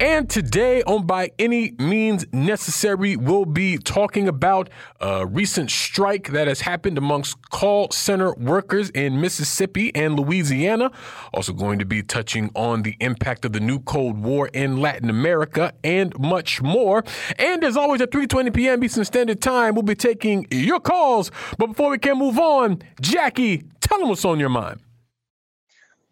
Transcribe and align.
And 0.00 0.30
today, 0.30 0.82
on 0.84 1.04
By 1.04 1.30
Any 1.38 1.72
Means 1.78 2.24
Necessary, 2.32 3.16
we'll 3.16 3.44
be 3.44 3.76
talking 3.76 4.28
about 4.28 4.70
a 4.98 5.26
recent 5.26 5.70
strike 5.70 6.28
that 6.28 6.48
has 6.48 6.62
happened 6.62 6.96
amongst 6.96 7.36
call 7.50 7.90
center 7.90 8.32
workers 8.32 8.88
in 8.88 9.20
Mississippi 9.20 9.94
and 9.94 10.18
Louisiana. 10.18 10.90
Also, 11.34 11.52
going 11.52 11.78
to 11.80 11.84
be 11.84 12.02
touching 12.02 12.50
on 12.54 12.80
the 12.80 12.96
impact 13.00 13.44
of 13.44 13.52
the 13.52 13.60
new 13.60 13.78
Cold 13.78 14.18
War 14.22 14.48
in 14.54 14.78
Latin 14.78 15.10
America 15.10 15.74
and 15.84 16.18
much 16.18 16.62
more. 16.62 17.04
And 17.38 17.62
as 17.62 17.76
always, 17.76 18.00
at 18.00 18.10
3:20 18.10 18.54
p.m. 18.54 18.82
Eastern 18.82 19.04
Standard 19.04 19.42
Time, 19.42 19.74
we'll 19.74 19.82
be 19.82 19.94
taking 19.94 20.46
your 20.50 20.80
calls. 20.80 21.30
But 21.58 21.66
before 21.66 21.90
we 21.90 21.98
can 21.98 22.16
move 22.16 22.38
on, 22.38 22.78
Jacquie, 23.02 23.66
tell 23.82 23.98
them 23.98 24.08
what's 24.08 24.24
on 24.24 24.40
your 24.40 24.48
mind. 24.48 24.80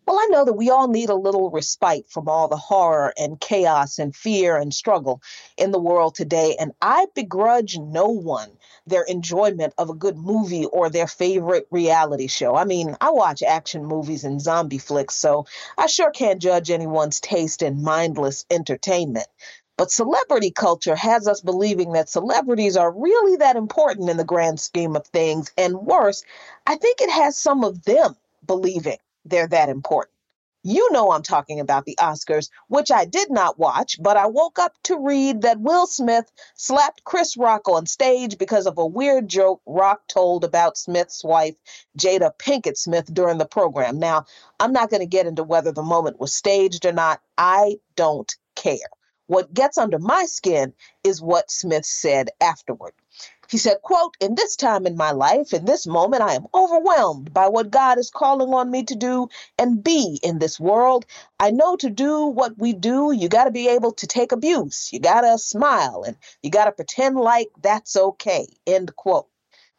Well, 0.08 0.18
I 0.18 0.28
know 0.30 0.46
that 0.46 0.54
we 0.54 0.70
all 0.70 0.88
need 0.88 1.10
a 1.10 1.14
little 1.14 1.50
respite 1.50 2.08
from 2.08 2.30
all 2.30 2.48
the 2.48 2.56
horror 2.56 3.12
and 3.18 3.38
chaos 3.38 3.98
and 3.98 4.16
fear 4.16 4.56
and 4.56 4.72
struggle 4.72 5.20
in 5.58 5.70
the 5.70 5.78
world 5.78 6.14
today. 6.14 6.56
And 6.58 6.72
I 6.80 7.08
begrudge 7.14 7.76
no 7.76 8.06
one 8.06 8.48
their 8.86 9.02
enjoyment 9.02 9.74
of 9.76 9.90
a 9.90 9.94
good 9.94 10.16
movie 10.16 10.64
or 10.64 10.88
their 10.88 11.08
favorite 11.08 11.66
reality 11.70 12.26
show. 12.26 12.56
I 12.56 12.64
mean, 12.64 12.96
I 13.02 13.10
watch 13.10 13.42
action 13.42 13.84
movies 13.84 14.24
and 14.24 14.40
zombie 14.40 14.78
flicks, 14.78 15.14
so 15.14 15.44
I 15.76 15.88
sure 15.88 16.10
can't 16.10 16.40
judge 16.40 16.70
anyone's 16.70 17.20
taste 17.20 17.60
in 17.60 17.82
mindless 17.82 18.46
entertainment. 18.50 19.26
But 19.76 19.90
celebrity 19.90 20.52
culture 20.52 20.96
has 20.96 21.28
us 21.28 21.42
believing 21.42 21.92
that 21.92 22.08
celebrities 22.08 22.78
are 22.78 22.90
really 22.90 23.36
that 23.36 23.56
important 23.56 24.08
in 24.08 24.16
the 24.16 24.24
grand 24.24 24.58
scheme 24.58 24.96
of 24.96 25.06
things. 25.08 25.52
And 25.58 25.76
worse, 25.82 26.24
I 26.66 26.76
think 26.76 27.02
it 27.02 27.10
has 27.10 27.36
some 27.36 27.62
of 27.62 27.84
them 27.84 28.16
believing 28.46 28.96
they're 29.28 29.48
that 29.48 29.68
important. 29.68 30.14
You 30.64 30.88
know 30.92 31.12
I'm 31.12 31.22
talking 31.22 31.60
about 31.60 31.84
the 31.84 31.96
Oscars, 32.00 32.50
which 32.66 32.90
I 32.90 33.04
did 33.04 33.30
not 33.30 33.58
watch, 33.58 33.96
but 34.02 34.16
I 34.16 34.26
woke 34.26 34.58
up 34.58 34.74
to 34.84 34.98
read 34.98 35.42
that 35.42 35.60
Will 35.60 35.86
Smith 35.86 36.30
slapped 36.56 37.04
Chris 37.04 37.36
Rock 37.36 37.68
on 37.68 37.86
stage 37.86 38.38
because 38.38 38.66
of 38.66 38.76
a 38.76 38.86
weird 38.86 39.28
joke 39.28 39.62
Rock 39.66 40.02
told 40.08 40.44
about 40.44 40.76
Smith's 40.76 41.22
wife, 41.24 41.54
Jada 41.96 42.32
Pinkett 42.36 42.76
Smith, 42.76 43.12
during 43.14 43.38
the 43.38 43.46
program. 43.46 43.98
Now, 44.00 44.26
I'm 44.58 44.72
not 44.72 44.90
going 44.90 45.00
to 45.00 45.06
get 45.06 45.26
into 45.26 45.44
whether 45.44 45.72
the 45.72 45.82
moment 45.82 46.20
was 46.20 46.34
staged 46.34 46.84
or 46.84 46.92
not. 46.92 47.20
I 47.38 47.76
don't 47.96 48.30
care. 48.56 48.90
What 49.28 49.54
gets 49.54 49.78
under 49.78 49.98
my 49.98 50.24
skin 50.24 50.74
is 51.04 51.22
what 51.22 51.50
Smith 51.50 51.86
said 51.86 52.30
afterward. 52.40 52.92
He 53.50 53.56
said, 53.56 53.80
quote, 53.80 54.14
in 54.20 54.34
this 54.34 54.56
time 54.56 54.86
in 54.86 54.94
my 54.94 55.10
life, 55.12 55.54
in 55.54 55.64
this 55.64 55.86
moment, 55.86 56.22
I 56.22 56.34
am 56.34 56.46
overwhelmed 56.54 57.32
by 57.32 57.48
what 57.48 57.70
God 57.70 57.96
is 57.96 58.10
calling 58.10 58.52
on 58.52 58.70
me 58.70 58.82
to 58.84 58.94
do 58.94 59.28
and 59.58 59.82
be 59.82 60.20
in 60.22 60.38
this 60.38 60.60
world. 60.60 61.06
I 61.40 61.50
know 61.50 61.74
to 61.76 61.88
do 61.88 62.26
what 62.26 62.58
we 62.58 62.74
do, 62.74 63.10
you 63.10 63.30
got 63.30 63.44
to 63.44 63.50
be 63.50 63.68
able 63.68 63.92
to 63.92 64.06
take 64.06 64.32
abuse. 64.32 64.92
You 64.92 65.00
got 65.00 65.22
to 65.22 65.38
smile 65.38 66.04
and 66.06 66.18
you 66.42 66.50
got 66.50 66.66
to 66.66 66.72
pretend 66.72 67.16
like 67.16 67.48
that's 67.62 67.96
okay. 67.96 68.48
End 68.66 68.94
quote. 68.96 69.28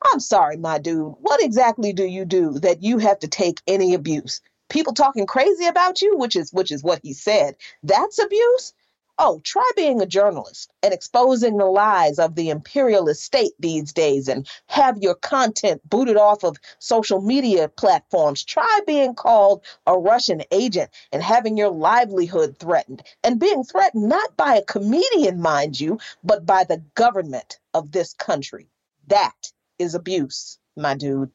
I'm 0.04 0.20
sorry, 0.20 0.58
my 0.58 0.80
dude. 0.80 1.14
What 1.20 1.44
exactly 1.44 1.94
do 1.94 2.06
you 2.06 2.26
do 2.26 2.58
that 2.60 2.82
you 2.82 2.98
have 2.98 3.20
to 3.20 3.28
take 3.28 3.62
any 3.68 3.94
abuse? 3.94 4.42
People 4.70 4.94
talking 4.94 5.28
crazy 5.28 5.66
about 5.66 6.02
you, 6.02 6.18
which 6.18 6.36
is 6.36 6.52
which 6.52 6.72
is 6.72 6.84
what 6.84 7.02
he 7.04 7.14
said. 7.14 7.56
That's 7.84 8.18
abuse? 8.18 8.74
Oh, 9.22 9.42
try 9.44 9.70
being 9.76 10.02
a 10.02 10.06
journalist 10.06 10.72
and 10.82 10.94
exposing 10.94 11.58
the 11.58 11.66
lies 11.66 12.20
of 12.20 12.36
the 12.36 12.50
imperialist 12.50 13.22
state 13.22 13.52
these 13.60 13.92
days 13.92 14.30
and 14.30 14.48
have 14.68 14.98
your 15.00 15.14
content 15.14 15.82
booted 15.90 16.16
off 16.16 16.46
of 16.46 16.56
social 16.80 17.20
media 17.20 17.68
platforms. 17.68 18.46
Try 18.46 18.80
being 18.88 19.16
called 19.16 19.62
a 19.86 20.00
Russian 20.00 20.44
agent 20.52 20.92
and 21.12 21.22
having 21.22 21.58
your 21.58 21.70
livelihood 21.70 22.58
threatened 22.60 23.04
and 23.22 23.42
being 23.42 23.66
threatened 23.66 24.08
not 24.08 24.38
by 24.38 24.56
a 24.56 24.64
comedian, 24.64 25.42
mind 25.42 25.78
you, 25.78 26.00
but 26.24 26.46
by 26.46 26.64
the 26.64 26.82
government 26.96 27.60
of 27.74 27.92
this 27.92 28.14
country. 28.14 28.70
That 29.08 29.52
is 29.78 29.96
abuse, 29.96 30.60
my 30.78 30.96
dude. 30.96 31.32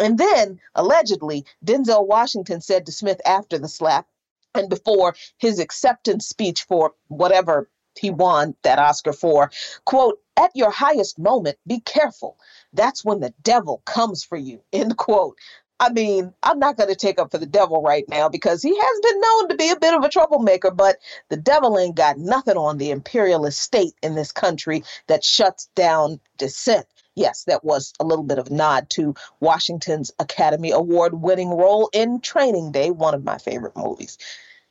And 0.00 0.16
then, 0.16 0.60
allegedly, 0.74 1.44
Denzel 1.62 2.06
Washington 2.06 2.62
said 2.62 2.86
to 2.86 2.92
Smith 2.92 3.20
after 3.26 3.58
the 3.58 3.68
slap, 3.68 4.06
and 4.54 4.68
before 4.68 5.14
his 5.38 5.58
acceptance 5.58 6.28
speech 6.28 6.62
for 6.62 6.92
whatever 7.08 7.68
he 7.98 8.10
won 8.10 8.54
that 8.62 8.78
Oscar 8.78 9.12
for, 9.12 9.50
quote, 9.84 10.20
at 10.36 10.50
your 10.54 10.70
highest 10.70 11.18
moment, 11.18 11.58
be 11.66 11.80
careful. 11.80 12.38
That's 12.72 13.04
when 13.04 13.20
the 13.20 13.34
devil 13.42 13.82
comes 13.84 14.24
for 14.24 14.36
you, 14.36 14.60
end 14.72 14.96
quote. 14.96 15.36
I 15.80 15.90
mean, 15.90 16.34
I'm 16.42 16.58
not 16.58 16.76
going 16.76 16.88
to 16.88 16.96
take 16.96 17.20
up 17.20 17.30
for 17.30 17.38
the 17.38 17.46
devil 17.46 17.82
right 17.82 18.04
now 18.08 18.28
because 18.28 18.62
he 18.62 18.76
has 18.76 19.00
been 19.00 19.20
known 19.20 19.48
to 19.48 19.54
be 19.54 19.70
a 19.70 19.78
bit 19.78 19.94
of 19.94 20.02
a 20.02 20.08
troublemaker, 20.08 20.72
but 20.72 20.96
the 21.28 21.36
devil 21.36 21.78
ain't 21.78 21.94
got 21.94 22.18
nothing 22.18 22.56
on 22.56 22.78
the 22.78 22.90
imperialist 22.90 23.60
state 23.60 23.94
in 24.02 24.16
this 24.16 24.32
country 24.32 24.82
that 25.06 25.22
shuts 25.22 25.68
down 25.76 26.18
dissent 26.36 26.86
yes, 27.18 27.44
that 27.44 27.64
was 27.64 27.92
a 28.00 28.04
little 28.04 28.24
bit 28.24 28.38
of 28.38 28.50
nod 28.50 28.88
to 28.90 29.14
Washington's 29.40 30.12
Academy 30.18 30.70
Award 30.70 31.20
winning 31.20 31.50
role 31.50 31.90
in 31.92 32.20
Training 32.20 32.72
Day, 32.72 32.90
one 32.90 33.14
of 33.14 33.24
my 33.24 33.38
favorite 33.38 33.76
movies. 33.76 34.16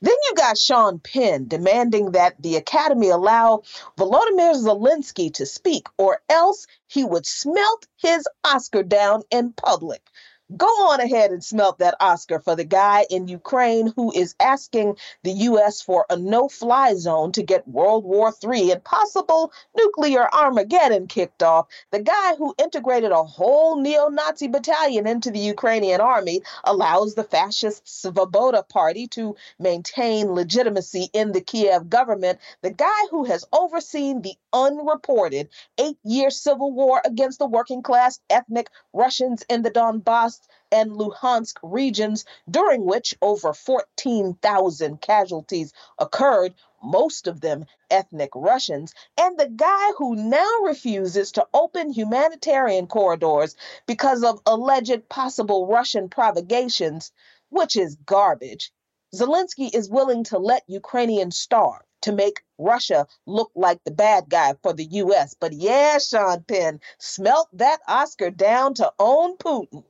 Then 0.02 0.16
you 0.30 0.36
got 0.36 0.58
Sean 0.58 1.00
Penn 1.00 1.48
demanding 1.48 2.12
that 2.12 2.36
the 2.40 2.56
Academy 2.56 3.10
allow 3.10 3.64
Volodymyr 3.98 4.54
Zelensky 4.56 5.34
to 5.34 5.46
speak, 5.46 5.88
or 5.98 6.22
else 6.30 6.68
he 6.88 7.04
would 7.04 7.26
smelt 7.26 7.88
his 7.98 8.28
Oscar 8.44 8.84
down 8.84 9.24
in 9.32 9.54
public. 9.54 10.08
Go 10.56 10.66
on 10.66 11.02
ahead 11.02 11.32
and 11.32 11.44
smelt 11.44 11.80
that 11.80 11.98
Oscar 12.00 12.40
for 12.40 12.56
the 12.56 12.64
guy 12.64 13.06
in 13.10 13.28
Ukraine 13.28 13.92
who 13.98 14.14
is 14.14 14.34
asking 14.40 14.96
the 15.24 15.32
U.S. 15.32 15.82
for 15.82 16.06
a 16.10 16.16
no 16.16 16.48
fly 16.48 16.94
zone 16.94 17.34
to 17.34 17.44
get 17.44 17.68
World 17.68 18.06
War 18.06 18.34
III 18.42 18.72
and 18.72 18.84
possible 18.84 19.52
nuclear 19.76 20.34
Armageddon 20.34 21.08
kicked 21.08 21.44
off. 21.44 21.68
The 21.92 22.00
guy 22.00 22.36
who 22.36 22.56
integrated 22.58 23.12
a 23.12 23.26
whole 23.26 23.82
neo 23.82 24.08
Nazi 24.08 24.48
battalion 24.48 25.06
into 25.06 25.32
the 25.32 25.40
Ukrainian 25.40 26.00
army 26.00 26.42
allows 26.64 27.16
the 27.16 27.26
fascist 27.26 27.84
Svoboda 27.86 28.68
party 28.70 29.08
to 29.08 29.36
maintain 29.60 30.32
legitimacy 30.32 31.10
in 31.12 31.34
the 31.34 31.42
Kiev 31.42 31.90
government. 31.90 32.40
The 32.62 32.72
guy 32.72 33.02
who 33.12 33.26
has 33.26 33.44
overseen 33.52 34.22
the 34.22 34.36
unreported 34.54 35.50
eight 35.78 35.98
year 36.06 36.30
civil 36.30 36.72
war 36.72 37.02
against 37.04 37.38
the 37.38 37.48
working 37.48 37.84
class 37.84 38.22
ethnic 38.30 38.70
Russians 38.94 39.44
in 39.50 39.62
the 39.62 39.72
Donbass 39.72 40.37
and 40.72 40.92
Luhansk 40.92 41.58
regions, 41.64 42.26
during 42.50 42.86
which 42.86 43.16
over 43.22 43.54
14,000 43.54 45.02
casualties 45.02 45.74
occurred, 45.98 46.54
most 46.84 47.28
of 47.28 47.42
them 47.42 47.66
ethnic 47.90 48.30
Russians, 48.36 48.94
and 49.18 49.38
the 49.38 49.48
guy 49.48 49.92
who 49.98 50.16
now 50.16 50.52
refuses 50.64 51.32
to 51.32 51.48
open 51.54 51.92
humanitarian 51.92 52.88
corridors 52.88 53.56
because 53.86 54.24
of 54.24 54.42
alleged 54.46 55.10
possible 55.10 55.68
Russian 55.68 56.10
provocations, 56.10 57.12
which 57.50 57.76
is 57.76 57.96
garbage. 58.06 58.72
Zelensky 59.16 59.74
is 59.74 59.90
willing 59.90 60.26
to 60.26 60.38
let 60.38 60.64
Ukrainians 60.68 61.38
starve 61.38 61.82
to 62.02 62.12
make 62.12 62.44
Russia 62.58 63.08
look 63.26 63.52
like 63.56 63.84
the 63.84 63.92
bad 63.92 64.30
guy 64.30 64.54
for 64.62 64.74
the 64.74 64.86
US. 64.86 65.34
But 65.34 65.54
yeah, 65.54 65.98
Sean 65.98 66.44
Penn, 66.44 66.80
smelt 67.00 67.48
that 67.54 67.80
Oscar 67.88 68.30
down 68.32 68.74
to 68.76 68.92
own 69.00 69.38
Putin. 69.38 69.84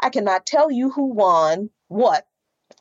I 0.00 0.10
cannot 0.10 0.46
tell 0.46 0.70
you 0.70 0.90
who 0.90 1.06
won 1.06 1.70
what 1.88 2.26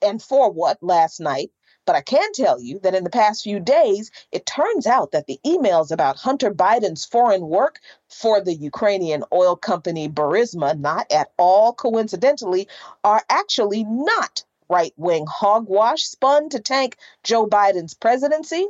and 0.02 0.22
for 0.22 0.52
what 0.52 0.82
last 0.82 1.20
night, 1.20 1.52
but 1.86 1.96
I 1.96 2.02
can 2.02 2.32
tell 2.34 2.60
you 2.60 2.80
that 2.80 2.96
in 2.96 3.04
the 3.04 3.10
past 3.10 3.44
few 3.44 3.60
days, 3.60 4.12
it 4.32 4.46
turns 4.46 4.88
out 4.88 5.12
that 5.12 5.28
the 5.28 5.40
emails 5.46 5.92
about 5.92 6.18
Hunter 6.18 6.54
Biden's 6.54 7.06
foreign 7.06 7.48
work 7.48 7.80
for 8.10 8.42
the 8.42 8.56
Ukrainian 8.56 9.24
oil 9.34 9.56
company 9.56 10.08
Burisma, 10.08 10.78
not 10.80 11.12
at 11.12 11.32
all 11.38 11.74
coincidentally, 11.74 12.68
are 13.04 13.24
actually 13.30 13.84
not 13.84 14.44
right 14.70 14.94
wing 14.98 15.26
hogwash 15.28 16.04
spun 16.04 16.50
to 16.50 16.60
tank 16.60 16.98
Joe 17.24 17.46
Biden's 17.46 17.94
presidency 17.94 18.68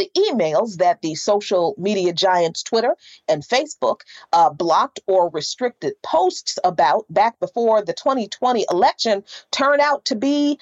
the 0.00 0.10
emails 0.16 0.78
that 0.78 1.02
the 1.02 1.14
social 1.14 1.74
media 1.76 2.10
giants 2.14 2.62
Twitter 2.62 2.96
and 3.28 3.42
Facebook 3.42 4.00
uh, 4.32 4.48
blocked 4.48 4.98
or 5.06 5.28
restricted 5.28 5.92
posts 6.02 6.58
about 6.64 7.04
back 7.10 7.38
before 7.38 7.82
the 7.82 7.92
2020 7.92 8.64
election 8.70 9.22
turned 9.50 9.82
out 9.82 10.06
to 10.06 10.16
be 10.16 10.58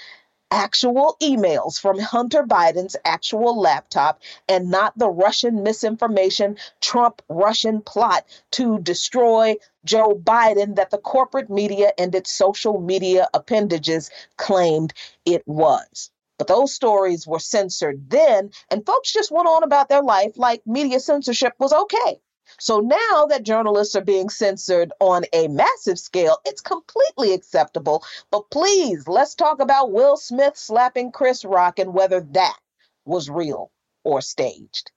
actual 0.50 1.16
emails 1.22 1.80
from 1.80 2.00
Hunter 2.00 2.42
Biden's 2.42 2.96
actual 3.04 3.56
laptop 3.60 4.20
and 4.48 4.70
not 4.72 4.98
the 4.98 5.08
Russian 5.08 5.62
misinformation 5.62 6.56
Trump 6.80 7.22
Russian 7.28 7.80
plot 7.80 8.24
to 8.52 8.80
destroy 8.80 9.54
Joe 9.84 10.16
Biden 10.20 10.74
that 10.74 10.90
the 10.90 10.98
corporate 10.98 11.48
media 11.48 11.92
and 11.96 12.12
its 12.12 12.32
social 12.32 12.80
media 12.80 13.28
appendages 13.32 14.10
claimed 14.36 14.92
it 15.24 15.46
was. 15.46 16.10
But 16.38 16.46
those 16.46 16.72
stories 16.72 17.26
were 17.26 17.40
censored 17.40 18.08
then, 18.10 18.50
and 18.70 18.86
folks 18.86 19.12
just 19.12 19.30
went 19.30 19.48
on 19.48 19.64
about 19.64 19.88
their 19.88 20.02
life 20.02 20.32
like 20.36 20.66
media 20.66 21.00
censorship 21.00 21.54
was 21.58 21.72
okay. 21.72 22.20
So 22.58 22.80
now 22.80 23.26
that 23.26 23.42
journalists 23.42 23.94
are 23.94 24.04
being 24.04 24.30
censored 24.30 24.92
on 25.00 25.24
a 25.32 25.48
massive 25.48 25.98
scale, 25.98 26.38
it's 26.46 26.62
completely 26.62 27.34
acceptable. 27.34 28.04
But 28.30 28.50
please, 28.50 29.06
let's 29.06 29.34
talk 29.34 29.60
about 29.60 29.92
Will 29.92 30.16
Smith 30.16 30.56
slapping 30.56 31.12
Chris 31.12 31.44
Rock 31.44 31.78
and 31.78 31.92
whether 31.92 32.20
that 32.20 32.58
was 33.04 33.28
real 33.28 33.70
or 34.02 34.22
staged. 34.22 34.92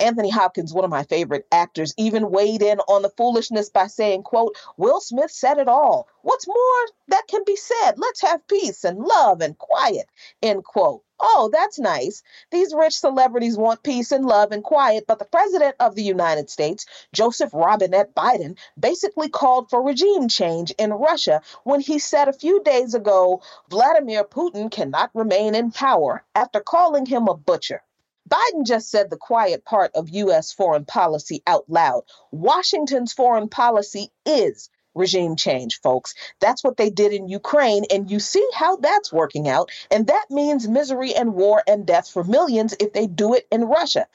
Anthony 0.00 0.30
Hopkins, 0.30 0.74
one 0.74 0.84
of 0.84 0.90
my 0.90 1.04
favorite 1.04 1.46
actors, 1.52 1.94
even 1.96 2.30
weighed 2.30 2.62
in 2.62 2.80
on 2.80 3.02
the 3.02 3.10
foolishness 3.10 3.70
by 3.70 3.86
saying, 3.86 4.24
quote, 4.24 4.56
Will 4.76 5.00
Smith 5.00 5.30
said 5.30 5.58
it 5.58 5.68
all. 5.68 6.08
What's 6.22 6.48
more 6.48 6.86
that 7.08 7.28
can 7.28 7.42
be 7.44 7.56
said? 7.56 7.92
Let's 7.98 8.22
have 8.22 8.46
peace 8.48 8.82
and 8.84 8.98
love 8.98 9.40
and 9.40 9.56
quiet, 9.56 10.08
end 10.42 10.64
quote. 10.64 11.02
Oh, 11.20 11.48
that's 11.52 11.78
nice. 11.78 12.24
These 12.50 12.74
rich 12.74 12.98
celebrities 12.98 13.56
want 13.56 13.84
peace 13.84 14.10
and 14.10 14.26
love 14.26 14.50
and 14.50 14.64
quiet, 14.64 15.04
but 15.06 15.20
the 15.20 15.24
president 15.24 15.76
of 15.78 15.94
the 15.94 16.02
United 16.02 16.50
States, 16.50 16.86
Joseph 17.12 17.54
Robinette 17.54 18.14
Biden, 18.16 18.58
basically 18.78 19.28
called 19.28 19.70
for 19.70 19.80
regime 19.80 20.28
change 20.28 20.72
in 20.72 20.92
Russia 20.92 21.40
when 21.62 21.80
he 21.80 22.00
said 22.00 22.28
a 22.28 22.32
few 22.32 22.62
days 22.64 22.94
ago 22.94 23.42
Vladimir 23.70 24.24
Putin 24.24 24.70
cannot 24.70 25.10
remain 25.14 25.54
in 25.54 25.70
power 25.70 26.24
after 26.34 26.60
calling 26.60 27.06
him 27.06 27.28
a 27.28 27.34
butcher. 27.34 27.82
Biden 28.28 28.64
just 28.66 28.90
said 28.90 29.10
the 29.10 29.16
quiet 29.16 29.64
part 29.64 29.90
of 29.94 30.08
U.S. 30.08 30.52
foreign 30.52 30.84
policy 30.84 31.42
out 31.46 31.64
loud. 31.68 32.04
Washington's 32.30 33.12
foreign 33.12 33.48
policy 33.48 34.10
is 34.24 34.70
regime 34.94 35.36
change, 35.36 35.80
folks. 35.80 36.14
That's 36.40 36.64
what 36.64 36.76
they 36.76 36.90
did 36.90 37.12
in 37.12 37.28
Ukraine, 37.28 37.84
and 37.90 38.10
you 38.10 38.20
see 38.20 38.46
how 38.54 38.76
that's 38.76 39.12
working 39.12 39.48
out. 39.48 39.70
And 39.90 40.06
that 40.06 40.26
means 40.30 40.68
misery 40.68 41.14
and 41.14 41.34
war 41.34 41.62
and 41.66 41.86
death 41.86 42.08
for 42.08 42.24
millions 42.24 42.74
if 42.80 42.92
they 42.92 43.06
do 43.06 43.34
it 43.34 43.46
in 43.50 43.64
Russia. 43.64 44.06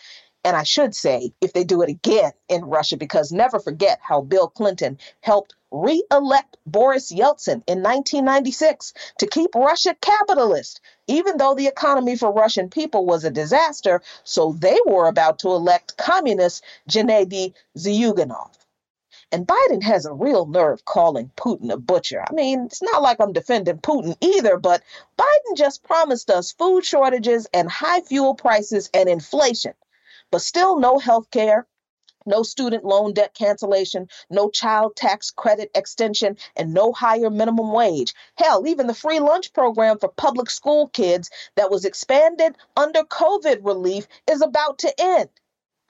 And 0.43 0.55
I 0.55 0.63
should 0.63 0.95
say, 0.95 1.33
if 1.41 1.51
they 1.53 1.65
do 1.65 1.81
it 1.81 1.89
again 1.89 2.31
in 2.47 2.63
Russia, 2.63 2.95
because 2.97 3.31
never 3.31 3.59
forget 3.59 3.99
how 4.01 4.21
Bill 4.21 4.47
Clinton 4.47 4.97
helped 5.21 5.53
re 5.71 6.03
elect 6.11 6.57
Boris 6.65 7.11
Yeltsin 7.11 7.63
in 7.67 7.83
1996 7.83 8.93
to 9.19 9.27
keep 9.27 9.55
Russia 9.55 9.95
capitalist, 10.01 10.81
even 11.07 11.37
though 11.37 11.53
the 11.55 11.67
economy 11.67 12.15
for 12.15 12.31
Russian 12.31 12.69
people 12.69 13.05
was 13.05 13.23
a 13.23 13.31
disaster. 13.31 14.01
So 14.23 14.53
they 14.53 14.79
were 14.85 15.07
about 15.07 15.39
to 15.39 15.49
elect 15.49 15.97
communist 15.97 16.63
Gennady 16.89 17.53
Zyuganov. 17.77 18.51
And 19.31 19.45
Biden 19.45 19.83
has 19.83 20.05
a 20.05 20.13
real 20.13 20.47
nerve 20.47 20.83
calling 20.85 21.31
Putin 21.37 21.71
a 21.71 21.77
butcher. 21.77 22.23
I 22.27 22.33
mean, 22.33 22.65
it's 22.65 22.81
not 22.81 23.03
like 23.03 23.19
I'm 23.19 23.33
defending 23.33 23.77
Putin 23.77 24.17
either, 24.21 24.57
but 24.57 24.81
Biden 25.19 25.55
just 25.55 25.83
promised 25.83 26.31
us 26.31 26.51
food 26.51 26.83
shortages 26.83 27.47
and 27.53 27.69
high 27.69 28.01
fuel 28.01 28.33
prices 28.33 28.89
and 28.93 29.07
inflation 29.07 29.73
but 30.31 30.41
still 30.41 30.79
no 30.79 30.99
health 30.99 31.29
care, 31.31 31.65
no 32.29 32.43
student 32.43 32.85
loan 32.85 33.13
debt 33.13 33.33
cancellation, 33.33 34.07
no 34.29 34.49
child 34.49 34.95
tax 34.95 35.31
credit 35.31 35.71
extension, 35.75 36.37
and 36.55 36.73
no 36.73 36.93
higher 36.93 37.29
minimum 37.29 37.73
wage. 37.73 38.13
Hell, 38.35 38.65
even 38.67 38.87
the 38.87 38.93
free 38.93 39.19
lunch 39.19 39.51
program 39.51 39.99
for 39.99 40.07
public 40.07 40.49
school 40.49 40.87
kids 40.87 41.29
that 41.55 41.71
was 41.71 41.83
expanded 41.83 42.55
under 42.77 43.03
COVID 43.03 43.65
relief 43.65 44.07
is 44.29 44.41
about 44.41 44.79
to 44.79 44.93
end 44.97 45.29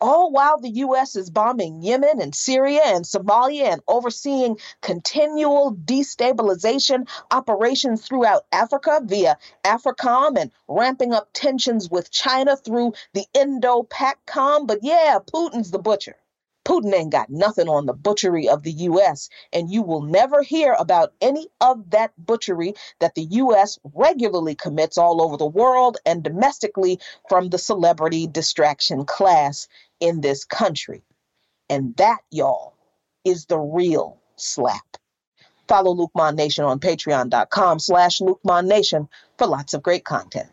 all 0.01 0.31
while 0.31 0.57
the 0.57 0.69
U.S. 0.69 1.15
is 1.15 1.30
bombing 1.30 1.81
Yemen 1.81 2.21
and 2.21 2.33
Syria 2.33 2.81
and 2.86 3.03
Somalia 3.03 3.74
and 3.74 3.81
overseeing 3.88 4.57
continual 4.81 5.75
destabilization 5.75 7.07
operations 7.31 8.06
throughout 8.07 8.45
Africa 8.51 9.01
via 9.03 9.38
AFRICOM 9.63 10.38
and 10.38 10.51
ramping 10.68 11.13
up 11.13 11.30
tensions 11.33 11.89
with 11.89 12.12
China 12.12 12.56
through 12.56 12.94
the 13.13 13.25
Indo 13.33 13.83
PACOM. 13.83 14.68
But 14.68 14.80
yeah, 14.83 15.19
Putin's 15.33 15.71
the 15.71 15.80
butcher. 15.80 16.15
Putin 16.69 16.94
ain't 16.94 17.12
got 17.12 17.31
nothing 17.31 17.68
on 17.68 17.88
the 17.88 17.94
butchery 17.94 18.48
of 18.48 18.62
the 18.62 18.71
U.S., 18.71 19.27
and 19.51 19.71
you 19.71 19.81
will 19.81 20.04
never 20.04 20.44
hear 20.44 20.75
about 20.77 21.13
any 21.19 21.48
of 21.62 21.89
that 21.89 22.13
butchery 22.24 22.75
that 23.00 23.16
the 23.16 23.24
U.S. 23.24 23.80
regularly 23.95 24.54
commits 24.54 24.95
all 24.95 25.19
over 25.19 25.36
the 25.36 25.48
world 25.48 25.98
and 26.06 26.21
domestically 26.21 27.00
from 27.27 27.50
the 27.50 27.57
celebrity 27.57 28.27
distraction 28.27 29.04
class 29.04 29.68
in 30.00 30.21
this 30.21 30.45
country. 30.45 31.01
And 31.71 31.95
that, 31.95 32.19
y'all, 32.30 32.75
is 33.25 33.48
the 33.48 33.57
real 33.57 34.19
slap. 34.36 34.98
Follow 35.68 35.95
Luqman 35.95 36.36
Nation 36.36 36.65
on 36.65 36.80
patreon.com 36.80 37.80
slash 37.80 38.19
Luqman 38.19 38.68
Nation 38.68 39.10
for 39.39 39.48
lots 39.48 39.74
of 39.74 39.81
great 39.81 40.06
content. 40.06 40.50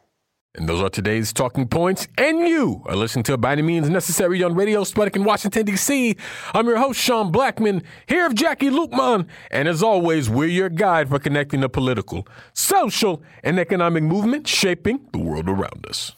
And 0.56 0.66
those 0.66 0.82
are 0.82 0.88
today's 0.88 1.34
talking 1.34 1.68
points. 1.68 2.08
And 2.16 2.40
you 2.40 2.82
are 2.86 2.96
listening 2.96 3.24
to 3.24 3.36
By 3.36 3.52
Any 3.52 3.62
Means 3.62 3.90
Necessary 3.90 4.42
on 4.42 4.54
Radio 4.54 4.84
Sputnik 4.84 5.14
in 5.14 5.24
Washington, 5.24 5.66
D.C. 5.66 6.16
I'm 6.54 6.66
your 6.66 6.78
host, 6.78 6.98
Sean 6.98 7.30
Blackmon, 7.30 7.82
here 8.06 8.26
of 8.26 8.32
Jacquie 8.34 8.70
Luqman. 8.70 9.26
And 9.50 9.68
as 9.68 9.82
always, 9.82 10.30
we're 10.30 10.48
your 10.48 10.70
guide 10.70 11.10
for 11.10 11.18
connecting 11.18 11.60
the 11.60 11.68
political, 11.68 12.26
social, 12.54 13.22
and 13.44 13.58
economic 13.58 14.02
movement 14.02 14.48
shaping 14.48 15.06
the 15.12 15.18
world 15.18 15.48
around 15.48 15.86
us. 15.88 16.12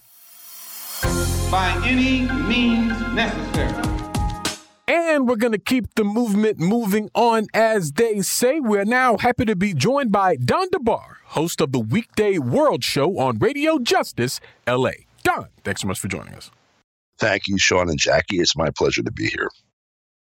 By 1.51 1.83
any 1.85 2.23
means 2.47 2.93
necessary. 3.15 4.08
And 4.89 5.29
we're 5.29 5.37
going 5.37 5.53
to 5.53 5.59
keep 5.59 5.95
the 5.97 6.05
movement 6.05 6.59
moving 6.59 7.11
on, 7.15 7.47
as 7.53 7.93
they 7.93 8.23
say. 8.23 8.59
We're 8.59 8.87
now 8.87 9.19
happy 9.19 9.45
to 9.45 9.55
be 9.55 9.75
joined 9.75 10.11
by 10.11 10.37
Don 10.37 10.71
DeBar 10.71 11.19
host 11.29 11.61
of 11.61 11.73
the 11.73 11.79
Weekday 11.79 12.39
World 12.39 12.83
Show 12.83 13.19
on 13.19 13.39
Radio 13.39 13.79
Justice 13.79 14.41
LA. 14.67 14.93
Don, 15.23 15.49
thanks 15.63 15.83
so 15.83 15.89
much 15.89 16.01
for 16.01 16.09
joining 16.09 16.35
us. 16.35 16.51
Thank 17.19 17.49
you, 17.49 17.59
Sean 17.59 17.91
and 17.91 17.99
Jacquie. 17.99 18.41
It's 18.41 18.57
my 18.57 18.71
pleasure 18.71 19.03
to 19.03 19.13
be 19.13 19.27
here. 19.27 19.51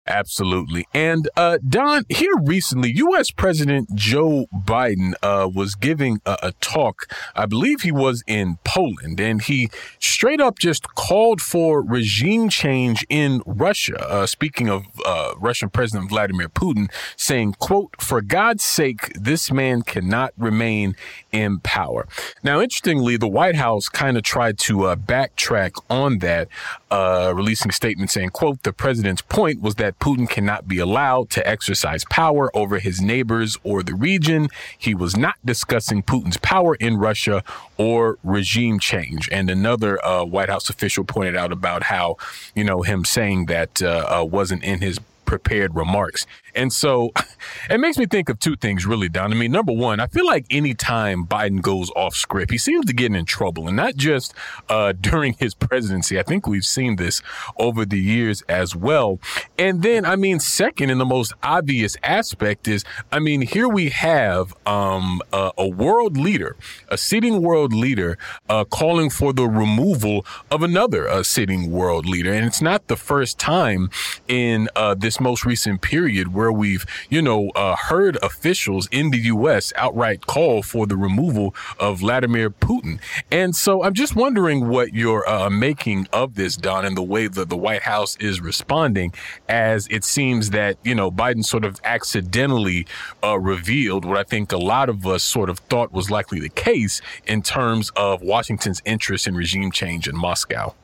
Absolutely. 0.06 0.88
And 0.92 1.28
uh, 1.36 1.58
Don, 1.66 2.04
here 2.08 2.34
recently, 2.36 2.90
U.S. 2.96 3.30
President 3.30 3.94
Joe 3.94 4.46
Biden 4.52 5.14
uh, 5.22 5.48
was 5.52 5.76
giving 5.76 6.20
a, 6.26 6.38
a, 6.42 6.52
talk. 6.60 7.06
I 7.36 7.46
believe 7.46 7.82
he 7.82 7.92
was 7.92 8.24
in 8.26 8.58
Poland, 8.64 9.20
and 9.20 9.40
he 9.40 9.70
straight 10.00 10.40
up 10.40 10.58
just 10.58 10.92
called 10.96 11.40
for 11.40 11.82
regime 11.82 12.48
change 12.48 13.06
in 13.08 13.42
Russia. 13.46 14.04
Uh, 14.10 14.26
speaking 14.26 14.68
of 14.68 14.86
uh, 15.06 15.34
Russian 15.38 15.70
President 15.70 16.10
Vladimir 16.10 16.48
Putin, 16.48 16.90
saying, 17.16 17.54
"quote 17.60 17.94
For 18.00 18.20
God's 18.22 18.64
sake, 18.64 19.12
this 19.14 19.52
man 19.52 19.82
cannot 19.82 20.32
remain 20.36 20.96
in 21.30 21.60
power." 21.60 22.08
Now, 22.42 22.60
interestingly, 22.60 23.16
the 23.16 23.28
White 23.28 23.56
House 23.56 23.88
kind 23.88 24.16
of 24.16 24.24
tried 24.24 24.58
to 24.60 24.86
uh, 24.86 24.96
backtrack 24.96 25.80
on 25.88 26.18
that, 26.18 26.48
uh, 26.90 27.32
releasing 27.36 27.68
a 27.68 27.72
statement 27.72 28.10
saying, 28.10 28.30
"quote 28.30 28.64
The 28.64 28.72
president's 28.72 29.22
point 29.22 29.60
was 29.60 29.76
that." 29.76 29.91
That 29.92 30.04
Putin 30.04 30.28
cannot 30.28 30.66
be 30.68 30.78
allowed 30.78 31.30
to 31.30 31.46
exercise 31.46 32.04
power 32.10 32.54
over 32.56 32.78
his 32.78 33.00
neighbors 33.00 33.58
or 33.62 33.82
the 33.82 33.94
region. 33.94 34.48
He 34.78 34.94
was 34.94 35.16
not 35.16 35.34
discussing 35.44 36.02
Putin's 36.02 36.36
power 36.38 36.74
in 36.76 36.96
Russia 36.96 37.42
or 37.76 38.18
regime 38.22 38.78
change. 38.78 39.28
And 39.30 39.50
another 39.50 40.04
uh, 40.04 40.24
White 40.24 40.48
House 40.48 40.70
official 40.70 41.04
pointed 41.04 41.36
out 41.36 41.52
about 41.52 41.84
how, 41.84 42.16
you 42.54 42.64
know, 42.64 42.82
him 42.82 43.04
saying 43.04 43.46
that 43.46 43.82
uh, 43.82 44.20
uh, 44.20 44.24
wasn't 44.24 44.64
in 44.64 44.80
his 44.80 44.98
prepared 45.24 45.74
remarks. 45.74 46.26
And 46.54 46.72
so 46.72 47.12
it 47.70 47.78
makes 47.78 47.98
me 47.98 48.06
think 48.06 48.28
of 48.28 48.38
two 48.38 48.56
things 48.56 48.86
really, 48.86 49.08
Don. 49.08 49.32
I 49.32 49.36
mean, 49.36 49.52
number 49.52 49.72
one, 49.72 50.00
I 50.00 50.06
feel 50.06 50.26
like 50.26 50.46
anytime 50.50 51.26
Biden 51.26 51.62
goes 51.62 51.90
off 51.96 52.14
script, 52.14 52.50
he 52.50 52.58
seems 52.58 52.86
to 52.86 52.92
get 52.92 53.14
in 53.14 53.24
trouble 53.24 53.68
and 53.68 53.76
not 53.76 53.96
just 53.96 54.34
uh, 54.68 54.92
during 55.00 55.34
his 55.34 55.54
presidency. 55.54 56.18
I 56.18 56.22
think 56.22 56.46
we've 56.46 56.64
seen 56.64 56.96
this 56.96 57.22
over 57.56 57.84
the 57.84 57.98
years 57.98 58.42
as 58.42 58.74
well. 58.76 59.18
And 59.58 59.82
then, 59.82 60.04
I 60.04 60.16
mean, 60.16 60.40
second 60.40 60.90
and 60.90 61.00
the 61.00 61.06
most 61.06 61.32
obvious 61.42 61.96
aspect 62.02 62.68
is, 62.68 62.84
I 63.10 63.18
mean, 63.18 63.42
here 63.42 63.68
we 63.68 63.90
have 63.90 64.54
um, 64.66 65.20
a, 65.32 65.52
a, 65.58 65.68
world 65.68 66.16
leader, 66.16 66.56
a 66.88 66.98
sitting 66.98 67.40
world 67.40 67.72
leader, 67.72 68.18
uh, 68.48 68.64
calling 68.64 69.10
for 69.10 69.32
the 69.32 69.48
removal 69.48 70.26
of 70.50 70.62
another 70.62 71.08
uh, 71.08 71.22
sitting 71.22 71.70
world 71.70 72.06
leader. 72.06 72.32
And 72.32 72.44
it's 72.44 72.60
not 72.60 72.88
the 72.88 72.96
first 72.96 73.38
time 73.38 73.90
in 74.28 74.68
uh, 74.76 74.94
this 74.94 75.20
most 75.20 75.44
recent 75.44 75.80
period 75.80 76.34
where 76.34 76.41
where 76.42 76.52
we've, 76.52 76.84
you 77.08 77.22
know, 77.22 77.50
uh, 77.50 77.76
heard 77.76 78.18
officials 78.20 78.88
in 78.90 79.10
the 79.10 79.18
U.S. 79.18 79.72
outright 79.76 80.26
call 80.26 80.60
for 80.60 80.88
the 80.88 80.96
removal 80.96 81.54
of 81.78 82.00
Vladimir 82.00 82.50
Putin. 82.50 82.98
And 83.30 83.54
so 83.54 83.84
I'm 83.84 83.94
just 83.94 84.16
wondering 84.16 84.68
what 84.68 84.92
you're 84.92 85.28
uh, 85.28 85.48
making 85.50 86.08
of 86.12 86.34
this, 86.34 86.56
Don, 86.56 86.84
and 86.84 86.96
the 86.96 87.02
way 87.02 87.28
that 87.28 87.48
the 87.48 87.56
White 87.56 87.82
House 87.82 88.16
is 88.16 88.40
responding, 88.40 89.14
as 89.48 89.86
it 89.86 90.02
seems 90.02 90.50
that, 90.50 90.78
you 90.82 90.96
know, 90.96 91.12
Biden 91.12 91.44
sort 91.44 91.64
of 91.64 91.80
accidentally 91.84 92.88
uh, 93.22 93.38
revealed 93.38 94.04
what 94.04 94.16
I 94.16 94.24
think 94.24 94.50
a 94.50 94.58
lot 94.58 94.88
of 94.88 95.06
us 95.06 95.22
sort 95.22 95.48
of 95.48 95.60
thought 95.60 95.92
was 95.92 96.10
likely 96.10 96.40
the 96.40 96.48
case 96.48 97.00
in 97.24 97.42
terms 97.42 97.92
of 97.94 98.20
Washington's 98.20 98.82
interest 98.84 99.28
in 99.28 99.36
regime 99.36 99.70
change 99.70 100.08
in 100.08 100.16
Moscow. 100.16 100.74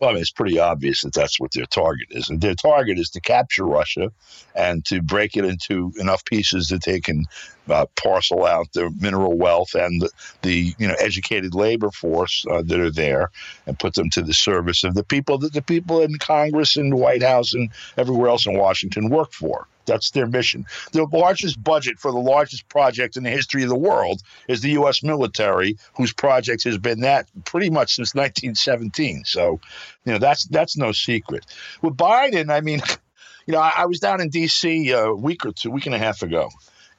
Well, 0.00 0.10
I 0.10 0.12
mean, 0.14 0.22
it's 0.22 0.30
pretty 0.30 0.58
obvious 0.58 1.02
that 1.02 1.12
that's 1.12 1.38
what 1.38 1.52
their 1.52 1.66
target 1.66 2.08
is. 2.10 2.30
And 2.30 2.40
their 2.40 2.54
target 2.54 2.98
is 2.98 3.10
to 3.10 3.20
capture 3.20 3.66
Russia 3.66 4.10
and 4.54 4.82
to 4.86 5.02
break 5.02 5.36
it 5.36 5.44
into 5.44 5.92
enough 5.98 6.24
pieces 6.24 6.68
that 6.68 6.84
they 6.84 7.00
can 7.00 7.26
uh, 7.68 7.84
parcel 7.96 8.46
out 8.46 8.72
the 8.72 8.90
mineral 8.98 9.36
wealth 9.36 9.74
and 9.74 10.00
the, 10.00 10.10
the 10.40 10.74
you 10.78 10.88
know 10.88 10.94
educated 10.98 11.54
labor 11.54 11.90
force 11.90 12.46
uh, 12.50 12.62
that 12.62 12.80
are 12.80 12.90
there 12.90 13.30
and 13.66 13.78
put 13.78 13.94
them 13.94 14.08
to 14.10 14.22
the 14.22 14.32
service 14.32 14.84
of 14.84 14.94
the 14.94 15.04
people 15.04 15.38
that 15.38 15.52
the 15.52 15.62
people 15.62 16.00
in 16.00 16.16
Congress 16.18 16.76
and 16.76 16.92
the 16.92 16.96
White 16.96 17.22
House 17.22 17.52
and 17.52 17.70
everywhere 17.98 18.30
else 18.30 18.46
in 18.46 18.56
Washington 18.56 19.10
work 19.10 19.32
for. 19.32 19.68
That's 19.90 20.12
their 20.12 20.26
mission. 20.26 20.66
The 20.92 21.04
largest 21.04 21.62
budget 21.62 21.98
for 21.98 22.12
the 22.12 22.18
largest 22.18 22.68
project 22.68 23.16
in 23.16 23.24
the 23.24 23.30
history 23.30 23.64
of 23.64 23.68
the 23.68 23.74
world 23.74 24.22
is 24.46 24.60
the 24.60 24.70
U.S. 24.70 25.02
military, 25.02 25.78
whose 25.94 26.12
project 26.12 26.62
has 26.62 26.78
been 26.78 27.00
that 27.00 27.28
pretty 27.44 27.70
much 27.70 27.96
since 27.96 28.14
1917. 28.14 29.24
So, 29.24 29.60
you 30.04 30.12
know, 30.12 30.18
that's 30.18 30.44
that's 30.44 30.76
no 30.76 30.92
secret. 30.92 31.44
With 31.82 31.96
Biden, 31.96 32.50
I 32.50 32.60
mean, 32.60 32.80
you 33.46 33.52
know, 33.52 33.60
I, 33.60 33.72
I 33.78 33.86
was 33.86 33.98
down 33.98 34.20
in 34.20 34.28
D.C. 34.28 34.90
a 34.90 35.08
uh, 35.08 35.12
week 35.12 35.44
or 35.44 35.52
two, 35.52 35.72
week 35.72 35.86
and 35.86 35.94
a 35.94 35.98
half 35.98 36.22
ago, 36.22 36.50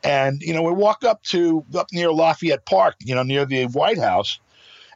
and 0.04 0.42
you 0.42 0.54
know, 0.54 0.64
we 0.64 0.74
walk 0.74 1.06
up 1.06 1.24
to 1.24 1.64
up 1.74 1.88
near 1.94 2.12
Lafayette 2.12 2.66
Park, 2.66 2.96
you 3.00 3.16
know, 3.16 3.24
near 3.24 3.46
the 3.46 3.68
White 3.68 4.00
House, 4.00 4.40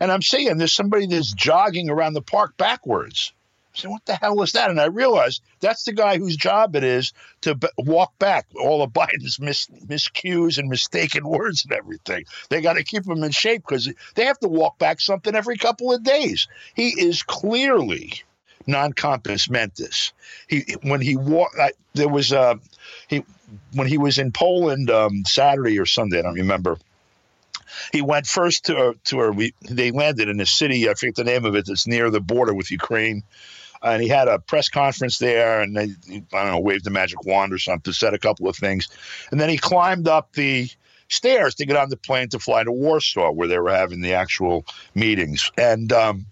and 0.01 0.11
I'm 0.11 0.21
seeing 0.21 0.57
there's 0.57 0.73
somebody 0.73 1.07
that's 1.07 1.31
jogging 1.33 1.89
around 1.89 2.13
the 2.13 2.21
park 2.21 2.57
backwards. 2.57 3.31
Said, 3.75 3.91
what 3.91 4.05
the 4.05 4.15
hell 4.15 4.41
is 4.41 4.53
that? 4.53 4.70
And 4.70 4.79
I 4.79 4.86
realized 4.86 5.41
that's 5.60 5.84
the 5.84 5.94
guy 5.94 6.17
whose 6.17 6.38
job 6.38 6.75
it 6.75 6.84
is 6.84 7.13
to 7.41 7.55
b- 7.55 7.67
walk 7.77 8.17
back 8.20 8.48
all 8.55 8.82
of 8.82 8.91
Biden's 8.91 9.39
mis- 9.39 9.67
miscues 9.86 10.58
and 10.58 10.70
mistaken 10.70 11.27
words 11.27 11.65
and 11.65 11.74
everything. 11.74 12.25
They 12.50 12.62
got 12.62 12.74
to 12.74 12.84
keep 12.84 13.05
him 13.05 13.24
in 13.24 13.32
shape 13.32 13.63
because 13.67 13.91
they 14.15 14.25
have 14.25 14.39
to 14.39 14.48
walk 14.48 14.77
back 14.77 15.01
something 15.01 15.36
every 15.36 15.58
couple 15.58 15.94
of 15.94 16.03
days. 16.03 16.48
He 16.74 16.89
is 16.89 17.24
clearly 17.24 18.13
non 18.67 18.94
compos 18.94 19.50
mentis. 19.50 20.13
He 20.48 20.75
when 20.82 21.01
he 21.01 21.15
walked, 21.15 21.58
there 21.94 22.10
was 22.10 22.32
a 22.32 22.60
he 23.08 23.24
when 23.74 23.88
he 23.88 23.98
was 23.98 24.17
in 24.17 24.32
Poland 24.32 24.89
um, 24.89 25.24
Saturday 25.25 25.79
or 25.79 25.86
Sunday, 25.86 26.20
I 26.20 26.24
don't 26.24 26.36
remember. 26.36 26.77
He 27.91 28.01
went 28.01 28.25
first 28.25 28.65
to 28.65 28.96
to 29.05 29.17
where 29.17 29.32
we 29.32 29.53
they 29.70 29.91
landed 29.91 30.29
in 30.29 30.39
a 30.39 30.46
city. 30.46 30.89
I 30.89 30.94
forget 30.94 31.15
the 31.15 31.24
name 31.24 31.46
of 31.46 31.55
it. 31.55 31.65
That's 31.65 31.88
near 31.88 32.10
the 32.10 32.22
border 32.22 32.53
with 32.53 32.72
Ukraine 32.72 33.24
and 33.86 34.01
he 34.01 34.08
had 34.08 34.27
a 34.27 34.39
press 34.39 34.68
conference 34.68 35.20
there, 35.20 35.62
and 35.62 35.75
they, 35.75 35.84
I 36.34 36.44
don't 36.44 36.51
know, 36.51 36.60
waved 36.60 36.84
the 36.84 36.89
magic 36.89 37.24
wand 37.25 37.54
or 37.54 37.60
something, 37.60 37.94
said 37.94 38.13
a 38.13 38.20
couple 38.20 38.50
of 38.50 38.56
things, 38.56 38.89
and 39.32 39.39
then 39.39 39.50
he 39.50 39.58
climbed 39.58 40.08
up 40.08 40.34
the 40.34 40.70
stairs 41.08 41.56
to 41.56 41.65
get 41.65 41.77
on 41.77 41.89
the 41.89 41.98
plane 41.98 42.30
to 42.30 42.39
fly 42.39 42.63
to 42.63 42.72
Warsaw, 42.72 43.32
where 43.32 43.48
they 43.48 43.60
were 43.60 43.72
having 43.72 44.01
the 44.01 44.13
actual 44.13 44.65
meetings, 44.94 45.51
and. 45.58 45.92
Um, 45.94 46.25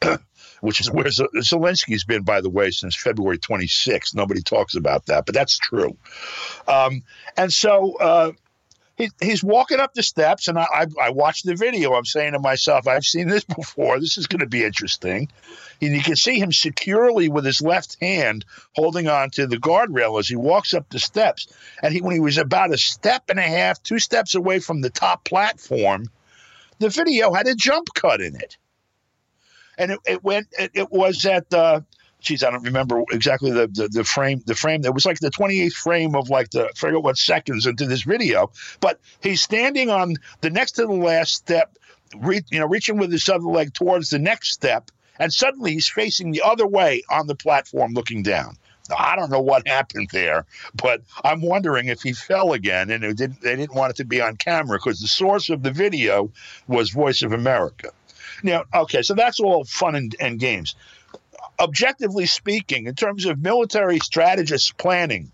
which 0.60 0.80
is 0.80 0.90
where 0.90 1.04
Zelensky's 1.04 2.04
been, 2.04 2.22
by 2.22 2.40
the 2.40 2.50
way, 2.50 2.72
since 2.72 2.96
February 2.96 3.38
26th. 3.38 4.14
Nobody 4.14 4.42
talks 4.42 4.74
about 4.74 5.06
that, 5.06 5.24
but 5.24 5.34
that's 5.34 5.56
true. 5.56 5.96
Um, 6.66 7.04
and 7.36 7.52
so 7.52 7.96
uh, 7.98 8.32
he, 8.98 9.10
he's 9.20 9.44
walking 9.44 9.78
up 9.78 9.94
the 9.94 10.02
steps, 10.02 10.48
and 10.48 10.58
I, 10.58 10.66
I, 10.72 10.86
I 11.00 11.10
watched 11.10 11.46
the 11.46 11.54
video. 11.54 11.94
I'm 11.94 12.04
saying 12.04 12.32
to 12.32 12.40
myself, 12.40 12.88
I've 12.88 13.04
seen 13.04 13.28
this 13.28 13.44
before. 13.56 14.00
This 14.00 14.18
is 14.18 14.26
going 14.26 14.40
to 14.40 14.46
be 14.46 14.64
interesting. 14.64 15.30
And 15.80 15.94
you 15.94 16.02
can 16.02 16.16
see 16.16 16.40
him 16.40 16.52
securely 16.52 17.28
with 17.28 17.44
his 17.44 17.62
left 17.62 17.96
hand 18.00 18.44
holding 18.74 19.08
on 19.08 19.30
to 19.30 19.46
the 19.46 19.56
guardrail 19.56 20.18
as 20.18 20.26
he 20.26 20.34
walks 20.34 20.74
up 20.74 20.90
the 20.90 20.98
steps. 20.98 21.46
And 21.80 21.94
he, 21.94 22.00
when 22.00 22.14
he 22.14 22.20
was 22.20 22.38
about 22.38 22.74
a 22.74 22.78
step 22.78 23.30
and 23.30 23.38
a 23.38 23.42
half, 23.42 23.80
two 23.82 24.00
steps 24.00 24.34
away 24.34 24.58
from 24.58 24.80
the 24.80 24.90
top 24.90 25.24
platform, 25.24 26.10
the 26.80 26.88
video 26.88 27.32
had 27.32 27.46
a 27.46 27.54
jump 27.54 27.88
cut 27.94 28.20
in 28.20 28.34
it. 28.34 28.56
And 29.78 29.92
it, 29.92 30.00
it 30.04 30.24
went, 30.24 30.48
it, 30.58 30.72
it 30.74 30.90
was 30.90 31.24
at, 31.24 31.54
uh, 31.54 31.82
geez, 32.20 32.42
I 32.42 32.50
don't 32.50 32.64
remember 32.64 33.02
exactly 33.10 33.50
the, 33.50 33.66
the, 33.68 33.88
the 33.88 34.04
frame. 34.04 34.42
The 34.44 34.54
frame 34.54 34.82
that 34.82 34.92
was 34.92 35.06
like 35.06 35.20
the 35.20 35.30
28th 35.30 35.72
frame 35.72 36.14
of 36.14 36.30
like 36.30 36.50
the 36.50 36.66
I 36.66 36.72
forget 36.74 37.02
what 37.02 37.16
seconds 37.16 37.66
into 37.66 37.86
this 37.86 38.02
video. 38.02 38.50
But 38.80 39.00
he's 39.20 39.42
standing 39.42 39.90
on 39.90 40.16
the 40.40 40.50
next 40.50 40.72
to 40.72 40.82
the 40.82 40.92
last 40.92 41.34
step, 41.34 41.76
re, 42.16 42.42
you 42.50 42.60
know, 42.60 42.66
reaching 42.66 42.98
with 42.98 43.12
his 43.12 43.28
other 43.28 43.44
leg 43.44 43.74
towards 43.74 44.10
the 44.10 44.18
next 44.18 44.52
step, 44.52 44.90
and 45.18 45.32
suddenly 45.32 45.72
he's 45.72 45.88
facing 45.88 46.32
the 46.32 46.42
other 46.42 46.66
way 46.66 47.02
on 47.10 47.26
the 47.26 47.34
platform 47.34 47.92
looking 47.92 48.22
down. 48.22 48.56
Now, 48.88 48.96
I 48.98 49.16
don't 49.16 49.30
know 49.30 49.40
what 49.40 49.68
happened 49.68 50.08
there, 50.12 50.46
but 50.74 51.02
I'm 51.22 51.42
wondering 51.42 51.88
if 51.88 52.02
he 52.02 52.14
fell 52.14 52.54
again 52.54 52.90
and 52.90 53.02
didn't, 53.16 53.40
they 53.42 53.54
didn't 53.54 53.74
want 53.74 53.90
it 53.90 53.96
to 53.96 54.04
be 54.04 54.20
on 54.20 54.36
camera 54.36 54.78
because 54.78 55.00
the 55.00 55.08
source 55.08 55.50
of 55.50 55.62
the 55.62 55.70
video 55.70 56.32
was 56.66 56.90
Voice 56.90 57.22
of 57.22 57.32
America. 57.32 57.90
Now, 58.42 58.64
okay, 58.72 59.02
so 59.02 59.14
that's 59.14 59.40
all 59.40 59.64
fun 59.64 59.94
and, 59.94 60.16
and 60.20 60.38
games. 60.38 60.74
Objectively 61.60 62.26
speaking, 62.26 62.86
in 62.86 62.94
terms 62.94 63.24
of 63.24 63.40
military 63.40 63.98
strategist 63.98 64.76
planning, 64.76 65.32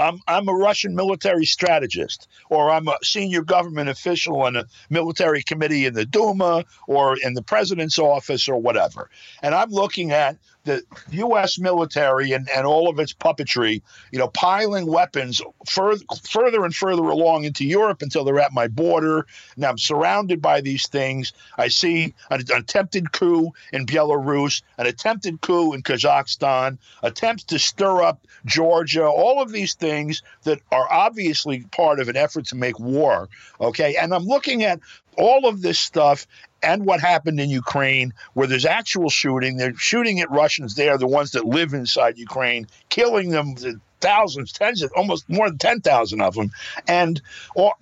I'm, 0.00 0.18
I'm 0.26 0.48
a 0.48 0.54
Russian 0.54 0.94
military 0.94 1.44
strategist, 1.44 2.26
or 2.48 2.70
I'm 2.70 2.88
a 2.88 2.96
senior 3.02 3.42
government 3.42 3.90
official 3.90 4.40
on 4.42 4.56
a 4.56 4.64
military 4.88 5.42
committee 5.42 5.84
in 5.84 5.94
the 5.94 6.06
Duma 6.06 6.64
or 6.88 7.18
in 7.18 7.34
the 7.34 7.42
president's 7.42 7.98
office 7.98 8.48
or 8.48 8.56
whatever. 8.56 9.10
And 9.42 9.54
I'm 9.54 9.70
looking 9.70 10.10
at 10.10 10.38
the 10.64 10.82
U.S. 11.12 11.58
military 11.58 12.32
and, 12.32 12.48
and 12.50 12.66
all 12.66 12.88
of 12.88 12.98
its 12.98 13.12
puppetry, 13.12 13.82
you 14.10 14.18
know, 14.18 14.28
piling 14.28 14.86
weapons 14.86 15.40
further, 15.66 16.04
further 16.28 16.64
and 16.64 16.74
further 16.74 17.02
along 17.02 17.44
into 17.44 17.64
Europe 17.64 18.02
until 18.02 18.24
they're 18.24 18.40
at 18.40 18.52
my 18.52 18.68
border. 18.68 19.26
Now 19.56 19.70
I'm 19.70 19.78
surrounded 19.78 20.42
by 20.42 20.60
these 20.60 20.86
things. 20.86 21.32
I 21.56 21.68
see 21.68 22.14
an, 22.30 22.40
an 22.40 22.58
attempted 22.58 23.12
coup 23.12 23.52
in 23.72 23.86
Belarus, 23.86 24.62
an 24.76 24.86
attempted 24.86 25.40
coup 25.40 25.72
in 25.72 25.82
Kazakhstan, 25.82 26.78
attempts 27.02 27.44
to 27.44 27.58
stir 27.58 28.02
up 28.02 28.26
Georgia, 28.44 29.06
all 29.06 29.40
of 29.42 29.52
these 29.52 29.74
things 29.74 30.22
that 30.44 30.60
are 30.70 30.90
obviously 30.90 31.60
part 31.72 32.00
of 32.00 32.08
an 32.08 32.16
effort 32.16 32.46
to 32.46 32.56
make 32.56 32.78
war. 32.78 33.28
Okay. 33.60 33.96
And 33.96 34.14
I'm 34.14 34.24
looking 34.24 34.62
at 34.62 34.80
all 35.16 35.46
of 35.46 35.60
this 35.62 35.78
stuff 35.78 36.26
and 36.62 36.84
what 36.84 37.00
happened 37.00 37.40
in 37.40 37.50
Ukraine, 37.50 38.12
where 38.34 38.46
there's 38.46 38.66
actual 38.66 39.10
shooting. 39.10 39.56
They're 39.56 39.74
shooting 39.76 40.20
at 40.20 40.30
Russians 40.30 40.74
there, 40.74 40.98
the 40.98 41.06
ones 41.06 41.32
that 41.32 41.46
live 41.46 41.72
inside 41.74 42.18
Ukraine, 42.18 42.66
killing 42.88 43.30
them 43.30 43.54
thousands, 44.00 44.52
tens 44.52 44.82
of 44.82 44.92
almost 44.96 45.28
more 45.28 45.48
than 45.48 45.58
10,000 45.58 46.20
of 46.20 46.34
them, 46.34 46.50
and 46.86 47.20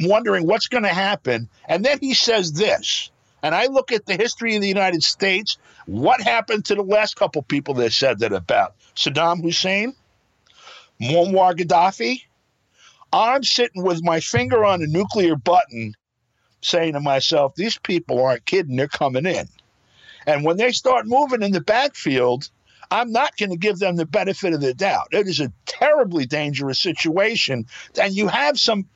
wondering 0.00 0.46
what's 0.46 0.68
going 0.68 0.84
to 0.84 0.88
happen. 0.88 1.48
And 1.66 1.84
then 1.84 1.98
he 2.00 2.14
says 2.14 2.52
this. 2.52 3.10
And 3.42 3.54
I 3.54 3.66
look 3.66 3.92
at 3.92 4.06
the 4.06 4.16
history 4.16 4.56
of 4.56 4.62
the 4.62 4.68
United 4.68 5.02
States. 5.02 5.58
What 5.86 6.20
happened 6.20 6.64
to 6.66 6.74
the 6.74 6.82
last 6.82 7.14
couple 7.14 7.42
people 7.42 7.74
that 7.74 7.92
said 7.92 8.18
that 8.18 8.32
about 8.32 8.74
Saddam 8.96 9.42
Hussein, 9.42 9.94
Muammar 11.00 11.54
Gaddafi? 11.54 12.22
I'm 13.12 13.44
sitting 13.44 13.84
with 13.84 14.02
my 14.02 14.20
finger 14.20 14.64
on 14.64 14.82
a 14.82 14.86
nuclear 14.86 15.36
button 15.36 15.94
saying 16.60 16.94
to 16.94 17.00
myself, 17.00 17.54
these 17.54 17.78
people 17.78 18.22
aren't 18.22 18.44
kidding, 18.44 18.76
they're 18.76 18.88
coming 18.88 19.26
in. 19.26 19.48
And 20.26 20.44
when 20.44 20.56
they 20.56 20.72
start 20.72 21.06
moving 21.06 21.42
in 21.42 21.52
the 21.52 21.60
backfield, 21.60 22.50
I'm 22.90 23.12
not 23.12 23.36
going 23.36 23.50
to 23.50 23.56
give 23.56 23.78
them 23.78 23.96
the 23.96 24.06
benefit 24.06 24.54
of 24.54 24.60
the 24.60 24.74
doubt. 24.74 25.08
It 25.12 25.26
is 25.26 25.40
a 25.40 25.52
terribly 25.66 26.26
dangerous 26.26 26.80
situation. 26.80 27.66
And 28.00 28.14
you 28.14 28.28
have 28.28 28.58
some 28.58 28.86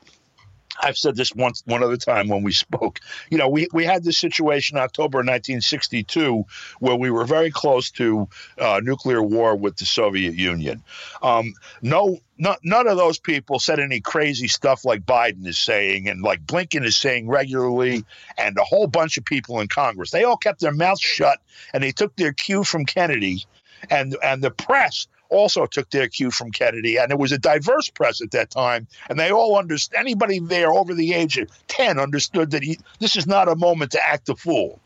I've 0.81 0.97
said 0.97 1.17
this 1.17 1.35
once 1.35 1.63
one 1.67 1.83
other 1.83 1.97
time 1.97 2.29
when 2.29 2.43
we 2.43 2.53
spoke. 2.53 3.01
You 3.31 3.39
know, 3.39 3.49
we, 3.49 3.69
we 3.73 3.85
had 3.85 4.05
this 4.05 4.19
situation 4.19 4.77
in 4.77 4.83
October 4.83 5.19
1962 5.19 6.45
where 6.81 6.97
we 6.97 7.11
were 7.11 7.25
very 7.25 7.51
close 7.51 7.91
to 7.93 8.29
uh, 8.59 8.81
nuclear 8.83 9.23
war 9.23 9.55
with 9.55 9.77
the 9.77 9.85
Soviet 9.85 10.35
Union. 10.35 10.83
Um, 11.23 11.55
no, 11.83 12.19
none 12.63 12.87
of 12.87 12.97
those 12.97 13.19
people 13.19 13.59
said 13.59 13.79
any 13.79 14.01
crazy 14.01 14.49
stuff 14.49 14.85
like 14.85 15.07
Biden 15.07 15.47
is 15.47 15.59
saying 15.59 16.09
and 16.09 16.23
like 16.23 16.45
Blinken 16.45 16.85
is 16.85 16.97
saying 16.97 17.29
regularly, 17.29 18.05
and 18.39 18.57
a 18.59 18.65
whole 18.65 18.87
bunch 18.87 19.17
of 19.17 19.25
people 19.25 19.61
in 19.61 19.69
Congress. 19.69 20.11
They 20.11 20.25
all 20.25 20.37
kept 20.37 20.61
their 20.61 20.73
mouths 20.73 21.01
shut 21.01 21.39
and 21.73 21.83
they 21.83 21.93
took 21.93 22.15
their 22.17 22.33
cue 22.33 22.65
from 22.65 22.85
Kennedy 22.85 23.47
and 23.91 24.17
and 24.23 24.43
the 24.43 24.51
press 24.51 25.07
also 25.29 25.67
took 25.67 25.91
their 25.91 26.09
cue 26.09 26.31
from 26.31 26.53
Kennedy, 26.53 26.99
and 26.99 27.11
it 27.11 27.19
was 27.19 27.33
a 27.33 27.39
diverse 27.39 27.89
press 27.89 28.21
at 28.21 28.33
that 28.33 28.51
time, 28.51 28.87
and 29.09 29.19
they 29.19 29.33
all 29.33 29.57
understood. 29.59 29.99
Anybody 29.99 30.39
there 30.39 30.73
over 30.73 30.95
the 30.95 31.15
age 31.15 31.39
of 31.39 31.49
ten 31.69 31.99
understood 31.99 32.51
that 32.51 32.63
he, 32.63 32.79
this 33.01 33.17
is 33.17 33.27
not 33.27 33.49
a 33.49 33.57
moment 33.57 33.93
to 33.93 34.07
act 34.07 34.29
a 34.29 34.37
fool. 34.37 34.79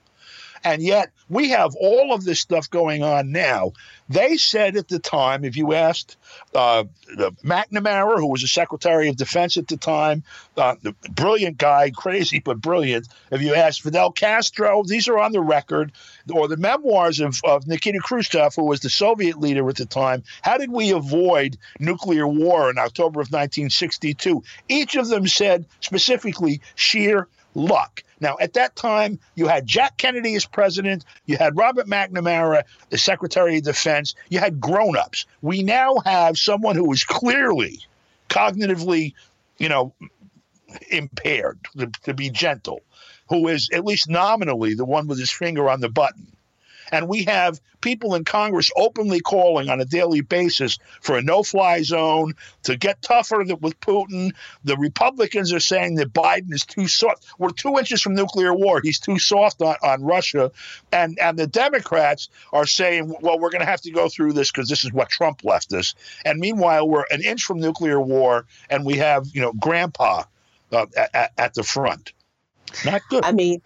And 0.65 0.83
yet, 0.83 1.11
we 1.29 1.51
have 1.51 1.75
all 1.75 2.13
of 2.13 2.25
this 2.25 2.41
stuff 2.41 2.71
going 2.71 3.03
on 3.03 3.33
now. 3.33 3.73
They 4.09 4.37
said 4.37 4.77
at 4.77 4.87
the 4.89 5.01
time, 5.01 5.45
if 5.45 5.57
you 5.57 5.75
asked 5.75 6.17
uh, 6.55 6.85
McNamara, 7.45 8.19
who 8.19 8.29
was 8.29 8.43
the 8.43 8.49
Secretary 8.49 9.09
of 9.09 9.17
Defense 9.17 9.57
at 9.57 9.67
the 9.67 9.77
time, 9.77 10.23
uh, 10.57 10.77
the 10.81 10.95
brilliant 11.11 11.59
guy, 11.59 11.91
crazy 11.91 12.39
but 12.39 12.61
brilliant. 12.61 13.09
If 13.33 13.43
you 13.43 13.55
asked 13.55 13.83
Fidel 13.83 14.13
Castro, 14.13 14.85
these 14.85 15.09
are 15.09 15.19
on 15.19 15.33
the 15.33 15.41
record, 15.41 15.93
or 16.33 16.47
the 16.47 16.57
memoirs 16.57 17.19
of, 17.19 17.41
of 17.45 17.67
Nikita 17.67 17.99
Khrushchev, 17.99 18.55
who 18.55 18.65
was 18.65 18.81
the 18.81 18.91
Soviet 18.91 19.41
leader 19.41 19.69
at 19.69 19.77
the 19.77 19.87
time. 19.87 20.23
How 20.43 20.59
did 20.59 20.71
we 20.71 20.93
avoid 20.93 21.59
nuclear 21.81 22.29
war 22.29 22.71
in 22.71 22.79
October 22.79 23.21
of 23.21 23.29
1962? 23.29 24.45
Each 24.69 24.95
of 24.95 25.09
them 25.09 25.27
said 25.27 25.67
specifically 25.81 26.61
sheer 26.77 27.27
luck. 27.55 28.03
Now, 28.21 28.37
at 28.41 28.55
that 28.55 28.77
time, 28.77 29.19
you 29.35 29.47
had 29.47 29.67
Jack 29.67 29.99
Kennedy 29.99 30.35
as 30.35 30.47
president, 30.47 31.05
you 31.27 31.37
had 31.37 31.57
Robert 31.57 31.87
McNamara 31.87 32.63
the 32.91 32.99
Secretary 32.99 33.59
of 33.59 33.65
Defense, 33.65 34.15
you 34.29 34.39
had 34.39 34.61
grown 34.61 34.97
ups. 34.97 35.27
We 35.43 35.63
now 35.63 35.97
have 36.05 36.39
someone 36.39 36.77
who 36.77 36.91
is 36.93 37.05
clearly 37.05 37.81
cognitively, 38.29 39.15
you 39.59 39.69
know, 39.69 39.93
impaired, 40.91 41.59
to, 41.79 41.91
to 42.05 42.15
be 42.15 42.31
gentle, 42.31 42.83
who 43.29 43.49
is 43.49 43.69
at 43.73 43.85
least 43.85 44.09
nominally 44.09 44.75
the 44.75 44.85
one 44.85 45.07
with 45.07 45.19
his 45.19 45.31
finger 45.31 45.69
on 45.69 45.81
the 45.81 45.89
button. 45.89 46.36
And 46.93 47.09
we 47.09 47.25
have 47.25 47.61
people 47.81 48.15
in 48.15 48.25
Congress 48.25 48.71
openly 48.77 49.21
calling 49.21 49.69
on 49.69 49.81
a 49.81 49.85
daily 49.85 50.21
basis 50.21 50.79
for 51.01 51.17
a 51.17 51.23
no 51.23 51.43
fly 51.43 51.83
zone 51.83 52.35
to 52.65 52.77
get 52.77 53.03
tougher 53.03 53.45
with 53.61 53.81
Putin. 53.81 54.33
The 54.65 54.77
Republicans 54.77 55.53
are 55.53 55.61
saying 55.61 55.97
that 55.97 56.13
Biden 56.13 56.53
is 56.53 56.65
too 56.65 56.89
soft. 56.89 57.27
We're 57.39 57.51
two 57.51 57.79
inches 57.79 58.03
from 58.03 58.15
nuclear 58.15 58.55
war. 58.55 58.81
He's 58.83 59.01
too 59.01 59.19
soft 59.19 59.63
on, 59.63 59.77
on 59.83 60.03
Russia. 60.03 60.51
And, 60.93 61.19
and 61.19 61.39
the 61.39 61.47
Democrats 61.47 62.29
are 62.53 62.67
saying, 62.67 63.15
well, 63.21 63.39
we're 63.39 63.51
going 63.51 63.61
to 63.61 63.71
have 63.71 63.83
to 63.83 63.91
go 63.91 64.09
through 64.09 64.33
this 64.33 64.51
because 64.51 64.69
this 64.69 64.85
is 64.85 64.93
what 64.93 65.09
Trump 65.09 65.45
left 65.45 65.73
us. 65.73 65.95
And 66.25 66.39
meanwhile, 66.39 66.89
we're 66.89 67.05
an 67.11 67.23
inch 67.23 67.45
from 67.45 67.61
nuclear 67.61 68.01
war 68.01 68.47
and 68.71 68.85
we 68.85 68.97
have, 68.97 69.27
you 69.33 69.41
know, 69.41 69.53
grandpa 69.53 70.25
uh, 70.73 70.87
at, 71.15 71.33
at 71.39 71.55
the 71.55 71.63
front. 71.63 72.13
Not 72.85 73.03
good. 73.09 73.25
I 73.25 73.33
mean, 73.33 73.63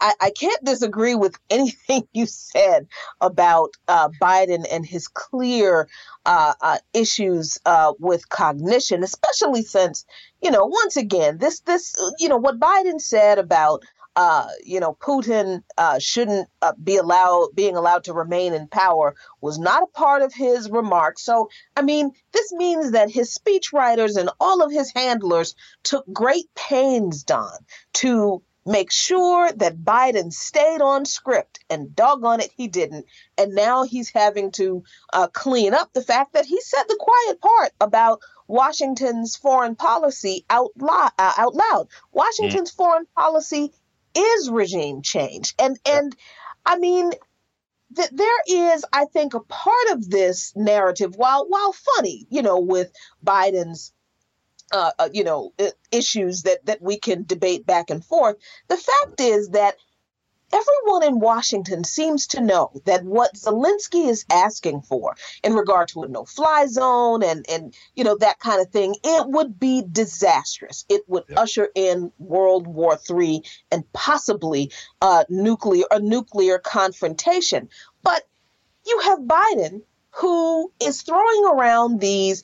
I, 0.00 0.14
I, 0.20 0.30
can't 0.30 0.64
disagree 0.64 1.14
with 1.14 1.36
anything 1.50 2.06
you 2.12 2.26
said 2.26 2.86
about 3.20 3.70
uh, 3.86 4.08
Biden 4.20 4.66
and 4.70 4.84
his 4.84 5.08
clear 5.08 5.88
uh, 6.26 6.54
uh, 6.60 6.78
issues 6.94 7.58
uh, 7.64 7.92
with 7.98 8.28
cognition, 8.28 9.02
especially 9.02 9.62
since, 9.62 10.04
you 10.42 10.50
know, 10.50 10.66
once 10.66 10.96
again, 10.96 11.38
this 11.38 11.60
this 11.60 11.94
you 12.18 12.28
know 12.28 12.36
what 12.36 12.60
Biden 12.60 13.00
said 13.00 13.38
about. 13.38 13.84
Uh, 14.16 14.48
you 14.64 14.80
know, 14.80 14.96
Putin 15.00 15.62
uh, 15.76 16.00
shouldn't 16.00 16.48
be 16.82 16.96
allowed 16.96 17.50
being 17.54 17.76
allowed 17.76 18.02
to 18.02 18.12
remain 18.12 18.52
in 18.52 18.66
power 18.66 19.14
was 19.40 19.60
not 19.60 19.84
a 19.84 19.86
part 19.86 20.22
of 20.22 20.34
his 20.34 20.68
remarks. 20.68 21.22
So, 21.22 21.50
I 21.76 21.82
mean, 21.82 22.10
this 22.32 22.52
means 22.52 22.92
that 22.92 23.12
his 23.12 23.38
speechwriters 23.38 24.16
and 24.16 24.28
all 24.40 24.60
of 24.64 24.72
his 24.72 24.92
handlers 24.92 25.54
took 25.84 26.04
great 26.12 26.52
pains, 26.56 27.22
Don, 27.22 27.58
to 27.92 28.42
make 28.68 28.92
sure 28.92 29.50
that 29.50 29.82
Biden 29.82 30.30
stayed 30.32 30.82
on 30.82 31.06
script, 31.06 31.64
and 31.70 31.96
doggone 31.96 32.40
it, 32.40 32.52
he 32.54 32.68
didn't. 32.68 33.06
And 33.38 33.54
now 33.54 33.84
he's 33.84 34.10
having 34.10 34.52
to 34.52 34.84
uh, 35.12 35.28
clean 35.28 35.72
up 35.72 35.92
the 35.92 36.02
fact 36.02 36.34
that 36.34 36.44
he 36.44 36.60
said 36.60 36.84
the 36.84 36.98
quiet 37.00 37.40
part 37.40 37.72
about 37.80 38.20
Washington's 38.46 39.36
foreign 39.36 39.74
policy 39.74 40.44
out, 40.50 40.70
lo- 40.78 41.08
uh, 41.18 41.32
out 41.38 41.54
loud. 41.54 41.88
Washington's 42.12 42.70
mm. 42.70 42.76
foreign 42.76 43.06
policy 43.16 43.72
is 44.14 44.50
regime 44.50 45.02
change, 45.02 45.54
and 45.58 45.78
and 45.84 46.14
I 46.64 46.78
mean. 46.78 47.12
That 47.92 48.14
there 48.14 48.74
is, 48.74 48.84
I 48.92 49.06
think, 49.06 49.32
a 49.32 49.40
part 49.40 49.88
of 49.92 50.10
this 50.10 50.52
narrative, 50.54 51.16
while 51.16 51.46
while 51.48 51.72
funny, 51.72 52.26
you 52.28 52.42
know, 52.42 52.58
with 52.58 52.92
Biden's 53.24 53.94
uh, 54.72 54.92
uh, 54.98 55.08
you 55.12 55.24
know, 55.24 55.52
issues 55.90 56.42
that 56.42 56.64
that 56.66 56.82
we 56.82 56.98
can 56.98 57.24
debate 57.24 57.66
back 57.66 57.90
and 57.90 58.04
forth. 58.04 58.36
The 58.68 58.76
fact 58.76 59.20
is 59.20 59.50
that 59.50 59.76
everyone 60.52 61.04
in 61.04 61.20
Washington 61.20 61.84
seems 61.84 62.28
to 62.28 62.40
know 62.40 62.70
that 62.86 63.04
what 63.04 63.34
Zelensky 63.34 64.08
is 64.08 64.24
asking 64.30 64.82
for 64.82 65.14
in 65.42 65.54
regard 65.54 65.88
to 65.88 66.02
a 66.02 66.08
no-fly 66.08 66.66
zone 66.66 67.22
and 67.22 67.44
and 67.48 67.74
you 67.94 68.04
know 68.04 68.16
that 68.18 68.38
kind 68.38 68.60
of 68.60 68.70
thing, 68.70 68.94
it 69.04 69.28
would 69.28 69.58
be 69.58 69.82
disastrous. 69.90 70.84
It 70.88 71.02
would 71.08 71.24
yep. 71.28 71.38
usher 71.38 71.68
in 71.74 72.12
World 72.18 72.66
War 72.66 72.98
III 73.10 73.42
and 73.70 73.90
possibly 73.92 74.70
uh, 75.00 75.24
nuclear 75.28 75.84
a 75.90 76.00
nuclear 76.00 76.58
confrontation. 76.58 77.68
But 78.02 78.22
you 78.86 79.00
have 79.04 79.20
Biden 79.20 79.82
who 80.10 80.72
is 80.80 81.02
throwing 81.02 81.44
around 81.44 82.00
these 82.00 82.42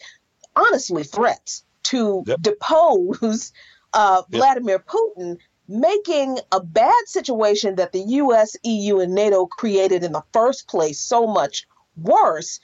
honestly 0.54 1.02
threats 1.02 1.64
to 1.94 2.24
yep. 2.26 2.42
depose 2.42 3.52
uh, 3.92 4.22
yep. 4.28 4.40
Vladimir 4.40 4.78
Putin, 4.78 5.38
making 5.68 6.38
a 6.52 6.60
bad 6.60 7.02
situation 7.06 7.76
that 7.76 7.92
the 7.92 8.00
US, 8.00 8.56
EU, 8.64 9.00
and 9.00 9.14
NATO 9.14 9.46
created 9.46 10.02
in 10.02 10.12
the 10.12 10.24
first 10.32 10.68
place 10.68 11.00
so 11.00 11.26
much 11.26 11.66
worse. 11.96 12.60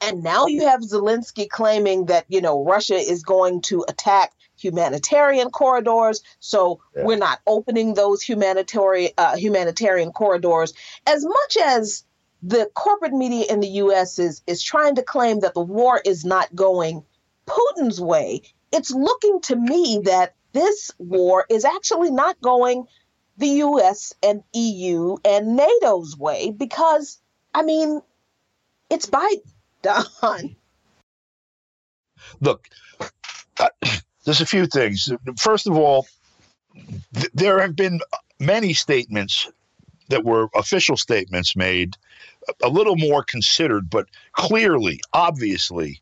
And 0.00 0.22
now 0.22 0.46
you 0.46 0.66
have 0.66 0.80
Zelensky 0.80 1.48
claiming 1.48 2.06
that, 2.06 2.26
you 2.28 2.40
know, 2.40 2.64
Russia 2.64 2.96
is 2.96 3.22
going 3.22 3.62
to 3.62 3.84
attack 3.88 4.32
humanitarian 4.56 5.50
corridors. 5.50 6.22
So 6.40 6.80
yeah. 6.94 7.04
we're 7.04 7.16
not 7.16 7.40
opening 7.46 7.94
those 7.94 8.22
humanitarian 8.22 9.12
uh, 9.16 9.36
humanitarian 9.36 10.12
corridors 10.12 10.74
as 11.06 11.24
much 11.24 11.56
as 11.64 12.04
the 12.42 12.70
corporate 12.74 13.14
media 13.14 13.46
in 13.48 13.60
the 13.60 13.68
U.S. 13.68 14.18
is 14.18 14.42
is 14.46 14.62
trying 14.62 14.96
to 14.96 15.02
claim 15.02 15.40
that 15.40 15.54
the 15.54 15.62
war 15.62 16.00
is 16.04 16.24
not 16.24 16.54
going 16.54 17.04
Putin's 17.46 18.00
way, 18.00 18.42
it's 18.74 18.90
looking 18.90 19.40
to 19.42 19.54
me 19.54 20.00
that 20.04 20.34
this 20.52 20.90
war 20.98 21.46
is 21.48 21.64
actually 21.64 22.10
not 22.10 22.40
going 22.40 22.86
the 23.36 23.48
US 23.48 24.12
and 24.22 24.42
EU 24.52 25.16
and 25.24 25.56
NATO's 25.56 26.16
way 26.16 26.50
because, 26.50 27.20
I 27.54 27.62
mean, 27.62 28.00
it's 28.90 29.06
Biden, 29.06 29.46
Don. 29.82 30.56
Look, 32.40 32.68
uh, 33.60 33.68
there's 34.24 34.40
a 34.40 34.46
few 34.46 34.66
things. 34.66 35.12
First 35.38 35.68
of 35.68 35.76
all, 35.76 36.06
th- 37.14 37.30
there 37.32 37.60
have 37.60 37.76
been 37.76 38.00
many 38.40 38.72
statements 38.72 39.50
that 40.08 40.24
were 40.24 40.48
official 40.54 40.96
statements 40.96 41.54
made, 41.54 41.96
a 42.62 42.68
little 42.68 42.96
more 42.96 43.22
considered, 43.22 43.88
but 43.88 44.06
clearly, 44.32 45.00
obviously, 45.12 46.00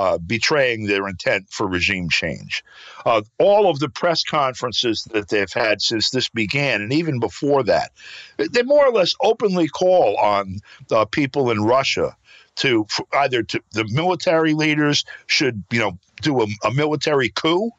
uh, 0.00 0.16
betraying 0.16 0.86
their 0.86 1.06
intent 1.06 1.44
for 1.50 1.66
regime 1.66 2.08
change. 2.08 2.64
Uh, 3.04 3.20
all 3.38 3.68
of 3.68 3.78
the 3.80 3.88
press 3.90 4.24
conferences 4.24 5.06
that 5.12 5.28
they've 5.28 5.52
had 5.52 5.82
since 5.82 6.08
this 6.08 6.30
began, 6.30 6.80
and 6.80 6.90
even 6.90 7.20
before 7.20 7.62
that, 7.62 7.92
they 8.38 8.62
more 8.62 8.86
or 8.86 8.92
less 8.92 9.14
openly 9.20 9.68
call 9.68 10.16
on 10.16 10.60
uh, 10.90 11.04
people 11.04 11.50
in 11.50 11.62
Russia 11.62 12.16
to 12.56 12.86
either 13.12 13.42
to, 13.42 13.60
the 13.72 13.86
military 13.92 14.54
leaders 14.54 15.04
should 15.26 15.64
you 15.70 15.80
know 15.80 15.98
do 16.22 16.40
a, 16.40 16.46
a 16.64 16.72
military 16.72 17.28
coup. 17.28 17.70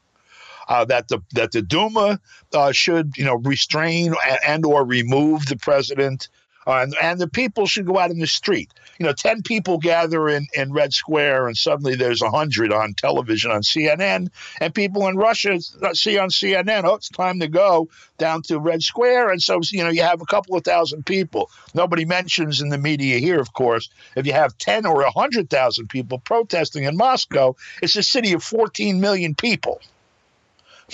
Uh, 0.67 0.85
that 0.85 1.07
the 1.07 1.23
that 1.33 1.51
the 1.51 1.63
Duma 1.63 2.19
uh, 2.53 2.71
should 2.71 3.17
you 3.17 3.25
know 3.25 3.37
restrain 3.37 4.13
and, 4.29 4.39
and 4.47 4.65
or 4.65 4.85
remove 4.85 5.47
the 5.47 5.57
president 5.57 6.29
and, 6.67 6.95
and 7.01 7.19
the 7.19 7.27
people 7.27 7.65
should 7.65 7.85
go 7.85 7.97
out 7.97 8.11
in 8.11 8.19
the 8.19 8.27
street. 8.27 8.71
You 8.99 9.05
know, 9.07 9.13
10 9.13 9.41
people 9.41 9.79
gather 9.79 10.29
in, 10.29 10.47
in 10.53 10.71
Red 10.71 10.93
Square, 10.93 11.47
and 11.47 11.57
suddenly 11.57 11.95
there's 11.95 12.21
100 12.21 12.71
on 12.71 12.93
television 12.93 13.51
on 13.51 13.61
CNN, 13.61 14.29
and 14.59 14.75
people 14.75 15.07
in 15.07 15.17
Russia 15.17 15.59
see 15.93 16.19
on 16.19 16.29
CNN, 16.29 16.83
oh, 16.83 16.95
it's 16.95 17.09
time 17.09 17.39
to 17.39 17.47
go 17.47 17.89
down 18.17 18.43
to 18.43 18.59
Red 18.59 18.83
Square. 18.83 19.31
And 19.31 19.41
so, 19.41 19.59
you 19.71 19.83
know, 19.83 19.89
you 19.89 20.03
have 20.03 20.21
a 20.21 20.25
couple 20.25 20.55
of 20.55 20.63
thousand 20.63 21.05
people. 21.05 21.49
Nobody 21.73 22.05
mentions 22.05 22.61
in 22.61 22.69
the 22.69 22.77
media 22.77 23.17
here, 23.17 23.39
of 23.39 23.53
course, 23.53 23.89
if 24.15 24.27
you 24.27 24.33
have 24.33 24.57
10 24.57 24.85
or 24.85 25.03
100,000 25.03 25.87
people 25.87 26.19
protesting 26.19 26.83
in 26.83 26.95
Moscow, 26.95 27.55
it's 27.81 27.95
a 27.95 28.03
city 28.03 28.33
of 28.33 28.43
14 28.43 29.01
million 29.01 29.33
people. 29.33 29.81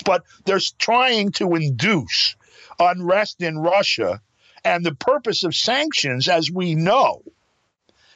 But 0.04 0.24
they're 0.44 0.60
trying 0.78 1.32
to 1.32 1.54
induce 1.56 2.36
unrest 2.78 3.42
in 3.42 3.58
Russia 3.58 4.20
and 4.68 4.84
the 4.84 4.94
purpose 4.94 5.44
of 5.44 5.54
sanctions, 5.54 6.28
as 6.28 6.50
we 6.50 6.74
know, 6.74 7.22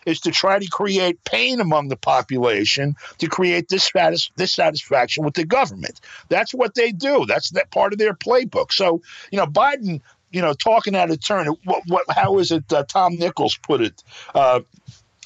is 0.04 0.20
to 0.20 0.30
try 0.30 0.58
to 0.58 0.66
create 0.66 1.22
pain 1.24 1.60
among 1.60 1.88
the 1.88 1.96
population, 1.96 2.94
to 3.18 3.26
create 3.26 3.68
dissatis- 3.68 4.30
dissatisfaction 4.36 5.24
with 5.24 5.34
the 5.34 5.44
government. 5.44 6.00
That's 6.28 6.52
what 6.52 6.74
they 6.74 6.92
do. 6.92 7.24
That's 7.26 7.50
that 7.50 7.70
part 7.70 7.92
of 7.92 7.98
their 7.98 8.14
playbook. 8.14 8.72
So, 8.72 9.00
you 9.30 9.38
know, 9.38 9.46
Biden, 9.46 10.00
you 10.30 10.42
know, 10.42 10.52
talking 10.52 10.94
out 10.94 11.10
of 11.10 11.24
turn. 11.24 11.46
What, 11.64 11.82
what, 11.86 12.04
how 12.10 12.38
is 12.38 12.50
it? 12.50 12.70
Uh, 12.72 12.84
Tom 12.84 13.16
Nichols 13.16 13.56
put 13.56 13.80
it: 13.80 14.02
uh, 14.34 14.60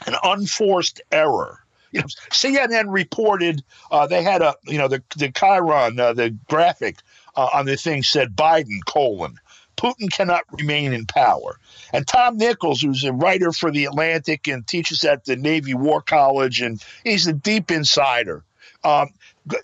an 0.07 0.15
unforced 0.23 1.01
error. 1.11 1.61
You 1.93 2.01
know, 2.01 2.07
CNN 2.31 2.87
reported 2.89 3.65
uh, 3.91 4.07
they 4.07 4.23
had 4.23 4.43
a, 4.43 4.55
you 4.67 4.79
know, 4.79 4.89
the 4.89 5.03
the 5.17 5.31
chyron, 5.31 5.99
uh, 5.99 6.13
the 6.13 6.37
graphic 6.49 6.99
uh, 7.35 7.49
on 7.55 7.67
the 7.67 7.77
thing 7.77 8.03
said 8.03 8.37
Biden 8.37 8.85
colon 8.85 9.39
Putin 9.77 10.11
cannot 10.11 10.45
remain 10.53 10.93
in 10.93 11.07
power. 11.07 11.59
And 11.93 12.07
Tom 12.07 12.37
Nichols, 12.37 12.81
who's 12.81 13.05
a 13.05 13.13
writer 13.13 13.53
for 13.53 13.71
The 13.71 13.85
Atlantic 13.85 14.49
and 14.49 14.67
teaches 14.67 15.05
at 15.05 15.25
the 15.25 15.37
Navy 15.37 15.75
War 15.75 16.03
College, 16.03 16.61
and 16.61 16.83
he's 17.05 17.27
a 17.27 17.33
deep 17.33 17.71
insider, 17.71 18.43
um, 18.85 19.11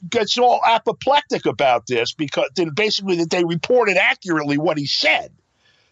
gets 0.09 0.38
all 0.38 0.61
apoplectic 0.64 1.46
about 1.46 1.87
this 1.87 2.12
because 2.12 2.51
basically 2.75 3.16
that 3.16 3.31
they 3.31 3.44
reported 3.44 3.96
accurately 3.96 4.59
what 4.59 4.79
he 4.79 4.87
said, 4.87 5.33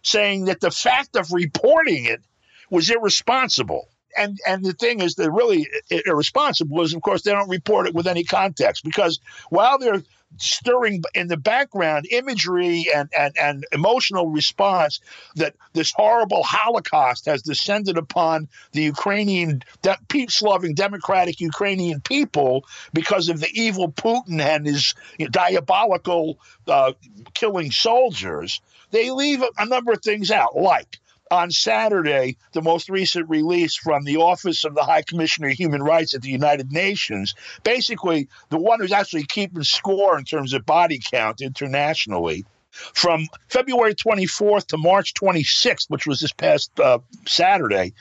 saying 0.03 0.47
that 0.47 0.61
the 0.61 0.71
fact 0.71 1.17
of 1.17 1.33
reporting 1.33 2.05
it 2.05 2.23
was 2.71 2.91
irresponsible. 2.91 3.89
And 4.17 4.39
and 4.47 4.65
the 4.65 4.73
thing 4.73 5.01
is, 5.01 5.15
that 5.17 5.31
really 5.31 5.69
irresponsible 6.05 6.83
is, 6.83 6.95
of 6.95 7.03
course, 7.03 7.23
they 7.23 7.31
don't 7.31 7.49
report 7.49 7.87
it 7.87 7.95
with 7.95 8.09
any 8.09 8.25
context 8.25 8.83
because 8.83 9.21
while 9.51 9.79
they're 9.79 10.03
stirring 10.39 11.03
in 11.15 11.29
the 11.29 11.37
background 11.37 12.07
imagery 12.11 12.87
and, 12.95 13.11
and, 13.19 13.37
and 13.37 13.67
emotional 13.73 14.29
response 14.29 15.01
that 15.37 15.55
this 15.73 15.93
horrible 15.95 16.43
Holocaust 16.43 17.27
has 17.27 17.43
descended 17.43 17.99
upon 17.99 18.49
the 18.73 18.83
Ukrainian, 18.83 19.63
de- 19.83 19.99
peace 20.09 20.41
loving, 20.41 20.75
democratic 20.75 21.41
Ukrainian 21.41 22.01
people 22.01 22.65
because 22.93 23.29
of 23.29 23.41
the 23.41 23.51
evil 23.53 23.91
Putin 23.91 24.41
and 24.41 24.67
his 24.67 24.95
diabolical 25.31 26.39
uh, 26.69 26.93
killing 27.35 27.71
soldiers. 27.71 28.61
They 28.93 29.11
leave 29.11 29.43
a 29.59 29.67
number 29.67 29.93
of 29.93 30.03
things 30.03 30.31
out, 30.31 30.57
like 30.57 31.00
on 31.31 31.51
Saturday, 31.51 32.37
the 32.53 32.63
most 32.63 32.89
recent 32.89 33.29
release 33.29 33.77
from 33.77 34.05
the 34.05 34.17
Office 34.17 34.65
of 34.65 34.75
the 34.75 34.83
High 34.83 35.03
Commissioner 35.03 35.49
of 35.49 35.55
Human 35.55 35.83
Rights 35.83 36.15
at 36.15 36.23
the 36.23 36.31
United 36.31 36.73
Nations, 36.73 37.35
basically 37.63 38.29
the 38.49 38.59
one 38.59 38.81
who's 38.81 38.93
actually 38.93 39.25
keeping 39.25 39.63
score 39.63 40.19
in 40.19 40.25
terms 40.25 40.53
of 40.53 40.67
body 40.67 41.01
count 41.11 41.41
internationally. 41.41 42.45
From 42.73 43.27
February 43.49 43.95
24th 43.95 44.67
to 44.69 44.79
March 44.79 45.15
26th, 45.15 45.87
which 45.89 46.07
was 46.07 46.21
this 46.21 46.33
past 46.33 46.79
uh, 46.79 46.99
Saturday, 47.27 47.95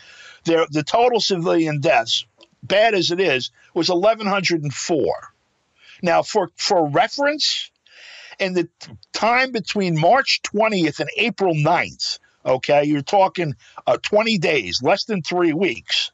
there, 0.46 0.66
the 0.70 0.84
total 0.84 1.20
civilian 1.20 1.82
deaths, 1.82 2.26
bad 2.64 2.94
as 2.94 3.12
it 3.12 3.20
is, 3.20 3.52
was 3.74 3.90
1,104. 3.90 5.34
Now, 6.02 6.22
for, 6.22 6.50
for 6.56 6.88
reference, 6.88 7.72
in 8.40 8.54
the 8.54 8.70
time 9.12 9.52
between 9.52 10.00
March 10.00 10.42
20th 10.44 11.00
and 11.00 11.10
April 11.18 11.54
9th, 11.54 12.20
Okay, 12.50 12.84
you're 12.86 13.02
talking 13.04 13.56
uh, 13.86 13.98
20 14.02 14.40
days, 14.40 14.82
less 14.82 15.04
than 15.06 15.22
three 15.22 15.54
weeks. 15.54 16.12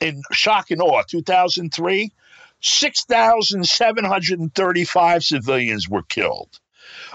In 0.00 0.20
shock 0.32 0.70
and 0.70 0.82
awe, 0.82 1.02
2003, 1.08 2.12
6,735 2.60 5.24
civilians 5.24 5.88
were 5.88 6.02
killed. 6.02 6.60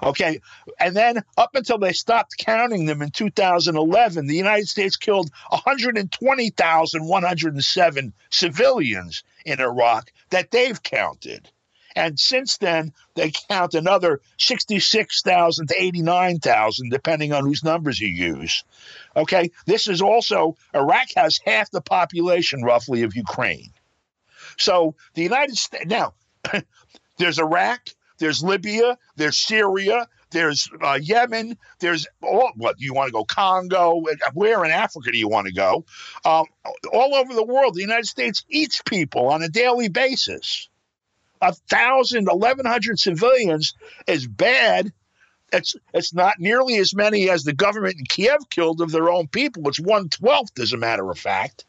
Okay, 0.02 0.40
and 0.80 0.96
then 0.96 1.22
up 1.38 1.52
until 1.54 1.78
they 1.78 1.94
stopped 1.94 2.40
counting 2.40 2.88
them 2.88 3.04
in 3.04 3.12
2011, 3.12 4.26
the 4.26 4.36
United 4.36 4.68
States 4.68 4.98
killed 4.98 5.30
120,107 5.50 8.14
civilians 8.32 9.24
in 9.46 9.62
Iraq 9.62 10.12
that 10.32 10.50
they've 10.50 10.82
counted. 10.82 11.48
And 11.96 12.20
since 12.20 12.58
then, 12.58 12.94
they 13.16 13.32
count 13.50 13.76
another 13.76 14.22
66,000 14.38 15.68
to 15.68 15.82
89,000, 15.82 16.90
depending 16.90 17.34
on 17.34 17.46
whose 17.46 17.64
numbers 17.64 18.00
you 18.00 18.08
use. 18.08 18.64
Okay, 19.16 19.52
this 19.66 19.88
is 19.88 20.02
also, 20.02 20.58
Iraq 20.74 21.08
has 21.16 21.40
half 21.46 21.70
the 21.72 21.82
population 21.82 22.64
roughly 22.64 23.04
of 23.04 23.16
Ukraine. 23.16 23.72
So 24.58 24.96
the 25.14 25.24
United 25.24 25.58
States, 25.58 25.86
now, 25.86 26.14
there's 27.18 27.40
Iraq, 27.40 27.90
there's 28.18 28.44
Libya, 28.44 28.98
there's 29.16 29.38
Syria, 29.38 30.08
there's 30.32 30.68
uh, 30.82 31.00
Yemen, 31.02 31.58
there's 31.80 32.08
all 32.22 32.52
what 32.56 32.78
do 32.78 32.86
you 32.86 32.94
want 32.94 33.08
to 33.08 33.14
go 33.14 33.24
Congo, 33.24 34.04
where 34.34 34.66
in 34.66 34.72
Africa 34.72 35.12
do 35.12 35.18
you 35.18 35.30
want 35.30 35.48
to 35.48 35.54
go? 35.54 35.86
Um, 36.26 36.46
all 36.92 37.16
over 37.16 37.34
the 37.34 37.44
world, 37.44 37.76
the 37.76 37.82
United 37.82 38.08
States 38.08 38.44
eats 38.50 38.82
people 38.84 39.28
on 39.28 39.44
a 39.44 39.50
daily 39.50 39.90
basis 39.90 40.70
a 41.44 41.54
thousand, 41.70 42.30
eleven 42.30 42.66
hundred 42.66 43.00
civilians 43.00 43.74
is 44.08 44.28
bad. 44.28 44.92
It's 45.52 45.76
it's 45.94 46.14
not 46.14 46.40
nearly 46.40 46.78
as 46.78 46.96
many 46.96 47.30
as 47.30 47.44
the 47.44 47.54
government 47.54 47.98
in 48.00 48.06
Kiev 48.06 48.50
killed 48.50 48.82
of 48.82 48.92
their 48.92 49.10
own 49.10 49.28
people. 49.28 49.68
It's 49.68 49.80
one 49.80 50.10
twelfth, 50.10 50.60
as 50.60 50.74
a 50.74 50.78
matter 50.78 51.10
of 51.12 51.20
fact. 51.20 51.66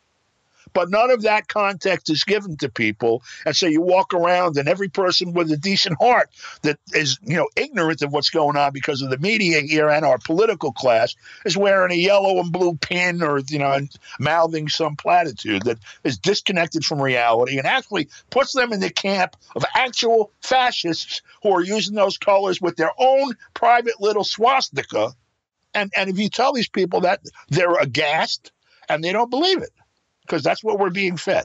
But 0.74 0.90
none 0.90 1.10
of 1.10 1.22
that 1.22 1.46
context 1.46 2.10
is 2.10 2.24
given 2.24 2.56
to 2.58 2.68
people. 2.68 3.22
And 3.46 3.56
so 3.56 3.66
you 3.66 3.80
walk 3.80 4.12
around, 4.12 4.58
and 4.58 4.68
every 4.68 4.88
person 4.88 5.32
with 5.32 5.50
a 5.52 5.56
decent 5.56 5.96
heart 6.00 6.30
that 6.62 6.78
is, 6.92 7.18
you 7.22 7.36
know, 7.36 7.48
ignorant 7.56 8.02
of 8.02 8.12
what's 8.12 8.30
going 8.30 8.56
on 8.56 8.72
because 8.72 9.00
of 9.00 9.08
the 9.08 9.18
media 9.18 9.60
here 9.60 9.88
and 9.88 10.04
our 10.04 10.18
political 10.18 10.72
class 10.72 11.14
is 11.44 11.56
wearing 11.56 11.92
a 11.92 12.00
yellow 12.00 12.40
and 12.40 12.52
blue 12.52 12.74
pin 12.74 13.22
or, 13.22 13.40
you 13.48 13.60
know, 13.60 13.78
mouthing 14.18 14.68
some 14.68 14.96
platitude 14.96 15.62
that 15.62 15.78
is 16.02 16.18
disconnected 16.18 16.84
from 16.84 17.00
reality 17.00 17.56
and 17.56 17.66
actually 17.66 18.08
puts 18.30 18.52
them 18.52 18.72
in 18.72 18.80
the 18.80 18.90
camp 18.90 19.36
of 19.54 19.64
actual 19.76 20.32
fascists 20.42 21.22
who 21.44 21.50
are 21.50 21.62
using 21.62 21.94
those 21.94 22.18
colors 22.18 22.60
with 22.60 22.76
their 22.76 22.92
own 22.98 23.32
private 23.54 24.00
little 24.00 24.24
swastika. 24.24 25.12
And, 25.72 25.92
and 25.96 26.10
if 26.10 26.18
you 26.18 26.28
tell 26.28 26.52
these 26.52 26.68
people 26.68 27.02
that, 27.02 27.20
they're 27.48 27.78
aghast 27.78 28.50
and 28.88 29.04
they 29.04 29.12
don't 29.12 29.30
believe 29.30 29.62
it 29.62 29.70
because 30.26 30.42
that's 30.42 30.62
what 30.62 30.78
we're 30.78 30.90
being 30.90 31.16
fed. 31.16 31.44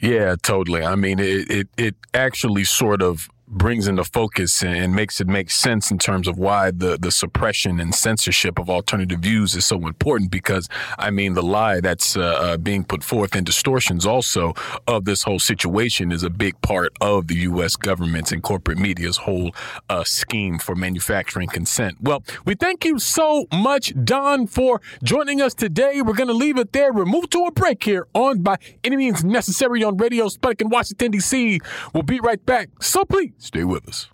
Yeah, 0.00 0.36
totally. 0.42 0.82
I 0.82 0.96
mean, 0.96 1.18
it, 1.18 1.50
it, 1.50 1.68
it 1.76 1.94
actually 2.12 2.64
sort 2.64 3.00
of 3.02 3.28
brings 3.46 3.86
into 3.86 4.04
focus 4.04 4.62
and 4.62 4.94
makes 4.94 5.20
it 5.20 5.26
make 5.26 5.50
sense 5.50 5.90
in 5.90 5.98
terms 5.98 6.26
of 6.26 6.38
why 6.38 6.70
the 6.70 6.96
the 6.98 7.10
suppression 7.10 7.78
and 7.78 7.94
censorship 7.94 8.58
of 8.58 8.70
alternative 8.70 9.20
views 9.20 9.54
is 9.54 9.64
so 9.66 9.86
important 9.86 10.30
because 10.30 10.68
I 10.98 11.10
mean 11.10 11.34
the 11.34 11.42
lie 11.42 11.80
that's 11.80 12.16
uh, 12.16 12.20
uh, 12.20 12.56
being 12.56 12.84
put 12.84 13.04
forth 13.04 13.34
and 13.34 13.44
distortions 13.44 14.06
also 14.06 14.54
of 14.86 15.04
this 15.04 15.22
whole 15.24 15.38
situation 15.38 16.10
is 16.10 16.22
a 16.22 16.30
big 16.30 16.60
part 16.62 16.92
of 17.00 17.28
the 17.28 17.36
U.S. 17.50 17.76
government's 17.76 18.32
and 18.32 18.42
corporate 18.42 18.78
media's 18.78 19.18
whole 19.18 19.54
uh, 19.90 20.04
scheme 20.04 20.58
for 20.58 20.74
manufacturing 20.74 21.48
consent. 21.48 21.98
Well, 22.00 22.24
we 22.44 22.54
thank 22.54 22.84
you 22.84 22.98
so 22.98 23.46
much, 23.52 23.92
Don, 24.04 24.46
for 24.46 24.80
joining 25.02 25.40
us 25.40 25.54
today. 25.54 26.00
We're 26.02 26.14
going 26.14 26.28
to 26.28 26.34
leave 26.34 26.58
it 26.58 26.72
there. 26.72 26.92
We're 26.92 27.04
moved 27.04 27.32
to 27.32 27.44
a 27.44 27.52
break 27.52 27.84
here 27.84 28.06
on 28.14 28.42
by 28.42 28.56
any 28.82 28.96
means 28.96 29.22
necessary 29.24 29.84
on 29.84 29.96
Radio 29.96 30.28
Sputnik 30.28 30.62
in 30.62 30.70
Washington 30.70 31.10
D.C. 31.12 31.60
We'll 31.92 32.02
be 32.02 32.20
right 32.20 32.44
back. 32.44 32.70
So 32.80 33.04
please 33.04 33.43
Stay 33.44 33.62
with 33.62 33.86
us. 33.86 34.08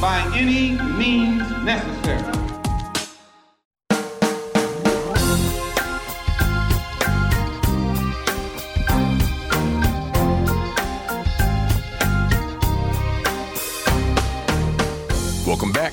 By 0.00 0.22
any 0.36 0.78
means 0.96 1.42
necessary. 1.64 2.22
Welcome 15.44 15.72
back 15.72 15.92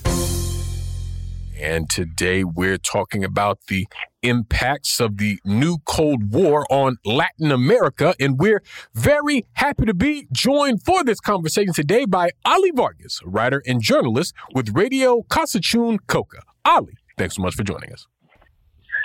And 1.61 1.91
today 1.91 2.43
we're 2.43 2.79
talking 2.79 3.23
about 3.23 3.59
the 3.67 3.87
impacts 4.23 4.99
of 4.99 5.17
the 5.17 5.39
new 5.45 5.77
Cold 5.85 6.33
War 6.33 6.65
on 6.71 6.97
Latin 7.05 7.51
America. 7.51 8.15
And 8.19 8.39
we're 8.39 8.63
very 8.95 9.45
happy 9.53 9.85
to 9.85 9.93
be 9.93 10.27
joined 10.31 10.83
for 10.83 11.03
this 11.03 11.19
conversation 11.19 11.71
today 11.71 12.05
by 12.05 12.31
Ollie 12.45 12.71
Vargas, 12.71 13.19
writer 13.23 13.61
and 13.67 13.79
journalist 13.79 14.33
with 14.55 14.75
Radio 14.75 15.21
Kawsachun 15.29 15.99
Coca. 16.07 16.41
Ollie, 16.65 16.97
thanks 17.19 17.35
so 17.35 17.43
much 17.43 17.53
for 17.53 17.63
joining 17.63 17.93
us. 17.93 18.07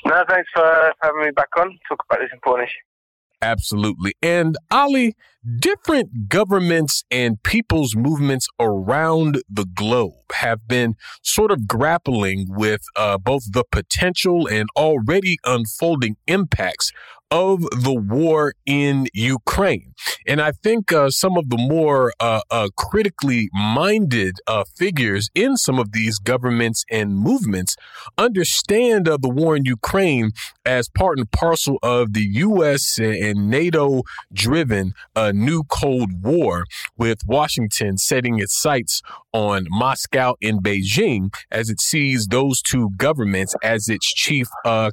No, 0.06 0.24
thanks 0.26 0.48
for 0.54 0.94
having 1.02 1.20
me 1.24 1.30
back 1.32 1.48
on. 1.58 1.78
Talk 1.86 2.02
about 2.08 2.20
this 2.20 2.30
important 2.32 2.70
issue. 2.70 2.95
Absolutely. 3.42 4.14
And 4.22 4.56
Ollie, 4.70 5.14
different 5.58 6.28
governments 6.28 7.04
and 7.10 7.42
people's 7.42 7.94
movements 7.94 8.48
around 8.58 9.42
the 9.48 9.66
globe 9.74 10.14
have 10.34 10.66
been 10.66 10.96
sort 11.22 11.50
of 11.50 11.68
grappling 11.68 12.46
with 12.48 12.82
uh, 12.96 13.18
both 13.18 13.52
the 13.52 13.64
potential 13.70 14.48
and 14.48 14.68
already 14.76 15.36
unfolding 15.44 16.16
impacts 16.26 16.92
of 17.30 17.62
the 17.62 17.94
war 17.94 18.54
in 18.66 19.08
Ukraine. 19.12 19.94
And 20.26 20.40
I 20.40 20.52
think 20.52 20.92
uh, 20.92 21.10
some 21.10 21.36
of 21.36 21.50
the 21.50 21.56
more 21.56 22.12
uh, 22.20 22.40
uh, 22.50 22.68
critically 22.76 23.48
minded 23.52 24.36
uh, 24.46 24.64
figures 24.76 25.28
in 25.34 25.56
some 25.56 25.78
of 25.78 25.92
these 25.92 26.18
governments 26.18 26.84
and 26.90 27.16
movements 27.16 27.76
understand 28.16 29.08
uh, 29.08 29.18
the 29.20 29.28
war 29.28 29.56
in 29.56 29.64
Ukraine 29.64 30.30
as 30.64 30.88
part 30.88 31.18
and 31.18 31.30
parcel 31.30 31.78
of 31.82 32.12
the 32.12 32.26
U.S. 32.34 32.98
and 32.98 33.50
NATO 33.50 34.02
driven 34.32 34.92
uh, 35.14 35.32
new 35.32 35.64
Cold 35.64 36.22
War, 36.22 36.64
with 36.96 37.18
Washington 37.26 37.98
setting 37.98 38.38
its 38.38 38.60
sights 38.60 39.02
on 39.32 39.66
Moscow 39.68 40.34
and 40.42 40.62
Beijing 40.62 41.34
as 41.50 41.70
it 41.70 41.80
sees 41.80 42.26
those 42.28 42.62
two 42.62 42.90
governments 42.96 43.54
as 43.62 43.88
its 43.88 44.12
chief 44.12 44.48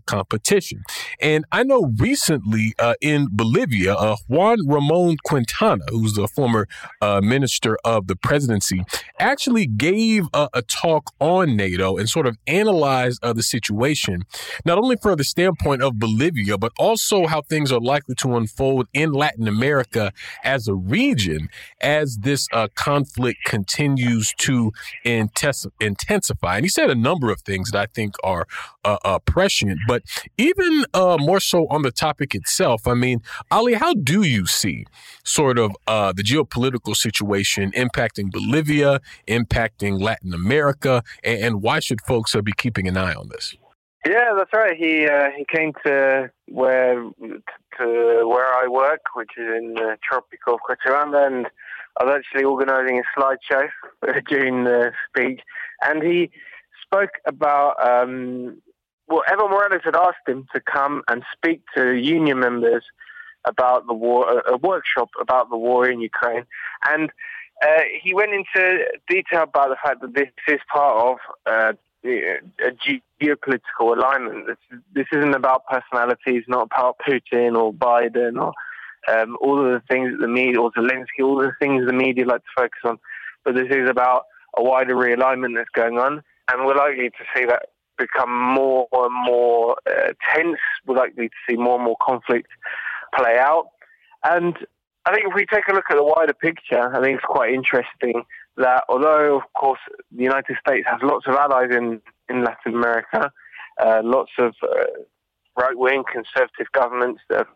competition. 0.06 0.82
And 1.22 1.46
I 1.52 1.63
know 1.63 1.91
recently 1.98 2.23
recently 2.24 2.74
uh, 2.80 2.94
in 3.02 3.28
Bolivia, 3.32 3.96
uh, 3.96 4.16
Juan 4.28 4.60
Ramon 4.66 5.18
Quintana, 5.26 5.84
who's 5.90 6.14
the 6.14 6.28
former 6.28 6.68
uh, 7.02 7.20
minister 7.22 7.78
of 7.84 8.08
the 8.08 8.16
presidency, 8.16 8.84
actually 9.20 9.66
gave 9.66 10.26
a 10.34 10.62
talk 10.64 11.12
on 11.20 11.56
NATO 11.56 11.98
and 11.98 12.10
sort 12.10 12.28
of 12.28 12.38
analyzed 12.48 13.24
uh, 13.24 13.34
the 13.34 13.44
situation, 13.44 14.24
not 14.66 14.78
only 14.78 14.96
from 14.96 15.18
the 15.18 15.24
standpoint 15.24 15.82
of 15.82 16.00
Bolivia, 16.00 16.58
but 16.58 16.72
also 16.78 17.28
how 17.28 17.42
things 17.42 17.72
are 17.72 17.80
likely 17.80 18.16
to 18.16 18.36
unfold 18.36 18.88
in 18.94 19.12
Latin 19.12 19.48
America 19.48 20.12
as 20.44 20.68
a 20.68 20.76
region 20.76 21.50
as 21.82 22.18
this 22.18 22.48
uh, 22.54 22.68
conflict 22.76 23.40
continues 23.46 24.34
to 24.38 24.72
intensify. 25.04 26.56
And 26.56 26.66
he 26.66 26.70
said 26.70 26.90
a 26.90 26.96
number 26.96 27.32
of 27.32 27.42
things 27.42 27.72
that 27.72 27.80
I 27.80 27.86
think 27.88 28.16
are 28.24 28.48
uh, 28.86 29.20
prescient, 29.20 29.80
but 29.88 30.04
even 30.38 30.86
more 30.94 31.40
so 31.40 31.68
on 31.70 31.82
the 31.82 31.92
topic 31.92 32.12
itself, 32.21 32.88
I 32.88 32.93
mean, 32.93 33.21
Ollie, 33.52 33.73
how 33.73 33.93
do 33.93 34.23
you 34.23 34.45
see 34.45 34.86
sort 35.23 35.58
of 35.58 35.76
uh, 35.88 36.13
the 36.13 36.23
geopolitical 36.23 36.95
situation 36.95 37.71
impacting 37.71 38.32
Bolivia, 38.32 38.99
impacting 39.28 40.02
Latin 40.02 40.34
America, 40.34 41.04
and, 41.23 41.39
and 41.43 41.62
why 41.62 41.80
should 41.80 42.02
folks 42.02 42.36
uh, 42.36 42.41
be 42.41 42.54
keeping 42.58 42.88
an 42.88 42.97
eye 42.97 43.13
on 43.13 43.30
this? 43.30 43.56
Yeah, 44.06 44.34
that's 44.36 44.52
right. 44.54 44.76
He 44.76 45.06
uh, 45.06 45.30
he 45.38 45.45
came 45.45 45.71
to 45.86 46.30
where 46.49 46.95
to 47.80 48.28
where 48.28 48.54
I 48.54 48.67
work, 48.69 49.02
which 49.15 49.32
is 49.38 49.47
in 49.47 49.76
the 49.76 49.97
Tropic 50.08 50.41
of 50.47 50.60
Cochabamba, 50.69 51.28
and 51.28 51.47
I 51.99 52.04
was 52.04 52.19
actually 52.19 52.43
organising 52.43 52.99
a 52.99 53.19
slideshow 53.19 53.69
during 54.28 54.65
the 54.65 54.91
speech, 55.08 55.39
and 55.86 56.04
he 56.04 56.32
spoke 56.86 57.12
about 57.26 57.76
um, 57.82 58.62
well, 59.08 59.24
Evo 59.30 59.50
Morales 59.50 59.82
had 59.84 59.96
asked 59.96 60.28
him 60.28 60.48
to 60.54 60.62
come 60.62 61.04
and 61.08 61.24
speak 61.36 61.62
to 61.76 61.96
union 61.96 62.39
members 62.39 62.84
about 63.46 63.86
the 63.88 63.94
war, 63.94 64.42
a, 64.48 64.58
workshop 64.58 65.10
about 65.20 65.50
the 65.50 65.58
war 65.58 65.89
in 65.89 66.00
Ukraine, 66.00 66.46
and 66.88 67.12
uh, 67.62 67.82
he 68.02 68.13
went 68.13 68.32
into 68.34 68.86
detail 69.08 69.44
about 69.44 69.70
the 69.70 69.76
fact 69.84 70.02
that 70.02 70.13
this 70.13 70.30
is 70.48 70.60
part 70.72 70.96
of 71.06 71.18
uh, 71.46 71.74
a 72.06 72.72
geopolitical 73.22 73.96
alignment. 73.96 74.48
This, 74.48 74.80
this 74.94 75.08
isn't 75.13 75.36
about 75.36 75.66
personalities, 75.68 76.44
not 76.48 76.68
about 76.72 76.98
Putin 77.08 77.58
or 77.58 77.74
Biden 77.74 78.42
or 78.42 78.54
um, 79.08 79.38
all 79.42 79.60
of 79.60 79.72
the 79.72 79.82
things 79.89 80.12
that 80.12 80.22
the 80.22 80.28
media 80.28 80.60
or 80.60 80.72
Zelensky, 80.72 81.24
all 81.24 81.38
the 81.38 81.52
things 81.60 81.86
the 81.86 81.94
media 81.94 82.26
like 82.26 82.42
to 82.42 82.48
focus 82.56 82.80
on. 82.84 83.00
But 83.44 83.56
this 83.56 83.68
is 83.70 83.89
about 83.89 84.26
a 84.58 84.63
wider 84.63 84.96
realignment 84.96 85.56
that's 85.56 85.70
going 85.70 85.98
on, 85.98 86.24
and 86.52 86.66
we're 86.66 86.76
likely 86.76 87.10
to 87.10 87.24
see 87.36 87.46
that 87.46 87.70
become 87.97 88.32
more 88.32 88.88
and 88.91 89.13
more 89.25 89.77
uh, 89.88 90.13
tense. 90.34 90.58
We're 90.86 90.95
likely 90.95 91.29
to 91.29 91.36
see 91.47 91.56
more 91.56 91.75
and 91.75 91.84
more 91.84 91.97
conflict 92.01 92.47
play 93.15 93.38
out. 93.38 93.67
And 94.23 94.56
I 95.06 95.13
think 95.13 95.27
if 95.27 95.34
we 95.36 95.45
take 95.45 95.67
a 95.67 95.73
look 95.73 95.86
at 95.89 95.97
the 95.97 96.03
wider 96.03 96.34
picture, 96.34 96.95
I 96.95 97.01
think 97.01 97.17
it's 97.17 97.25
quite 97.25 97.53
interesting 97.53 98.23
that 98.58 98.84
although, 98.88 99.38
of 99.38 99.53
course, 99.53 99.79
the 100.12 100.23
United 100.23 100.58
States 100.65 100.88
has 100.89 101.01
lots 101.01 101.27
of 101.27 101.36
allies 101.36 101.71
in, 101.71 102.01
in 102.29 102.43
Latin 102.43 102.75
America, 102.75 103.32
uh, 103.84 104.01
lots 104.03 104.32
of 104.38 104.53
uh, 104.63 104.86
right 105.58 105.77
wing 105.77 106.03
conservative 106.12 106.71
governments 106.71 107.21
that 107.29 107.39
have 107.39 107.47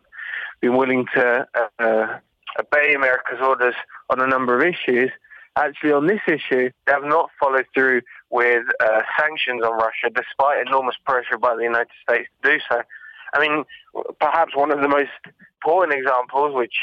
been 0.60 0.76
willing 0.76 1.06
to 1.14 1.46
uh, 1.78 2.18
obey 2.58 2.94
America's 2.94 3.38
orders 3.40 3.74
on 4.10 4.20
a 4.20 4.26
number 4.26 4.56
of 4.56 4.62
issues, 4.62 5.10
actually 5.56 5.92
on 5.92 6.06
this 6.06 6.20
issue, 6.26 6.70
they 6.86 6.92
have 6.92 7.04
not 7.04 7.30
followed 7.38 7.66
through 7.74 8.00
with 8.30 8.64
uh, 8.80 9.02
sanctions 9.18 9.62
on 9.62 9.72
Russia, 9.72 10.10
despite 10.14 10.66
enormous 10.66 10.96
pressure 11.04 11.38
by 11.38 11.56
the 11.56 11.62
United 11.62 11.88
States 12.02 12.28
to 12.42 12.50
do 12.50 12.58
so. 12.70 12.82
I 13.34 13.40
mean, 13.40 13.64
perhaps 14.20 14.54
one 14.54 14.70
of 14.70 14.80
the 14.80 14.88
most 14.88 15.10
important 15.62 15.98
examples, 15.98 16.54
which 16.54 16.74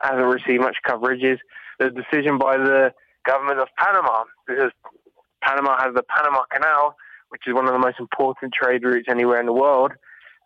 hasn't 0.00 0.26
received 0.26 0.62
much 0.62 0.76
coverage, 0.84 1.22
is 1.22 1.38
the 1.78 1.90
decision 1.90 2.38
by 2.38 2.56
the 2.56 2.92
government 3.24 3.58
of 3.58 3.68
Panama, 3.76 4.24
because 4.46 4.72
Panama 5.42 5.76
has 5.78 5.94
the 5.94 6.02
Panama 6.02 6.42
Canal, 6.52 6.96
which 7.28 7.42
is 7.46 7.54
one 7.54 7.66
of 7.66 7.72
the 7.72 7.78
most 7.78 7.98
important 8.00 8.52
trade 8.52 8.84
routes 8.84 9.06
anywhere 9.08 9.40
in 9.40 9.46
the 9.46 9.52
world, 9.52 9.92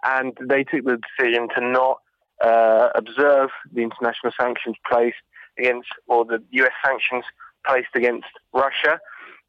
and 0.05 0.37
they 0.40 0.64
took 0.64 0.85
the 0.85 0.98
decision 1.18 1.48
to 1.55 1.61
not 1.61 2.00
uh, 2.42 2.88
observe 2.94 3.50
the 3.72 3.83
international 3.83 4.33
sanctions 4.38 4.76
placed 4.90 5.16
against, 5.59 5.88
or 6.07 6.24
the 6.24 6.42
U.S. 6.53 6.72
sanctions 6.85 7.24
placed 7.66 7.94
against 7.94 8.29
Russia 8.55 8.98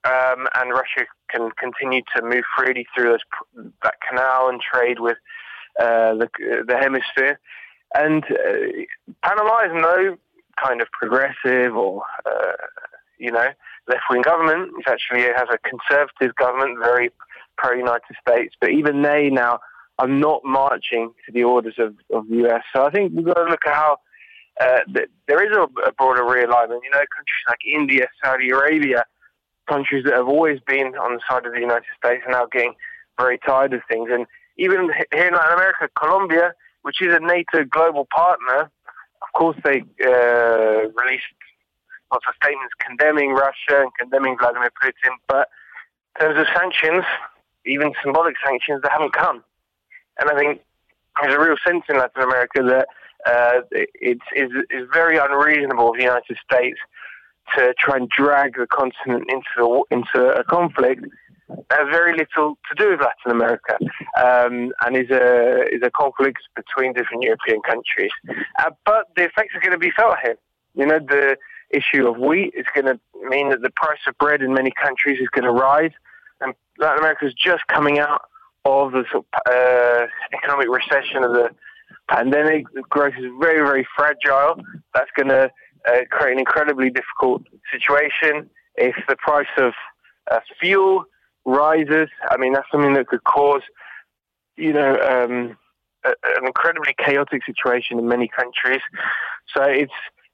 um, 0.04 0.48
and 0.56 0.72
Russia 0.72 1.06
can 1.30 1.52
continue 1.52 2.02
to 2.16 2.24
move 2.24 2.44
freely 2.58 2.88
through 2.96 3.12
those, 3.12 3.66
that 3.84 3.96
canal 4.08 4.50
and 4.50 4.60
trade 4.62 5.00
with 5.00 5.18
uh, 5.80 6.16
the, 6.16 6.30
the 6.68 6.78
hemisphere. 6.78 7.40
And 7.94 8.24
uh, 8.24 9.14
Panama 9.24 9.66
is 9.66 9.72
no 9.74 10.18
kind 10.64 10.82
of 10.82 10.88
progressive 10.92 11.76
or, 11.76 12.04
uh, 12.26 12.54
you 13.18 13.32
know, 13.32 13.48
left 13.88 14.04
wing 14.10 14.22
government. 14.24 14.72
It 14.80 14.90
actually 14.90 15.22
has 15.22 15.48
a 15.52 15.58
conservative 15.60 16.36
government, 16.36 16.80
very 16.80 17.12
pro 17.58 17.74
United 17.74 18.16
States. 18.28 18.56
But 18.60 18.72
even 18.72 19.02
they 19.02 19.30
now 19.30 19.60
are 20.00 20.08
not 20.08 20.42
marching 20.44 21.14
to 21.26 21.32
the 21.32 21.44
orders 21.44 21.76
of, 21.78 21.96
of 22.12 22.28
the 22.28 22.48
US. 22.48 22.64
So 22.74 22.86
I 22.86 22.92
think 22.92 23.14
we've 23.16 23.26
got 23.26 23.36
to 23.36 23.46
look 23.46 23.66
at 23.68 23.74
how. 23.74 23.98
Uh, 24.60 24.80
there 25.28 25.42
is 25.42 25.56
a, 25.56 25.62
a 25.88 25.92
broader 25.94 26.24
realignment. 26.24 26.82
You 26.84 26.92
know, 26.92 27.00
countries 27.16 27.46
like 27.48 27.60
India, 27.66 28.08
Saudi 28.24 28.50
Arabia, 28.50 29.06
countries 29.72 30.04
that 30.06 30.14
have 30.14 30.28
always 30.28 30.60
been 30.74 30.88
on 31.06 31.16
the 31.16 31.22
side 31.30 31.46
of 31.46 31.54
the 31.54 31.60
United 31.60 31.92
States 31.98 32.24
are 32.28 32.32
now 32.32 32.46
getting 32.52 32.74
very 33.18 33.38
tired 33.38 33.74
of 33.74 33.82
things. 33.90 34.10
And 34.12 34.26
even 34.58 34.90
here 35.14 35.28
in 35.28 35.34
Latin 35.34 35.54
America, 35.54 35.90
Colombia, 35.98 36.54
which 36.82 37.02
is 37.02 37.16
a 37.16 37.20
NATO 37.20 37.64
global 37.64 38.06
partner, 38.14 38.70
of 39.26 39.30
course 39.34 39.58
they 39.64 39.80
uh, 40.06 40.90
released 41.02 41.32
lots 42.12 42.26
of 42.28 42.34
statements 42.42 42.74
condemning 42.86 43.32
Russia 43.32 43.76
and 43.84 43.92
condemning 43.98 44.38
Vladimir 44.38 44.72
Putin. 44.84 45.14
But 45.28 45.48
in 46.20 46.28
terms 46.28 46.40
of 46.42 46.48
sanctions, 46.54 47.06
even 47.66 47.94
symbolic 48.04 48.36
sanctions, 48.46 48.82
they 48.84 48.90
haven't 48.92 49.14
come. 49.14 49.44
And 50.20 50.30
I 50.30 50.38
think 50.38 50.62
there's 51.22 51.36
a 51.36 51.40
real 51.40 51.56
sense 51.66 51.84
in 51.88 51.98
Latin 51.98 52.24
America 52.24 52.62
that 52.64 52.88
uh, 53.26 53.62
it's, 53.72 54.28
it's 54.34 54.92
very 54.94 55.18
unreasonable 55.18 55.92
of 55.92 55.98
the 55.98 56.04
United 56.04 56.38
States 56.44 56.80
to 57.56 57.74
try 57.78 57.98
and 57.98 58.10
drag 58.10 58.56
the 58.58 58.68
continent 58.68 59.26
into 59.30 59.84
into 59.92 60.34
a 60.34 60.44
conflict 60.44 61.06
that 61.70 61.80
has 61.80 61.88
very 61.92 62.14
little 62.16 62.58
to 62.70 62.76
do 62.76 62.92
with 62.92 63.02
Latin 63.02 63.32
America, 63.32 63.78
um, 64.18 64.72
and 64.86 64.96
is 64.96 65.10
a 65.10 65.64
is 65.72 65.82
a 65.84 65.92
conflict 65.92 66.40
between 66.56 66.94
different 66.94 67.24
European 67.24 67.62
countries. 67.62 68.12
Uh, 68.60 68.72
but 68.86 69.08
the 69.16 69.24
effects 69.24 69.54
are 69.56 69.62
going 69.62 69.72
to 69.72 69.78
be 69.78 69.92
felt 69.92 70.16
here. 70.24 70.38
You 70.76 70.86
know, 70.86 71.00
the 71.00 71.38
issue 71.72 72.08
of 72.08 72.18
wheat 72.18 72.54
is 72.56 72.66
going 72.74 72.86
to 72.86 73.00
mean 73.30 73.50
that 73.50 73.62
the 73.62 73.72
price 73.72 74.00
of 74.08 74.18
bread 74.18 74.42
in 74.42 74.54
many 74.54 74.72
countries 74.82 75.20
is 75.22 75.28
going 75.30 75.46
to 75.46 75.52
rise, 75.52 75.92
and 76.40 76.54
Latin 76.78 77.00
America 77.00 77.26
is 77.26 77.34
just 77.34 77.66
coming 77.68 78.00
out 78.00 78.22
of 78.66 78.92
the 78.92 79.04
sort 79.12 79.26
of, 79.34 79.52
uh, 79.52 80.06
economic 80.34 80.68
recession 80.70 81.24
of 81.24 81.34
the 81.34 81.50
pandemic. 82.10 82.66
The 82.74 82.84
growth 82.84 83.14
is 83.18 83.26
very, 83.40 83.60
very 83.66 83.88
fragile. 83.96 84.62
That's 84.94 85.10
going 85.16 85.30
to 85.30 85.50
uh, 85.88 86.02
create 86.10 86.34
an 86.34 86.40
incredibly 86.40 86.90
difficult 86.90 87.44
situation. 87.72 88.50
If 88.76 88.96
the 89.08 89.16
price 89.16 89.48
of 89.58 89.74
uh, 90.30 90.40
fuel 90.60 91.06
rises, 91.46 92.10
I 92.30 92.38
mean, 92.38 92.54
that's 92.54 92.68
something 92.72 92.94
that 92.94 93.08
could 93.08 93.24
cause, 93.24 93.62
you 94.58 94.74
know, 94.74 94.94
um, 94.94 95.58
a, 96.06 96.10
an 96.38 96.46
incredibly 96.46 96.96
chaotic 96.98 97.44
situation 97.46 98.00
in 98.00 98.08
many 98.08 98.28
countries. 98.28 98.82
So 99.56 99.64
it's 99.64 99.92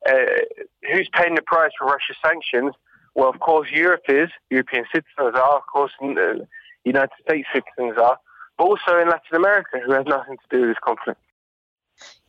uh, 0.07 0.43
who's 0.91 1.09
paying 1.13 1.35
the 1.35 1.41
price 1.41 1.71
for 1.77 1.85
Russia's 1.85 2.17
sanctions? 2.23 2.73
Well, 3.15 3.29
of 3.29 3.39
course, 3.39 3.69
Europe 3.71 4.03
is. 4.09 4.29
European 4.49 4.85
citizens 4.93 5.35
are. 5.35 5.57
Of 5.57 5.63
course, 5.71 5.91
uh, 6.01 6.45
United 6.83 7.09
States 7.27 7.47
citizens 7.53 7.97
are. 7.97 8.19
But 8.57 8.63
also 8.63 8.99
in 8.99 9.09
Latin 9.09 9.35
America, 9.35 9.79
who 9.83 9.91
has 9.93 10.05
nothing 10.05 10.37
to 10.37 10.55
do 10.55 10.61
with 10.61 10.69
this 10.71 10.77
conflict. 10.83 11.19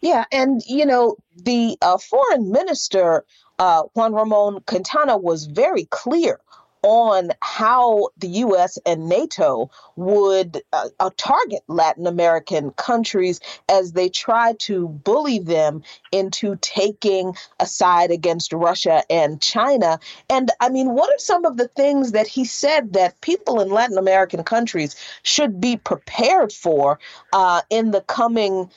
Yeah, 0.01 0.25
and 0.31 0.63
you 0.67 0.87
know, 0.87 1.17
the 1.37 1.77
uh, 1.83 1.99
foreign 1.99 2.53
minister, 2.53 3.25
uh, 3.59 3.83
Juan 3.95 4.15
Ramon 4.15 4.61
Quintana, 4.67 5.17
was 5.17 5.47
very 5.47 5.87
clear 5.87 6.41
on 6.83 7.31
how 7.41 8.09
the 8.19 8.29
U.S. 8.29 8.79
and 8.87 9.09
NATO 9.09 9.71
would 9.97 10.63
uh, 10.73 10.89
uh, 11.01 11.11
target 11.17 11.63
Latin 11.67 12.07
American 12.07 12.71
countries 12.73 13.41
as 13.69 13.93
they 13.93 14.09
try 14.09 14.53
to 14.61 14.89
bully 14.89 15.39
them 15.39 15.83
into 16.13 16.57
taking 16.61 17.35
a 17.59 17.67
side 17.67 18.11
against 18.11 18.53
Russia 18.53 19.03
and 19.11 19.41
China. 19.41 19.99
And 20.31 20.51
I 20.61 20.69
mean, 20.69 20.95
what 20.95 21.11
are 21.11 21.19
some 21.19 21.45
of 21.45 21.57
the 21.57 21.69
things 21.69 22.13
that 22.13 22.29
he 22.29 22.45
said 22.45 22.93
that 22.93 23.21
people 23.21 23.61
in 23.61 23.71
Latin 23.71 23.99
American 23.99 24.45
countries 24.45 24.95
should 25.23 25.61
be 25.61 25.77
prepared 25.77 26.53
for 26.53 26.99
uh, 27.33 27.63
in 27.71 27.91
the 27.91 28.03
coming? 28.03 28.71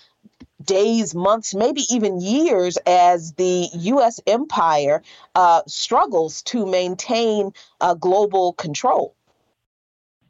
Days, 0.66 1.14
months, 1.16 1.54
maybe 1.54 1.82
even 1.90 2.22
years 2.22 2.78
as 2.86 3.34
the 3.34 3.68
U.S. 3.74 4.20
empire 4.28 5.02
uh, 5.36 5.62
struggles 5.68 6.42
to 6.44 6.66
maintain 6.66 7.52
uh, 7.80 7.94
global 7.94 8.54
control? 8.54 9.16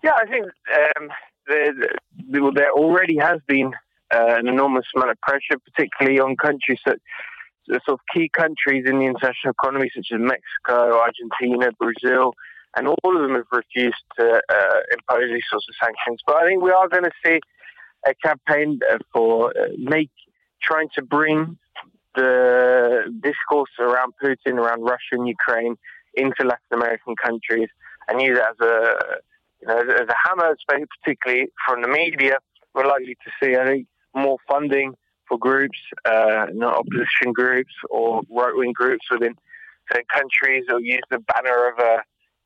Yeah, 0.04 0.14
I 0.16 0.26
think 0.26 0.46
um, 0.98 1.10
there, 1.48 1.74
there, 2.54 2.72
already 2.72 3.18
has 3.18 3.40
been 3.48 3.72
uh, 4.14 4.36
an 4.38 4.48
enormous 4.48 4.86
amount 4.96 5.12
of 5.12 5.22
pressure, 5.22 5.60
particularly 5.64 6.20
on 6.20 6.36
countries 6.36 6.80
that 6.86 7.00
sort 7.68 7.82
of 7.88 8.00
key 8.14 8.30
countries 8.30 8.86
in 8.88 9.00
the 9.00 9.06
international 9.06 9.52
economy, 9.52 9.90
such 9.96 10.08
as 10.12 10.20
Mexico, 10.20 11.00
Argentina, 11.00 11.72
Brazil, 11.80 12.34
and 12.76 12.88
all 12.88 13.16
of 13.16 13.22
them 13.22 13.36
have 13.36 13.46
refused 13.52 14.04
to 14.18 14.42
uh, 14.50 14.80
impose 14.94 15.30
these 15.32 15.44
sorts 15.50 15.68
of 15.70 15.76
sanctions. 15.82 16.22
But 16.26 16.38
I 16.38 16.48
think 16.48 16.64
we 16.64 16.72
are 16.72 16.88
going 16.88 17.04
to 17.04 17.12
see 17.26 17.40
a 18.08 18.14
campaign 18.16 18.80
for 19.14 19.50
uh, 19.50 19.68
make 19.78 20.12
trying 20.62 20.90
to 20.96 21.02
bring 21.02 21.58
the 22.16 23.04
discourse 23.22 23.72
around 23.80 24.14
Putin, 24.24 24.58
around 24.58 24.84
Russia 24.84 25.14
and 25.14 25.28
Ukraine 25.28 25.76
into 26.14 26.44
Latin 26.44 26.74
American 26.74 27.16
countries, 27.16 27.70
and 28.08 28.22
use 28.22 28.38
it 28.38 28.44
as 28.44 28.68
a 28.68 28.96
you 29.62 29.68
know 29.68 29.78
as 29.78 30.08
a 30.10 30.16
hammer, 30.28 30.56
particularly 31.04 31.48
from 31.66 31.82
the 31.82 31.88
media. 31.88 32.38
We're 32.74 32.88
likely 32.88 33.16
to 33.16 33.32
see, 33.42 33.56
I 33.56 33.66
think, 33.66 33.88
more 34.16 34.38
funding 34.48 34.94
for 35.28 35.38
groups, 35.38 35.78
uh, 36.06 36.48
not 36.54 36.78
opposition 36.78 37.34
groups 37.34 37.74
or 37.90 38.22
right 38.30 38.54
wing 38.56 38.74
groups 38.74 39.06
within 39.12 39.36
certain 39.92 40.06
countries, 40.14 40.66
or 40.70 40.80
use 40.80 41.02
the 41.10 41.20
banner 41.20 41.70
of 41.70 41.80
uh, 41.80 41.98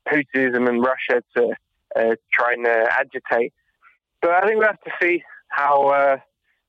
Putinism 0.08 0.68
in 0.68 0.80
Russia 0.80 1.22
to 1.36 1.52
uh, 1.96 2.14
try 2.32 2.52
and 2.52 2.66
uh, 2.66 2.86
agitate. 2.90 3.52
But 4.22 4.30
I 4.30 4.40
think 4.46 4.58
we 4.58 4.64
have 4.64 4.80
to 4.80 4.90
see 5.02 5.22
how 5.48 5.88
uh, 5.88 6.16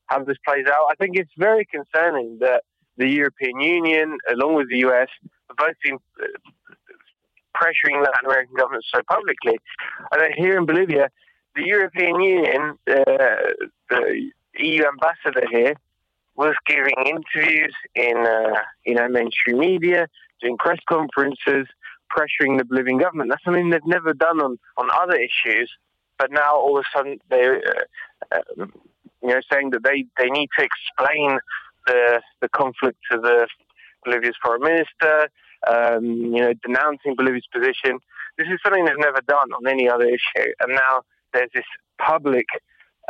how 0.08 0.24
this 0.24 0.38
plays 0.46 0.66
out. 0.68 0.88
I 0.92 0.96
think 0.96 1.18
it's 1.18 1.32
very 1.38 1.66
concerning 1.66 2.38
that 2.42 2.64
the 2.98 3.08
European 3.08 3.60
Union, 3.60 4.18
along 4.30 4.56
with 4.56 4.70
the 4.70 4.80
US, 4.88 5.10
have 5.50 5.58
both 5.58 5.76
been 5.84 5.98
uh, 6.22 6.26
pressuring 7.56 8.00
Latin 8.02 8.26
American 8.26 8.56
governments 8.56 8.88
so 8.94 9.02
publicly. 9.08 9.58
And 10.12 10.34
here 10.36 10.58
in 10.58 10.66
Bolivia, 10.66 11.10
the 11.56 11.64
European 11.66 12.22
Union, 12.22 12.78
uh, 12.90 12.94
the 13.90 14.32
EU 14.60 14.84
ambassador 14.86 15.46
here, 15.52 15.76
was 16.36 16.56
giving 16.68 16.94
interviews 17.06 17.76
in 17.96 18.18
uh, 18.18 18.54
you 18.86 18.94
know 18.94 19.08
mainstream 19.10 19.60
media, 19.60 20.08
doing 20.42 20.58
press 20.58 20.80
conferences, 20.88 21.68
pressuring 22.16 22.58
the 22.58 22.66
Bolivian 22.66 23.00
government. 23.00 23.30
That's 23.30 23.44
something 23.44 23.70
they've 23.70 23.86
never 23.86 24.14
done 24.14 24.40
on, 24.40 24.58
on 24.78 24.90
other 25.02 25.16
issues. 25.16 25.72
But 26.18 26.32
now 26.32 26.56
all 26.56 26.78
of 26.78 26.84
a 26.86 26.98
sudden 26.98 27.20
they, 27.30 27.46
uh, 27.46 28.36
uh, 28.36 28.66
you 29.22 29.30
know, 29.30 29.42
saying 29.52 29.72
that 29.72 29.84
they, 29.84 30.06
they 30.18 30.30
need 30.30 30.50
to 30.58 30.66
explain 30.66 31.40
the 31.86 32.22
the 32.42 32.50
conflict 32.50 32.98
to 33.12 33.18
the 33.18 33.48
Bolivia's 34.04 34.36
foreign 34.44 34.62
minister, 34.62 35.30
um, 35.68 36.06
you 36.06 36.42
know, 36.42 36.54
denouncing 36.66 37.16
Bolivia's 37.16 37.48
position. 37.52 38.00
This 38.38 38.48
is 38.48 38.60
something 38.64 38.86
they've 38.86 38.98
never 38.98 39.22
done 39.28 39.52
on 39.52 39.68
any 39.68 39.90
other 39.90 40.06
issue, 40.06 40.52
and 40.60 40.74
now 40.74 41.02
there's 41.34 41.50
this 41.54 41.66
public 42.00 42.46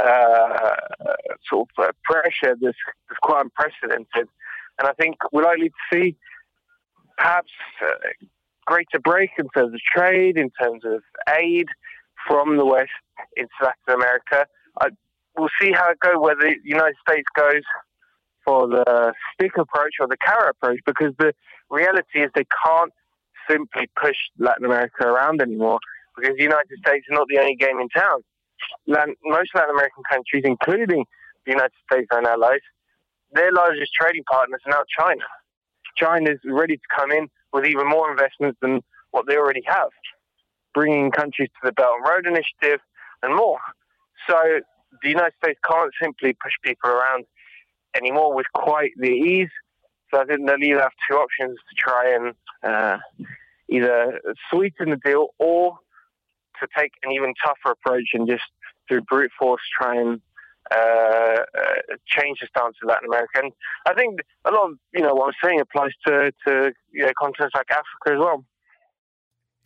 uh, 0.03 0.75
sort 1.49 1.69
of 1.77 1.85
uh, 1.85 1.91
pressure 2.03 2.55
that's, 2.61 2.77
that's, 3.09 3.19
quite 3.21 3.43
unprecedented. 3.43 4.27
And 4.79 4.87
I 4.87 4.93
think 4.93 5.15
we're 5.31 5.43
likely 5.43 5.69
to 5.69 5.75
see 5.91 6.15
perhaps 7.17 7.51
uh, 7.81 7.95
greater 8.65 8.99
break 9.03 9.31
in 9.39 9.47
terms 9.49 9.73
of 9.73 9.79
trade, 9.79 10.37
in 10.37 10.51
terms 10.61 10.83
of 10.85 11.01
aid 11.35 11.67
from 12.27 12.57
the 12.57 12.65
West 12.65 12.91
into 13.35 13.49
Latin 13.61 13.95
America. 13.95 14.45
I, 14.79 14.89
we'll 15.37 15.49
see 15.59 15.71
how 15.71 15.89
it 15.89 15.99
goes, 15.99 16.15
whether 16.19 16.41
the 16.41 16.55
United 16.63 16.95
States 17.07 17.27
goes 17.35 17.63
for 18.45 18.67
the 18.67 19.13
stick 19.33 19.57
approach 19.57 19.95
or 19.99 20.07
the 20.07 20.17
carrot 20.17 20.55
approach, 20.61 20.79
because 20.85 21.13
the 21.19 21.33
reality 21.69 22.21
is 22.21 22.29
they 22.35 22.45
can't 22.65 22.93
simply 23.49 23.89
push 23.99 24.15
Latin 24.37 24.65
America 24.65 25.03
around 25.03 25.41
anymore, 25.41 25.79
because 26.15 26.35
the 26.37 26.43
United 26.43 26.77
States 26.85 27.05
is 27.09 27.15
not 27.15 27.27
the 27.29 27.39
only 27.39 27.55
game 27.55 27.79
in 27.79 27.89
town. 27.89 28.21
Latin, 28.87 29.15
most 29.23 29.51
Latin 29.53 29.71
American 29.71 30.03
countries, 30.09 30.43
including 30.45 31.05
the 31.45 31.51
United 31.51 31.73
States 31.91 32.07
and 32.11 32.25
allies, 32.25 32.59
their 33.31 33.51
largest 33.51 33.91
trading 33.93 34.23
partners 34.29 34.61
are 34.65 34.71
now 34.71 34.83
China. 34.97 35.23
China 35.95 36.31
is 36.31 36.39
ready 36.45 36.77
to 36.77 36.83
come 36.95 37.11
in 37.11 37.27
with 37.53 37.65
even 37.65 37.87
more 37.87 38.09
investments 38.11 38.57
than 38.61 38.81
what 39.11 39.25
they 39.27 39.35
already 39.37 39.63
have, 39.65 39.89
bringing 40.77 41.09
countries 41.09 41.49
to 41.55 41.61
the 41.63 41.71
Belt 41.71 41.95
and 41.97 42.07
Road 42.07 42.27
Initiative 42.27 42.79
and 43.23 43.35
more. 43.35 43.59
So 44.29 44.37
the 45.01 45.09
United 45.09 45.33
States 45.43 45.59
can't 45.67 45.91
simply 45.99 46.33
push 46.33 46.53
people 46.63 46.91
around 46.91 47.25
anymore 47.95 48.35
with 48.35 48.45
quite 48.53 48.91
the 48.95 49.09
ease. 49.09 49.49
So 50.11 50.21
I 50.21 50.25
think 50.25 50.45
they'll 50.45 50.61
either 50.61 50.81
have 50.81 50.91
two 51.09 51.15
options 51.15 51.57
to 51.57 51.75
try 51.75 52.13
and 52.13 52.33
uh, 52.61 52.97
either 53.69 54.21
sweeten 54.51 54.91
the 54.91 54.97
deal 55.03 55.29
or 55.39 55.79
to 56.61 56.67
take 56.77 56.91
an 57.03 57.11
even 57.11 57.33
tougher 57.43 57.71
approach 57.71 58.09
and 58.13 58.27
just 58.27 58.45
through 58.87 59.01
brute 59.01 59.31
force 59.39 59.61
try 59.79 59.95
and 59.99 60.21
uh, 60.69 60.77
uh, 60.77 61.95
change 62.05 62.37
the 62.39 62.47
stance 62.55 62.75
of 62.83 62.87
Latin 62.87 63.07
America. 63.07 63.39
And 63.41 63.51
I 63.87 63.95
think 63.95 64.19
a 64.45 64.51
lot 64.51 64.69
of 64.69 64.77
you 64.93 65.01
know 65.01 65.15
what 65.15 65.27
I'm 65.27 65.39
saying 65.43 65.59
applies 65.59 65.91
to 66.05 66.31
to 66.45 66.71
you 66.91 67.05
know, 67.05 67.11
continents 67.19 67.55
like 67.55 67.71
Africa 67.71 68.13
as 68.13 68.19
well. 68.19 68.45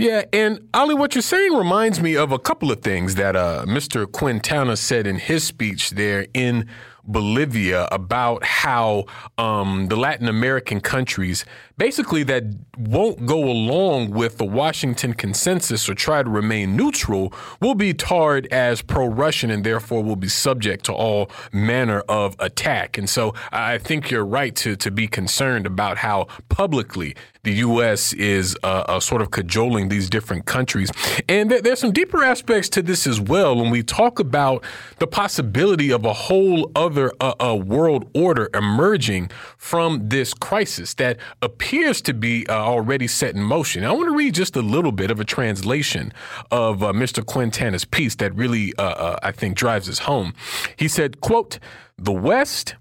Yeah, 0.02 0.24
and 0.34 0.68
Ollie, 0.74 0.96
what 0.96 1.14
you're 1.14 1.22
saying 1.22 1.54
reminds 1.54 2.02
me 2.02 2.18
of 2.18 2.32
a 2.32 2.40
couple 2.40 2.72
of 2.72 2.82
things 2.82 3.14
that 3.16 3.36
uh, 3.36 3.66
Mr. 3.68 4.12
Quintana 4.12 4.76
said 4.76 5.06
in 5.06 5.18
his 5.18 5.44
speech 5.44 5.92
there 5.92 6.26
in 6.34 6.68
Bolivia 7.06 7.88
about 7.92 8.44
how 8.44 9.06
um, 9.38 9.88
the 9.88 9.96
Latin 9.96 10.28
American 10.28 10.82
countries 10.82 11.46
basically 11.82 12.22
that 12.22 12.44
won't 12.78 13.26
go 13.26 13.44
along 13.44 14.12
with 14.12 14.38
the 14.38 14.46
Washington 14.46 15.14
consensus 15.16 15.90
or 15.90 15.96
try 15.96 16.22
to 16.22 16.30
remain 16.30 16.76
neutral 16.76 17.34
will 17.60 17.74
be 17.74 17.92
tarred 17.92 18.46
as 18.52 18.84
pro 18.84 19.08
Russian 19.08 19.50
and 19.50 19.64
therefore 19.64 20.04
will 20.04 20.16
be 20.16 20.28
subject 20.28 20.86
to 20.86 20.94
all 20.94 21.32
manner 21.52 22.02
of 22.02 22.36
attack. 22.38 23.00
And 23.00 23.10
so 23.10 23.34
I 23.52 23.80
think 23.80 24.12
you're 24.12 24.24
right 24.24 24.56
to, 24.58 24.76
to 24.76 24.92
be 24.92 25.08
concerned 25.08 25.66
about 25.66 25.98
how 25.98 26.28
publicly 26.50 27.16
the 27.44 27.54
U.S. 27.54 28.14
is 28.14 28.56
uh, 28.62 28.84
uh, 28.88 29.00
sort 29.00 29.24
of 29.24 29.32
cajoling 29.32 29.90
these 29.90 30.08
different 30.08 30.46
countries. 30.46 30.92
And 31.28 31.50
th- 31.50 31.64
there's 31.64 31.80
some 31.80 31.92
deeper 31.92 32.24
aspects 32.24 32.70
to 32.70 32.84
this 32.84 33.08
as 33.08 33.20
well 33.20 33.56
when 33.56 33.72
we 33.72 33.82
talk 33.82 34.20
about 34.20 34.64
the 35.00 35.08
possibility 35.08 35.92
of 35.92 36.06
a 36.06 36.14
whole 36.14 36.72
other 36.76 36.91
uh, 36.98 37.34
uh 37.40 37.56
world 37.56 38.10
order 38.14 38.50
emerging 38.54 39.30
from 39.58 40.10
this 40.10 40.34
crisis 40.34 40.94
that 40.96 41.18
appears 41.42 42.02
to 42.02 42.14
be 42.14 42.46
uh, 42.48 42.54
already 42.54 43.08
set 43.08 43.36
in 43.36 43.42
motion. 43.44 43.84
I 43.84 43.92
want 43.92 44.10
to 44.10 44.16
read 44.16 44.34
just 44.34 44.56
a 44.56 44.62
little 44.62 44.92
bit 44.92 45.12
of 45.12 45.20
a 45.20 45.26
translation 45.26 46.14
of 46.50 46.84
uh, 46.84 46.94
Mr. 46.94 47.26
Quintana's 47.26 47.86
piece 47.86 48.16
that 48.16 48.34
really, 48.36 48.74
I 48.78 49.32
think, 49.32 49.56
drives 49.56 49.90
us 49.90 50.00
home. 50.00 50.34
He 50.76 50.88
said, 50.88 51.22
quote, 51.22 51.60
the 51.98 52.12
West, 52.12 52.76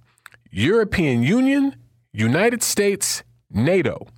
European 0.50 1.22
Union, 1.22 1.76
United 2.12 2.62
States, 2.62 3.22
NATO– 3.50 4.06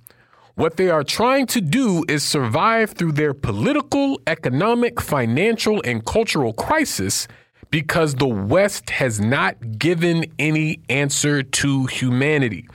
what 0.55 0.77
they 0.77 0.89
are 0.91 1.03
trying 1.03 1.47
to 1.47 1.61
do 1.61 2.05
is 2.07 2.21
survive 2.23 2.91
through 2.91 3.13
their 3.13 3.33
political, 3.33 4.21
economic, 4.27 5.01
financial, 5.01 5.81
and 5.83 6.05
cultural 6.05 6.53
crisis 6.53 7.27
because 7.73 8.13
the 8.13 8.27
West 8.27 8.91
has 8.91 9.19
not 9.19 9.79
given 9.79 10.23
any 10.37 10.79
answer 10.89 11.41
to 11.41 11.87
humanity. 11.87 12.67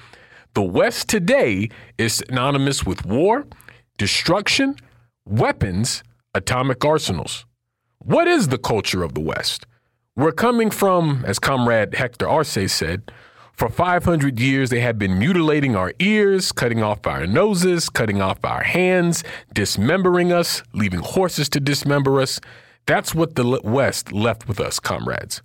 The 0.55 0.63
West 0.63 1.09
today 1.09 1.69
is 1.99 2.15
synonymous 2.15 2.85
with 2.85 3.07
war, 3.07 3.47
destruction, 3.97 4.75
weapons, 5.25 6.03
atomic 6.35 6.85
arsenals. 6.85 7.47
What 7.99 8.27
is 8.27 8.49
the 8.49 8.59
culture 8.59 9.05
of 9.05 9.15
the 9.15 9.21
West? 9.21 9.67
We're 10.17 10.33
coming 10.33 10.69
from, 10.69 11.23
as 11.25 11.39
Comrade 11.39 11.95
Hector 11.95 12.29
Arce 12.29 12.73
said, 12.73 13.13
for 13.53 13.69
500 13.69 14.41
years, 14.41 14.71
they 14.71 14.81
have 14.81 14.99
been 14.99 15.17
mutilating 15.17 15.77
our 15.77 15.93
ears, 16.01 16.51
cutting 16.51 16.83
off 16.83 17.07
our 17.07 17.25
noses, 17.25 17.89
cutting 17.89 18.21
off 18.21 18.45
our 18.45 18.65
hands, 18.65 19.23
dismembering 19.55 20.33
us, 20.33 20.65
leaving 20.73 21.01
horses 21.01 21.49
to 21.51 21.61
dismember 21.61 22.21
us. 22.21 22.41
That's 22.89 23.15
what 23.15 23.35
the 23.35 23.61
West 23.63 24.13
left 24.13 24.49
with 24.49 24.59
us, 24.59 24.81
comrades. 24.81 25.43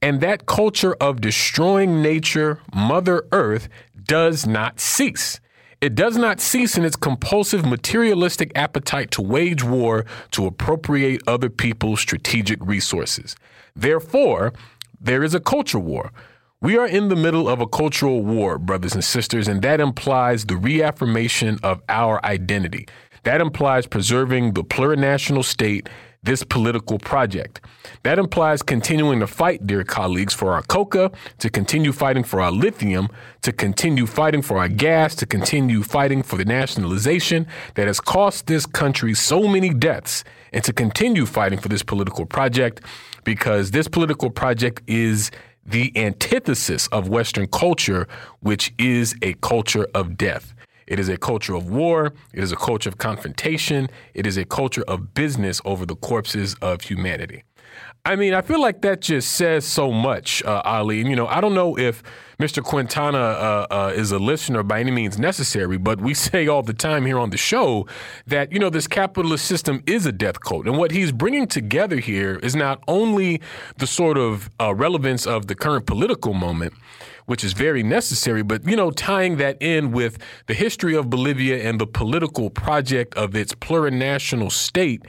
And 0.00 0.22
that 0.22 0.46
culture 0.46 0.94
of 0.94 1.20
destroying 1.20 2.00
nature, 2.00 2.58
Mother 2.74 3.26
Earth, 3.32 3.68
does 4.02 4.46
not 4.46 4.80
cease. 4.80 5.40
It 5.82 5.94
does 5.94 6.16
not 6.16 6.40
cease 6.40 6.78
in 6.78 6.86
its 6.86 6.96
compulsive 6.96 7.66
materialistic 7.66 8.50
appetite 8.54 9.10
to 9.12 9.22
wage 9.22 9.62
war 9.62 10.06
to 10.30 10.46
appropriate 10.46 11.22
other 11.26 11.50
people's 11.50 12.00
strategic 12.00 12.58
resources. 12.64 13.36
Therefore, 13.76 14.54
there 14.98 15.22
is 15.22 15.34
a 15.34 15.40
culture 15.40 15.78
war 15.78 16.10
we 16.62 16.76
are 16.76 16.86
in 16.86 17.08
the 17.08 17.16
middle 17.16 17.48
of 17.48 17.62
a 17.62 17.66
cultural 17.66 18.22
war, 18.22 18.58
brothers 18.58 18.94
and 18.94 19.02
sisters, 19.02 19.48
and 19.48 19.62
that 19.62 19.80
implies 19.80 20.44
the 20.44 20.58
reaffirmation 20.58 21.58
of 21.62 21.80
our 21.88 22.22
identity. 22.22 22.86
That 23.22 23.40
implies 23.40 23.86
preserving 23.86 24.52
the 24.52 24.62
plurinational 24.62 25.42
state, 25.42 25.88
this 26.22 26.44
political 26.44 26.98
project. 26.98 27.60
That 28.02 28.18
implies 28.18 28.62
continuing 28.62 29.20
to 29.20 29.26
fight, 29.26 29.66
dear 29.66 29.84
colleagues, 29.84 30.34
for 30.34 30.52
our 30.52 30.62
coca, 30.62 31.10
to 31.38 31.50
continue 31.50 31.92
fighting 31.92 32.24
for 32.24 32.40
our 32.40 32.52
lithium, 32.52 33.08
to 33.42 33.52
continue 33.52 34.06
fighting 34.06 34.42
for 34.42 34.58
our 34.58 34.68
gas, 34.68 35.14
to 35.16 35.26
continue 35.26 35.82
fighting 35.82 36.22
for 36.22 36.36
the 36.36 36.44
nationalization 36.44 37.46
that 37.74 37.86
has 37.86 38.00
cost 38.00 38.46
this 38.46 38.66
country 38.66 39.14
so 39.14 39.48
many 39.48 39.72
deaths, 39.72 40.24
and 40.52 40.62
to 40.64 40.72
continue 40.72 41.24
fighting 41.24 41.58
for 41.58 41.68
this 41.68 41.82
political 41.82 42.26
project 42.26 42.80
because 43.24 43.70
this 43.70 43.88
political 43.88 44.30
project 44.30 44.82
is 44.86 45.30
the 45.64 45.92
antithesis 45.96 46.86
of 46.88 47.08
Western 47.08 47.46
culture, 47.46 48.08
which 48.40 48.72
is 48.78 49.14
a 49.22 49.34
culture 49.34 49.86
of 49.94 50.16
death. 50.16 50.54
It 50.90 50.98
is 50.98 51.08
a 51.08 51.16
culture 51.16 51.54
of 51.54 51.70
war. 51.70 52.12
It 52.34 52.42
is 52.42 52.50
a 52.50 52.56
culture 52.56 52.88
of 52.88 52.98
confrontation. 52.98 53.88
It 54.12 54.26
is 54.26 54.36
a 54.36 54.44
culture 54.44 54.82
of 54.88 55.14
business 55.14 55.62
over 55.64 55.86
the 55.86 55.94
corpses 55.94 56.56
of 56.60 56.82
humanity. 56.82 57.44
I 58.04 58.16
mean, 58.16 58.32
I 58.32 58.40
feel 58.40 58.60
like 58.60 58.80
that 58.80 59.02
just 59.02 59.32
says 59.32 59.64
so 59.66 59.92
much, 59.92 60.42
uh, 60.44 60.62
Ollie. 60.64 61.00
And, 61.00 61.10
you 61.10 61.14
know, 61.14 61.26
I 61.26 61.40
don't 61.40 61.54
know 61.54 61.78
if 61.78 62.02
Mr. 62.40 62.62
Quintana 62.62 63.18
uh, 63.18 63.66
uh, 63.70 63.92
is 63.94 64.10
a 64.10 64.18
listener 64.18 64.62
by 64.62 64.80
any 64.80 64.90
means 64.90 65.18
necessary, 65.18 65.76
but 65.76 66.00
we 66.00 66.14
say 66.28 66.48
all 66.48 66.62
the 66.62 66.72
time 66.72 67.04
here 67.04 67.18
on 67.18 67.30
the 67.30 67.36
show 67.36 67.86
that, 68.26 68.50
you 68.50 68.58
know, 68.58 68.70
this 68.70 68.88
capitalist 68.88 69.44
system 69.44 69.82
is 69.86 70.06
a 70.06 70.12
death 70.12 70.40
cult. 70.40 70.66
And 70.66 70.78
what 70.78 70.90
he's 70.90 71.12
bringing 71.12 71.46
together 71.46 71.96
here 72.00 72.36
is 72.42 72.56
not 72.56 72.82
only 72.88 73.42
the 73.76 73.86
sort 73.86 74.16
of 74.16 74.50
uh, 74.58 74.74
relevance 74.74 75.26
of 75.26 75.46
the 75.46 75.54
current 75.54 75.86
political 75.86 76.32
moment, 76.32 76.72
which 77.30 77.44
is 77.44 77.52
very 77.52 77.84
necessary, 77.84 78.42
but, 78.42 78.66
you 78.66 78.74
know, 78.74 78.90
tying 78.90 79.36
that 79.36 79.56
in 79.62 79.92
with 79.92 80.18
the 80.48 80.52
history 80.52 80.96
of 80.96 81.08
Bolivia 81.08 81.62
and 81.62 81.80
the 81.80 81.86
political 81.86 82.50
project 82.50 83.14
of 83.14 83.36
its 83.36 83.54
plurinational 83.54 84.50
state 84.50 85.04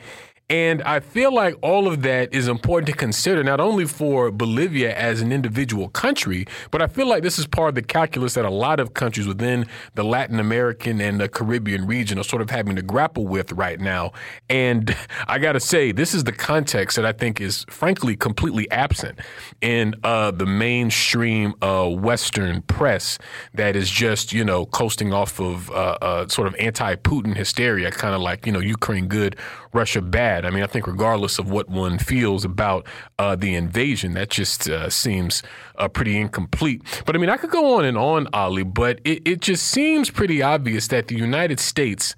and 0.52 0.84
I 0.84 1.00
feel 1.00 1.34
like 1.34 1.56
all 1.62 1.88
of 1.88 2.02
that 2.02 2.34
is 2.34 2.50
important 2.50 2.88
to 2.88 2.94
consider, 2.94 3.42
not 3.42 3.62
only 3.62 3.86
for 3.86 4.32
Bolivia 4.32 4.94
as 4.94 5.22
an 5.22 5.32
individual 5.32 5.88
country, 5.88 6.46
but 6.72 6.82
I 6.82 6.88
feel 6.88 7.08
like 7.08 7.24
this 7.24 7.40
is 7.40 7.48
part 7.48 7.70
of 7.70 7.76
the 7.76 7.82
calculus 7.82 8.34
that 8.34 8.44
a 8.44 8.50
lot 8.50 8.82
of 8.82 8.94
countries 8.94 9.28
within 9.28 9.66
the 9.96 10.04
Latin 10.04 10.42
American 10.42 11.00
and 11.00 11.22
the 11.22 11.30
Caribbean 11.30 11.88
region 11.88 12.20
are 12.20 12.26
sort 12.26 12.42
of 12.42 12.50
having 12.50 12.76
to 12.76 12.82
grapple 12.82 13.28
with 13.28 13.54
right 13.54 13.80
now. 13.80 14.12
And 14.50 14.94
I 15.30 15.40
got 15.40 15.54
to 15.54 15.62
say, 15.62 15.94
this 15.94 16.14
is 16.14 16.26
the 16.26 16.34
context 16.34 16.98
that 16.98 17.06
I 17.06 17.14
think 17.14 17.40
is 17.40 17.66
frankly 17.70 18.18
completely 18.18 18.70
absent 18.72 19.20
in 19.62 19.96
uh, 20.04 20.32
the 20.32 20.46
mainstream 20.46 21.54
uh, 21.62 21.88
Western 21.88 22.62
press 22.64 23.18
that 23.54 23.78
is 23.78 23.90
just, 23.90 24.34
you 24.34 24.44
know, 24.44 24.66
coasting 24.66 25.14
off 25.14 25.40
of 25.40 25.72
uh, 25.72 25.98
uh 26.02 26.28
sort 26.28 26.50
of 26.50 26.56
anti 26.56 26.96
Putin 26.98 27.38
hysteria, 27.38 27.90
kind 27.90 28.14
of 28.14 28.20
like, 28.20 28.46
you 28.46 28.52
know, 28.52 28.60
Ukraine 28.60 29.08
good, 29.08 29.38
Russia 29.72 30.02
bad. 30.02 30.41
I 30.46 30.50
mean, 30.50 30.64
I 30.64 30.68
think 30.68 30.88
regardless 30.88 31.40
of 31.40 31.50
what 31.50 31.70
one 31.70 31.98
feels 31.98 32.46
about 32.46 32.86
uh, 33.20 33.36
the 33.36 33.56
invasion, 33.56 34.14
that 34.14 34.30
just 34.30 34.70
uh, 34.70 34.90
seems 34.90 35.44
uh, 35.76 35.88
pretty 35.88 36.18
incomplete. 36.18 36.82
But 37.06 37.16
I 37.16 37.20
mean, 37.20 37.30
I 37.30 37.38
could 37.38 37.50
go 37.50 37.78
on 37.78 37.86
and 37.86 37.98
on, 37.98 38.28
Ollie, 38.34 38.64
but 38.64 39.00
it, 39.04 39.22
it 39.28 39.42
just 39.42 39.68
seems 39.68 40.10
pretty 40.10 40.42
obvious 40.42 40.88
that 40.90 41.08
the 41.08 41.16
United 41.16 41.60
States 41.60 42.16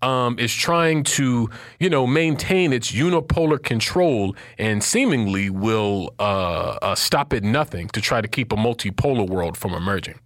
um, 0.00 0.38
is 0.38 0.54
trying 0.54 1.04
to, 1.04 1.50
you 1.78 1.90
know, 1.90 2.06
maintain 2.06 2.72
its 2.72 2.92
unipolar 2.92 3.62
control 3.62 4.34
and 4.58 4.82
seemingly 4.82 5.50
will 5.50 6.14
uh, 6.18 6.78
uh, 6.82 6.94
stop 6.94 7.32
at 7.32 7.42
nothing 7.42 7.88
to 7.88 8.00
try 8.00 8.20
to 8.20 8.28
keep 8.28 8.52
a 8.52 8.56
multipolar 8.56 9.28
world 9.28 9.56
from 9.56 9.74
emerging. 9.74 10.18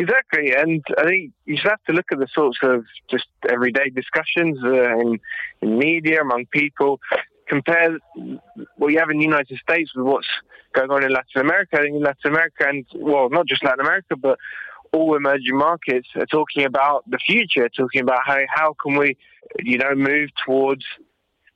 Exactly, 0.00 0.54
and 0.54 0.82
I 0.96 1.04
think 1.04 1.32
you 1.44 1.56
just 1.56 1.68
have 1.68 1.84
to 1.86 1.92
look 1.92 2.06
at 2.10 2.18
the 2.18 2.26
sorts 2.32 2.56
of 2.62 2.86
just 3.10 3.26
everyday 3.50 3.90
discussions 3.90 4.58
uh, 4.64 4.98
in, 4.98 5.20
in 5.60 5.78
media 5.78 6.22
among 6.22 6.46
people. 6.46 6.98
Compare 7.46 7.98
what 8.78 8.92
you 8.92 8.98
have 8.98 9.10
in 9.10 9.18
the 9.18 9.24
United 9.24 9.58
States 9.58 9.90
with 9.94 10.06
what's 10.06 10.26
going 10.72 10.90
on 10.90 11.04
in 11.04 11.12
Latin 11.12 11.42
America. 11.42 11.76
I 11.76 11.82
think 11.82 11.96
In 11.96 12.02
Latin 12.02 12.32
America, 12.32 12.64
and 12.66 12.86
well, 12.94 13.28
not 13.28 13.46
just 13.46 13.62
Latin 13.62 13.80
America, 13.80 14.16
but 14.16 14.38
all 14.92 15.16
emerging 15.16 15.58
markets 15.58 16.08
are 16.16 16.24
talking 16.24 16.64
about 16.64 17.04
the 17.10 17.18
future, 17.18 17.68
talking 17.68 18.00
about 18.00 18.20
how 18.24 18.38
how 18.48 18.74
can 18.82 18.96
we, 18.96 19.18
you 19.58 19.76
know, 19.76 19.94
move 19.94 20.30
towards 20.46 20.84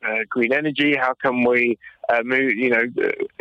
uh, 0.07 0.19
green 0.29 0.53
energy? 0.53 0.97
How 0.97 1.15
can 1.15 1.45
we 1.49 1.79
uh, 2.11 2.23
move, 2.23 2.51
you 2.57 2.69
know, 2.69 2.85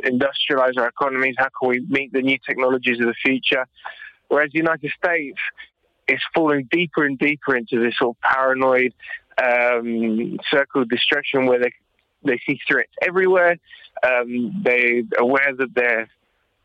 industrialize 0.05 0.77
our 0.77 0.87
economies? 0.87 1.35
How 1.37 1.49
can 1.59 1.67
we 1.67 1.85
meet 1.89 2.13
the 2.13 2.21
new 2.21 2.37
technologies 2.47 3.01
of 3.01 3.07
the 3.07 3.15
future? 3.25 3.65
Whereas 4.33 4.49
the 4.51 4.57
United 4.57 4.91
States 4.97 5.37
is 6.07 6.19
falling 6.33 6.67
deeper 6.71 7.05
and 7.05 7.19
deeper 7.19 7.55
into 7.55 7.79
this 7.79 7.95
sort 7.99 8.17
of 8.17 8.21
paranoid 8.21 8.91
um, 9.37 10.39
circle 10.49 10.81
of 10.81 10.89
destruction 10.89 11.45
where 11.45 11.59
they 11.59 11.71
they 12.25 12.41
see 12.43 12.59
threats 12.67 12.91
everywhere. 12.99 13.57
Um, 14.01 14.63
they're 14.63 15.03
aware 15.19 15.53
that 15.55 15.75
their 15.75 16.09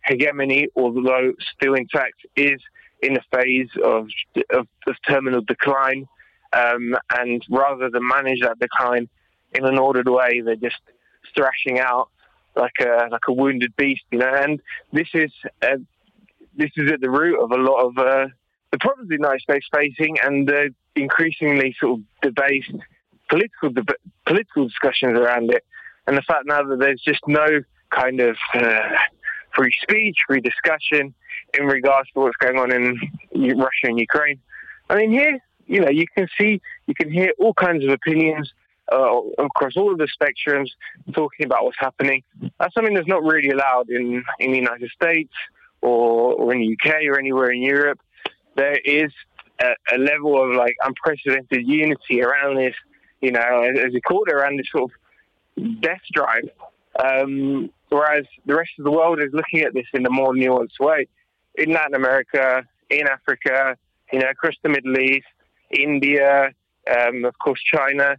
hegemony, 0.03 0.69
although 0.77 1.35
still 1.55 1.75
intact, 1.75 2.25
is 2.37 2.59
in 3.03 3.19
a 3.19 3.37
phase 3.37 3.69
of 3.85 4.09
of, 4.51 4.67
of 4.87 4.97
terminal 5.07 5.43
decline. 5.43 6.09
Um, 6.55 6.97
and 7.19 7.45
rather 7.51 7.91
than 7.91 8.01
manage 8.09 8.41
that 8.41 8.59
decline 8.59 9.11
in 9.53 9.67
an 9.67 9.79
ordered 9.79 10.09
way, 10.09 10.41
they're 10.41 10.57
just 10.57 10.81
thrashing 11.37 11.81
out 11.81 12.09
like 12.57 12.79
a 12.81 13.09
like 13.11 13.29
a 13.29 13.33
wounded 13.35 13.77
beast, 13.77 14.05
you 14.11 14.21
know. 14.21 14.33
And 14.35 14.59
this 14.91 15.09
is 15.13 15.33
uh, 15.61 15.77
this 16.59 16.71
is 16.77 16.91
at 16.93 17.01
the 17.01 17.09
root 17.09 17.43
of 17.43 17.53
a 17.53 17.57
lot 17.57 17.87
of 17.87 17.99
uh, 17.99 18.27
the 18.73 18.79
problems 18.79 19.09
the 19.09 19.15
United 19.15 19.41
States 19.41 19.67
facing 19.73 20.19
and 20.23 20.47
the 20.47 20.75
increasingly 20.97 21.75
sort 21.81 22.01
of 22.01 22.05
debased 22.21 22.73
political 23.31 23.71
deb- 23.71 23.97
political 24.27 24.67
discussions 24.67 25.19
around 25.19 25.51
it. 25.51 25.65
And 26.07 26.17
the 26.17 26.23
fact 26.23 26.43
now 26.47 26.63
that 26.63 26.79
there's 26.79 27.01
just 27.01 27.21
no 27.27 27.47
kind 27.91 28.21
of 28.21 28.37
uh, 28.55 28.91
free 29.55 29.73
speech, 29.83 30.17
free 30.27 30.41
discussion 30.41 31.15
in 31.59 31.67
regards 31.67 32.11
to 32.13 32.21
what's 32.21 32.37
going 32.37 32.59
on 32.59 32.73
in 32.73 32.99
Russia 33.57 33.85
and 33.85 33.99
Ukraine. 33.99 34.41
I 34.91 34.97
mean, 34.97 35.11
here, 35.11 35.39
you 35.67 35.81
know, 35.81 35.91
you 35.91 36.07
can 36.15 36.29
see, 36.39 36.61
you 36.87 36.95
can 36.95 37.11
hear 37.11 37.33
all 37.39 37.55
kinds 37.55 37.85
of 37.85 37.91
opinions 37.91 38.53
uh, 38.91 39.21
across 39.39 39.77
all 39.77 39.93
of 39.93 39.99
the 39.99 40.09
spectrums 40.09 40.71
talking 41.13 41.47
about 41.47 41.65
what's 41.65 41.79
happening. 41.79 42.23
That's 42.59 42.75
something 42.75 42.95
that's 42.95 43.07
not 43.07 43.23
really 43.23 43.51
allowed 43.51 43.91
in, 43.91 44.25
in 44.39 44.53
the 44.53 44.59
United 44.59 44.91
States 44.91 45.33
or, 45.83 46.35
or 46.35 46.55
in 46.55 46.61
the 46.61 46.77
UK 46.77 47.05
or 47.09 47.19
anywhere 47.19 47.51
in 47.51 47.63
Europe, 47.63 48.01
there 48.57 48.79
is 48.85 49.13
a, 49.61 49.71
a 49.95 49.99
level 49.99 50.43
of 50.43 50.57
like 50.57 50.75
unprecedented 50.83 51.67
unity 51.67 52.23
around 52.23 52.57
this, 52.57 52.75
you 53.21 53.33
know, 53.33 53.63
as, 53.63 53.79
as 53.79 53.93
you 53.93 54.01
called 54.01 54.29
it, 54.29 54.35
around 54.35 54.59
this 54.59 54.67
sort 54.71 54.91
of 54.91 55.81
death 55.81 56.01
drive. 56.13 56.49
Um, 56.99 57.71
whereas 57.91 58.25
the 58.47 58.55
rest 58.55 58.71
of 58.79 58.85
the 58.85 58.91
world 58.91 59.21
is 59.21 59.33
looking 59.33 59.61
at 59.61 59.73
this 59.75 59.87
in 59.95 60.05
a 60.07 60.11
more 60.11 60.33
nuanced 60.33 60.81
way. 60.81 61.07
In 61.55 61.73
Latin 61.73 61.95
America, 61.95 62.65
in 62.91 63.07
Africa, 63.09 63.77
you 64.13 64.21
know, 64.21 64.29
across 64.29 64.55
the 64.63 64.69
Middle 64.69 64.99
East, 64.99 65.27
India, 65.71 66.51
um, 66.89 67.25
of 67.25 67.39
course, 67.39 67.61
China, 67.63 68.17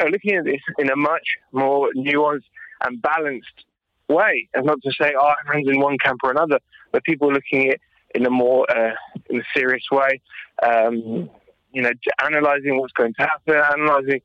are 0.00 0.10
looking 0.10 0.34
at 0.34 0.44
this 0.44 0.60
in 0.78 0.90
a 0.90 0.96
much 0.96 1.36
more 1.52 1.90
nuanced 1.96 2.42
and 2.84 3.00
balanced 3.00 3.64
way. 4.08 4.48
And 4.54 4.66
not 4.66 4.82
to 4.82 4.92
say, 4.92 5.14
oh, 5.18 5.32
everyone's 5.46 5.68
in 5.74 5.80
one 5.80 5.98
camp 5.98 6.20
or 6.22 6.30
another, 6.30 6.58
but 6.90 7.04
people 7.04 7.30
are 7.30 7.34
looking 7.34 7.68
at 7.68 7.74
it 7.74 7.80
in 8.14 8.26
a 8.26 8.30
more 8.30 8.66
uh, 8.70 8.94
in 9.30 9.40
a 9.40 9.44
serious 9.54 9.84
way. 9.90 10.20
Um, 10.62 11.30
you 11.72 11.82
know, 11.82 11.90
analysing 12.20 12.78
what's 12.78 12.92
going 12.92 13.14
to 13.14 13.22
happen, 13.22 13.54
analysing 13.54 14.20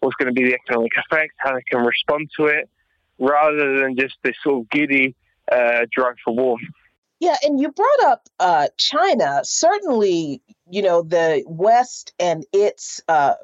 what's 0.00 0.14
going 0.16 0.34
to 0.34 0.38
be 0.38 0.48
the 0.48 0.54
economic 0.54 0.92
effects, 0.96 1.34
how 1.38 1.54
they 1.54 1.62
can 1.70 1.82
respond 1.82 2.30
to 2.38 2.46
it, 2.46 2.68
rather 3.18 3.80
than 3.80 3.96
just 3.96 4.14
this 4.22 4.36
sort 4.42 4.62
of 4.62 4.70
giddy 4.70 5.14
uh, 5.50 5.86
drive 5.90 6.16
for 6.24 6.34
war. 6.34 6.58
Yeah, 7.20 7.36
and 7.42 7.58
you 7.58 7.70
brought 7.70 8.04
up 8.06 8.28
uh, 8.38 8.68
China. 8.76 9.40
Certainly, 9.44 10.42
you 10.68 10.82
know, 10.82 11.02
the 11.02 11.42
West 11.46 12.12
and 12.18 12.44
its 12.52 13.00
uh, 13.08 13.34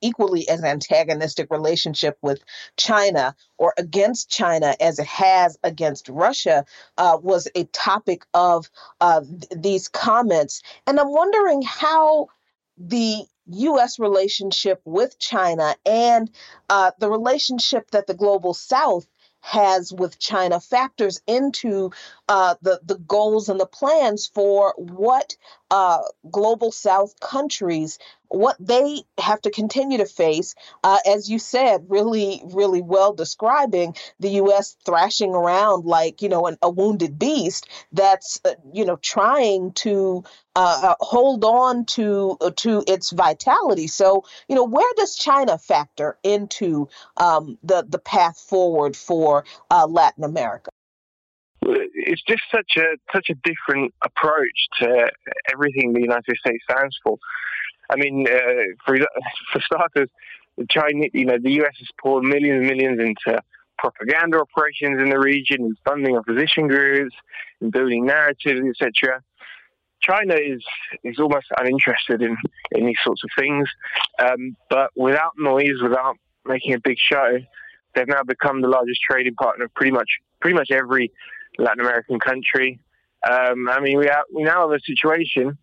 equally 0.00 0.48
as 0.48 0.62
antagonistic 0.62 1.50
relationship 1.50 2.18
with 2.22 2.42
China 2.76 3.34
or 3.58 3.74
against 3.78 4.30
China 4.30 4.74
as 4.80 4.98
it 4.98 5.06
has 5.06 5.58
against 5.62 6.08
Russia 6.08 6.64
uh, 6.98 7.18
was 7.22 7.48
a 7.54 7.64
topic 7.64 8.24
of 8.34 8.70
uh, 9.00 9.20
th- 9.20 9.62
these 9.62 9.88
comments. 9.88 10.62
And 10.86 10.98
I'm 10.98 11.12
wondering 11.12 11.62
how 11.62 12.28
the 12.78 13.24
U.S. 13.46 13.98
relationship 13.98 14.80
with 14.84 15.18
China 15.18 15.74
and 15.84 16.30
uh, 16.68 16.92
the 16.98 17.10
relationship 17.10 17.90
that 17.90 18.06
the 18.06 18.14
global 18.14 18.54
South 18.54 19.06
has 19.40 19.92
with 19.92 20.18
China 20.18 20.60
factors 20.60 21.20
into 21.26 21.90
uh, 22.28 22.54
the 22.62 22.80
the 22.84 22.98
goals 22.98 23.48
and 23.48 23.58
the 23.58 23.66
plans 23.66 24.26
for 24.26 24.74
what 24.76 25.36
uh, 25.70 26.00
global 26.30 26.72
South 26.72 27.18
countries 27.20 27.98
what 28.30 28.56
they 28.60 29.02
have 29.18 29.40
to 29.40 29.50
continue 29.50 29.98
to 29.98 30.06
face, 30.06 30.54
uh, 30.84 30.98
as 31.04 31.28
you 31.28 31.38
said, 31.38 31.84
really, 31.88 32.40
really 32.46 32.80
well 32.80 33.12
describing 33.12 33.96
the 34.20 34.30
U.S. 34.30 34.76
thrashing 34.86 35.34
around 35.34 35.84
like, 35.84 36.22
you 36.22 36.28
know, 36.28 36.46
an, 36.46 36.56
a 36.62 36.70
wounded 36.70 37.18
beast 37.18 37.68
that's, 37.92 38.40
uh, 38.44 38.54
you 38.72 38.84
know, 38.84 38.96
trying 38.96 39.72
to 39.72 40.22
uh, 40.54 40.80
uh 40.82 40.94
hold 41.00 41.44
on 41.44 41.84
to 41.86 42.36
uh, 42.40 42.50
to 42.56 42.84
its 42.86 43.10
vitality. 43.10 43.88
So, 43.88 44.24
you 44.48 44.54
know, 44.54 44.64
where 44.64 44.92
does 44.96 45.16
China 45.16 45.58
factor 45.58 46.16
into 46.22 46.88
um, 47.16 47.58
the 47.64 47.84
the 47.88 47.98
path 47.98 48.38
forward 48.38 48.96
for 48.96 49.44
uh, 49.70 49.86
Latin 49.88 50.22
America? 50.22 50.70
It's 51.94 52.22
just 52.28 52.42
such 52.50 52.72
a 52.76 52.96
such 53.12 53.30
a 53.30 53.34
different 53.44 53.94
approach 54.04 54.68
to 54.80 55.10
everything 55.52 55.92
the 55.92 56.00
United 56.00 56.36
States 56.44 56.64
stands 56.70 56.96
for. 57.02 57.16
I 57.90 57.96
mean, 57.96 58.26
uh, 58.28 58.74
for 58.84 58.98
for 59.52 59.60
starters, 59.60 60.08
China, 60.68 61.06
you 61.12 61.26
know, 61.26 61.38
the 61.42 61.62
US 61.62 61.74
has 61.78 61.88
poured 62.00 62.24
millions 62.24 62.58
and 62.58 62.66
millions 62.66 63.00
into 63.00 63.40
propaganda 63.78 64.38
operations 64.38 65.00
in 65.00 65.08
the 65.08 65.18
region, 65.18 65.62
in 65.62 65.74
funding 65.86 66.16
opposition 66.16 66.68
groups, 66.68 67.14
in 67.60 67.70
building 67.70 68.06
narratives, 68.06 68.60
etc. 68.68 69.22
China 70.00 70.34
is 70.34 70.64
is 71.04 71.18
almost 71.18 71.46
uninterested 71.58 72.22
in, 72.22 72.36
in 72.72 72.86
these 72.86 72.96
sorts 73.04 73.22
of 73.24 73.30
things, 73.38 73.68
um, 74.18 74.56
but 74.68 74.90
without 74.96 75.32
noise, 75.38 75.80
without 75.82 76.16
making 76.46 76.74
a 76.74 76.80
big 76.80 76.96
show, 76.98 77.38
they've 77.94 78.08
now 78.08 78.22
become 78.22 78.60
the 78.60 78.68
largest 78.68 79.00
trading 79.08 79.34
partner 79.34 79.66
of 79.66 79.74
pretty 79.74 79.92
much 79.92 80.08
pretty 80.40 80.54
much 80.54 80.70
every 80.70 81.12
Latin 81.60 81.80
American 81.80 82.18
country. 82.18 82.80
Um, 83.28 83.68
I 83.68 83.80
mean, 83.80 83.98
we 83.98 84.06
have, 84.06 84.24
we 84.34 84.42
now 84.42 84.68
have 84.68 84.78
a 84.78 84.80
situation 84.80 85.58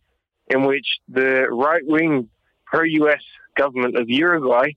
in 0.48 0.66
which 0.66 0.88
the 1.10 1.48
right 1.52 1.86
wing 1.86 2.30
pro 2.66 2.84
US 2.84 3.22
government 3.56 3.98
of 3.98 4.10
Uruguay 4.10 4.72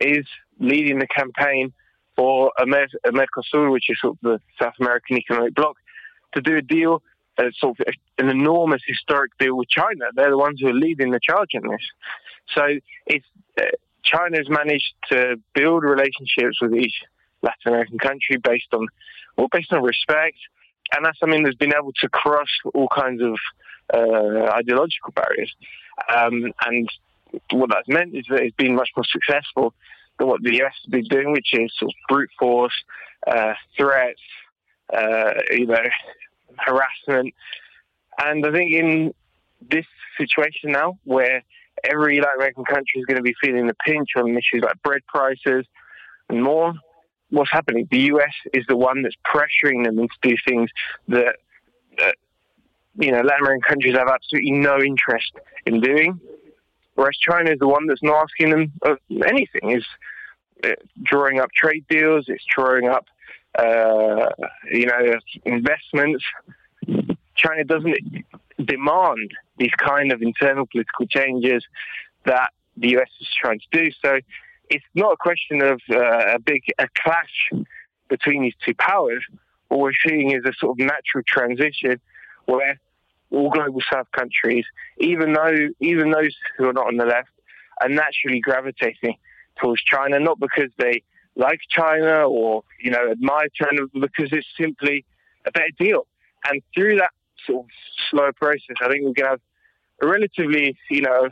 is 0.00 0.26
leading 0.58 0.98
the 0.98 1.06
campaign 1.06 1.72
for 2.16 2.52
a, 2.58 2.64
Mercosur, 2.64 3.70
which 3.70 3.88
is 3.88 3.98
sort 4.00 4.14
of 4.14 4.18
the 4.22 4.40
South 4.60 4.74
American 4.80 5.16
economic 5.16 5.54
bloc, 5.54 5.76
to 6.34 6.40
do 6.40 6.56
a 6.56 6.62
deal, 6.62 7.02
uh, 7.38 7.44
sort 7.58 7.78
of 7.80 7.86
an 8.18 8.28
enormous 8.28 8.82
historic 8.86 9.32
deal 9.38 9.56
with 9.56 9.68
China. 9.68 10.06
They're 10.14 10.30
the 10.30 10.38
ones 10.38 10.60
who 10.60 10.68
are 10.68 10.74
leading 10.74 11.10
the 11.10 11.20
charge 11.22 11.50
in 11.52 11.62
this. 11.62 11.80
So 12.54 12.62
it's 13.06 13.26
uh, 13.58 13.64
China's 14.04 14.48
managed 14.48 14.94
to 15.10 15.36
build 15.54 15.84
relationships 15.84 16.60
with 16.60 16.74
each 16.74 17.02
Latin 17.42 17.68
American 17.68 17.98
country 17.98 18.36
based 18.36 18.72
on, 18.72 18.86
well, 19.36 19.48
based 19.50 19.72
on 19.72 19.82
respect, 19.82 20.38
and 20.94 21.04
that's 21.04 21.18
something 21.18 21.42
that's 21.42 21.56
been 21.56 21.74
able 21.74 21.92
to 22.00 22.08
cross 22.08 22.48
all 22.74 22.88
kinds 22.88 23.22
of 23.22 23.36
uh, 23.92 24.50
ideological 24.52 25.12
barriers. 25.14 25.54
Um, 26.14 26.52
and 26.66 26.88
what 27.50 27.70
that's 27.70 27.88
meant 27.88 28.14
is 28.14 28.26
that 28.28 28.40
it's 28.40 28.56
been 28.56 28.74
much 28.74 28.90
more 28.96 29.04
successful 29.04 29.74
than 30.18 30.28
what 30.28 30.42
the 30.42 30.62
US 30.62 30.74
has 30.84 30.90
been 30.90 31.04
doing, 31.04 31.32
which 31.32 31.54
is 31.54 31.72
sort 31.78 31.90
of 31.90 31.94
brute 32.08 32.30
force, 32.38 32.74
uh, 33.26 33.54
threats, 33.76 34.20
uh, 34.92 35.32
you 35.50 35.66
know, 35.66 35.82
harassment. 36.58 37.34
And 38.18 38.46
I 38.46 38.52
think 38.52 38.72
in 38.72 39.14
this 39.70 39.86
situation 40.18 40.72
now, 40.72 40.98
where 41.04 41.42
every 41.84 42.20
Latin 42.20 42.36
American 42.36 42.64
country 42.64 43.00
is 43.00 43.06
going 43.06 43.16
to 43.16 43.22
be 43.22 43.34
feeling 43.42 43.66
the 43.66 43.76
pinch 43.86 44.10
on 44.16 44.30
issues 44.30 44.62
like 44.62 44.82
bread 44.82 45.02
prices 45.06 45.64
and 46.28 46.42
more, 46.42 46.74
what's 47.32 47.50
happening? 47.50 47.88
The 47.90 48.00
US 48.12 48.34
is 48.52 48.64
the 48.68 48.76
one 48.76 49.02
that's 49.02 49.16
pressuring 49.26 49.84
them 49.84 49.98
into 49.98 50.14
do 50.22 50.36
things 50.46 50.70
that, 51.08 51.36
that 51.98 52.16
you 52.98 53.10
know, 53.10 53.20
Latin 53.20 53.40
American 53.40 53.62
countries 53.62 53.96
have 53.96 54.08
absolutely 54.08 54.52
no 54.52 54.80
interest 54.80 55.32
in 55.66 55.80
doing. 55.80 56.20
Whereas 56.94 57.16
China 57.16 57.50
is 57.50 57.58
the 57.58 57.66
one 57.66 57.86
that's 57.86 58.02
not 58.02 58.22
asking 58.24 58.50
them 58.50 58.72
of 58.82 58.98
anything. 59.26 59.70
Is 59.70 59.84
drawing 61.02 61.40
up 61.40 61.50
trade 61.52 61.84
deals. 61.88 62.26
It's 62.28 62.44
drawing 62.54 62.88
up, 62.88 63.06
uh, 63.58 64.28
you 64.70 64.86
know, 64.86 65.18
investments. 65.44 66.22
China 67.34 67.64
doesn't 67.64 67.96
demand 68.62 69.30
these 69.58 69.72
kind 69.78 70.12
of 70.12 70.20
internal 70.22 70.66
political 70.66 71.06
changes 71.06 71.64
that 72.26 72.50
the 72.76 72.96
US 72.98 73.08
is 73.20 73.28
trying 73.40 73.60
to 73.60 73.84
do. 73.84 73.90
So 74.04 74.20
it's 74.72 74.84
not 74.94 75.12
a 75.12 75.16
question 75.16 75.60
of 75.60 75.80
uh, 75.90 76.34
a 76.34 76.38
big 76.38 76.62
a 76.78 76.88
clash 76.96 77.50
between 78.08 78.42
these 78.42 78.54
two 78.64 78.74
powers. 78.74 79.22
What 79.68 79.80
we're 79.80 79.92
seeing 80.06 80.32
is 80.32 80.44
a 80.46 80.52
sort 80.58 80.80
of 80.80 80.86
natural 80.86 81.22
transition 81.26 82.00
where 82.46 82.80
all 83.30 83.50
global 83.50 83.82
south 83.92 84.10
countries, 84.12 84.64
even 84.98 85.34
though 85.34 85.68
even 85.80 86.10
those 86.10 86.34
who 86.56 86.68
are 86.68 86.72
not 86.72 86.86
on 86.86 86.96
the 86.96 87.04
left, 87.04 87.28
are 87.82 87.88
naturally 87.88 88.40
gravitating 88.40 89.16
towards 89.60 89.82
China, 89.82 90.18
not 90.18 90.40
because 90.40 90.70
they 90.78 91.02
like 91.36 91.60
China 91.68 92.26
or 92.26 92.64
you 92.80 92.90
know 92.90 93.10
admire 93.10 93.48
China, 93.54 93.82
but 93.92 94.00
because 94.00 94.30
it's 94.32 94.48
simply 94.58 95.04
a 95.44 95.50
better 95.50 95.72
deal. 95.78 96.06
And 96.44 96.62
through 96.74 96.96
that 96.96 97.12
sort 97.46 97.66
of 97.66 97.70
slow 98.10 98.32
process, 98.32 98.76
I 98.80 98.88
think 98.88 99.04
we're 99.04 99.12
going 99.12 99.14
to 99.14 99.28
have 99.28 99.40
a 100.00 100.06
relatively, 100.06 100.76
you 100.90 101.02
know, 101.02 101.28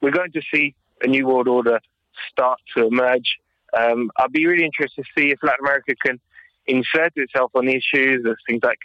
we're 0.00 0.10
going 0.10 0.32
to 0.32 0.42
see 0.52 0.74
a 1.02 1.06
new 1.06 1.26
world 1.26 1.48
order 1.48 1.80
start 2.30 2.58
to 2.76 2.86
emerge. 2.86 3.38
Um, 3.76 4.10
I'd 4.16 4.32
be 4.32 4.46
really 4.46 4.64
interested 4.64 5.04
to 5.04 5.20
see 5.20 5.30
if 5.30 5.38
Latin 5.42 5.64
America 5.64 5.94
can 6.04 6.20
insert 6.66 7.12
itself 7.16 7.50
on 7.54 7.66
the 7.66 7.76
issues 7.76 8.24
of 8.24 8.36
things 8.46 8.62
like 8.62 8.78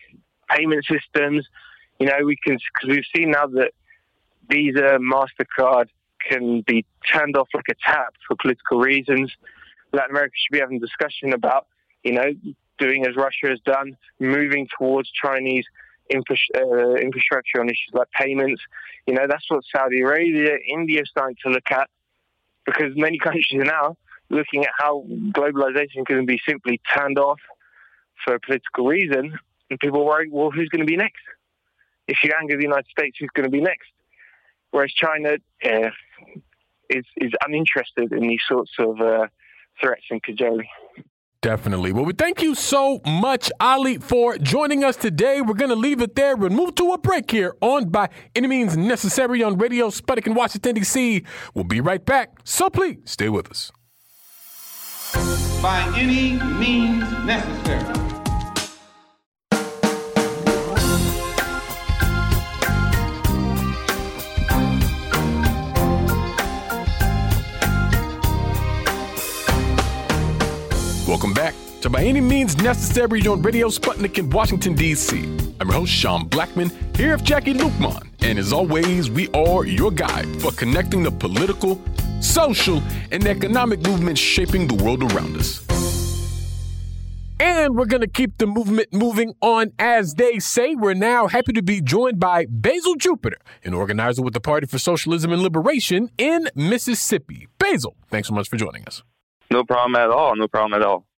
payment 0.50 0.86
systems, 0.86 1.48
you 2.00 2.08
know, 2.08 2.26
we 2.26 2.36
can 2.36 2.58
because 2.74 2.90
we've 2.90 3.04
seen 3.16 3.32
now 3.32 3.46
that 3.48 3.72
Visa, 4.50 4.98
Mastercard 5.00 5.88
can 6.28 6.62
be 6.62 6.86
turned 7.14 7.38
off 7.38 7.48
like 7.54 7.66
a 7.70 7.76
tap 7.86 8.14
for 8.28 8.36
political 8.36 8.80
reasons. 8.80 9.32
Latin 9.94 10.12
America 10.12 10.34
should 10.36 10.54
be 10.54 10.60
having 10.60 10.78
a 10.78 10.80
discussion 10.80 11.34
about, 11.34 11.68
you 12.04 12.14
know, 12.14 12.32
doing 12.78 13.06
as 13.06 13.16
Russia 13.16 13.48
has 13.50 13.60
done, 13.62 13.98
moving 14.20 14.68
towards 14.78 15.10
Chinese 15.12 15.66
uh, 16.14 16.96
infrastructure 16.96 17.60
on 17.60 17.68
issues 17.68 17.92
like 17.94 18.10
payments. 18.12 18.62
You 19.06 19.14
know, 19.14 19.28
that's 19.28 19.46
what 19.50 19.64
Saudi 19.76 20.02
Arabia, 20.02 20.58
India 20.68 21.02
are 21.02 21.06
starting 21.06 21.38
to 21.46 21.52
look 21.52 21.70
at 21.72 21.90
because 22.72 22.94
many 22.96 23.18
countries 23.18 23.48
are 23.54 23.64
now 23.64 23.98
looking 24.30 24.64
at 24.64 24.72
how 24.78 25.04
globalization 25.32 26.06
can 26.06 26.26
be 26.26 26.40
simply 26.48 26.80
turned 26.96 27.18
off 27.18 27.40
for 28.24 28.36
a 28.36 28.40
political 28.40 28.86
reason. 28.86 29.38
And 29.70 29.80
people 29.80 30.06
worry, 30.06 30.30
well, 30.32 30.52
who's 30.52 30.70
going 30.70 30.86
to 30.86 30.86
be 30.86 30.98
next? 30.98 31.22
if 32.10 32.18
you 32.24 32.32
anger 32.40 32.58
the 32.58 32.64
United 32.64 32.88
States, 32.88 33.18
who's 33.20 33.30
going 33.34 33.46
to 33.46 33.52
be 33.52 33.62
next? 33.62 33.90
Whereas 34.72 34.92
China 34.92 35.38
uh, 35.64 35.90
is 36.90 37.06
is 37.18 37.32
uninterested 37.46 38.12
in 38.12 38.28
these 38.28 38.42
sorts 38.48 38.72
of 38.80 39.00
uh, 39.00 39.28
threats 39.80 40.06
and 40.10 40.22
cajoling. 40.22 40.68
Definitely. 41.42 41.94
Well, 41.94 42.04
we 42.04 42.12
thank 42.12 42.42
you 42.42 42.54
so 42.54 43.00
much, 43.06 43.50
Ollie, 43.62 43.98
for 43.98 44.38
joining 44.38 44.84
us 44.84 44.98
today. 44.98 45.40
We're 45.40 45.54
going 45.54 45.70
to 45.70 45.76
leave 45.76 46.02
it 46.02 46.16
there 46.16 46.34
and 46.34 46.54
move 46.54 46.76
to 46.76 46.92
a 46.92 46.98
break 46.98 47.32
here 47.32 47.56
on 47.62 47.90
By 47.90 48.10
Any 48.36 48.50
Means 48.50 48.76
Necessary 48.76 49.42
on 49.42 49.58
Radio 49.58 49.88
Sputnik 49.88 50.28
in 50.28 50.34
Washington, 50.34 50.76
D.C. 50.76 51.24
We'll 51.54 51.64
be 51.64 51.80
right 51.80 52.06
back, 52.06 52.40
so 52.44 52.70
please 52.70 52.98
stay 53.06 53.30
with 53.30 53.50
us. 53.50 53.72
By 55.62 55.94
any 55.98 56.34
means 56.60 57.10
necessary. 57.26 58.09
Welcome 71.20 71.34
back 71.34 71.54
to 71.82 71.90
By 71.90 72.06
Any 72.06 72.22
Means 72.22 72.56
Necessary 72.60 73.28
on 73.28 73.42
Radio 73.42 73.68
Sputnik 73.68 74.18
in 74.18 74.30
Washington, 74.30 74.74
D.C. 74.74 75.20
I'm 75.60 75.68
your 75.68 75.80
host, 75.80 75.92
Sean 75.92 76.30
Blackmon, 76.30 76.72
here 76.96 77.12
with 77.12 77.26
Jacquie 77.26 77.54
Luqman. 77.54 78.08
And 78.22 78.40
as 78.40 78.54
always, 78.54 79.10
we 79.10 79.28
are 79.32 79.66
your 79.66 79.92
guide 79.92 80.28
for 80.42 80.54
connecting 80.54 81.04
the 81.04 81.12
political, 81.12 81.82
social, 82.22 82.82
and 83.12 83.28
economic 83.28 83.82
movements 83.86 84.22
shaping 84.22 84.66
the 84.66 84.82
world 84.82 85.12
around 85.12 85.36
us. 85.36 85.62
And 87.38 87.76
we're 87.76 87.86
going 87.86 88.00
to 88.00 88.08
keep 88.08 88.38
the 88.38 88.48
movement 88.48 88.94
moving 88.94 89.34
on, 89.42 89.74
as 89.78 90.14
they 90.14 90.40
say. 90.40 90.74
We're 90.74 90.94
now 90.94 91.28
happy 91.28 91.52
to 91.52 91.62
be 91.62 91.82
joined 91.82 92.22
by 92.22 92.46
Bezal 92.46 92.98
Jupiter, 92.98 93.40
an 93.66 93.74
organizer 93.74 94.22
with 94.22 94.34
the 94.34 94.40
Party 94.40 94.68
for 94.68 94.80
Socialism 94.80 95.34
and 95.34 95.42
Liberation 95.42 96.12
in 96.18 96.48
Mississippi. 96.56 97.50
Bezal, 97.60 97.96
thanks 98.08 98.30
so 98.30 98.34
much 98.34 98.48
for 98.48 98.56
joining 98.56 98.86
us. 98.86 99.04
No 99.52 99.66
problem 99.66 99.96
at 99.96 100.12
all. 100.12 100.38
No 100.38 100.48
problem 100.48 100.80
at 100.80 100.88
all. 100.88 101.09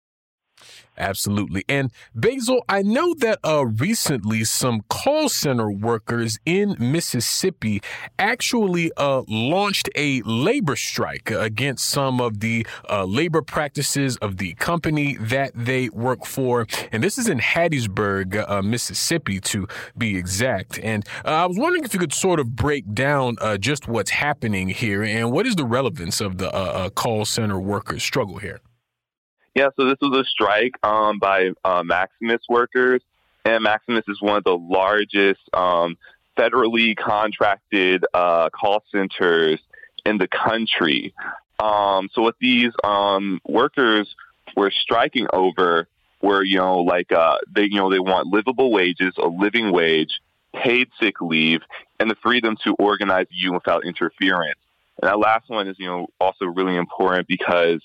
Absolutely. 0.98 1.64
And 1.70 1.92
Bezal, 2.16 2.62
I 2.68 2.82
know 2.82 3.14
that 3.16 3.40
uh, 3.44 3.66
recently 3.66 4.44
some 4.44 4.82
call 4.90 5.30
center 5.30 5.72
workers 5.72 6.38
in 6.46 6.76
Mississippi 6.80 7.82
actually 8.20 8.92
uh, 8.98 9.24
launched 9.28 9.90
a 9.96 10.22
labor 10.24 10.76
strike 10.76 11.32
against 11.32 11.86
some 11.86 12.20
of 12.20 12.42
the 12.42 12.68
uh, 12.90 13.06
labor 13.06 13.42
practices 13.42 14.18
of 14.18 14.38
the 14.38 14.54
company 14.56 15.16
that 15.16 15.54
they 15.56 15.90
work 15.90 16.26
for. 16.26 16.68
And 16.92 17.02
this 17.02 17.18
is 17.18 17.30
in 17.30 17.40
Hattiesburg, 17.40 18.50
uh, 18.50 18.62
Mississippi, 18.62 19.40
to 19.40 19.68
be 19.98 20.18
exact. 20.18 20.78
And 20.84 21.08
uh, 21.24 21.30
I 21.30 21.46
was 21.46 21.58
wondering 21.58 21.86
if 21.86 21.94
you 21.94 22.00
could 22.00 22.14
sort 22.14 22.40
of 22.40 22.56
break 22.56 22.94
down 22.94 23.38
uh, 23.40 23.58
just 23.58 23.88
what's 23.88 24.12
happening 24.12 24.68
here 24.68 25.04
and 25.04 25.32
what 25.32 25.48
is 25.48 25.56
the 25.56 25.66
relevance 25.66 26.20
of 26.20 26.38
the 26.38 26.92
call 26.96 27.24
center 27.26 27.60
workers' 27.60 28.04
struggle 28.04 28.38
here. 28.38 28.60
Yeah, 29.54 29.70
so 29.76 29.86
this 29.86 29.98
was 30.02 30.18
a 30.18 30.24
strike 30.24 30.76
um, 30.84 31.20
by 31.20 31.52
uh, 31.66 31.84
Maximus 31.84 32.42
workers, 32.48 33.02
and 33.44 33.64
Maximus 33.64 34.06
is 34.08 34.22
one 34.22 34.38
of 34.38 34.44
the 34.46 34.58
largest 34.58 35.42
um, 35.54 35.98
federally 36.38 36.96
contracted 36.96 38.06
uh, 38.14 38.50
call 38.50 38.84
centers 38.92 39.60
in 40.06 40.18
the 40.18 40.28
country. 40.28 41.14
Um, 41.60 42.10
so 42.14 42.22
what 42.22 42.36
these 42.40 42.72
um, 42.84 43.42
workers 43.46 44.16
were 44.56 44.72
striking 44.72 45.28
over 45.34 45.88
were, 46.22 46.44
you 46.44 46.58
know, 46.58 46.80
like 46.80 47.12
uh, 47.12 47.38
they, 47.54 47.64
you 47.64 47.76
know, 47.76 47.92
they 47.92 48.00
want 48.00 48.28
livable 48.28 48.72
wages, 48.72 49.14
a 49.18 49.28
living 49.28 49.72
wage, 49.72 50.22
paid 50.54 50.88
sick 51.00 51.20
leave, 51.20 51.62
and 52.00 52.10
the 52.10 52.16
freedom 52.24 52.56
to 52.64 52.74
organize 52.80 53.28
union 53.30 53.56
without 53.56 53.86
interference. 53.86 54.60
And 55.02 55.10
that 55.10 55.20
last 55.20 55.50
one 55.50 55.68
is, 55.68 55.78
you 55.78 55.88
know, 55.88 56.08
also 56.20 56.46
really 56.46 56.76
important 56.76 57.28
because 57.28 57.82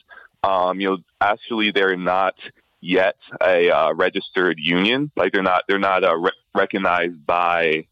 Um, 0.46 0.80
you 0.80 0.90
know, 0.90 0.98
actually, 1.20 1.72
they're 1.72 1.96
not 1.96 2.34
yet 2.80 3.16
a 3.42 3.70
uh, 3.70 3.92
registered 3.94 4.58
union. 4.58 5.10
Like 5.16 5.32
they're 5.32 5.42
not 5.42 5.64
they're 5.68 5.78
not 5.78 6.04
uh, 6.04 6.16
re- 6.16 6.32
recognized 6.54 7.26
by 7.26 7.86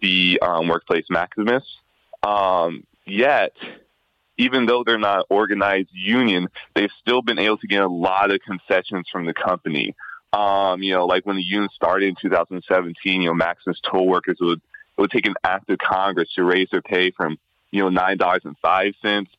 the 0.00 0.40
um, 0.42 0.68
workplace 0.68 1.04
Maximus. 1.08 1.64
Um, 2.22 2.84
yet, 3.06 3.52
even 4.36 4.66
though 4.66 4.82
they're 4.84 4.98
not 4.98 5.26
organized 5.30 5.90
union, 5.92 6.48
they've 6.74 6.90
still 7.00 7.22
been 7.22 7.38
able 7.38 7.58
to 7.58 7.66
get 7.66 7.82
a 7.82 7.88
lot 7.88 8.32
of 8.32 8.40
concessions 8.40 9.06
from 9.10 9.26
the 9.26 9.34
company. 9.34 9.94
Um, 10.32 10.82
you 10.82 10.94
know, 10.94 11.06
like 11.06 11.26
when 11.26 11.36
the 11.36 11.42
union 11.42 11.68
started 11.74 12.08
in 12.08 12.16
2017, 12.20 13.22
you 13.22 13.28
know, 13.28 13.34
Maximus 13.34 13.78
toll 13.88 14.06
workers 14.08 14.38
would 14.40 14.60
would 14.98 15.10
take 15.10 15.26
an 15.26 15.34
act 15.44 15.70
of 15.70 15.78
Congress 15.78 16.28
to 16.34 16.42
raise 16.42 16.68
their 16.70 16.82
pay 16.82 17.12
from 17.12 17.38
you 17.70 17.82
know 17.82 17.90
nine 17.90 18.16
dollars 18.16 18.42
and 18.44 18.56
five 18.58 18.94
cents, 19.02 19.30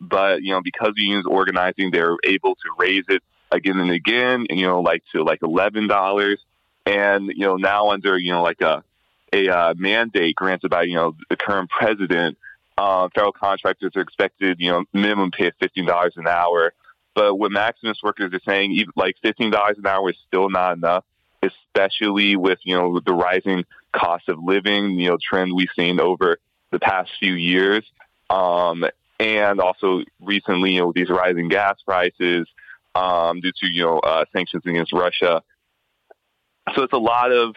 but 0.00 0.42
you 0.42 0.52
know 0.52 0.60
because 0.62 0.92
the 0.96 1.02
union's 1.02 1.26
organizing, 1.26 1.90
they're 1.90 2.16
able 2.24 2.54
to 2.54 2.70
raise 2.78 3.04
it 3.08 3.22
again 3.50 3.78
and 3.78 3.90
again, 3.90 4.46
you 4.50 4.66
know 4.66 4.80
like 4.80 5.02
to 5.12 5.22
like 5.22 5.42
eleven 5.42 5.86
dollars, 5.86 6.40
and 6.86 7.28
you 7.28 7.46
know 7.46 7.56
now 7.56 7.90
under 7.90 8.18
you 8.18 8.32
know 8.32 8.42
like 8.42 8.60
a 8.60 8.84
a 9.32 9.48
uh, 9.48 9.74
mandate 9.76 10.34
granted 10.36 10.70
by 10.70 10.82
you 10.82 10.94
know 10.94 11.14
the 11.28 11.36
current 11.36 11.70
president, 11.70 12.38
uh, 12.76 13.08
federal 13.14 13.32
contractors 13.32 13.92
are 13.96 14.02
expected 14.02 14.58
you 14.60 14.70
know 14.70 14.84
minimum 14.92 15.30
pay 15.30 15.48
of 15.48 15.54
fifteen 15.60 15.86
dollars 15.86 16.14
an 16.16 16.26
hour. 16.26 16.72
But 17.14 17.34
what 17.34 17.50
Maximus 17.50 17.98
workers 18.02 18.32
are 18.32 18.40
saying, 18.46 18.72
even 18.72 18.92
like 18.96 19.16
fifteen 19.22 19.50
dollars 19.50 19.76
an 19.78 19.86
hour 19.86 20.10
is 20.10 20.16
still 20.26 20.48
not 20.48 20.76
enough, 20.76 21.04
especially 21.42 22.36
with 22.36 22.58
you 22.62 22.76
know 22.76 23.00
the 23.04 23.12
rising 23.12 23.64
cost 23.92 24.28
of 24.28 24.38
living, 24.42 24.98
you 24.98 25.08
know, 25.08 25.18
trend 25.20 25.52
we've 25.54 25.68
seen 25.74 26.00
over 26.00 26.38
the 26.70 26.78
past 26.78 27.10
few 27.18 27.34
years, 27.34 27.84
um, 28.30 28.84
and 29.18 29.60
also 29.60 30.02
recently, 30.20 30.72
you 30.72 30.80
know, 30.80 30.92
these 30.94 31.10
rising 31.10 31.48
gas 31.48 31.76
prices 31.84 32.46
um, 32.94 33.40
due 33.40 33.52
to 33.52 33.66
you 33.66 33.82
know 33.84 33.98
uh, 33.98 34.24
sanctions 34.34 34.62
against 34.66 34.92
Russia. 34.92 35.42
So 36.74 36.82
it's 36.82 36.92
a 36.92 36.98
lot 36.98 37.32
of, 37.32 37.54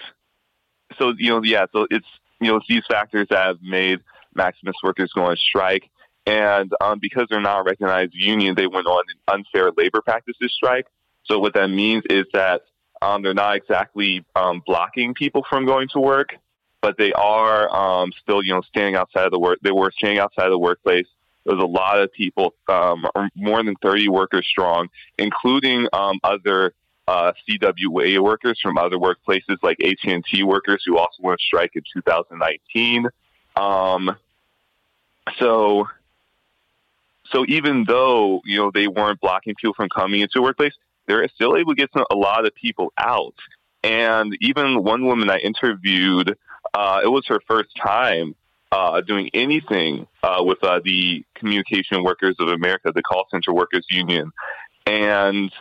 so 0.97 1.13
you 1.17 1.29
know, 1.29 1.43
yeah, 1.43 1.65
so 1.73 1.87
it's 1.89 2.07
you 2.39 2.47
know 2.47 2.57
it's 2.57 2.67
these 2.67 2.83
factors 2.89 3.27
that 3.29 3.45
have 3.45 3.61
made 3.61 3.99
Maximus 4.33 4.75
workers 4.83 5.11
go 5.13 5.25
on 5.25 5.37
strike. 5.37 5.89
And 6.27 6.71
um, 6.81 6.99
because 7.01 7.25
they're 7.29 7.41
not 7.41 7.61
a 7.61 7.63
recognized 7.63 8.13
union, 8.13 8.53
they 8.55 8.67
went 8.67 8.85
on 8.85 9.03
an 9.09 9.39
unfair 9.39 9.71
labor 9.75 10.01
practices 10.01 10.53
strike. 10.53 10.85
So 11.23 11.39
what 11.39 11.55
that 11.55 11.69
means 11.69 12.03
is 12.09 12.25
that 12.33 12.61
um, 13.01 13.23
they're 13.23 13.33
not 13.33 13.55
exactly 13.55 14.23
um, 14.35 14.61
blocking 14.65 15.15
people 15.15 15.43
from 15.49 15.65
going 15.65 15.87
to 15.93 15.99
work, 15.99 16.35
but 16.81 16.97
they 16.97 17.11
are 17.13 17.73
um, 17.75 18.11
still, 18.21 18.43
you 18.43 18.53
know, 18.53 18.61
standing 18.61 18.95
outside 18.95 19.25
of 19.25 19.31
the 19.31 19.39
work. 19.39 19.57
They 19.63 19.71
were 19.71 19.91
standing 19.97 20.19
outside 20.19 20.45
of 20.45 20.51
the 20.51 20.59
workplace. 20.59 21.07
There's 21.45 21.61
a 21.61 21.65
lot 21.65 21.99
of 21.99 22.11
people, 22.13 22.53
um, 22.67 23.05
more 23.35 23.63
than 23.63 23.75
30 23.81 24.09
workers 24.09 24.45
strong, 24.47 24.89
including 25.17 25.87
um, 25.93 26.19
other 26.23 26.73
uh, 27.07 27.33
CWA 27.49 28.19
workers 28.19 28.59
from 28.61 28.77
other 28.77 28.97
workplaces 28.97 29.57
like 29.61 29.77
AT&T 29.83 30.43
workers 30.43 30.83
who 30.85 30.97
also 30.97 31.17
went 31.19 31.39
strike 31.41 31.71
in 31.75 31.81
2019. 31.93 33.07
Um, 33.55 34.15
so, 35.37 35.87
so 37.31 37.45
even 37.47 37.85
though 37.85 38.41
you 38.45 38.57
know 38.57 38.71
they 38.71 38.87
weren't 38.87 39.19
blocking 39.19 39.55
people 39.55 39.73
from 39.73 39.89
coming 39.89 40.21
into 40.21 40.39
a 40.39 40.41
workplace, 40.41 40.73
they're 41.07 41.27
still 41.29 41.57
able 41.57 41.73
to 41.73 41.79
get 41.79 41.89
some, 41.93 42.05
a 42.11 42.15
lot 42.15 42.45
of 42.45 42.53
people 42.55 42.93
out. 42.97 43.35
And 43.83 44.37
even 44.41 44.83
one 44.83 45.05
woman 45.05 45.29
I 45.29 45.37
interviewed, 45.37 46.37
uh, 46.73 47.01
it 47.03 47.07
was 47.07 47.25
her 47.27 47.39
first 47.47 47.75
time 47.75 48.35
uh, 48.71 49.01
doing 49.01 49.29
anything 49.33 50.07
uh, 50.23 50.41
with 50.43 50.63
uh, 50.63 50.79
the 50.83 51.23
Communication 51.35 52.03
Workers 52.03 52.35
of 52.39 52.49
America, 52.49 52.91
the 52.93 53.01
call 53.01 53.25
center 53.29 53.53
workers 53.53 53.85
union, 53.89 54.31
and 54.85 55.51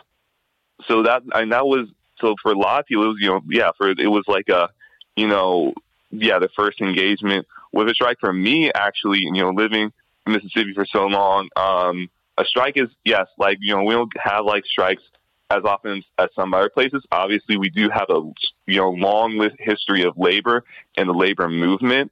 so 0.87 1.03
that 1.03 1.23
and 1.33 1.51
that 1.51 1.65
was 1.65 1.87
so 2.19 2.35
for 2.41 2.51
a 2.51 2.57
lot 2.57 2.79
of 2.79 2.85
people, 2.85 3.05
it 3.05 3.07
was 3.07 3.17
you 3.19 3.29
know 3.29 3.41
yeah 3.49 3.71
for 3.77 3.89
it 3.89 4.07
was 4.07 4.23
like 4.27 4.49
a 4.49 4.69
you 5.15 5.27
know 5.27 5.73
yeah 6.11 6.39
the 6.39 6.49
first 6.55 6.81
engagement 6.81 7.45
with 7.73 7.89
a 7.89 7.93
strike 7.93 8.17
for 8.19 8.31
me 8.31 8.71
actually 8.73 9.19
you 9.19 9.41
know 9.41 9.49
living 9.49 9.91
in 10.25 10.33
Mississippi 10.33 10.73
for 10.73 10.85
so 10.85 11.05
long. 11.05 11.49
Um, 11.55 12.09
a 12.37 12.45
strike 12.45 12.77
is 12.77 12.89
yes 13.03 13.27
like 13.37 13.57
you 13.61 13.75
know 13.75 13.83
we 13.83 13.93
don't 13.93 14.11
have 14.17 14.45
like 14.45 14.65
strikes 14.65 15.03
as 15.49 15.63
often 15.65 16.01
as 16.17 16.29
some 16.35 16.53
other 16.53 16.69
places. 16.69 17.03
Obviously, 17.11 17.57
we 17.57 17.69
do 17.69 17.89
have 17.89 18.09
a 18.09 18.21
you 18.67 18.77
know 18.77 18.89
long 18.89 19.49
history 19.59 20.03
of 20.03 20.17
labor 20.17 20.63
and 20.95 21.09
the 21.09 21.13
labor 21.13 21.49
movement, 21.49 22.11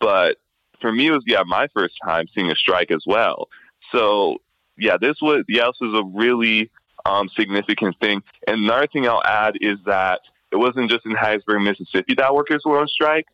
but 0.00 0.38
for 0.80 0.92
me, 0.92 1.08
it 1.08 1.12
was 1.12 1.22
yeah 1.26 1.42
my 1.46 1.68
first 1.74 1.94
time 2.04 2.26
seeing 2.34 2.50
a 2.50 2.56
strike 2.56 2.90
as 2.90 3.04
well. 3.06 3.48
So 3.92 4.38
yeah, 4.76 4.96
this 5.00 5.16
was 5.20 5.44
yeah 5.48 5.66
this 5.66 5.80
was 5.80 5.94
a 5.94 6.04
really 6.04 6.70
um, 7.04 7.28
significant 7.36 7.98
thing. 8.00 8.22
And 8.46 8.64
another 8.64 8.86
thing 8.86 9.06
I'll 9.06 9.22
add 9.24 9.56
is 9.60 9.78
that 9.86 10.20
it 10.50 10.56
wasn't 10.56 10.90
just 10.90 11.06
in 11.06 11.12
Hattiesburg, 11.12 11.62
Mississippi 11.62 12.14
that 12.16 12.34
workers 12.34 12.62
were 12.64 12.80
on 12.80 12.88
strike. 12.88 13.26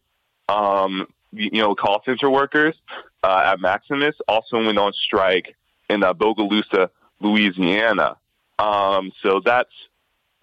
Um, 0.49 1.07
you 1.33 1.61
know, 1.61 1.75
call 1.75 2.03
center 2.05 2.31
workers 2.31 2.75
uh, 3.23 3.53
at 3.53 3.61
Maximus 3.61 4.15
also 4.29 4.65
went 4.65 4.79
on 4.79 4.93
strike 4.93 5.57
in 5.91 6.03
uh, 6.03 6.15
Bogalusa, 6.15 6.89
Louisiana. 7.21 8.17
Um, 8.59 9.13
so 9.23 9.41
that's 9.45 9.71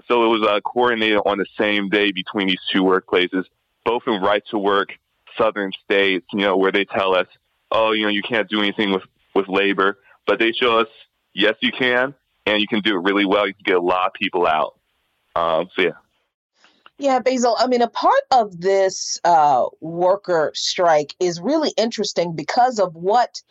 so 0.08 0.26
it 0.26 0.40
was 0.40 0.48
uh, 0.48 0.60
coordinated 0.62 1.20
on 1.26 1.38
the 1.38 1.46
same 1.58 1.90
day 1.90 2.12
between 2.12 2.48
these 2.48 2.60
two 2.72 2.84
workplaces, 2.84 3.46
both 3.86 4.04
in 4.08 4.22
right 4.22 4.44
to 4.52 4.58
work 4.58 4.90
southern 5.38 5.72
states. 5.84 6.26
You 6.34 6.40
know 6.40 6.58
where 6.58 6.72
they 6.72 6.86
tell 6.86 7.16
us, 7.16 7.28
oh, 7.72 7.92
you 7.92 8.04
know, 8.04 8.10
you 8.10 8.22
can't 8.22 8.50
do 8.50 8.60
anything 8.60 8.92
with 8.92 9.04
with 9.36 9.48
labor, 9.48 9.98
but 10.28 10.40
they 10.40 10.52
show 10.52 10.80
us, 10.80 10.88
yes, 11.34 11.56
you 11.62 11.72
can, 11.72 12.14
and 12.46 12.62
you 12.62 12.68
can 12.68 12.82
do 12.82 12.96
it 12.96 13.04
really 13.04 13.26
well. 13.26 13.48
You 13.48 13.54
can 13.54 13.64
get 13.66 13.76
a 13.76 13.82
lot 13.82 14.08
of 14.08 14.14
people 14.14 14.46
out. 14.46 14.80
Um, 15.36 15.70
so 15.76 15.82
yeah. 15.84 15.90
Yeah, 17.00 17.20
Bezal. 17.20 17.56
I 17.58 17.68
mean, 17.68 17.82
a 17.82 17.90
part 17.90 18.22
of 18.32 18.62
this 18.62 19.20
uh, 19.24 19.66
worker 19.82 20.52
strike 20.54 21.16
is 21.20 21.42
really 21.42 21.74
interesting 21.76 22.36
because 22.36 22.80
of 22.80 22.96
what 22.96 23.42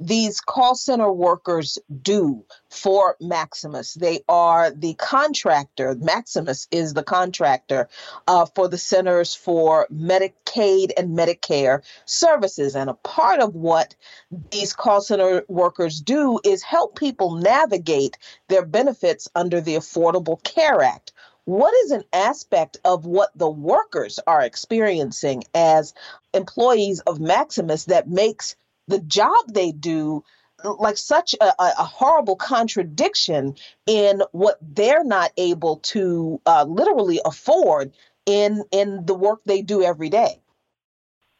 these 0.00 0.40
call 0.40 0.74
center 0.74 1.12
workers 1.12 1.78
do 2.00 2.42
for 2.70 3.16
Maximus. 3.20 3.92
They 3.92 4.20
are 4.28 4.70
the 4.70 4.94
contractor. 4.94 5.94
Maximus 5.94 6.66
is 6.70 6.94
the 6.94 7.02
contractor 7.02 7.88
uh, 8.26 8.46
for 8.46 8.66
the 8.66 8.78
Centers 8.78 9.34
for 9.34 9.86
Medicaid 9.92 10.92
and 10.96 11.16
Medicare 11.16 11.82
Services. 12.06 12.74
And 12.74 12.88
a 12.88 12.94
part 12.94 13.40
of 13.40 13.54
what 13.54 13.94
these 14.50 14.72
call 14.72 15.02
center 15.02 15.44
workers 15.48 16.00
do 16.00 16.40
is 16.44 16.62
help 16.62 16.98
people 16.98 17.34
navigate 17.34 18.16
their 18.48 18.64
benefits 18.64 19.28
under 19.34 19.60
the 19.60 19.74
Affordable 19.74 20.42
Care 20.42 20.80
Act. 20.82 21.12
What 21.44 21.74
is 21.84 21.90
an 21.90 22.04
aspect 22.12 22.78
of 22.84 23.04
what 23.04 23.30
the 23.34 23.50
workers 23.50 24.18
are 24.26 24.42
experiencing 24.42 25.44
as 25.54 25.92
employees 26.32 27.00
of 27.00 27.20
Maximus 27.20 27.86
that 27.86 28.08
makes 28.08 28.56
the 28.88 29.00
job 29.00 29.36
they 29.48 29.72
do 29.72 30.24
like 30.62 30.96
such 30.96 31.34
a, 31.40 31.52
a, 31.58 31.84
horrible 31.84 32.36
contradiction 32.36 33.54
in 33.86 34.22
what 34.32 34.58
they're 34.60 35.04
not 35.04 35.32
able 35.36 35.76
to 35.76 36.40
uh, 36.44 36.64
literally 36.68 37.20
afford 37.24 37.92
in 38.26 38.62
in 38.70 39.06
the 39.06 39.14
work 39.14 39.40
they 39.44 39.62
do 39.62 39.82
every 39.82 40.08
day. 40.10 40.40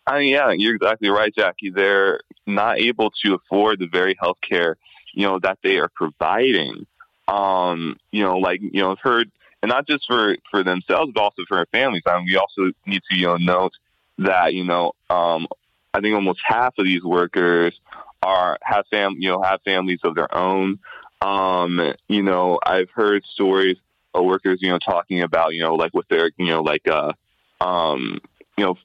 I 0.07 0.19
mean, 0.19 0.31
yeah, 0.31 0.51
you're 0.51 0.75
exactly 0.75 1.09
right, 1.09 1.35
Jacquie. 1.35 1.75
They're 1.75 2.21
not 2.47 2.79
able 2.79 3.11
to 3.25 3.35
afford 3.35 3.79
the 3.79 3.87
very 3.87 4.17
health 4.19 4.39
care, 4.41 4.77
you 5.15 5.27
know, 5.27 5.39
that 5.41 5.59
they 5.63 5.79
are 5.79 5.91
providing. 5.95 6.87
Um, 7.29 7.97
you 8.11 8.25
know, 8.25 8.39
like, 8.39 8.61
you 8.61 8.81
know, 8.81 8.97
heard, 9.01 9.31
and 9.63 9.69
not 9.69 9.87
just 9.87 10.05
for, 10.09 10.37
for 10.51 10.65
themselves, 10.65 11.13
but 11.15 11.21
also 11.23 11.43
for 11.47 11.59
their 11.59 11.67
families. 11.67 12.03
I 12.07 12.17
mean, 12.17 12.27
we 12.27 12.37
also 12.37 12.73
need 12.87 13.03
to, 13.09 13.17
you 13.17 13.27
know, 13.27 13.37
note 13.37 13.75
that, 14.19 14.53
you 14.53 14.65
know, 14.65 14.93
um, 15.11 15.47
I 15.93 16.01
think 16.01 16.15
almost 16.15 16.41
half 16.45 16.75
of 16.79 16.85
these 16.85 17.03
workers 17.03 17.79
are 18.23 18.59
have 18.63 18.85
fam 18.91 19.17
you 19.19 19.31
know 19.31 19.43
have 19.43 19.61
families 19.63 20.01
of 20.05 20.15
their 20.15 20.33
own. 20.35 20.79
Um, 21.23 21.95
you 22.09 22.23
know, 22.23 22.59
I've 22.65 22.91
heard 22.91 23.25
stories 23.27 23.77
of 24.15 24.25
workers, 24.25 24.59
you 24.63 24.71
know, 24.71 24.79
talking 24.79 25.23
about, 25.23 25.55
you 25.55 25.63
know, 25.63 25.75
like 25.75 25.93
with 25.93 26.09
their, 26.09 26.31
you 26.39 26.47
know, 26.47 26.63
like 26.63 26.89
uh 26.89 27.13
um, 27.61 28.21
you 28.57 28.65
know, 28.65 28.77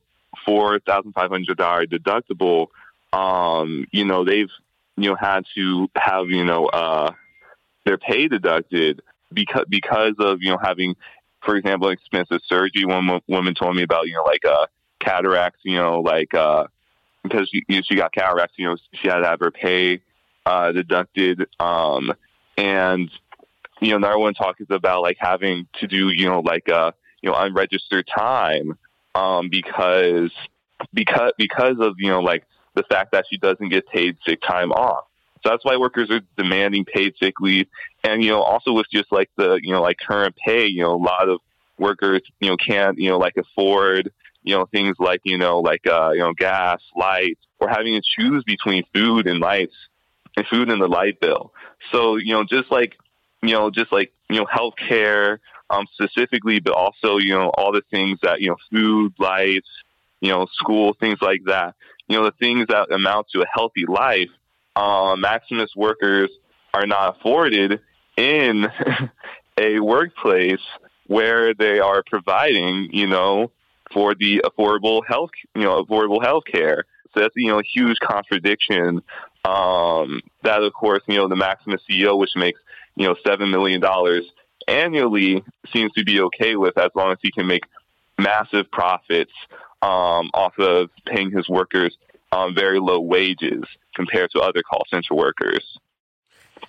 four 0.46 0.80
thousand 0.80 1.14
five 1.14 1.30
hundred 1.30 1.58
dollar 1.58 1.86
deductible, 1.86 2.68
um, 3.14 3.86
you 3.92 4.04
know, 4.04 4.26
they've, 4.26 4.50
you 4.98 5.10
know, 5.10 5.16
had 5.16 5.46
to 5.56 5.88
have, 5.96 6.30
you 6.30 6.44
know, 6.44 6.66
uh 6.68 7.12
their 7.86 7.98
pay 7.98 8.28
deducted 8.28 9.02
because 9.32 9.66
because 9.70 10.14
of, 10.20 10.42
you 10.42 10.52
know, 10.52 10.60
having 10.62 10.96
for 11.44 11.56
example, 11.56 11.90
expensive 11.90 12.42
surgery. 12.48 12.86
One 12.86 13.22
woman 13.28 13.54
told 13.54 13.76
me 13.76 13.84
about, 13.84 14.08
you 14.08 14.16
know, 14.16 14.24
like 14.24 14.44
uh 14.46 14.66
cataracts, 15.00 15.62
you 15.64 15.78
know, 15.78 16.02
like 16.02 16.34
uh 16.34 16.66
because 17.28 17.50
you 17.52 17.64
know, 17.70 17.82
she 17.88 17.96
got 17.96 18.14
cataracts, 18.14 18.56
you 18.58 18.68
know, 18.68 18.78
she 18.94 19.08
had 19.08 19.18
to 19.18 19.26
have 19.26 19.40
her 19.40 19.52
pay 19.52 20.02
uh, 20.46 20.72
deducted. 20.72 21.48
Um, 21.60 22.14
and, 22.58 23.10
you 23.82 23.90
know, 23.90 23.98
another 23.98 24.20
one 24.20 24.34
talks 24.34 24.62
about 24.70 25.02
like 25.02 25.18
having 25.20 25.68
to 25.80 25.88
do, 25.88 26.10
you 26.10 26.28
know, 26.28 26.40
like, 26.40 26.70
uh, 26.70 26.92
you 27.22 27.30
know, 27.30 27.36
unregistered 27.36 28.08
time 28.08 28.78
um, 29.16 29.50
because, 29.50 30.32
because, 30.94 31.32
because 31.38 31.76
of, 31.80 31.96
you 31.98 32.10
know, 32.10 32.22
like 32.22 32.46
the 32.76 32.84
fact 32.84 33.12
that 33.14 33.26
she 33.30 33.38
doesn't 33.38 33.70
get 33.70 33.88
paid 33.88 34.18
sick 34.26 34.42
time 34.42 34.72
off. 34.72 35.06
So 35.44 35.50
that's 35.50 35.66
why 35.66 35.78
workers 35.78 36.10
are 36.10 36.22
demanding 36.38 36.86
paid 36.86 37.14
sick 37.22 37.40
leave. 37.40 37.68
And, 38.04 38.24
you 38.24 38.32
know, 38.32 38.42
also 38.42 38.74
with 38.74 38.88
just 38.92 39.12
like 39.12 39.30
the, 39.36 39.60
you 39.62 39.74
know, 39.74 39.82
like 39.82 39.98
current 39.98 40.36
pay, 40.36 40.66
you 40.68 40.82
know, 40.82 40.94
a 40.94 40.98
lot 40.98 41.30
of 41.30 41.40
workers, 41.78 42.22
you 42.40 42.50
know, 42.50 42.58
can't, 42.58 42.98
you 42.98 43.10
know, 43.10 43.18
like 43.18 43.38
afford, 43.38 44.12
you 44.46 44.56
know, 44.56 44.66
things 44.68 44.96
like, 45.00 45.22
you 45.24 45.38
know, 45.38 45.60
like, 45.60 45.86
uh, 45.88 46.12
you 46.12 46.20
know, 46.20 46.34
gas, 46.34 46.80
lights, 46.96 47.42
or 47.60 47.68
having 47.68 47.94
to 47.96 48.02
choose 48.02 48.44
between 48.44 48.84
food 48.94 49.28
and 49.28 49.40
lights 49.40 49.76
and 50.38 50.46
food 50.48 50.70
and 50.70 50.82
the 50.82 50.88
light 50.88 51.20
bill. 51.20 51.52
So, 51.92 52.18
you 52.18 52.34
know, 52.34 52.44
just 52.44 52.72
like, 52.72 52.94
you 53.42 53.54
know, 53.54 53.72
just 53.72 53.92
like, 53.92 54.14
you 54.30 54.38
know, 54.38 54.46
healthcare, 54.46 55.40
um, 55.70 55.88
specifically, 55.94 56.60
but 56.60 56.74
also, 56.74 57.18
you 57.18 57.32
know, 57.32 57.50
all 57.58 57.72
the 57.72 57.82
things 57.90 58.20
that, 58.22 58.40
you 58.40 58.50
know, 58.50 58.58
food, 58.72 59.14
lights, 59.18 59.68
you 60.22 60.30
know, 60.32 60.46
school, 60.54 60.96
things 61.00 61.18
like 61.22 61.44
that. 61.46 61.76
You 62.08 62.18
know, 62.18 62.26
the 62.26 62.34
things 62.40 62.68
that 62.68 62.92
amount 62.92 63.30
to 63.34 63.42
a 63.42 63.46
healthy 63.52 63.86
life, 63.88 64.30
uh, 64.76 65.16
Maximus 65.18 65.72
workers 65.76 66.30
are 66.74 66.86
not 66.86 67.18
afforded 67.18 67.80
in 68.16 68.68
a 69.58 69.80
workplace 69.80 70.62
where 71.08 71.54
they 71.54 71.80
are 71.80 72.04
providing, 72.06 72.90
you 72.92 73.08
know, 73.08 73.52
for 73.94 74.16
the 74.16 74.44
affordable 74.46 75.02
health, 75.08 75.32
you 75.56 75.64
know, 75.64 75.84
affordable 75.84 76.24
health 76.24 76.44
care. 76.52 76.86
So 77.14 77.22
that's, 77.22 77.34
you 77.36 77.48
know, 77.48 77.60
a 77.60 77.64
huge 77.64 77.98
contradiction. 78.00 79.02
Um, 79.46 80.22
that, 80.44 80.64
of 80.64 80.74
course, 80.74 81.02
you 81.08 81.18
know, 81.18 81.28
the 81.28 81.36
Maximus 81.36 81.82
CEO, 81.90 82.18
which 82.18 82.32
makes, 82.36 82.60
you 82.96 83.08
know, 83.08 83.16
$7 83.26 83.50
million 83.50 83.82
annually, 84.68 85.44
seems 85.74 85.92
to 85.94 86.04
be 86.04 86.22
okay 86.22 86.56
with 86.56 86.78
as 86.78 86.90
long 86.96 87.12
as 87.12 87.18
he 87.22 87.32
can 87.32 87.48
make 87.48 87.64
massive 88.18 88.70
profits 88.72 89.32
um, 89.82 90.32
off 90.34 90.58
of 90.58 90.90
paying 91.06 91.32
his 91.32 91.48
workers 91.48 91.96
um, 92.32 92.56
very 92.56 92.80
low 92.80 93.00
wages 93.00 93.64
compared 93.96 94.32
to 94.32 94.40
other 94.40 94.62
call 94.62 94.84
center 94.90 95.14
workers. 95.14 95.80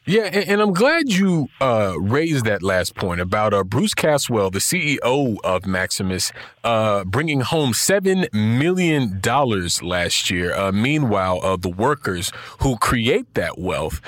Yeah, 0.09 0.27
and, 0.27 0.49
and, 0.49 0.63
I'm 0.63 0.73
glad 0.73 1.13
you 1.13 1.49
uh, 1.61 1.97
raised 1.99 2.45
that 2.45 2.63
last 2.63 2.95
point 2.95 3.21
about 3.21 3.53
uh, 3.53 3.65
Bruce 3.65 3.93
Caswell, 3.93 4.53
the 4.53 4.61
CEO 4.61 5.37
of 5.43 5.67
Maximus, 5.67 6.31
uh, 6.63 7.03
bringing 7.03 7.41
home 7.41 7.73
$7 7.73 8.33
million 8.33 9.21
last 9.83 10.31
year. 10.31 10.55
Uh, 10.55 10.71
meanwhile, 10.71 11.41
uh, 11.43 11.57
the 11.57 11.69
workers 11.69 12.31
who 12.61 12.77
create 12.77 13.35
that 13.35 13.59
wealth 13.59 14.01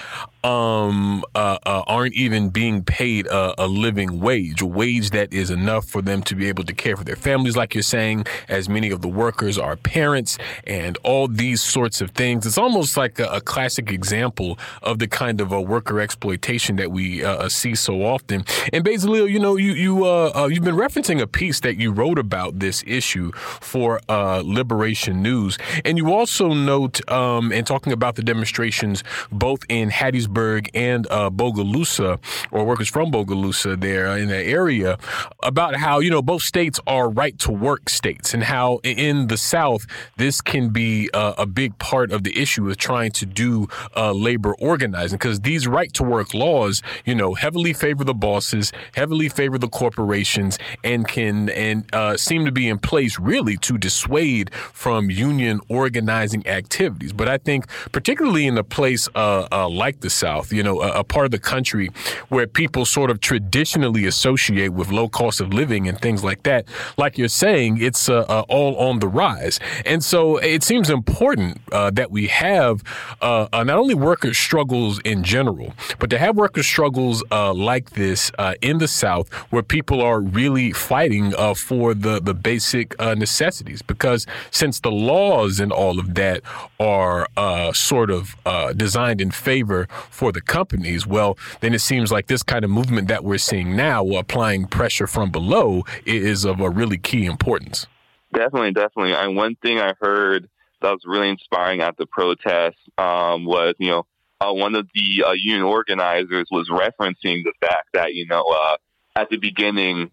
um, 0.48 1.24
uh, 1.34 1.58
uh, 1.66 1.82
aren't 1.86 2.14
even 2.14 2.48
being 2.48 2.82
paid 2.82 3.26
a, 3.26 3.62
a, 3.62 3.66
living 3.66 4.18
wage, 4.18 4.62
a 4.62 4.66
wage 4.66 5.10
that 5.10 5.30
is 5.30 5.50
enough 5.50 5.84
for 5.84 6.00
them 6.00 6.22
to 6.22 6.34
be 6.34 6.48
able 6.48 6.64
to 6.64 6.72
care 6.72 6.96
for 6.96 7.04
their 7.04 7.16
families, 7.16 7.54
like 7.54 7.74
you're 7.74 7.82
saying, 7.82 8.24
as 8.48 8.66
many 8.66 8.90
of 8.90 9.02
the 9.02 9.08
workers 9.08 9.58
are 9.58 9.76
parents 9.76 10.38
and 10.66 10.96
all 11.04 11.28
these 11.28 11.62
sorts 11.62 12.00
of 12.00 12.12
things. 12.12 12.46
It's 12.46 12.56
almost 12.56 12.96
like 12.96 13.18
a, 13.18 13.26
a 13.26 13.40
classic 13.42 13.92
example 13.92 14.58
of 14.82 15.00
the 15.00 15.06
kind 15.06 15.42
of 15.42 15.52
a 15.52 15.60
worker 15.60 16.00
exploitation 16.00 16.76
that 16.76 16.90
we 16.90 17.22
uh, 17.22 17.28
uh 17.28 17.48
see 17.50 17.74
so 17.74 18.02
often. 18.02 18.44
And 18.72 18.82
basically, 18.82 19.30
you 19.30 19.38
know, 19.38 19.56
you 19.56 19.72
you 19.72 20.06
uh, 20.06 20.32
uh, 20.34 20.46
you've 20.46 20.64
been 20.64 20.76
referencing 20.76 21.20
a 21.20 21.26
piece 21.26 21.60
that 21.60 21.76
you 21.76 21.92
wrote 21.92 22.18
about 22.18 22.58
this 22.58 22.82
issue 22.86 23.32
for 23.32 24.00
Liberation 24.08 25.22
News, 25.22 25.58
and 25.84 25.98
you 25.98 26.12
also 26.12 26.54
note 26.54 27.06
um, 27.10 27.52
and 27.52 27.66
talking 27.66 27.92
about 27.92 28.14
the 28.16 28.22
demonstrations 28.22 29.04
both 29.30 29.60
in 29.68 29.90
Hattiesburg 29.90 30.37
And 30.74 31.06
uh, 31.10 31.30
Bogalusa, 31.30 32.18
or 32.50 32.64
workers 32.64 32.88
from 32.88 33.10
Bogalusa 33.10 33.80
there 33.80 34.16
in 34.16 34.28
that 34.28 34.46
area, 34.46 34.98
about 35.42 35.76
how, 35.76 35.98
you 35.98 36.10
know, 36.10 36.22
both 36.22 36.42
states 36.42 36.80
are 36.86 37.08
right 37.08 37.38
to 37.40 37.50
work 37.50 37.88
states 37.88 38.34
and 38.34 38.44
how 38.44 38.78
in 38.84 39.28
the 39.28 39.36
South, 39.36 39.86
this 40.16 40.40
can 40.40 40.70
be 40.70 41.10
uh, 41.12 41.34
a 41.38 41.46
big 41.46 41.78
part 41.78 42.12
of 42.12 42.22
the 42.22 42.38
issue 42.38 42.68
of 42.68 42.76
trying 42.76 43.10
to 43.12 43.26
do 43.26 43.66
uh, 43.96 44.12
labor 44.12 44.54
organizing 44.58 45.18
because 45.18 45.40
these 45.40 45.66
right 45.66 45.92
to 45.94 46.02
work 46.02 46.34
laws, 46.34 46.82
you 47.04 47.14
know, 47.14 47.34
heavily 47.34 47.72
favor 47.72 48.04
the 48.04 48.14
bosses, 48.14 48.72
heavily 48.94 49.28
favor 49.28 49.58
the 49.58 49.68
corporations, 49.68 50.58
and 50.84 51.08
can 51.08 51.48
and 51.50 51.84
uh, 51.94 52.16
seem 52.16 52.44
to 52.44 52.52
be 52.52 52.68
in 52.68 52.78
place 52.78 53.18
really 53.18 53.56
to 53.56 53.78
dissuade 53.78 54.52
from 54.54 55.10
union 55.10 55.60
organizing 55.68 56.46
activities. 56.46 57.12
But 57.12 57.28
I 57.28 57.38
think, 57.38 57.66
particularly 57.92 58.46
in 58.46 58.56
a 58.58 58.64
place 58.64 59.08
uh, 59.14 59.48
uh, 59.50 59.68
like 59.68 60.00
the 60.00 60.10
South, 60.18 60.52
you 60.52 60.62
know, 60.62 60.82
a, 60.82 61.00
a, 61.00 61.04
part 61.04 61.24
of 61.26 61.30
the 61.30 61.38
country 61.38 61.90
where 62.28 62.46
people 62.46 62.84
sort 62.84 63.10
of 63.10 63.20
traditionally 63.20 64.04
associate 64.04 64.72
with 64.72 64.90
low 64.90 65.08
cost 65.08 65.40
of 65.40 65.54
living 65.54 65.88
and 65.88 66.00
things 66.00 66.24
like 66.24 66.42
that. 66.42 66.66
Like 66.96 67.16
you're 67.18 67.28
saying, 67.28 67.80
it's 67.80 68.08
uh, 68.08 68.24
uh, 68.28 68.44
all 68.48 68.76
on 68.76 68.98
the 68.98 69.08
rise. 69.08 69.60
And 69.86 70.02
so 70.02 70.38
it 70.38 70.62
seems 70.62 70.90
important 70.90 71.60
uh, 71.72 71.90
that 71.90 72.10
we 72.10 72.26
have 72.26 72.82
uh, 73.22 73.46
uh, 73.52 73.64
not 73.64 73.78
only 73.78 73.94
worker 73.94 74.34
struggles 74.34 75.00
in 75.04 75.22
general, 75.22 75.72
but 76.00 76.10
to 76.10 76.18
have 76.18 76.36
worker 76.36 76.62
struggles 76.62 77.22
uh, 77.30 77.54
like 77.54 77.90
this 77.90 78.30
in 78.60 78.78
the 78.78 78.88
South 78.88 79.32
where 79.52 79.62
people 79.62 80.00
are 80.02 80.20
really 80.20 80.72
fighting 80.72 81.32
for 81.54 81.94
the, 81.94 82.20
the 82.20 82.34
basic 82.34 82.98
necessities. 82.98 83.82
Because 83.82 84.26
since 84.50 84.80
the 84.80 84.90
laws 84.90 85.60
and 85.60 85.72
all 85.72 85.98
of 85.98 86.14
that 86.14 86.42
are 86.80 87.28
sort 87.72 88.10
of 88.10 88.36
designed 88.76 89.20
in 89.20 89.30
favor 89.30 89.88
for 90.10 90.32
the 90.32 90.40
companies, 90.40 91.06
well, 91.06 91.38
then 91.60 91.74
it 91.74 91.80
seems 91.80 92.10
like 92.10 92.26
this 92.26 92.42
kind 92.42 92.64
of 92.64 92.70
movement 92.70 93.08
that 93.08 93.24
we're 93.24 93.38
seeing 93.38 93.76
now, 93.76 94.06
applying 94.06 94.66
pressure 94.66 95.06
from 95.06 95.30
below, 95.30 95.84
is 96.04 96.44
of 96.44 96.60
a 96.60 96.70
really 96.70 96.98
key 96.98 97.24
importance. 97.24 97.86
Definitely, 98.32 98.72
definitely. 98.72 99.14
And 99.14 99.36
one 99.36 99.54
thing 99.56 99.78
I 99.78 99.94
heard 100.00 100.48
that 100.80 100.90
was 100.90 101.02
really 101.04 101.28
inspiring 101.28 101.80
at 101.80 101.96
the 101.96 102.06
protest 102.06 102.76
um, 102.98 103.44
was, 103.44 103.74
you 103.78 103.88
know, 103.90 104.06
uh, 104.40 104.52
one 104.52 104.74
of 104.74 104.88
the 104.94 105.24
uh, 105.26 105.32
union 105.32 105.64
organizers 105.64 106.46
was 106.50 106.68
referencing 106.68 107.42
the 107.42 107.52
fact 107.60 107.88
that, 107.94 108.14
you 108.14 108.26
know, 108.26 108.44
uh, 108.44 108.76
at 109.16 109.30
the 109.30 109.36
beginning, 109.36 110.10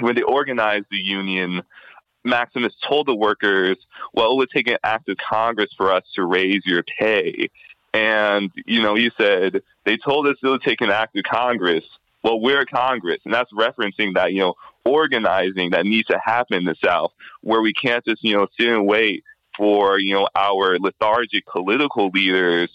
when 0.00 0.16
they 0.16 0.22
organized 0.22 0.86
the 0.90 0.96
union, 0.96 1.62
Maximus 2.24 2.74
told 2.86 3.06
the 3.06 3.14
workers, 3.14 3.76
well, 4.12 4.32
it 4.32 4.36
would 4.36 4.50
take 4.50 4.68
an 4.68 4.78
act 4.82 5.08
of 5.08 5.16
Congress 5.16 5.70
for 5.76 5.92
us 5.92 6.02
to 6.14 6.24
raise 6.24 6.62
your 6.64 6.82
pay. 6.98 7.50
And, 7.96 8.50
you 8.66 8.82
know, 8.82 8.94
he 8.94 9.10
said, 9.16 9.62
they 9.86 9.96
told 9.96 10.26
us 10.26 10.36
it 10.42 10.46
would 10.46 10.60
take 10.60 10.82
an 10.82 10.90
act 10.90 11.16
of 11.16 11.24
Congress. 11.24 11.84
Well, 12.22 12.38
we're 12.38 12.66
Congress. 12.66 13.20
And 13.24 13.32
that's 13.32 13.50
referencing 13.54 14.14
that, 14.14 14.34
you 14.34 14.40
know, 14.40 14.54
organizing 14.84 15.70
that 15.70 15.86
needs 15.86 16.06
to 16.08 16.20
happen 16.22 16.58
in 16.58 16.64
the 16.64 16.74
South, 16.84 17.12
where 17.40 17.62
we 17.62 17.72
can't 17.72 18.04
just, 18.04 18.22
you 18.22 18.36
know, 18.36 18.48
sit 18.58 18.68
and 18.68 18.86
wait 18.86 19.24
for, 19.56 19.98
you 19.98 20.12
know, 20.12 20.28
our 20.34 20.78
lethargic 20.78 21.46
political 21.46 22.10
leaders 22.10 22.68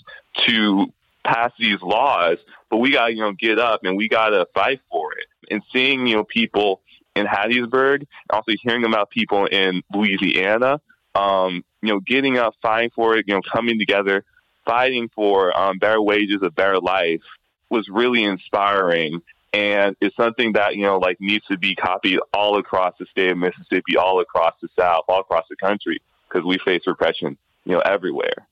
to 0.48 0.88
pass 1.24 1.52
these 1.60 1.80
laws, 1.84 2.38
but 2.72 2.78
we 2.78 2.92
got 2.92 3.08
to, 3.08 3.14
you 3.14 3.20
know, 3.20 3.34
get 3.34 3.60
up 3.60 3.82
and 3.84 3.96
we 3.96 4.10
got 4.10 4.30
to 4.30 4.48
fight 4.56 4.82
for 4.90 5.14
it. 5.14 5.28
And 5.52 5.62
seeing, 5.72 6.08
you 6.08 6.16
know, 6.16 6.24
people 6.24 6.82
in 7.16 7.28
Hattiesburg, 7.28 8.08
also 8.32 8.54
hearing 8.64 8.86
about 8.86 9.12
people 9.12 9.46
in 9.46 9.84
Louisiana, 9.94 10.82
um, 11.14 11.64
you 11.84 11.90
know, 11.90 12.00
getting 12.00 12.40
up, 12.40 12.56
fighting 12.62 12.90
for 12.96 13.18
it, 13.18 13.26
you 13.28 13.36
know, 13.36 13.42
coming 13.42 13.78
together 13.78 14.26
fighting 14.66 15.10
for 15.14 15.58
um, 15.58 15.78
better 15.78 16.02
wages, 16.02 16.40
a 16.42 16.50
better 16.50 16.80
life 16.80 17.22
was 17.70 17.88
really 17.90 18.24
inspiring. 18.24 19.22
And 19.54 19.96
it's 20.00 20.16
something 20.16 20.54
that, 20.54 20.76
you 20.76 20.84
know, 20.84 20.98
like 20.98 21.20
needs 21.20 21.46
to 21.48 21.58
be 21.58 21.76
copied 21.76 22.20
all 22.34 22.58
across 22.58 22.94
the 23.00 23.06
state 23.08 23.32
of 23.32 23.38
Mississippi, 23.38 23.98
all 23.98 24.22
across 24.22 24.54
the 24.62 24.70
South, 24.80 25.04
all 25.08 25.22
across 25.22 25.46
the 25.50 25.58
country, 25.58 26.02
because 26.28 26.46
we 26.46 26.58
face 26.60 26.84
repression, 26.88 27.38
you 27.66 27.74
know, 27.74 27.80
everywhere. 27.80 28.48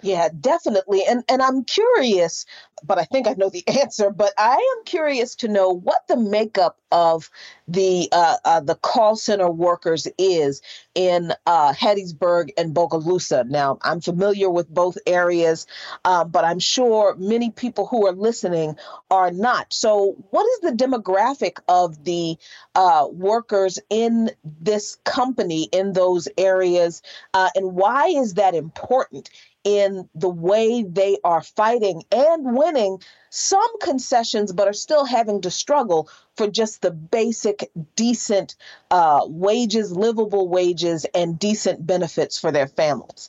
Yeah, 0.00 0.28
definitely. 0.40 1.02
And 1.08 1.24
and 1.28 1.42
I'm 1.42 1.64
curious, 1.64 2.46
but 2.84 2.98
I 3.00 3.04
think 3.04 3.26
I 3.26 3.32
know 3.32 3.48
the 3.50 3.66
answer, 3.80 4.10
but 4.10 4.32
I 4.38 4.52
am 4.54 4.84
curious 4.84 5.34
to 5.36 5.48
know 5.48 5.70
what 5.70 6.06
the 6.06 6.16
makeup 6.16 6.78
of 6.92 7.28
the 7.66 8.08
uh, 8.12 8.36
uh, 8.44 8.60
the 8.60 8.76
call 8.76 9.16
center 9.16 9.50
workers 9.50 10.06
is 10.16 10.62
in 10.94 11.32
uh, 11.46 11.72
Hattiesburg 11.72 12.50
and 12.56 12.72
Bogalusa. 12.76 13.48
Now, 13.48 13.78
I'm 13.82 14.00
familiar 14.00 14.48
with 14.48 14.68
both 14.72 14.98
areas, 15.04 15.66
uh, 16.04 16.22
but 16.22 16.44
I'm 16.44 16.60
sure 16.60 17.16
many 17.16 17.50
people 17.50 17.86
who 17.88 18.06
are 18.06 18.12
listening 18.12 18.76
are 19.10 19.32
not. 19.32 19.72
So, 19.72 20.14
what 20.30 20.44
is 20.46 20.60
the 20.60 20.76
demographic 20.84 21.58
of 21.68 22.04
the 22.04 22.38
uh, 22.76 23.08
workers 23.10 23.80
in 23.90 24.30
this 24.44 24.96
company 25.04 25.64
in 25.72 25.92
those 25.92 26.28
areas, 26.38 27.02
uh, 27.34 27.50
and 27.56 27.74
why 27.74 28.06
is 28.10 28.34
that 28.34 28.54
important? 28.54 29.28
In 29.68 30.08
the 30.14 30.30
way 30.30 30.82
they 30.82 31.18
are 31.22 31.42
fighting 31.42 32.02
and 32.10 32.56
winning 32.56 33.02
some 33.28 33.78
concessions, 33.80 34.50
but 34.50 34.66
are 34.66 34.72
still 34.72 35.04
having 35.04 35.42
to 35.42 35.50
struggle 35.50 36.08
for 36.36 36.48
just 36.48 36.80
the 36.80 36.90
basic, 36.90 37.70
decent 37.94 38.56
uh, 38.90 39.20
wages, 39.26 39.92
livable 39.92 40.48
wages, 40.48 41.04
and 41.14 41.38
decent 41.38 41.86
benefits 41.86 42.38
for 42.38 42.50
their 42.50 42.66
families. 42.66 43.28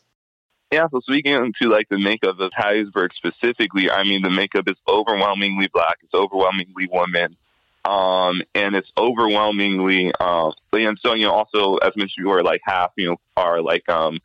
Yeah, 0.72 0.88
so 0.92 1.02
speaking 1.02 1.34
into 1.34 1.70
like 1.70 1.90
the 1.90 1.98
makeup 1.98 2.40
of 2.40 2.52
Hattiesburg 2.52 3.10
specifically, 3.16 3.92
I 3.92 4.04
mean 4.04 4.22
the 4.22 4.30
makeup 4.30 4.66
is 4.68 4.78
overwhelmingly 4.88 5.68
black, 5.68 5.98
it's 6.04 6.14
overwhelmingly 6.14 6.88
women, 6.90 7.36
um, 7.84 8.42
and 8.56 8.76
it's 8.76 8.92
overwhelmingly 8.98 10.14
uh, 10.18 10.52
and 10.72 10.98
so 11.02 11.16
you 11.16 11.26
know 11.26 11.32
also 11.32 11.78
as 11.78 11.96
mentioned 11.98 12.20
you 12.20 12.26
before, 12.26 12.44
like 12.44 12.62
half 12.64 12.92
you 12.96 13.10
know 13.10 13.18
are 13.36 13.62
like 13.62 13.90
um 13.90 14.20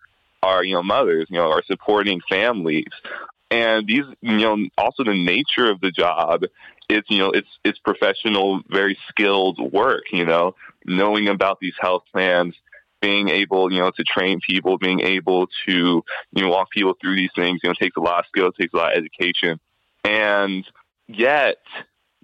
are, 0.45 0.65
you 0.65 0.75
know, 0.75 0.83
mothers, 0.83 1.27
you 1.31 1.39
know, 1.39 1.51
are 1.51 1.63
supporting 1.65 2.21
families. 2.29 2.93
And 3.51 3.87
these, 3.87 4.05
you 4.21 4.39
know, 4.39 4.57
also 4.77 5.05
the 5.05 5.15
nature 5.15 5.71
of 5.71 5.81
the 5.81 5.91
job 5.91 6.45
it's 6.89 7.09
you 7.11 7.19
know 7.19 7.31
it's 7.31 7.49
it's 7.65 7.79
professional, 7.79 8.63
very 8.69 8.99
skilled 9.09 9.59
work. 9.73 10.05
You 10.13 10.25
know, 10.25 10.55
knowing 10.85 11.29
about 11.29 11.59
these 11.61 11.75
health 11.79 12.05
plans, 12.13 12.55
being 13.01 13.29
able 13.29 13.73
you 13.73 13.81
know 13.81 13.91
to 13.91 14.05
train 14.05 14.41
people, 14.41 14.79
being 14.79 15.01
able 15.01 15.47
to 15.67 16.03
you 16.33 16.43
know 16.43 16.49
walk 16.49 16.71
people 16.71 16.95
through 17.01 17.17
these 17.17 17.31
things. 17.35 17.61
You 17.63 17.71
know, 17.71 17.75
takes 17.75 17.97
a 17.97 18.01
lot 18.01 18.21
of 18.21 18.27
skill, 18.27 18.53
takes 18.53 18.75
a 18.75 18.77
lot 18.77 18.93
of 18.93 18.99
education, 18.99 19.61
and 20.05 20.65
yet 21.09 21.59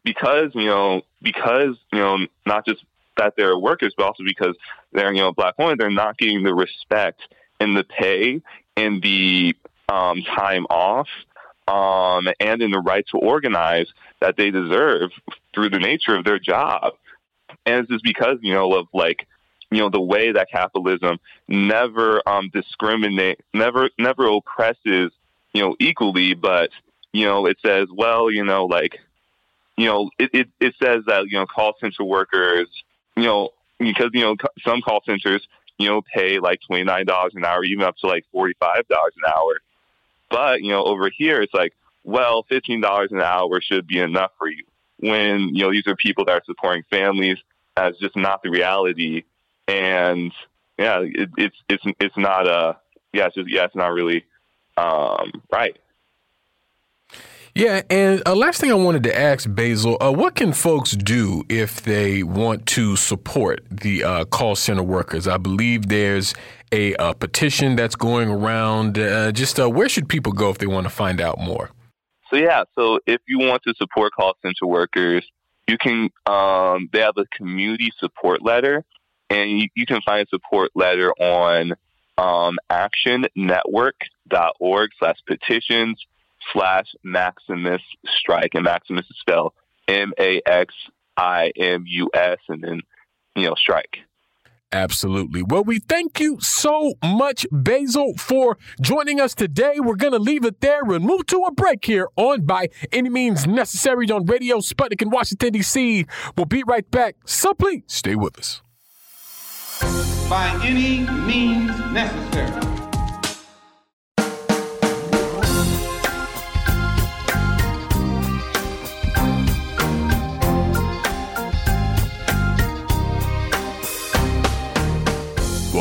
because 0.05 0.51
you 0.55 0.67
know 0.67 1.03
because 1.23 1.77
you 1.93 1.99
know 1.99 2.19
not 2.47 2.67
just 2.67 2.85
that 3.17 3.35
they're 3.37 3.59
workers, 3.59 3.95
but 3.97 4.07
also 4.07 4.25
because 4.25 4.57
they're 4.93 5.13
you 5.13 5.21
know 5.21 5.33
black 5.33 5.59
women, 5.59 5.77
they're 5.79 5.91
not 5.91 6.19
getting 6.19 6.43
the 6.43 6.55
respect 6.55 7.21
and 7.61 7.77
the 7.77 7.85
pay 7.85 8.41
and 8.77 9.03
the 9.03 9.55
um, 9.89 10.23
time 10.23 10.65
off 10.71 11.09
um, 11.69 12.29
and 12.41 12.63
in 12.63 12.71
the 12.71 12.81
right 12.81 13.05
to 13.13 13.19
organize 13.19 13.87
that 14.21 14.37
they 14.37 14.51
deserve 14.51 15.11
through 15.55 15.71
the 15.71 15.79
nature 15.79 16.17
of 16.17 16.25
their 16.25 16.39
job. 16.39 16.95
And 17.67 17.81
it's 17.81 17.91
just 17.91 18.05
because, 18.05 18.39
you 18.41 18.55
know, 18.55 18.73
of 18.75 18.89
like, 18.93 19.27
you 19.71 19.79
know, 19.79 19.91
the 19.91 20.01
way 20.01 20.33
that 20.33 20.51
capitalism 20.51 21.21
never 21.47 22.27
um, 22.29 22.51
discriminate, 22.53 23.41
never, 23.55 23.91
never 23.99 24.27
oppresses, 24.27 25.13
you 25.53 25.63
know, 25.63 25.77
equally, 25.79 26.35
but, 26.35 26.71
you 27.13 27.27
know, 27.27 27.47
it 27.47 27.59
says, 27.65 27.89
well, 27.93 28.31
you 28.31 28.45
know, 28.45 28.67
like, 28.67 28.99
you 29.77 29.87
know, 29.87 30.11
it, 30.19 30.31
it, 30.33 30.49
it 30.61 30.75
says 30.83 31.05
that, 31.07 31.27
you 31.27 31.39
know, 31.39 31.47
call 31.47 31.75
center 31.81 32.05
workers, 32.05 32.69
you 33.17 33.25
know, 33.25 33.51
because, 33.79 34.11
you 34.13 34.23
know, 34.23 34.37
some 34.65 34.81
call 34.81 35.03
centers, 35.07 35.47
you 35.81 35.89
know, 35.89 36.03
pay 36.03 36.39
like 36.39 36.61
$29 36.71 37.31
an 37.35 37.45
hour, 37.45 37.65
even 37.65 37.85
up 37.85 37.97
to 37.99 38.07
like 38.07 38.25
$45 38.35 38.53
an 38.89 39.33
hour. 39.35 39.61
But, 40.31 40.63
you 40.63 40.73
know, 40.73 40.85
over 40.85 41.11
here, 41.11 41.43
it's 41.43 41.55
like, 41.55 41.73
well, 42.05 42.45
$15 42.51 43.11
an 43.11 43.21
hour 43.21 43.61
should 43.61 43.87
be 43.87 43.99
enough 43.99 44.33
for 44.39 44.49
you. 44.49 44.65
When, 44.99 45.55
you 45.55 45.65
know, 45.65 45.73
these 45.73 45.87
are 45.87 45.97
people 45.97 46.25
that 46.27 46.33
are 46.33 46.43
supporting 46.45 46.85
families. 46.91 47.39
That's 47.77 47.99
just 47.99 48.17
not 48.17 48.43
the 48.43 48.51
reality. 48.51 49.25
And 49.67 50.33
yeah, 50.79 51.01
it, 51.01 51.31
it's, 51.37 51.57
it's, 51.69 51.85
it's 51.99 52.17
not 52.17 52.47
a, 52.47 52.77
yeah, 53.13 53.27
it's 53.27 53.35
just, 53.35 53.49
yeah, 53.49 53.65
it's 53.65 53.75
not 53.75 53.93
really 53.93 54.25
um, 54.77 55.43
right. 55.51 55.77
Yeah, 57.55 57.83
and 57.91 58.23
uh, 58.27 58.35
last 58.37 58.61
thing 58.61 58.71
I 58.71 58.75
wanted 58.75 59.03
to 59.05 59.19
ask 59.19 59.49
Bezal, 59.49 59.97
uh, 60.01 60.13
what 60.13 60.35
can 60.37 60.53
folks 60.53 60.93
do 60.93 61.43
if 61.49 61.83
they 61.83 62.23
want 62.23 62.67
to 62.67 62.95
support 62.95 63.65
the 63.69 64.05
uh, 64.05 64.25
call 64.27 64.55
center 64.55 64.85
workers? 64.85 65.27
I 65.27 65.37
believe 65.37 65.89
there's 65.89 66.33
a, 66.71 66.95
a 66.95 67.13
petition 67.13 67.75
that's 67.75 67.97
going 67.97 68.29
around. 68.29 68.97
Uh, 68.99 69.33
just 69.33 69.59
uh, 69.59 69.69
where 69.69 69.89
should 69.89 70.09
people 70.09 70.33
go 70.33 70.51
if 70.51 70.59
they 70.59 70.69
want 70.69 70.85
to 70.85 70.91
find 70.91 71.21
out 71.21 71.41
more? 71.41 71.71
So 72.31 72.37
yeah, 72.37 72.63
so 72.79 73.01
if 73.07 73.21
you 73.27 73.41
want 73.41 73.65
to 73.65 73.75
support 73.77 74.13
call 74.13 74.37
center 74.43 74.67
workers, 74.67 75.27
you 75.67 75.77
can. 75.77 76.11
Um, 76.27 76.89
they 76.93 77.01
have 77.01 77.17
a 77.17 77.27
community 77.37 77.91
support 77.99 78.43
letter, 78.43 78.85
and 79.29 79.51
you, 79.51 79.67
you 79.75 79.87
can 79.87 80.01
find 80.03 80.25
a 80.25 80.29
support 80.29 80.71
letter 80.77 81.11
on 81.15 81.73
um, 82.17 82.61
actionnetwork.org 82.71 84.91
slash 86.53 86.87
Maximus 87.03 87.83
strike, 88.19 88.55
and 88.55 88.65
Maximus 88.65 89.07
is 89.11 89.17
spelled 89.21 89.53
M 89.89 90.13
A 90.19 90.41
X 90.47 90.75
I 91.17 91.53
M 91.57 91.85
U 91.87 92.11
S, 92.15 92.39
and 92.49 92.63
then 92.63 92.81
you 93.37 93.47
know 93.47 93.55
strike. 93.55 93.99
Absolutely. 94.73 95.43
Well, 95.43 95.65
we 95.65 95.81
thank 95.81 96.21
you 96.21 96.39
so 96.41 96.95
much, 97.03 97.45
Bezal, 97.53 98.21
for 98.21 98.57
joining 98.81 99.21
us 99.21 99.35
today. 99.35 99.81
We're 99.81 99.97
going 99.97 100.13
to 100.13 100.21
leave 100.21 100.45
it 100.45 100.61
there 100.61 100.83
and 100.85 101.05
move 101.05 101.27
to 101.27 101.43
a 101.43 101.53
break 101.53 101.85
here 101.85 102.07
on 102.15 102.43
By 102.43 102.69
Any 102.93 103.09
Means 103.09 103.49
Necessary 103.49 104.09
on 104.11 104.27
Radio 104.27 104.59
Sputnik 104.59 105.03
in 105.03 105.11
Washington, 105.11 105.55
D.C. 105.55 106.07
We'll 106.37 106.47
be 106.47 106.63
right 106.63 106.89
back, 106.89 107.17
so 107.25 107.53
please 107.53 107.83
stay 107.89 108.15
with 108.15 108.39
us. 108.39 108.63
By 110.29 110.57
any 110.63 111.01
means 111.27 111.77
necessary. 111.93 112.80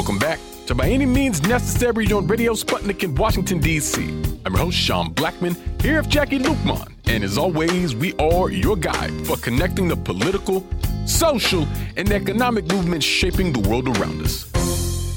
Welcome 0.10 0.28
back 0.28 0.40
to 0.66 0.74
By 0.74 0.90
Any 0.90 1.06
Means 1.06 1.44
Necessary 1.44 2.12
on 2.12 2.26
Radio 2.26 2.54
Sputnik 2.54 3.04
in 3.04 3.14
Washington, 3.14 3.60
D.C. 3.60 4.02
I'm 4.44 4.54
your 4.54 4.58
host, 4.58 4.76
Sean 4.76 5.14
Blackmon, 5.14 5.56
here 5.84 6.02
with 6.02 6.10
Jacquie 6.10 6.42
Luqman. 6.42 6.92
And 7.06 7.24
as 7.24 7.38
always, 7.38 7.96
we 7.96 8.16
are 8.16 8.50
your 8.50 8.76
guide 8.76 9.12
for 9.28 9.38
connecting 9.38 9.88
the 9.88 9.96
political, 9.96 10.66
social, 11.06 11.68
and 11.96 12.12
economic 12.12 12.66
movements 12.72 13.06
shaping 13.06 13.54
the 13.54 13.70
world 13.70 13.88
around 14.00 14.24
us. 14.24 14.52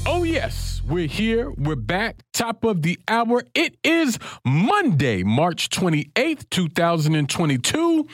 Oh, 0.05 0.21
yes, 0.21 0.83
we're 0.87 1.07
here. 1.07 1.49
We're 1.49 1.75
back. 1.75 2.17
Top 2.31 2.63
of 2.63 2.83
the 2.83 2.99
hour. 3.07 3.45
It 3.55 3.75
is 3.83 4.19
Monday, 4.45 5.23
March 5.23 5.69
28th, 5.69 6.47
2022. 6.51 8.07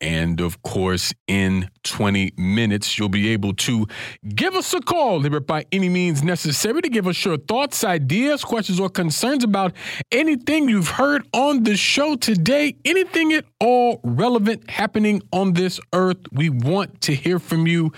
And 0.00 0.40
of 0.40 0.62
course, 0.62 1.12
in 1.26 1.70
20 1.82 2.34
minutes, 2.36 2.98
you'll 2.98 3.08
be 3.08 3.30
able 3.30 3.52
to 3.54 3.86
give 4.34 4.54
us 4.54 4.72
a 4.72 4.80
call 4.80 5.20
here 5.20 5.40
by 5.40 5.64
any 5.72 5.88
means 5.88 6.22
necessary 6.22 6.82
to 6.82 6.88
give 6.88 7.08
us 7.08 7.24
your 7.24 7.36
thoughts, 7.36 7.82
ideas, 7.82 8.44
questions, 8.44 8.78
or 8.78 8.88
concerns 8.88 9.42
about 9.42 9.72
anything 10.12 10.68
you've 10.68 10.88
heard 10.88 11.26
on 11.32 11.64
the 11.64 11.76
show 11.76 12.14
today, 12.14 12.76
anything 12.84 13.32
at 13.32 13.44
all 13.60 14.00
relevant 14.04 14.70
happening 14.70 15.20
on 15.32 15.54
this 15.54 15.80
earth. 15.92 16.18
We 16.32 16.48
want 16.48 17.00
to 17.02 17.14
hear 17.14 17.38
from 17.40 17.66
you. 17.66 17.92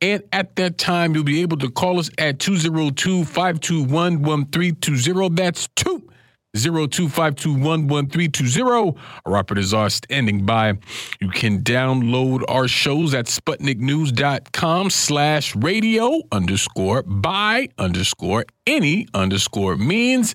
And 0.00 0.22
at 0.32 0.56
that 0.56 0.78
time, 0.78 1.14
you'll 1.14 1.24
be 1.24 1.42
able 1.42 1.58
to 1.58 1.70
call 1.70 2.00
us 2.00 2.10
at 2.18 2.40
202 2.40 3.24
521 3.24 4.22
1320. 4.22 5.34
That's 5.34 5.68
2 5.76 6.08
0252111320. 6.54 8.96
Our 9.26 9.36
operators 9.36 9.74
are 9.74 9.90
standing 9.90 10.46
by. 10.46 10.78
You 11.20 11.28
can 11.30 11.62
download 11.62 12.42
our 12.48 12.68
shows 12.68 13.12
at 13.14 13.26
sputniknews.com 13.26 14.90
slash 14.90 15.56
radio 15.56 16.20
underscore 16.32 17.02
by 17.02 17.68
underscore 17.78 18.44
any 18.66 19.06
underscore 19.14 19.76
means. 19.76 20.34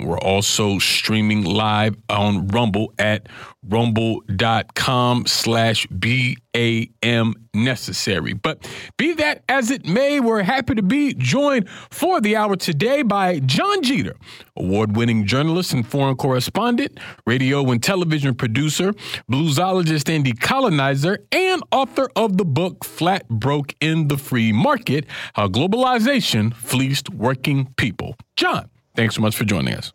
And 0.00 0.08
we're 0.08 0.18
also 0.18 0.78
streaming 0.78 1.44
live 1.44 1.94
on 2.08 2.46
Rumble 2.46 2.94
at 2.98 3.28
rumble.com 3.68 5.26
slash 5.26 5.86
BAM 5.90 7.34
necessary. 7.52 8.32
But 8.32 8.66
be 8.96 9.12
that 9.14 9.44
as 9.46 9.70
it 9.70 9.84
may, 9.84 10.18
we're 10.18 10.42
happy 10.42 10.74
to 10.76 10.82
be 10.82 11.12
joined 11.12 11.68
for 11.90 12.22
the 12.22 12.34
hour 12.34 12.56
today 12.56 13.02
by 13.02 13.40
Jon 13.40 13.82
Jeter, 13.82 14.16
award 14.56 14.96
winning 14.96 15.26
journalist 15.26 15.74
and 15.74 15.86
foreign 15.86 16.16
correspondent, 16.16 16.98
radio 17.26 17.70
and 17.70 17.82
television 17.82 18.34
producer, 18.34 18.94
bluesologist 19.30 20.08
and 20.08 20.24
decolonizer, 20.24 21.18
and 21.30 21.62
author 21.72 22.08
of 22.16 22.38
the 22.38 22.46
book 22.46 22.86
Flat 22.86 23.28
Broke 23.28 23.74
in 23.82 24.08
the 24.08 24.16
Free 24.16 24.50
Market 24.50 25.04
How 25.34 25.48
Globalization 25.48 26.54
Fleeced 26.54 27.10
Working 27.10 27.74
people. 27.76 28.16
Jon, 28.36 28.69
thanks 28.94 29.14
so 29.14 29.22
much 29.22 29.36
for 29.36 29.44
joining 29.44 29.74
us. 29.74 29.92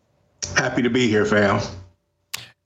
Happy 0.56 0.82
to 0.82 0.90
be 0.90 1.08
here, 1.08 1.26
fam. 1.26 1.62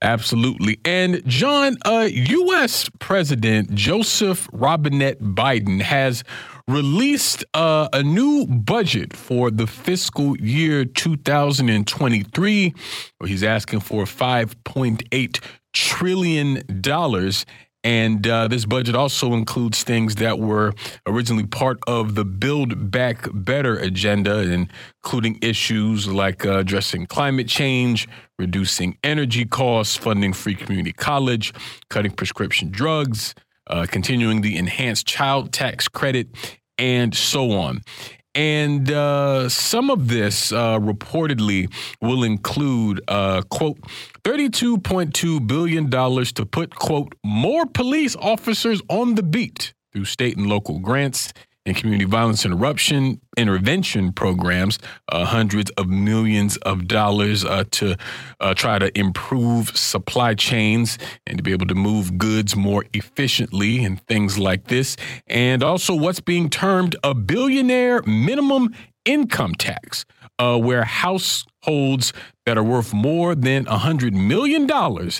Absolutely. 0.02 0.80
And 0.84 1.22
Jon, 1.26 1.76
uh, 1.84 2.08
U.S. 2.10 2.88
President 3.00 3.74
Joseph 3.74 4.48
Robinette 4.50 5.20
Biden 5.20 5.82
has 5.82 6.24
released 6.66 7.44
uh, 7.52 7.88
a 7.92 8.02
new 8.02 8.46
budget 8.46 9.14
for 9.14 9.50
the 9.50 9.66
fiscal 9.66 10.38
year 10.38 10.84
2023, 10.84 12.74
he's 13.26 13.42
asking 13.42 13.80
for 13.80 14.04
$5.8 14.04 15.44
trillion. 15.72 16.56
And 17.82 18.26
uh, 18.26 18.48
this 18.48 18.66
budget 18.66 18.94
also 18.94 19.32
includes 19.32 19.82
things 19.82 20.16
that 20.16 20.38
were 20.38 20.74
originally 21.06 21.46
part 21.46 21.78
of 21.86 22.14
the 22.14 22.24
Build 22.24 22.90
Back 22.90 23.28
Better 23.32 23.76
agenda, 23.76 24.40
including 24.40 25.38
issues 25.40 26.06
like 26.06 26.44
uh, 26.44 26.58
addressing 26.58 27.06
climate 27.06 27.48
change, 27.48 28.06
reducing 28.38 28.98
energy 29.02 29.46
costs, 29.46 29.96
funding 29.96 30.34
free 30.34 30.54
community 30.54 30.92
college, 30.92 31.54
cutting 31.88 32.12
prescription 32.12 32.70
drugs, 32.70 33.34
uh, 33.68 33.86
continuing 33.88 34.42
the 34.42 34.58
enhanced 34.58 35.06
child 35.06 35.52
tax 35.52 35.88
credit, 35.88 36.28
and 36.76 37.14
so 37.14 37.52
on. 37.52 37.80
And 38.34 38.90
uh, 38.90 39.48
some 39.48 39.90
of 39.90 40.08
this 40.08 40.52
uh, 40.52 40.78
reportedly 40.78 41.72
will 42.00 42.22
include, 42.22 43.00
uh, 43.08 43.42
quote, 43.50 43.78
$32.2 44.22 45.46
billion 45.46 45.90
to 45.90 46.46
put, 46.46 46.74
quote, 46.76 47.14
more 47.24 47.66
police 47.66 48.14
officers 48.16 48.80
on 48.88 49.16
the 49.16 49.22
beat 49.22 49.74
through 49.92 50.04
state 50.04 50.36
and 50.36 50.46
local 50.46 50.78
grants 50.78 51.32
and 51.66 51.76
community 51.76 52.04
violence 52.04 52.44
interruption 52.44 53.20
intervention 53.36 54.12
programs, 54.12 54.78
uh, 55.08 55.24
hundreds 55.24 55.70
of 55.72 55.88
millions 55.88 56.56
of 56.58 56.86
dollars 56.86 57.44
uh, 57.44 57.64
to 57.70 57.96
uh, 58.40 58.54
try 58.54 58.78
to 58.78 58.96
improve 58.98 59.76
supply 59.76 60.34
chains 60.34 60.98
and 61.26 61.36
to 61.38 61.42
be 61.42 61.52
able 61.52 61.66
to 61.66 61.74
move 61.74 62.18
goods 62.18 62.56
more 62.56 62.84
efficiently 62.92 63.84
and 63.84 64.04
things 64.06 64.38
like 64.38 64.66
this. 64.68 64.96
And 65.26 65.62
also 65.62 65.94
what's 65.94 66.20
being 66.20 66.50
termed 66.50 66.96
a 67.02 67.14
billionaire 67.14 68.02
minimum 68.02 68.74
income 69.04 69.54
tax, 69.54 70.04
uh, 70.38 70.58
where 70.58 70.84
households 70.84 72.12
that 72.46 72.58
are 72.58 72.64
worth 72.64 72.92
more 72.92 73.34
than 73.34 73.64
$100 73.66 74.12
million 74.12 74.68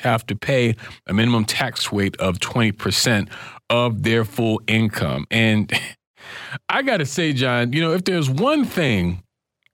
have 0.02 0.26
to 0.26 0.36
pay 0.36 0.74
a 1.06 1.14
minimum 1.14 1.44
tax 1.44 1.92
rate 1.92 2.16
of 2.16 2.38
20% 2.38 3.28
of 3.68 4.02
their 4.02 4.24
full 4.24 4.60
income. 4.66 5.26
And 5.30 5.72
I 6.68 6.82
got 6.82 6.98
to 6.98 7.06
say, 7.06 7.32
Jon, 7.32 7.72
you 7.72 7.80
know, 7.80 7.92
if 7.92 8.04
there's 8.04 8.30
one 8.30 8.64
thing 8.64 9.22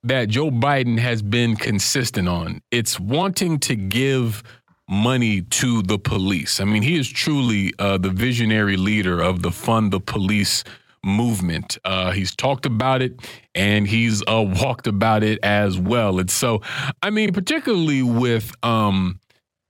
that 0.05 0.29
Joe 0.29 0.51
Biden 0.51 0.99
has 0.99 1.23
been 1.23 1.57
consistent 1.57 2.29
on, 2.29 2.63
it's 2.71 3.01
wanting 3.01 3.59
to 3.61 3.77
give 3.77 4.43
money 4.89 5.43
to 5.43 5.83
the 5.83 5.99
police. 5.99 6.61
I 6.61 6.65
mean, 6.65 6.83
he 6.83 6.97
is 6.97 7.09
truly 7.09 7.73
uh, 7.79 7.99
the 7.99 8.11
visionary 8.11 8.77
leader 8.77 9.21
of 9.21 9.43
the 9.43 9.51
Fund 9.51 9.93
the 9.93 10.01
Police 10.01 10.63
movement. 11.05 11.79
Uh, 11.85 12.11
he's 12.13 12.35
talked 12.35 12.67
about 12.67 13.03
it 13.03 13.21
and 13.55 13.87
he's 13.87 14.23
uh, 14.29 14.45
walked 14.61 14.87
about 14.87 15.23
it 15.23 15.39
as 15.43 15.79
well. 15.79 16.19
And 16.19 16.31
so, 16.31 16.63
I 17.03 17.11
mean, 17.11 17.33
particularly 17.33 18.03
with 18.03 18.53
um, 18.63 19.21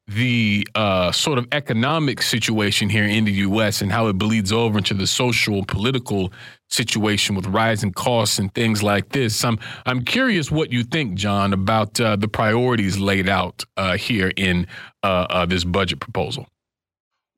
the 0.09 0.67
uh, 0.77 1.11
sort 1.11 1.37
of 1.37 1.49
economic 1.51 2.23
situation 2.23 2.89
here 2.89 3.05
in 3.05 3.25
the 3.25 3.33
U.S. 3.33 3.83
and 3.83 3.91
how 3.91 4.07
it 4.07 4.13
bleeds 4.13 4.53
over 4.53 4.79
into 4.79 4.95
the 4.95 5.07
social 5.07 5.55
and 5.55 5.69
political 5.69 6.33
situation 6.71 7.35
with 7.35 7.47
rising 7.47 7.93
costs 7.93 8.39
and 8.39 8.55
things 8.55 8.83
like 8.83 9.09
this. 9.09 9.45
I'm 9.45 9.59
I'm 9.85 10.05
curious 10.05 10.51
what 10.51 10.71
you 10.71 10.85
think, 10.85 11.15
Jon, 11.15 11.53
about 11.53 12.01
uh, 12.01 12.15
the 12.17 12.29
priorities 12.29 12.99
laid 12.99 13.29
out 13.29 13.65
uh, 13.77 13.97
here 13.97 14.33
in 14.37 14.69
uh, 15.03 15.27
uh, 15.29 15.47
this 15.47 15.65
budget 15.65 15.99
proposal. 15.99 16.47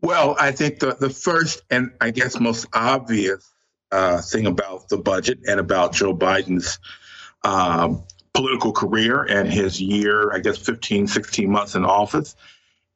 Well, 0.02 0.36
I 0.38 0.52
think 0.52 0.80
the 0.80 0.94
the 0.94 1.10
first 1.10 1.62
and 1.70 1.90
I 2.02 2.10
guess 2.10 2.38
most 2.38 2.66
obvious 2.74 3.50
uh, 3.92 4.20
thing 4.20 4.46
about 4.46 4.90
the 4.90 4.98
budget 4.98 5.38
and 5.48 5.58
about 5.58 5.94
Joe 5.94 6.14
Biden's 6.14 6.78
um, 7.44 8.04
political 8.34 8.72
career 8.72 9.22
and 9.22 9.50
his 9.50 9.80
year, 9.80 10.32
I 10.34 10.40
guess 10.40 10.58
15, 10.58 11.06
16 11.06 11.50
months 11.50 11.74
in 11.74 11.86
office 11.86 12.36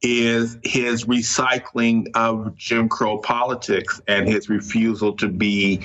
is 0.02 0.58
his 0.64 1.04
recycling 1.04 2.08
of 2.14 2.56
Jim 2.56 2.88
Crow 2.88 3.18
politics 3.18 4.00
and 4.08 4.28
his 4.28 4.48
refusal 4.48 5.12
to 5.14 5.28
be 5.28 5.80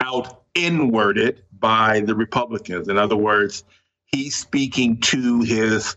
out 0.00 0.42
inwarded 0.54 1.42
by 1.58 2.00
the 2.00 2.14
Republicans. 2.14 2.88
In 2.88 2.96
other 2.96 3.16
words, 3.16 3.64
he's 4.06 4.34
speaking 4.34 4.98
to 5.02 5.42
his 5.42 5.96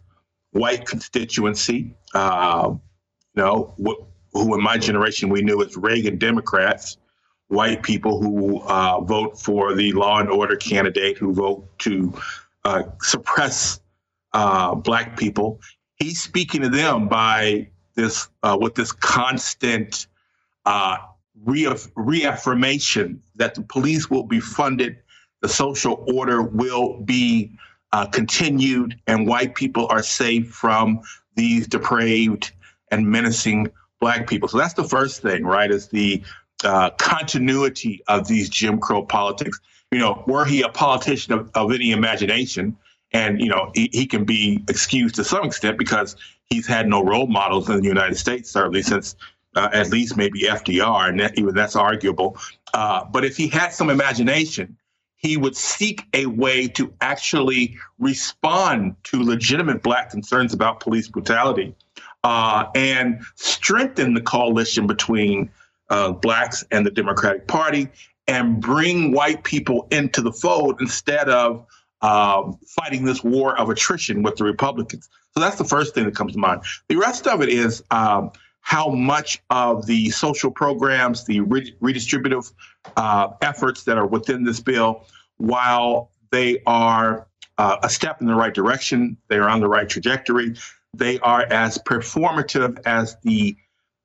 white 0.52 0.86
constituency, 0.86 1.96
uh, 2.14 2.70
you 2.72 3.42
know, 3.42 3.74
wh- 3.84 4.04
who 4.34 4.54
in 4.56 4.62
my 4.62 4.78
generation 4.78 5.30
we 5.30 5.42
knew 5.42 5.64
as 5.64 5.78
Reagan 5.78 6.18
Democrats, 6.18 6.98
white 7.48 7.82
people 7.82 8.22
who 8.22 8.62
uh, 8.62 9.00
vote 9.02 9.40
for 9.40 9.74
the 9.74 9.94
law 9.94 10.20
and 10.20 10.30
order 10.30 10.56
candidate, 10.56 11.18
who 11.18 11.34
vote 11.34 11.68
to 11.80 12.14
uh, 12.66 12.84
suppress 13.02 13.80
uh, 14.34 14.76
black 14.76 15.18
people 15.18 15.60
he's 16.04 16.22
speaking 16.22 16.62
to 16.62 16.70
them 16.70 17.08
by 17.08 17.68
this 17.96 18.28
uh, 18.44 18.58
with 18.60 18.76
this 18.76 18.92
constant 18.92 20.08
uh, 20.66 20.98
reaff- 21.46 21.92
reaffirmation 21.96 23.22
that 23.36 23.56
the 23.56 23.62
police 23.62 24.10
will 24.10 24.24
be 24.24 24.40
funded, 24.40 24.98
the 25.42 25.50
social 25.50 26.04
order 26.14 26.42
will 26.42 27.00
be 27.02 27.52
uh, 27.92 28.06
continued, 28.08 29.00
and 29.08 29.28
white 29.28 29.56
people 29.56 29.88
are 29.90 30.04
safe 30.04 30.50
from 30.50 31.02
these 31.36 31.68
depraved 31.68 32.52
and 32.92 33.08
menacing 33.08 33.68
black 34.00 34.28
people. 34.28 34.48
So 34.50 34.58
that's 34.58 34.74
the 34.74 34.84
first 34.84 35.22
thing, 35.22 35.44
right? 35.46 35.72
Is 35.72 35.88
the 35.88 36.24
uh, 36.64 36.90
continuity 36.92 38.02
of 38.08 38.28
these 38.28 38.50
Jim 38.50 38.80
Crow 38.80 39.04
politics. 39.04 39.60
You 39.92 40.00
know, 40.00 40.24
were 40.28 40.46
he 40.46 40.62
a 40.64 40.70
politician 40.70 41.34
of, 41.34 41.52
of 41.54 41.72
any 41.72 41.92
imagination, 41.92 42.78
and 43.14 43.40
you 43.40 43.50
know 43.50 43.72
he, 43.74 43.90
he, 43.94 44.06
can 44.06 44.26
be 44.26 44.64
excused 44.68 45.16
to 45.16 45.24
some 45.24 45.46
extent 45.46 45.78
because 45.78 46.16
he's 46.46 46.68
had 46.68 46.88
no 46.88 47.04
role 47.04 47.28
models 47.28 47.70
in 47.70 47.78
the 47.78 47.88
United 47.88 48.18
States 48.18 48.50
certainly 48.50 48.82
since 48.82 49.16
uh, 49.56 49.70
at 49.72 49.90
least 49.90 50.18
maybe 50.18 50.42
FDR, 50.42 51.10
and 51.10 51.20
that, 51.20 51.38
even 51.38 51.54
that's 51.54 51.76
arguable. 51.76 52.38
Uh, 52.74 53.06
but 53.06 53.24
if 53.24 53.38
he 53.38 53.48
had 53.48 53.70
some 53.70 53.90
imagination, 53.90 54.78
he 55.16 55.38
would 55.38 55.56
seek 55.56 56.04
a 56.14 56.26
way 56.26 56.68
to 56.68 56.94
actually 57.02 57.78
respond 58.00 58.96
to 59.04 59.24
legitimate 59.24 59.82
black 59.82 60.10
concerns 60.10 60.54
about 60.54 60.80
police 60.80 61.08
brutality 61.08 61.76
uh, 62.24 62.66
and 62.76 63.22
strengthen 63.36 64.14
the 64.14 64.22
coalition 64.22 64.88
between 64.88 65.50
uh, 65.90 66.12
blacks 66.12 66.64
and 66.72 66.86
the 66.86 66.92
Democratic 66.92 67.48
Party 67.48 67.88
and 68.28 68.60
bring 68.60 69.12
white 69.12 69.44
people 69.44 69.88
into 69.92 70.22
the 70.22 70.32
fold 70.32 70.82
instead 70.82 71.30
of 71.30 71.66
um, 72.04 72.60
fighting 72.68 73.06
this 73.06 73.24
war 73.24 73.58
of 73.58 73.70
attrition 73.70 74.22
with 74.22 74.36
the 74.36 74.44
Republicans. 74.44 75.10
So 75.34 75.40
that's 75.40 75.58
the 75.58 75.64
first 75.64 75.96
thing 75.96 76.06
that 76.06 76.16
comes 76.16 76.34
to 76.34 76.40
mind. 76.40 76.62
The 76.90 76.98
rest 76.98 77.26
of 77.26 77.42
it 77.42 77.50
is 77.50 77.82
um, 77.90 78.32
how 78.62 78.90
much 78.90 79.42
of 79.50 79.88
the 79.88 80.12
social 80.12 80.52
programs, 80.52 81.26
the 81.26 81.40
re- 81.40 81.76
redistributive 81.82 82.52
uh, 82.98 83.30
efforts 83.42 83.84
that 83.86 83.98
are 83.98 84.06
within 84.06 84.44
this 84.44 84.60
bill, 84.60 85.06
while 85.38 86.12
they 86.30 86.62
are 86.68 87.28
uh, 87.58 87.78
a 87.82 87.90
step 87.90 88.22
in 88.22 88.28
the 88.28 88.36
right 88.36 88.54
direction, 88.54 89.18
they 89.30 89.38
are 89.38 89.50
on 89.50 89.62
the 89.62 89.68
right 89.68 89.88
trajectory, 89.88 90.56
they 90.94 91.20
are 91.20 91.42
as 91.50 91.78
performative 91.78 92.80
as 92.86 93.18
the 93.24 93.56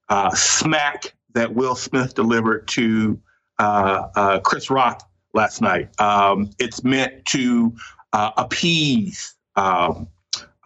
uh, 0.08 0.30
smack 0.34 1.14
that 1.34 1.54
Will 1.54 1.74
Smith 1.74 2.14
delivered 2.14 2.66
to 2.68 3.20
uh, 3.58 4.08
uh, 4.14 4.40
Chris 4.40 4.70
Rock 4.70 5.08
last 5.34 5.60
night. 5.60 5.98
Um, 6.00 6.50
it's 6.58 6.82
meant 6.84 7.24
to 7.26 7.74
uh, 8.12 8.30
appease 8.36 9.34
um, 9.56 10.08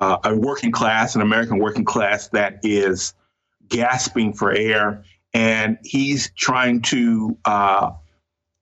uh, 0.00 0.18
a 0.24 0.36
working 0.36 0.72
class, 0.72 1.14
an 1.14 1.20
American 1.20 1.58
working 1.58 1.84
class 1.84 2.28
that 2.28 2.60
is 2.62 3.14
gasping 3.68 4.32
for 4.32 4.52
air, 4.52 5.04
and 5.34 5.78
he's 5.82 6.30
trying 6.32 6.82
to 6.82 7.36
uh, 7.44 7.92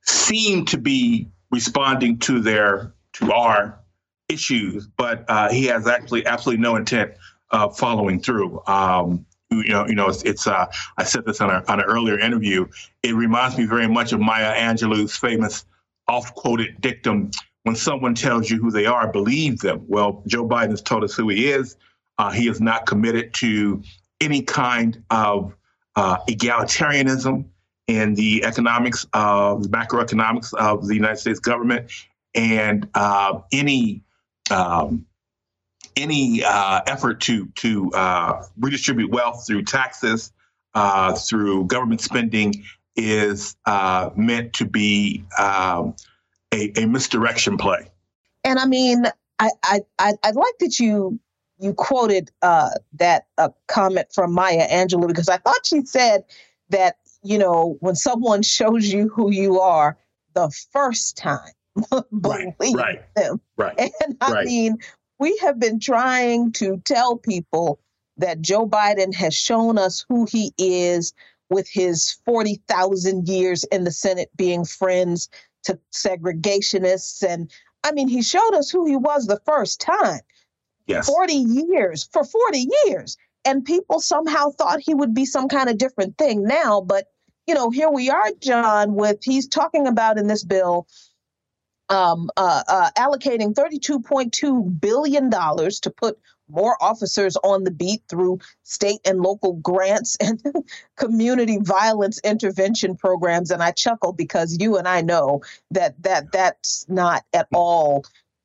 seem 0.02 0.64
to 0.66 0.78
be 0.78 1.28
responding 1.50 2.18
to 2.18 2.40
their 2.40 2.94
to 3.14 3.32
our 3.32 3.80
issues, 4.28 4.86
but 4.86 5.24
uh, 5.28 5.50
he 5.50 5.66
has 5.66 5.86
actually 5.86 6.24
absolutely 6.26 6.62
no 6.62 6.76
intent 6.76 7.12
of 7.50 7.76
following 7.76 8.20
through. 8.20 8.62
Um, 8.66 9.26
you 9.50 9.70
know, 9.70 9.86
you 9.88 9.96
know, 9.96 10.08
it's, 10.08 10.22
it's 10.22 10.46
uh, 10.46 10.66
I 10.96 11.04
said 11.04 11.24
this 11.24 11.40
on, 11.40 11.50
a, 11.50 11.64
on 11.66 11.80
an 11.80 11.86
earlier 11.86 12.18
interview. 12.18 12.66
It 13.02 13.14
reminds 13.14 13.58
me 13.58 13.64
very 13.64 13.88
much 13.88 14.12
of 14.12 14.20
Maya 14.20 14.54
Angelou's 14.54 15.16
famous 15.16 15.64
oft-quoted 16.10 16.80
dictum: 16.80 17.30
"When 17.62 17.76
someone 17.76 18.14
tells 18.14 18.50
you 18.50 18.58
who 18.58 18.70
they 18.70 18.86
are, 18.86 19.10
believe 19.10 19.60
them." 19.60 19.84
Well, 19.86 20.22
Joe 20.26 20.46
Biden 20.46 20.70
has 20.70 20.82
told 20.82 21.04
us 21.04 21.14
who 21.14 21.28
he 21.28 21.48
is. 21.50 21.76
Uh, 22.18 22.30
he 22.30 22.48
is 22.48 22.60
not 22.60 22.84
committed 22.86 23.32
to 23.34 23.82
any 24.20 24.42
kind 24.42 25.02
of 25.10 25.54
uh, 25.96 26.18
egalitarianism 26.28 27.46
in 27.86 28.14
the 28.14 28.44
economics 28.44 29.06
of 29.12 29.62
the 29.62 29.68
macroeconomics 29.68 30.52
of 30.54 30.86
the 30.86 30.94
United 30.94 31.16
States 31.16 31.40
government, 31.40 31.90
and 32.34 32.88
uh, 32.94 33.40
any 33.52 34.02
um, 34.50 35.06
any 35.96 36.44
uh, 36.44 36.80
effort 36.86 37.20
to 37.22 37.46
to 37.56 37.90
uh, 37.92 38.42
redistribute 38.58 39.10
wealth 39.10 39.46
through 39.46 39.62
taxes, 39.62 40.32
uh, 40.74 41.14
through 41.14 41.64
government 41.66 42.00
spending, 42.00 42.64
is 42.96 43.56
uh, 43.66 44.10
meant 44.16 44.52
to 44.54 44.64
be 44.64 45.24
um, 45.38 45.94
a, 46.52 46.72
a, 46.80 46.86
misdirection 46.86 47.56
play. 47.56 47.88
And 48.44 48.58
I 48.58 48.66
mean, 48.66 49.04
I, 49.38 49.50
I, 49.62 49.80
I, 49.98 50.12
I 50.22 50.30
like 50.30 50.54
that 50.60 50.78
you 50.78 51.18
you 51.58 51.74
quoted 51.74 52.30
uh, 52.42 52.70
that 52.94 53.26
uh, 53.36 53.50
comment 53.68 54.08
from 54.14 54.32
Maya 54.32 54.66
Angelou 54.68 55.06
because 55.06 55.28
I 55.28 55.36
thought 55.36 55.64
she 55.64 55.84
said 55.84 56.24
that 56.70 56.96
you 57.22 57.38
know 57.38 57.76
when 57.80 57.94
someone 57.94 58.42
shows 58.56 58.86
you 58.92 59.08
who 59.08 59.30
you 59.30 59.60
are 59.60 59.96
the 60.34 60.50
first 60.72 61.16
time, 61.16 61.52
believe 62.20 62.54
right, 62.60 62.74
right, 62.74 63.14
them. 63.14 63.40
Right. 63.56 63.78
And 64.04 64.16
I 64.20 64.32
right. 64.32 64.46
mean, 64.46 64.78
we 65.18 65.36
have 65.38 65.58
been 65.58 65.80
trying 65.80 66.52
to 66.52 66.80
tell 66.84 67.16
people 67.16 67.80
that 68.16 68.40
Joe 68.40 68.66
Biden 68.66 69.14
has 69.14 69.34
shown 69.34 69.78
us 69.78 70.04
who 70.08 70.26
he 70.30 70.52
is 70.58 71.14
with 71.50 71.68
his 71.68 72.16
40,000 72.24 73.28
years 73.28 73.64
in 73.64 73.84
the 73.84 73.90
Senate 73.90 74.30
being 74.36 74.64
friends 74.64 75.28
to 75.64 75.78
segregationists. 75.92 77.22
And 77.22 77.50
I 77.84 77.92
mean, 77.92 78.08
he 78.08 78.22
showed 78.22 78.54
us 78.54 78.70
who 78.70 78.86
he 78.86 78.96
was 78.96 79.26
the 79.26 79.40
first 79.44 79.80
time. 79.80 80.20
Yes. 80.86 81.06
40 81.06 81.34
years, 81.34 82.08
for 82.12 82.24
40 82.24 82.68
years. 82.86 83.16
And 83.44 83.64
people 83.64 84.00
somehow 84.00 84.50
thought 84.50 84.80
he 84.80 84.94
would 84.94 85.14
be 85.14 85.24
some 85.24 85.48
kind 85.48 85.68
of 85.68 85.78
different 85.78 86.18
thing 86.18 86.42
now, 86.44 86.80
but 86.80 87.06
you 87.46 87.54
know, 87.54 87.70
here 87.70 87.90
we 87.90 88.10
are, 88.10 88.30
Jon, 88.40 88.94
with 88.94 89.24
he's 89.24 89.48
talking 89.48 89.88
about 89.88 90.18
in 90.18 90.28
this 90.28 90.44
bill 90.44 90.86
um, 91.88 92.30
uh, 92.36 92.62
uh, 92.68 92.90
allocating 92.96 93.54
$32.2 93.54 94.80
billion 94.80 95.30
to 95.30 95.92
put 95.96 96.18
more 96.50 96.76
officers 96.80 97.36
on 97.44 97.64
the 97.64 97.70
beat 97.70 98.02
through 98.08 98.38
state 98.62 99.00
and 99.04 99.20
local 99.20 99.54
grants 99.54 100.16
and 100.20 100.42
community 100.96 101.58
violence 101.60 102.20
intervention 102.24 102.96
programs. 102.96 103.50
And 103.50 103.62
i 103.62 103.70
chuckle 103.70 104.12
because 104.12 104.56
you 104.60 104.76
and 104.76 104.88
i 104.88 105.00
know 105.00 105.42
that 105.70 106.00
that 106.02 106.32
that's 106.32 106.84
not 106.88 107.24
at 107.32 107.48
all 107.52 108.04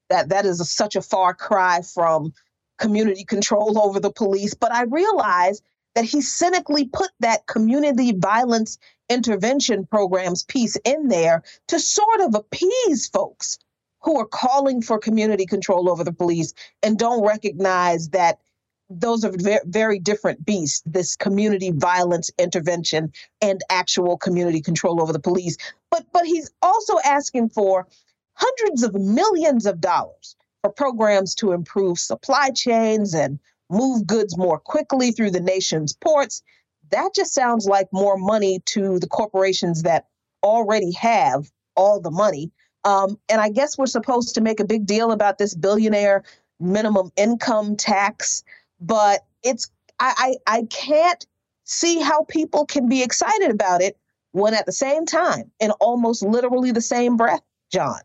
that 0.09 0.29
that 0.29 0.45
is 0.45 0.59
a, 0.59 0.65
such 0.65 0.95
a 0.95 1.01
far 1.01 1.33
cry 1.33 1.81
from 1.81 2.33
community 2.77 3.23
control 3.23 3.79
over 3.79 3.99
the 3.99 4.11
police. 4.11 4.53
But 4.53 4.71
i 4.71 4.83
realize 4.83 5.61
that 5.95 6.05
he 6.05 6.21
cynically 6.21 6.85
put 6.85 7.09
that 7.21 7.47
community 7.47 8.13
violence 8.13 8.77
intervention 9.09 9.85
programs 9.85 10.43
piece 10.43 10.75
in 10.83 11.07
there 11.07 11.43
to 11.67 11.79
sort 11.79 12.21
of 12.21 12.35
appease 12.35 13.07
folks 13.07 13.59
who 14.05 14.19
are 14.19 14.27
calling 14.27 14.83
for 14.83 14.99
community 14.99 15.47
control 15.47 15.89
over 15.89 16.03
the 16.03 16.13
police 16.13 16.53
and 16.83 16.97
don't 16.97 17.25
recognize 17.25 18.09
that 18.09 18.39
those 18.87 19.25
are 19.25 19.33
very, 19.65 19.97
different 19.97 20.45
beasts 20.45 20.83
this 20.85 21.15
community 21.15 21.71
violence 21.71 22.29
intervention 22.37 23.11
and 23.41 23.61
actual 23.71 24.15
community 24.15 24.61
control 24.61 25.01
over 25.01 25.11
the 25.11 25.19
police. 25.19 25.57
But 25.89 26.05
but 26.13 26.27
he's 26.27 26.51
also 26.61 26.99
asking 27.03 27.49
for 27.49 27.87
hundreds 28.33 28.83
of 28.83 28.93
millions 28.93 29.65
of 29.65 29.81
dollars 29.81 30.35
for 30.61 30.71
programs 30.71 31.33
to 31.35 31.53
improve 31.53 31.97
supply 31.97 32.51
chains 32.51 33.15
and 33.15 33.39
move 33.71 34.05
goods 34.05 34.37
more 34.37 34.59
quickly 34.59 35.11
through 35.11 35.31
the 35.31 35.39
nation's 35.39 35.93
ports. 35.93 36.43
That 36.91 37.15
just 37.15 37.33
sounds 37.33 37.65
like 37.65 37.87
more 37.91 38.17
money 38.17 38.61
to 38.67 38.99
the 38.99 39.07
corporations 39.07 39.81
that 39.81 40.05
already 40.43 40.91
have 40.91 41.49
all 41.75 41.99
the 41.99 42.11
money 42.11 42.51
um, 42.85 43.17
and 43.27 43.41
I 43.41 43.49
guess 43.49 43.77
we're 43.77 43.87
supposed 43.87 44.35
to 44.35 44.41
make 44.41 44.59
a 44.59 44.65
big 44.65 44.85
deal 44.85 45.11
about 45.11 45.37
this 45.37 45.55
billionaire 45.55 46.23
minimum 46.59 47.11
income 47.17 47.75
tax, 47.75 48.43
but 48.79 49.25
it's 49.43 49.69
I, 49.99 50.35
I, 50.47 50.59
I 50.59 50.63
can't 50.69 51.25
see 51.63 51.99
how 51.99 52.23
people 52.25 52.65
can 52.65 52.87
be 52.87 53.03
excited 53.03 53.51
about 53.51 53.81
it 53.81 53.97
when 54.31 54.53
at 54.53 54.65
the 54.65 54.71
same 54.71 55.05
time, 55.05 55.51
in 55.59 55.71
almost 55.71 56.23
literally 56.23 56.71
the 56.71 56.81
same 56.81 57.17
breath, 57.17 57.41
Jon, 57.71 57.99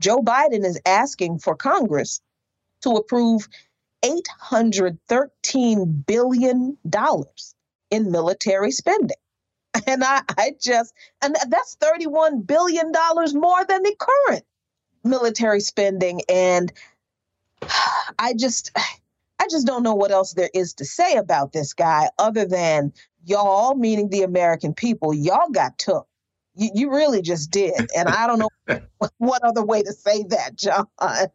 Joe 0.00 0.18
Biden 0.18 0.64
is 0.64 0.80
asking 0.86 1.40
for 1.40 1.54
Congress 1.54 2.20
to 2.82 2.92
approve 2.92 3.46
$813 4.02 6.06
billion 6.06 6.78
in 7.90 8.10
military 8.10 8.70
spending. 8.70 9.16
And 9.86 10.04
I, 10.04 10.22
I 10.36 10.52
just, 10.60 10.94
and 11.22 11.36
that's 11.48 11.76
$31 11.76 12.46
billion 12.46 12.92
more 13.34 13.64
than 13.66 13.82
the 13.82 13.96
current 13.98 14.44
military 15.04 15.60
spending. 15.60 16.22
And 16.28 16.72
I 18.18 18.34
just, 18.36 18.72
I 19.40 19.46
just 19.50 19.66
don't 19.66 19.84
know 19.84 19.94
what 19.94 20.10
else 20.10 20.34
there 20.34 20.50
is 20.52 20.74
to 20.74 20.84
say 20.84 21.16
about 21.16 21.52
this 21.52 21.72
guy 21.72 22.10
other 22.18 22.44
than 22.44 22.92
y'all, 23.24 23.76
meaning 23.76 24.08
the 24.08 24.22
American 24.24 24.74
people, 24.74 25.14
y'all 25.14 25.50
got 25.50 25.78
took 25.78 26.07
you, 26.58 26.70
you 26.74 26.90
really 26.90 27.22
just 27.22 27.50
did. 27.50 27.88
And 27.96 28.08
I 28.08 28.26
don't 28.26 28.38
know 28.40 28.80
what 29.18 29.42
other 29.44 29.64
way 29.64 29.82
to 29.82 29.92
say 29.92 30.24
that, 30.24 30.56
Jon. 30.56 30.86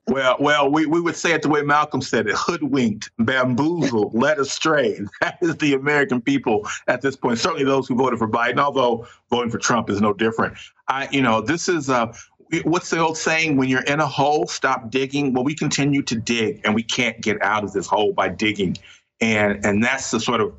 Well, 0.08 0.36
well, 0.40 0.72
we, 0.72 0.86
we 0.86 1.00
would 1.00 1.16
say 1.16 1.32
it 1.32 1.42
the 1.42 1.50
way 1.50 1.62
Malcolm 1.62 2.02
said 2.02 2.28
it 2.28 2.36
hoodwinked, 2.36 3.10
bamboozled, 3.20 4.14
led 4.20 4.38
astray. 4.38 5.00
That 5.22 5.38
is 5.42 5.56
the 5.58 5.74
American 5.74 6.22
people 6.22 6.68
at 6.88 7.02
this 7.02 7.16
point. 7.16 7.40
Certainly 7.40 7.64
those 7.64 7.88
who 7.88 7.96
voted 7.96 8.20
for 8.20 8.28
Biden, 8.28 8.60
although 8.60 9.08
voting 9.30 9.50
for 9.50 9.58
Trump 9.58 9.90
is 9.90 10.02
no 10.02 10.14
different. 10.14 10.58
I, 10.90 11.08
you 11.12 11.22
know, 11.22 11.42
this 11.42 11.70
is 11.70 11.90
uh, 11.90 12.14
what's 12.64 12.90
the 12.90 13.00
old 13.00 13.18
saying? 13.18 13.58
When 13.58 13.70
you're 13.70 13.84
in 13.84 14.02
a 14.02 14.08
hole, 14.08 14.46
stop 14.48 14.90
digging. 14.92 15.34
Well, 15.34 15.46
we 15.46 15.56
continue 15.56 16.02
to 16.04 16.16
dig, 16.16 16.62
and 16.66 16.76
we 16.76 16.84
can't 16.84 17.20
get 17.22 17.42
out 17.42 17.64
of 17.64 17.72
this 17.72 17.88
hole 17.88 18.12
by 18.12 18.28
digging. 18.30 18.78
And 19.22 19.66
and 19.66 19.84
that's 19.84 20.12
the 20.12 20.20
sort 20.20 20.42
of 20.42 20.54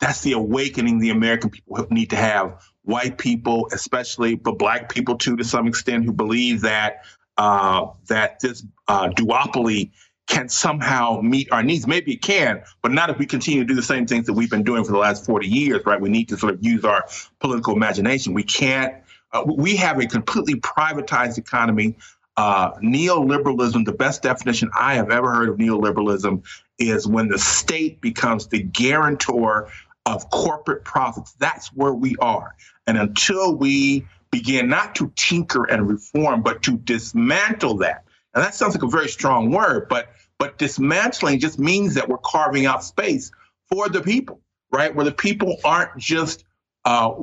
that's 0.00 0.20
the 0.20 0.32
awakening 0.32 1.00
the 1.00 1.10
American 1.10 1.50
people 1.50 1.86
need 1.90 2.10
to 2.10 2.16
have 2.16 2.62
white 2.86 3.18
people, 3.18 3.68
especially, 3.72 4.36
but 4.36 4.58
black 4.58 4.88
people 4.88 5.18
too, 5.18 5.36
to 5.36 5.44
some 5.44 5.66
extent, 5.66 6.04
who 6.04 6.12
believe 6.12 6.62
that 6.62 7.04
uh, 7.36 7.88
that 8.06 8.40
this 8.40 8.64
uh, 8.88 9.08
duopoly 9.10 9.90
can 10.26 10.48
somehow 10.48 11.20
meet 11.20 11.50
our 11.52 11.62
needs. 11.62 11.86
Maybe 11.86 12.14
it 12.14 12.22
can, 12.22 12.62
but 12.82 12.92
not 12.92 13.10
if 13.10 13.18
we 13.18 13.26
continue 13.26 13.60
to 13.60 13.66
do 13.66 13.74
the 13.74 13.82
same 13.82 14.06
things 14.06 14.26
that 14.26 14.32
we've 14.32 14.50
been 14.50 14.64
doing 14.64 14.84
for 14.84 14.92
the 14.92 14.98
last 14.98 15.26
40 15.26 15.46
years, 15.46 15.82
right? 15.84 16.00
We 16.00 16.08
need 16.08 16.28
to 16.30 16.36
sort 16.36 16.54
of 16.54 16.64
use 16.64 16.84
our 16.84 17.06
political 17.38 17.74
imagination. 17.76 18.34
We 18.34 18.42
can't, 18.42 18.94
uh, 19.32 19.44
we 19.46 19.76
have 19.76 20.00
a 20.00 20.06
completely 20.06 20.54
privatized 20.54 21.38
economy. 21.38 21.96
Uh, 22.36 22.72
neoliberalism, 22.78 23.84
the 23.84 23.92
best 23.92 24.22
definition 24.22 24.70
I 24.78 24.94
have 24.94 25.10
ever 25.10 25.32
heard 25.32 25.48
of 25.48 25.56
neoliberalism 25.56 26.44
is 26.78 27.06
when 27.06 27.28
the 27.28 27.38
state 27.38 28.00
becomes 28.00 28.48
the 28.48 28.62
guarantor 28.62 29.70
of 30.06 30.30
corporate 30.30 30.84
profits. 30.84 31.32
That's 31.32 31.68
where 31.68 31.92
we 31.92 32.16
are. 32.20 32.54
And 32.86 32.96
until 32.96 33.54
we 33.54 34.06
begin 34.30 34.68
not 34.68 34.94
to 34.96 35.12
tinker 35.16 35.64
and 35.64 35.88
reform, 35.88 36.42
but 36.42 36.62
to 36.62 36.78
dismantle 36.78 37.78
that, 37.78 38.04
and 38.34 38.44
that 38.44 38.54
sounds 38.54 38.74
like 38.74 38.82
a 38.82 38.88
very 38.88 39.08
strong 39.08 39.50
word, 39.50 39.88
but 39.88 40.08
but 40.38 40.58
dismantling 40.58 41.40
just 41.40 41.58
means 41.58 41.94
that 41.94 42.08
we're 42.08 42.18
carving 42.18 42.66
out 42.66 42.84
space 42.84 43.30
for 43.70 43.88
the 43.88 44.02
people, 44.02 44.40
right? 44.70 44.94
Where 44.94 45.04
the 45.04 45.12
people 45.12 45.56
aren't 45.64 45.96
just 45.96 46.44
uh, 46.84 47.14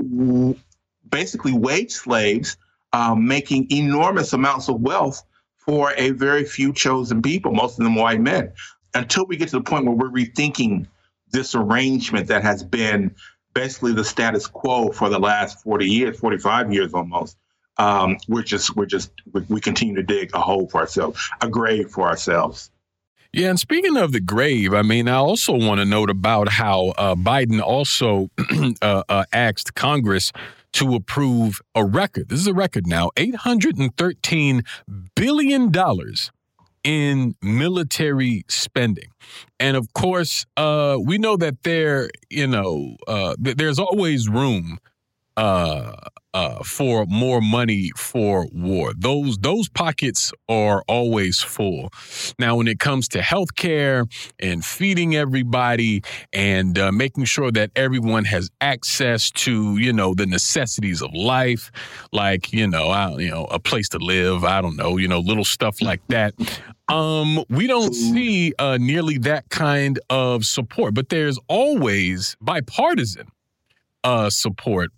basically 1.09 1.53
wage 1.53 1.91
slaves 1.91 2.57
um, 2.91 3.27
making 3.27 3.67
enormous 3.71 4.33
amounts 4.33 4.69
of 4.69 4.81
wealth 4.81 5.23
for 5.57 5.93
a 5.97 6.11
very 6.11 6.45
few 6.45 6.73
chosen 6.73 7.21
people, 7.21 7.51
most 7.53 7.79
of 7.79 7.83
them 7.83 7.95
white 7.95 8.19
men. 8.19 8.51
Until 8.93 9.25
we 9.25 9.37
get 9.37 9.49
to 9.49 9.57
the 9.57 9.63
point 9.63 9.85
where 9.85 9.95
we're 9.95 10.09
rethinking 10.09 10.87
this 11.33 11.55
arrangement 11.55 12.27
that 12.27 12.43
has 12.43 12.63
been 12.63 13.13
basically 13.53 13.93
the 13.93 14.03
status 14.03 14.47
quo 14.47 14.91
for 14.91 15.09
the 15.09 15.19
last 15.19 15.61
40 15.63 15.85
years, 15.85 16.19
45 16.19 16.71
years 16.71 16.93
almost. 16.93 17.37
Um, 17.77 18.17
we're 18.27 18.43
just, 18.43 18.75
we're 18.75 18.85
just, 18.85 19.11
we, 19.49 19.59
continue 19.59 19.95
to 19.95 20.03
dig 20.03 20.29
a 20.35 20.39
hole 20.39 20.69
for 20.69 20.79
ourselves, 20.79 21.27
a 21.41 21.49
grave 21.49 21.89
for 21.89 22.07
ourselves. 22.07 22.69
Yeah, 23.33 23.49
and 23.49 23.59
speaking 23.59 23.97
of 23.97 24.11
the 24.11 24.19
grave, 24.19 24.75
I 24.75 24.83
mean, 24.83 25.07
I 25.07 25.15
also 25.15 25.53
want 25.53 25.79
to 25.79 25.85
note 25.85 26.11
about 26.11 26.49
how 26.49 26.89
uh, 26.89 27.15
Biden 27.15 27.59
also 27.59 28.29
uh, 28.83 29.03
uh, 29.09 29.25
asked 29.33 29.73
Congress 29.73 30.31
to 30.73 30.93
approve 30.93 31.59
a 31.73 31.83
record. 31.83 32.29
This 32.29 32.39
is 32.39 32.47
a 32.47 32.53
record 32.53 32.85
now 32.85 33.09
$813 33.15 34.63
billion 35.15 35.71
in 36.83 37.35
military 37.41 38.43
spending. 38.49 39.09
And 39.59 39.77
of 39.77 39.93
course, 39.93 40.45
uh, 40.57 40.97
we 41.03 41.17
know 41.17 41.37
that 41.37 41.63
there, 41.63 42.09
you 42.29 42.47
know, 42.47 42.97
uh, 43.07 43.35
th- 43.43 43.57
there's 43.57 43.79
always 43.79 44.29
room 44.29 44.79
uh, 45.37 45.93
uh, 46.33 46.63
for 46.63 47.05
more 47.05 47.41
money 47.41 47.91
for 47.95 48.47
war. 48.51 48.91
Those 48.97 49.37
those 49.37 49.69
pockets 49.69 50.31
are 50.49 50.83
always 50.87 51.41
full. 51.41 51.89
Now, 52.39 52.55
when 52.55 52.67
it 52.67 52.79
comes 52.79 53.07
to 53.09 53.19
healthcare 53.19 54.11
and 54.39 54.65
feeding 54.65 55.15
everybody 55.15 56.03
and 56.31 56.77
uh, 56.77 56.91
making 56.91 57.25
sure 57.25 57.51
that 57.51 57.69
everyone 57.75 58.25
has 58.25 58.49
access 58.61 59.29
to 59.31 59.77
you 59.77 59.93
know 59.93 60.13
the 60.15 60.25
necessities 60.25 61.01
of 61.01 61.13
life, 61.13 61.71
like 62.11 62.51
you 62.51 62.67
know, 62.67 62.87
I, 62.87 63.15
you 63.17 63.29
know, 63.29 63.45
a 63.45 63.59
place 63.59 63.89
to 63.89 63.99
live. 63.99 64.43
I 64.43 64.61
don't 64.61 64.75
know, 64.75 64.97
you 64.97 65.07
know, 65.07 65.19
little 65.19 65.45
stuff 65.45 65.81
like 65.81 66.01
that. 66.07 66.33
Um, 66.89 67.43
we 67.49 67.67
don't 67.67 67.93
see 67.93 68.53
uh, 68.59 68.77
nearly 68.79 69.17
that 69.19 69.49
kind 69.49 69.99
of 70.09 70.45
support, 70.45 70.93
but 70.93 71.09
there's 71.09 71.39
always 71.47 72.35
bipartisan 72.41 73.27
uh, 74.03 74.29
support 74.29 74.91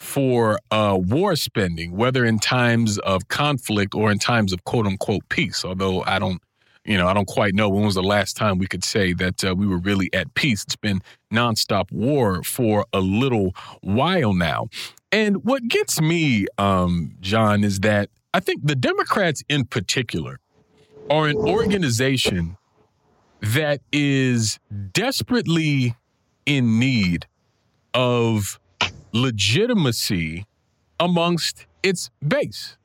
for 0.00 0.58
uh, 0.70 0.98
war 0.98 1.36
spending, 1.36 1.94
whether 1.94 2.24
in 2.24 2.38
times 2.38 2.98
of 2.98 3.28
conflict 3.28 3.94
or 3.94 4.10
in 4.10 4.18
times 4.18 4.52
of 4.52 4.64
quote 4.64 4.86
unquote 4.86 5.28
peace. 5.28 5.64
Although 5.64 6.02
I 6.04 6.18
don't, 6.18 6.42
you 6.84 6.96
know, 6.96 7.06
I 7.06 7.12
don't 7.12 7.28
quite 7.28 7.54
know 7.54 7.68
when 7.68 7.84
was 7.84 7.94
the 7.94 8.02
last 8.02 8.36
time 8.36 8.58
we 8.58 8.66
could 8.66 8.82
say 8.82 9.12
that 9.12 9.44
uh, 9.44 9.54
we 9.54 9.66
were 9.66 9.78
really 9.78 10.12
at 10.14 10.32
peace. 10.34 10.64
It's 10.64 10.76
been 10.76 11.02
nonstop 11.32 11.92
war 11.92 12.42
for 12.42 12.86
a 12.92 13.00
little 13.00 13.54
while 13.82 14.32
now. 14.32 14.68
And 15.12 15.44
what 15.44 15.68
gets 15.68 16.00
me, 16.00 16.46
um, 16.56 17.16
Jon, 17.20 17.62
is 17.62 17.80
that 17.80 18.08
I 18.32 18.40
think 18.40 18.66
the 18.66 18.76
Democrats 18.76 19.42
in 19.48 19.66
particular 19.66 20.38
are 21.10 21.26
an 21.26 21.36
organization 21.36 22.56
that 23.40 23.80
is 23.92 24.58
desperately 24.92 25.96
in 26.46 26.78
need 26.78 27.26
of 27.92 28.59
legitimacy 29.12 30.46
amongst 30.98 31.66
its 31.82 32.10
base. 32.26 32.76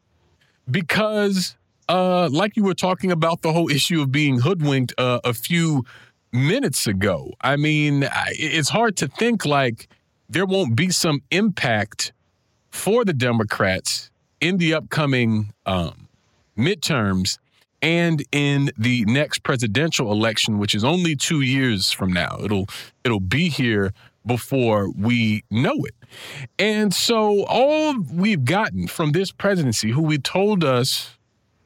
Because, 0.69 1.55
uh, 1.89 2.29
like 2.31 2.55
you 2.55 2.63
were 2.63 2.73
talking 2.73 3.11
about 3.11 3.41
the 3.41 3.53
whole 3.53 3.69
issue 3.69 4.01
of 4.01 4.11
being 4.11 4.39
hoodwinked 4.39 4.93
uh, 4.97 5.19
a 5.23 5.33
few 5.33 5.85
minutes 6.31 6.87
ago, 6.87 7.33
I 7.41 7.55
mean, 7.55 8.07
it's 8.31 8.69
hard 8.69 8.97
to 8.97 9.07
think 9.07 9.45
like 9.45 9.87
there 10.27 10.45
won't 10.45 10.75
be 10.75 10.89
some 10.89 11.21
impact 11.29 12.13
for 12.71 13.05
the 13.05 13.13
Democrats 13.13 14.09
in 14.41 14.57
the 14.57 14.73
upcoming 14.73 15.53
um, 15.65 16.07
midterms 16.57 17.37
and 17.81 18.23
in 18.31 18.71
the 18.77 19.05
next 19.05 19.43
presidential 19.43 20.11
election, 20.11 20.57
which 20.57 20.73
is 20.73 20.83
only 20.83 21.15
two 21.15 21.41
years 21.41 21.91
from 21.91 22.11
now. 22.11 22.37
It'll 22.43 22.67
it'll 23.03 23.19
be 23.19 23.49
here 23.49 23.93
before 24.25 24.91
we 24.91 25.43
know 25.49 25.75
it. 25.85 25.95
And 26.57 26.93
so 26.93 27.45
all 27.45 27.99
we've 27.99 28.45
gotten 28.45 28.87
from 28.87 29.11
this 29.11 29.31
presidency, 29.31 29.91
who 29.91 30.01
we 30.01 30.17
told 30.17 30.63
us 30.63 31.17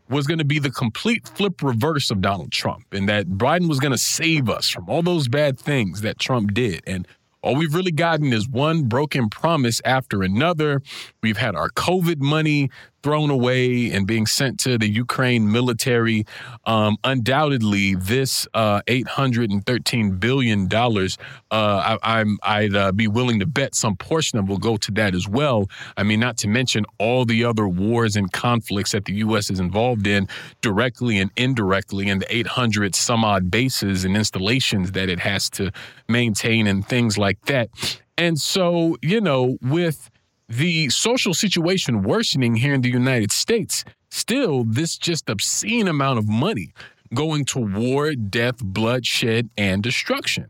was 0.09 0.25
going 0.25 0.39
to 0.39 0.45
be 0.45 0.59
the 0.59 0.71
complete 0.71 1.27
flip 1.27 1.61
reverse 1.61 2.09
of 2.09 2.21
Donald 2.21 2.51
Trump, 2.51 2.85
and 2.91 3.07
that 3.07 3.27
Biden 3.27 3.69
was 3.69 3.79
going 3.79 3.91
to 3.91 3.97
save 3.97 4.49
us 4.49 4.67
from 4.67 4.89
all 4.89 5.03
those 5.03 5.27
bad 5.27 5.59
things 5.59 6.01
that 6.01 6.17
Trump 6.17 6.53
did. 6.53 6.81
And 6.87 7.07
all 7.41 7.55
we've 7.55 7.73
really 7.73 7.91
gotten 7.91 8.33
is 8.33 8.49
one 8.49 8.83
broken 8.83 9.29
promise 9.29 9.81
after 9.85 10.23
another. 10.23 10.81
We've 11.21 11.37
had 11.37 11.55
our 11.55 11.69
COVID 11.69 12.19
money 12.19 12.69
thrown 13.01 13.29
away 13.29 13.91
and 13.91 14.05
being 14.05 14.25
sent 14.25 14.59
to 14.61 14.77
the 14.77 14.87
Ukraine 14.87 15.51
military. 15.51 16.25
Um, 16.65 16.97
undoubtedly, 17.03 17.95
this 17.95 18.47
uh, 18.53 18.81
$813 18.83 20.19
billion, 20.19 20.69
uh, 20.71 21.97
I, 22.03 22.25
I'd 22.43 22.75
uh, 22.75 22.91
be 22.91 23.07
willing 23.07 23.39
to 23.39 23.45
bet 23.45 23.75
some 23.75 23.95
portion 23.95 24.39
of 24.39 24.49
will 24.49 24.57
go 24.57 24.77
to 24.77 24.91
that 24.93 25.15
as 25.15 25.27
well. 25.27 25.69
I 25.97 26.03
mean, 26.03 26.19
not 26.19 26.37
to 26.37 26.47
mention 26.47 26.85
all 26.97 27.25
the 27.25 27.45
other 27.45 27.67
wars 27.67 28.15
and 28.15 28.31
conflicts 28.31 28.91
that 28.91 29.05
the 29.05 29.13
U.S. 29.15 29.49
is 29.49 29.59
involved 29.59 30.07
in 30.07 30.27
directly 30.61 31.17
and 31.17 31.31
indirectly, 31.37 32.09
and 32.09 32.21
the 32.21 32.35
800 32.35 32.95
some 32.95 33.23
odd 33.23 33.49
bases 33.49 34.05
and 34.05 34.15
installations 34.15 34.91
that 34.91 35.09
it 35.09 35.19
has 35.19 35.49
to 35.51 35.71
maintain 36.07 36.67
and 36.67 36.85
things 36.85 37.17
like 37.17 37.43
that. 37.45 37.69
And 38.17 38.39
so, 38.39 38.97
you 39.01 39.21
know, 39.21 39.57
with 39.61 40.09
the 40.49 40.89
social 40.89 41.33
situation 41.33 42.01
worsening 42.01 42.55
here 42.55 42.73
in 42.73 42.81
the 42.81 42.89
United 42.89 43.31
States, 43.31 43.85
still, 44.09 44.63
this 44.63 44.97
just 44.97 45.29
obscene 45.29 45.87
amount 45.87 46.19
of 46.19 46.27
money 46.27 46.73
going 47.13 47.43
to 47.43 47.59
war, 47.59 48.13
death, 48.13 48.57
bloodshed, 48.57 49.49
and 49.57 49.81
destruction. 49.81 50.49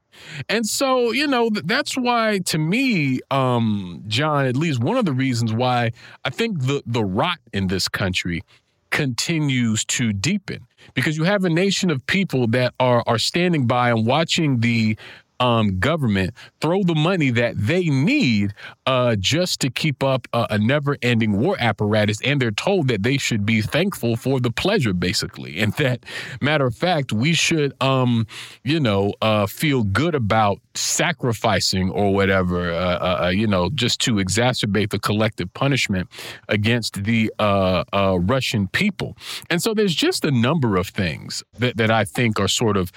And 0.49 0.65
so, 0.65 1.11
you 1.11 1.27
know, 1.27 1.49
that's 1.51 1.95
why 1.97 2.39
to 2.45 2.57
me, 2.57 3.19
um, 3.31 4.03
Jon, 4.07 4.45
at 4.45 4.55
least 4.55 4.81
one 4.81 4.97
of 4.97 5.05
the 5.05 5.13
reasons 5.13 5.53
why 5.53 5.91
I 6.25 6.29
think 6.29 6.61
the 6.61 6.83
the 6.85 7.03
rot 7.03 7.37
in 7.53 7.67
this 7.67 7.87
country 7.87 8.41
continues 8.89 9.85
to 9.85 10.11
deepen 10.11 10.65
because 10.93 11.15
you 11.15 11.23
have 11.23 11.45
a 11.45 11.49
nation 11.49 11.89
of 11.89 12.05
people 12.07 12.47
that 12.47 12.73
are 12.79 13.03
are 13.07 13.19
standing 13.19 13.67
by 13.67 13.91
and 13.91 14.05
watching 14.05 14.59
the 14.59 14.97
um, 15.39 15.79
government 15.79 16.33
throw 16.61 16.83
the 16.83 16.95
money 16.95 17.29
that 17.31 17.55
they 17.57 17.85
need 17.85 18.53
uh, 18.85 19.15
just 19.17 19.59
to 19.61 19.69
keep 19.69 20.03
up 20.03 20.27
a, 20.33 20.47
a 20.51 20.57
never 20.57 20.97
ending 21.01 21.37
war 21.39 21.55
apparatus. 21.59 22.21
And 22.21 22.41
they're 22.41 22.51
told 22.51 22.87
that 22.89 23.03
they 23.03 23.17
should 23.17 23.45
be 23.45 23.61
thankful 23.61 24.15
for 24.15 24.39
the 24.39 24.51
pleasure, 24.51 24.93
basically. 24.93 25.59
And 25.59 25.73
that, 25.73 26.05
matter 26.41 26.65
of 26.65 26.75
fact, 26.75 27.11
we 27.11 27.33
should, 27.33 27.73
um, 27.81 28.27
you 28.63 28.79
know, 28.79 29.13
uh, 29.21 29.45
feel 29.47 29.83
good 29.83 30.15
about 30.15 30.59
sacrificing 30.79 31.89
or 31.89 32.13
whatever, 32.13 32.71
uh, 32.71 32.75
uh, 32.75 33.23
uh 33.25 33.29
you 33.29 33.47
know, 33.47 33.69
just 33.69 33.99
to 34.01 34.15
exacerbate 34.15 34.89
the 34.89 34.99
collective 34.99 35.53
punishment 35.53 36.07
against 36.47 37.03
the 37.03 37.31
uh, 37.39 37.83
uh, 37.93 38.17
Russian 38.21 38.67
people. 38.67 39.15
And 39.49 39.61
so 39.61 39.73
there's 39.73 39.95
just 39.95 40.23
a 40.25 40.31
number 40.31 40.77
of 40.77 40.87
things 40.87 41.43
that, 41.57 41.77
that 41.77 41.91
I 41.91 42.05
think 42.05 42.39
are 42.39 42.47
sort 42.47 42.77
of 42.77 42.91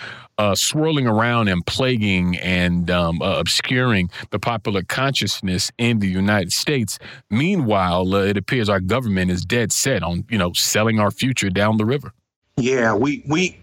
swirling 0.55 1.07
around 1.07 1.47
and 1.47 1.65
plaguing 1.67 2.37
and 2.39 2.91
um, 2.91 3.23
obscuring 3.23 4.11
the 4.31 4.41
popular 4.41 4.83
consciousness 4.83 5.71
in 5.79 6.01
the 6.01 6.09
United 6.09 6.53
States. 6.53 6.99
Meanwhile, 7.31 8.13
it 8.17 8.37
appears 8.37 8.69
our 8.69 8.81
government 8.81 9.31
is 9.31 9.45
dead 9.45 9.71
set 9.71 10.03
on, 10.03 10.25
you 10.29 10.39
know, 10.39 10.53
selling 10.53 10.99
our 10.99 11.13
future 11.13 11.49
down 11.49 11.77
the 11.77 11.85
river. 11.85 12.13
Yeah, 12.57 12.95
we 12.95 13.23
we 13.27 13.59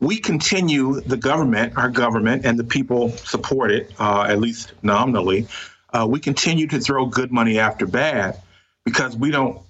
we 0.00 0.18
continue 0.18 1.00
the 1.00 1.16
government, 1.16 1.76
our 1.76 1.90
government, 1.90 2.46
and 2.46 2.58
the 2.58 2.64
people 2.64 3.10
support 3.10 3.70
it, 3.70 3.92
uh, 3.98 4.26
at 4.28 4.40
least 4.40 4.72
nominally. 4.82 5.46
Uh, 5.92 6.06
we 6.08 6.18
continue 6.18 6.66
to 6.66 6.80
throw 6.80 7.06
good 7.06 7.30
money 7.30 7.58
after 7.58 7.86
bad 7.86 8.40
because 8.84 9.16
we 9.16 9.30
don't 9.30 9.60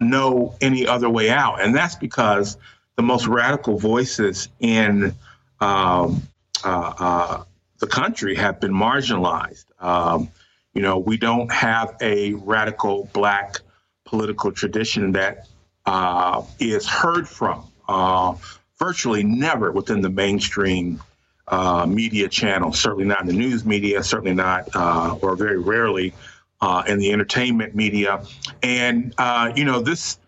know 0.00 0.54
any 0.60 0.86
other 0.86 1.10
way 1.10 1.30
out, 1.30 1.60
and 1.60 1.74
that's 1.74 1.96
because 1.96 2.56
the 2.94 3.02
most 3.02 3.26
radical 3.26 3.78
voices 3.78 4.48
in 4.60 5.14
um, 5.60 6.22
uh, 6.64 6.92
uh 6.98 7.44
the 7.78 7.86
country 7.86 8.34
have 8.36 8.60
been 8.60 8.72
marginalized. 8.72 9.66
Um, 9.80 10.30
you 10.74 10.82
know, 10.82 10.98
we 10.98 11.16
don't 11.16 11.50
have 11.52 11.96
a 12.00 12.34
radical 12.34 13.10
black 13.12 13.56
political 14.04 14.52
tradition 14.52 15.12
that 15.12 15.48
uh, 15.84 16.42
is 16.58 16.86
heard 16.86 17.28
from 17.28 17.66
uh, 17.88 18.34
virtually 18.78 19.24
never 19.24 19.72
within 19.72 20.00
the 20.00 20.10
mainstream 20.10 21.00
uh, 21.48 21.86
media 21.86 22.28
channel, 22.28 22.72
certainly 22.72 23.04
not 23.04 23.20
in 23.20 23.26
the 23.26 23.32
news 23.32 23.64
media, 23.64 24.02
certainly 24.02 24.34
not, 24.34 24.68
uh, 24.74 25.16
or 25.22 25.36
very 25.36 25.58
rarely 25.58 26.12
uh, 26.60 26.82
in 26.86 26.98
the 26.98 27.12
entertainment 27.12 27.74
media. 27.74 28.22
And, 28.62 29.14
uh, 29.18 29.52
you 29.54 29.64
know, 29.64 29.80
this, 29.80 30.18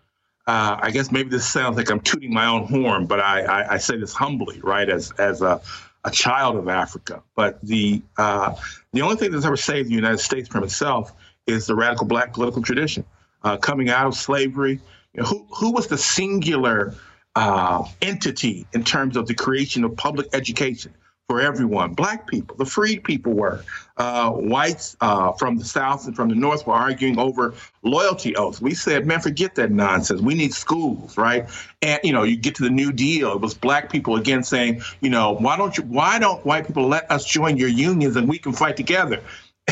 I 0.47 0.89
guess 0.91 1.11
maybe 1.11 1.29
this 1.29 1.47
sounds 1.47 1.77
like 1.77 1.91
I'm 1.91 1.99
tooting 1.99 2.33
my 2.33 2.47
own 2.47 2.65
horn, 2.65 3.05
but 3.05 3.19
I, 3.19 3.41
I, 3.41 3.73
I 3.73 3.77
say 3.77 3.97
this 3.97 4.13
humbly, 4.13 4.59
right, 4.61 4.89
as, 4.89 5.11
as 5.19 5.43
a, 5.43 5.61
a 6.05 6.09
child 6.09 6.55
of 6.55 6.67
Africa. 6.67 7.21
But 7.35 7.61
the, 7.61 8.01
the 8.17 9.01
only 9.01 9.15
thing 9.17 9.29
that's 9.29 9.45
ever 9.45 9.57
saved 9.57 9.89
the 9.89 9.93
United 9.93 10.17
States 10.19 10.47
from 10.49 10.63
itself 10.63 11.13
is 11.45 11.67
the 11.67 11.75
radical 11.75 12.07
black 12.07 12.33
political 12.33 12.63
tradition. 12.63 13.05
coming 13.61 13.89
out 13.89 14.07
of 14.07 14.15
slavery, 14.15 14.79
you 15.13 15.21
know, 15.21 15.27
who, 15.27 15.45
who 15.51 15.71
was 15.71 15.87
the 15.87 15.97
singular 15.97 16.95
uh, 17.35 17.83
entity 18.01 18.65
in 18.73 18.83
terms 18.83 19.15
of 19.15 19.27
the 19.27 19.33
creation 19.33 19.83
of 19.83 19.95
public 19.95 20.27
education 20.33 20.93
for 21.29 21.39
everyone. 21.39 21.93
Black 21.93 22.25
people, 22.25 22.55
the 22.57 22.65
freed 22.65 23.03
people 23.03 23.33
were. 23.33 23.63
Uh, 23.97 24.31
whites 24.31 24.97
uh, 25.01 25.31
from 25.33 25.57
the 25.57 25.63
South 25.65 26.07
and 26.07 26.15
from 26.15 26.29
the 26.29 26.35
North 26.35 26.65
were 26.65 26.73
arguing 26.73 27.19
over 27.19 27.53
loyalty 27.83 28.35
oaths. 28.35 28.61
We 28.61 28.73
said, 28.73 29.05
man, 29.05 29.19
forget 29.19 29.55
that 29.55 29.71
nonsense. 29.71 30.21
We 30.21 30.33
need 30.33 30.53
schools, 30.53 31.17
right? 31.17 31.47
And 31.81 31.99
you 32.03 32.13
know, 32.13 32.23
you 32.23 32.35
get 32.35 32.55
to 32.55 32.63
the 32.63 32.69
New 32.69 32.91
Deal. 32.91 33.33
It 33.33 33.41
was 33.41 33.53
black 33.53 33.91
people 33.91 34.15
again 34.15 34.41
saying, 34.41 34.81
you 35.01 35.09
know, 35.09 35.33
why 35.33 35.55
don't 35.57 35.77
you? 35.77 35.83
Why 35.83 36.17
don't 36.17 36.43
white 36.45 36.65
people 36.65 36.87
let 36.87 37.11
us 37.11 37.25
join 37.25 37.57
your 37.57 37.69
unions 37.69 38.15
and 38.15 38.27
we 38.27 38.39
can 38.39 38.53
fight 38.53 38.75
together? 38.75 39.21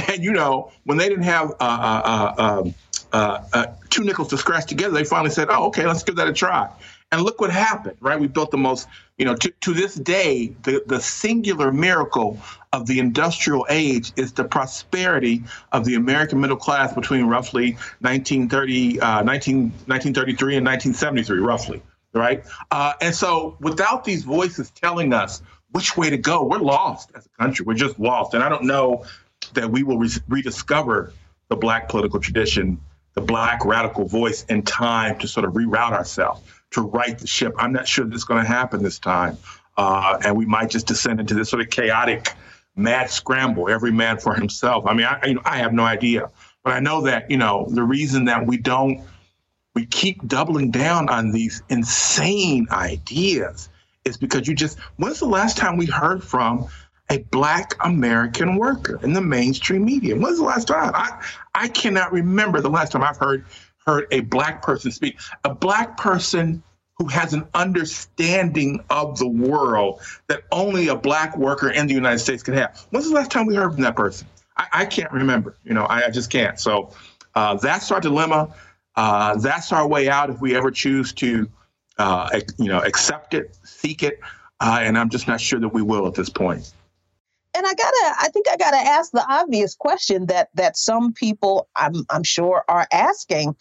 And 0.10 0.24
you 0.24 0.32
know, 0.32 0.72
when 0.84 1.00
they 1.00 1.10
didn't 1.10 1.24
have 1.24 1.50
uh, 1.54 1.54
uh, 1.60 2.34
uh, 2.38 2.60
um, 2.62 2.76
uh 3.14 3.66
two 3.90 4.04
nickels 4.04 4.28
to 4.28 4.38
scratch 4.38 4.68
together, 4.68 4.94
they 4.94 5.04
finally 5.04 5.32
said, 5.32 5.48
oh, 5.50 5.66
okay, 5.68 5.88
let's 5.88 6.04
give 6.04 6.18
that 6.18 6.28
a 6.28 6.34
try. 6.34 6.70
And 7.12 7.22
look 7.22 7.40
what 7.40 7.52
happened, 7.52 7.98
right? 8.02 8.20
We 8.20 8.28
built 8.28 8.52
the 8.52 8.58
most, 8.58 8.88
you 9.18 9.24
know, 9.24 9.36
to, 9.36 9.50
to 9.62 9.74
this 9.74 9.96
day, 9.96 10.54
the, 10.64 10.84
the 10.86 11.00
singular 11.00 11.72
miracle 11.72 12.38
of 12.74 12.86
the 12.86 13.00
industrial 13.00 13.66
age 13.70 14.12
is 14.18 14.34
the 14.34 14.44
prosperity 14.44 15.44
of 15.72 15.86
the 15.86 15.96
American 15.96 16.42
middle 16.42 16.58
class 16.58 16.94
between 16.94 17.26
roughly 17.26 17.74
1930, 18.02 19.00
uh, 19.00 19.24
19, 19.24 19.62
1933 19.86 20.58
and 20.58 20.66
1973, 20.66 21.40
roughly, 21.40 21.82
right? 22.12 22.44
Uh, 22.72 22.92
and 23.00 23.16
so 23.16 23.56
without 23.62 24.04
these 24.04 24.24
voices 24.24 24.70
telling 24.72 25.14
us 25.14 25.42
which 25.72 25.96
way 25.96 26.10
to 26.10 26.18
go, 26.18 26.44
we're 26.44 26.58
lost 26.58 27.12
as 27.16 27.26
a 27.26 27.42
country. 27.42 27.66
We're 27.66 27.76
just 27.76 27.98
lost. 28.00 28.34
And 28.34 28.44
I 28.44 28.50
don't 28.50 28.66
know 28.66 29.06
that 29.54 29.72
we 29.72 29.84
will 29.84 29.98
re- 29.98 30.10
rediscover 30.28 31.14
the 31.48 31.56
Black 31.56 31.88
political 31.88 32.20
tradition, 32.20 32.82
the 33.14 33.22
Black 33.22 33.64
radical 33.64 34.06
voice 34.06 34.44
in 34.50 34.64
time 34.64 35.18
to 35.20 35.28
sort 35.28 35.46
of 35.46 35.54
reroute 35.54 35.94
ourselves 35.94 36.42
to 36.72 36.82
right 36.82 37.18
the 37.18 37.28
ship. 37.28 37.54
I'm 37.58 37.72
not 37.72 37.88
sure 37.88 38.06
that's 38.06 38.24
going 38.24 38.44
to 38.44 38.48
happen 38.48 38.84
this 38.84 39.00
time. 39.00 39.38
Uh, 39.78 40.18
and 40.24 40.36
we 40.36 40.46
might 40.46 40.70
just 40.70 40.88
descend 40.88 41.20
into 41.20 41.34
this 41.34 41.50
sort 41.50 41.62
of 41.62 41.70
chaotic, 41.70 42.34
mad 42.76 43.10
scramble, 43.10 43.70
every 43.70 43.92
man 43.92 44.18
for 44.18 44.34
himself. 44.34 44.86
I 44.88 44.94
mean, 44.94 45.06
I, 45.06 45.28
you 45.28 45.34
know, 45.36 45.42
I 45.46 45.58
have 45.58 45.74
no 45.74 45.84
idea. 45.84 46.32
But 46.64 46.74
I 46.74 46.80
know 46.80 47.02
that, 47.02 47.32
you 47.32 47.38
know, 47.38 47.68
the 47.70 47.84
reason 47.84 48.26
that 48.26 48.46
we 48.46 48.58
don't, 48.58 49.02
we 49.74 49.86
keep 49.86 50.28
doubling 50.28 50.72
down 50.72 51.08
on 51.10 51.32
these 51.32 51.62
insane 51.70 52.68
ideas 52.72 53.70
is 54.04 54.18
because 54.18 54.48
you 54.48 54.56
just, 54.56 54.80
when's 54.98 55.20
the 55.20 55.28
last 55.28 55.58
time 55.58 55.78
we 55.78 55.86
heard 55.86 56.24
from 56.24 56.68
a 57.10 57.20
black 57.20 57.76
American 57.86 58.58
worker 58.58 59.00
in 59.04 59.14
the 59.14 59.22
mainstream 59.22 59.86
media? 59.86 60.16
When's 60.16 60.40
the 60.40 60.44
last 60.44 60.68
time? 60.68 60.92
I, 60.94 61.24
I 61.54 61.68
cannot 61.70 62.12
remember 62.12 62.60
the 62.60 62.70
last 62.70 62.92
time 62.92 63.04
I've 63.04 63.18
heard 63.18 63.46
heard 63.88 64.08
a 64.12 64.20
black 64.22 64.62
person 64.62 64.92
speak, 64.92 65.18
a 65.46 65.56
black 65.56 65.98
person 65.98 66.62
who 66.98 67.08
has 67.08 67.34
an 67.34 67.48
understanding 67.54 68.84
of 68.90 69.18
the 69.18 69.28
world 69.28 70.02
that 70.28 70.44
only 70.52 70.88
a 70.90 70.96
black 70.96 71.38
worker 71.38 71.70
in 71.70 71.88
the 71.88 71.94
United 71.94 72.20
States 72.20 72.44
can 72.44 72.54
have. 72.56 72.86
When's 72.90 73.08
the 73.08 73.16
last 73.16 73.32
time 73.32 73.46
we 73.46 73.56
heard 73.56 73.74
from 73.74 73.84
that 73.84 73.96
person? 73.96 74.28
I, 74.58 74.68
I 74.74 74.86
can't 74.86 75.12
remember. 75.12 75.56
You 75.64 75.74
know, 75.74 75.84
I, 75.84 76.06
I 76.06 76.10
just 76.10 76.32
can't. 76.32 76.60
So 76.60 76.92
uh, 77.36 77.56
that's 77.56 77.92
our 77.92 78.02
dilemma. 78.02 78.54
Uh, 78.96 79.38
that's 79.38 79.72
our 79.72 79.88
way 79.88 80.10
out 80.10 80.30
if 80.32 80.42
we 80.42 80.56
ever 80.56 80.72
choose 80.72 81.14
to, 81.14 81.48
uh, 82.00 82.40
you 82.58 82.68
know, 82.68 82.80
accept 82.80 83.36
it, 83.36 83.56
seek 83.64 84.02
it. 84.02 84.20
Uh, 84.60 84.80
and 84.82 84.98
I'm 84.98 85.10
just 85.10 85.28
not 85.28 85.40
sure 85.40 85.60
that 85.60 85.70
we 85.70 85.84
will 85.84 86.08
at 86.08 86.16
this 86.16 86.30
point. 86.30 86.74
and 87.54 87.66
I 87.66 87.74
gotta, 87.74 88.16
I 88.20 88.30
think 88.34 88.48
I 88.50 88.58
gotta 88.58 88.78
ask 88.78 89.12
the 89.12 89.26
obvious 89.28 89.76
question 89.76 90.28
that 90.28 90.50
that 90.56 90.78
some 90.78 91.14
people, 91.14 91.68
I'm 91.76 92.06
I'm 92.10 92.24
sure, 92.24 92.64
are 92.68 92.88
asking. 92.92 93.56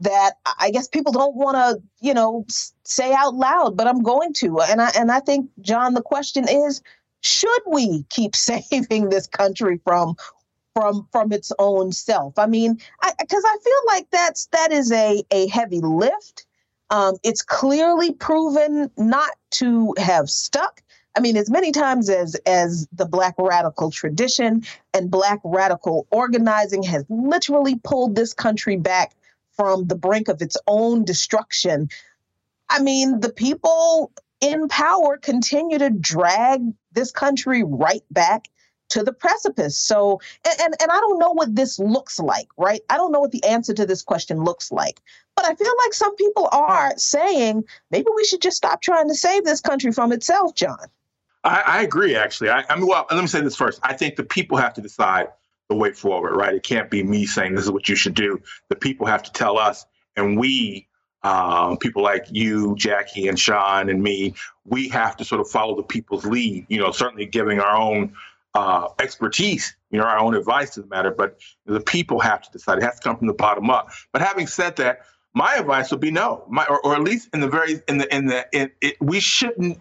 That 0.00 0.34
I 0.60 0.70
guess 0.70 0.86
people 0.86 1.12
don't 1.12 1.34
want 1.34 1.56
to, 1.56 1.82
you 2.00 2.14
know, 2.14 2.46
say 2.84 3.12
out 3.12 3.34
loud, 3.34 3.76
but 3.76 3.88
I'm 3.88 4.02
going 4.02 4.32
to. 4.34 4.60
And 4.60 4.80
I 4.80 4.90
and 4.96 5.10
I 5.10 5.18
think, 5.20 5.50
Jon, 5.60 5.94
the 5.94 6.02
question 6.02 6.48
is, 6.48 6.82
should 7.20 7.62
we 7.66 8.04
keep 8.08 8.36
saving 8.36 9.08
this 9.08 9.26
country 9.26 9.80
from 9.84 10.16
from 10.74 11.08
from 11.10 11.32
its 11.32 11.52
own 11.58 11.92
self? 11.92 12.38
I 12.38 12.46
mean, 12.46 12.74
because 13.18 13.44
I, 13.44 13.48
I, 13.48 13.58
feel 13.62 13.82
like 13.86 14.10
that's 14.10 14.46
that 14.52 14.72
is 14.72 14.92
a 14.92 15.24
a 15.30 15.48
heavy 15.48 15.80
lift. 15.80 16.46
Um, 16.90 17.16
it's 17.22 17.42
clearly 17.42 18.12
proven 18.12 18.90
not 18.96 19.30
to 19.52 19.94
have 19.98 20.30
stuck. 20.30 20.82
I 21.16 21.20
mean, 21.20 21.36
as 21.36 21.50
many 21.50 21.72
times 21.72 22.08
as 22.08 22.36
as 22.46 22.86
the 22.92 23.04
Black 23.04 23.34
radical 23.38 23.90
tradition 23.90 24.62
and 24.94 25.10
Black 25.10 25.40
radical 25.42 26.06
organizing 26.10 26.84
has 26.84 27.04
literally 27.08 27.74
pulled 27.82 28.14
this 28.14 28.32
country 28.32 28.76
back 28.76 29.14
from 29.58 29.88
the 29.88 29.96
brink 29.96 30.28
of 30.28 30.40
its 30.40 30.56
own 30.68 31.04
destruction. 31.04 31.88
I 32.70 32.80
mean, 32.80 33.20
the 33.20 33.32
people 33.32 34.12
in 34.40 34.68
power 34.68 35.16
continue 35.16 35.78
to 35.78 35.90
drag 35.90 36.62
this 36.92 37.10
country 37.10 37.64
right 37.64 38.04
back 38.10 38.48
to 38.90 39.02
the 39.02 39.12
precipice. 39.12 39.76
So, 39.76 40.20
and, 40.48 40.60
and, 40.60 40.74
and 40.80 40.90
I 40.90 40.96
don't 41.00 41.18
know 41.18 41.32
what 41.32 41.54
this 41.54 41.78
looks 41.78 42.20
like, 42.20 42.48
right? 42.56 42.80
I 42.88 42.96
don't 42.96 43.10
know 43.10 43.20
what 43.20 43.32
the 43.32 43.44
answer 43.44 43.74
to 43.74 43.84
this 43.84 44.02
question 44.02 44.44
looks 44.44 44.70
like. 44.70 45.00
But 45.34 45.44
I 45.44 45.54
feel 45.56 45.72
like 45.84 45.92
some 45.92 46.14
people 46.14 46.48
are 46.52 46.92
saying 46.96 47.64
maybe 47.90 48.06
we 48.14 48.24
should 48.24 48.40
just 48.40 48.56
stop 48.56 48.80
trying 48.80 49.08
to 49.08 49.14
save 49.14 49.44
this 49.44 49.60
country 49.60 49.92
from 49.92 50.12
itself, 50.12 50.54
Jon. 50.54 50.86
I, 51.44 51.62
I 51.66 51.82
agree, 51.82 52.16
actually. 52.16 52.50
I, 52.50 52.64
I 52.70 52.76
mean, 52.76 52.86
well, 52.86 53.06
let 53.10 53.20
me 53.20 53.26
say 53.26 53.40
this 53.40 53.56
first. 53.56 53.80
I 53.82 53.92
think 53.92 54.16
the 54.16 54.24
people 54.24 54.56
have 54.56 54.74
to 54.74 54.80
decide 54.80 55.28
the 55.68 55.74
way 55.76 55.92
forward, 55.92 56.34
right? 56.34 56.54
It 56.54 56.62
can't 56.62 56.90
be 56.90 57.02
me 57.02 57.26
saying 57.26 57.54
this 57.54 57.64
is 57.64 57.70
what 57.70 57.88
you 57.88 57.96
should 57.96 58.14
do. 58.14 58.40
The 58.70 58.76
people 58.76 59.06
have 59.06 59.22
to 59.24 59.32
tell 59.32 59.58
us, 59.58 59.84
and 60.16 60.38
we, 60.38 60.88
um, 61.22 61.76
people 61.76 62.02
like 62.02 62.26
you, 62.30 62.74
Jacquie, 62.76 63.28
and 63.28 63.38
Sean, 63.38 63.88
and 63.90 64.02
me, 64.02 64.34
we 64.64 64.88
have 64.88 65.16
to 65.18 65.24
sort 65.24 65.40
of 65.40 65.50
follow 65.50 65.76
the 65.76 65.82
people's 65.82 66.24
lead. 66.24 66.66
You 66.68 66.80
know, 66.80 66.90
certainly 66.90 67.26
giving 67.26 67.60
our 67.60 67.76
own 67.76 68.14
uh, 68.54 68.88
expertise, 68.98 69.76
you 69.90 69.98
know, 69.98 70.04
our 70.04 70.18
own 70.18 70.34
advice 70.34 70.70
to 70.70 70.82
the 70.82 70.88
matter. 70.88 71.10
But 71.10 71.38
the 71.66 71.80
people 71.80 72.18
have 72.20 72.42
to 72.42 72.50
decide. 72.50 72.78
It 72.78 72.84
has 72.84 72.96
to 72.96 73.02
come 73.02 73.18
from 73.18 73.26
the 73.26 73.34
bottom 73.34 73.68
up. 73.68 73.90
But 74.12 74.22
having 74.22 74.46
said 74.46 74.76
that, 74.76 75.00
my 75.34 75.54
advice 75.54 75.90
would 75.90 76.00
be 76.00 76.10
no, 76.10 76.44
my, 76.48 76.64
or, 76.66 76.80
or 76.84 76.94
at 76.94 77.02
least 77.02 77.28
in 77.34 77.40
the 77.40 77.48
very 77.48 77.80
in 77.88 77.98
the 77.98 78.14
in 78.14 78.26
the 78.26 78.46
in, 78.52 78.70
it, 78.80 78.96
we 79.00 79.20
shouldn't 79.20 79.78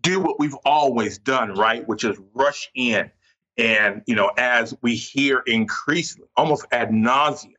do 0.00 0.20
what 0.20 0.38
we've 0.38 0.56
always 0.64 1.18
done, 1.18 1.54
right? 1.54 1.86
Which 1.86 2.04
is 2.04 2.16
rush 2.34 2.70
in. 2.74 3.10
And, 3.58 4.02
you 4.06 4.14
know, 4.14 4.30
as 4.36 4.74
we 4.82 4.94
hear 4.94 5.42
increasingly, 5.46 6.28
almost 6.36 6.66
ad 6.72 6.90
nauseum, 6.90 7.52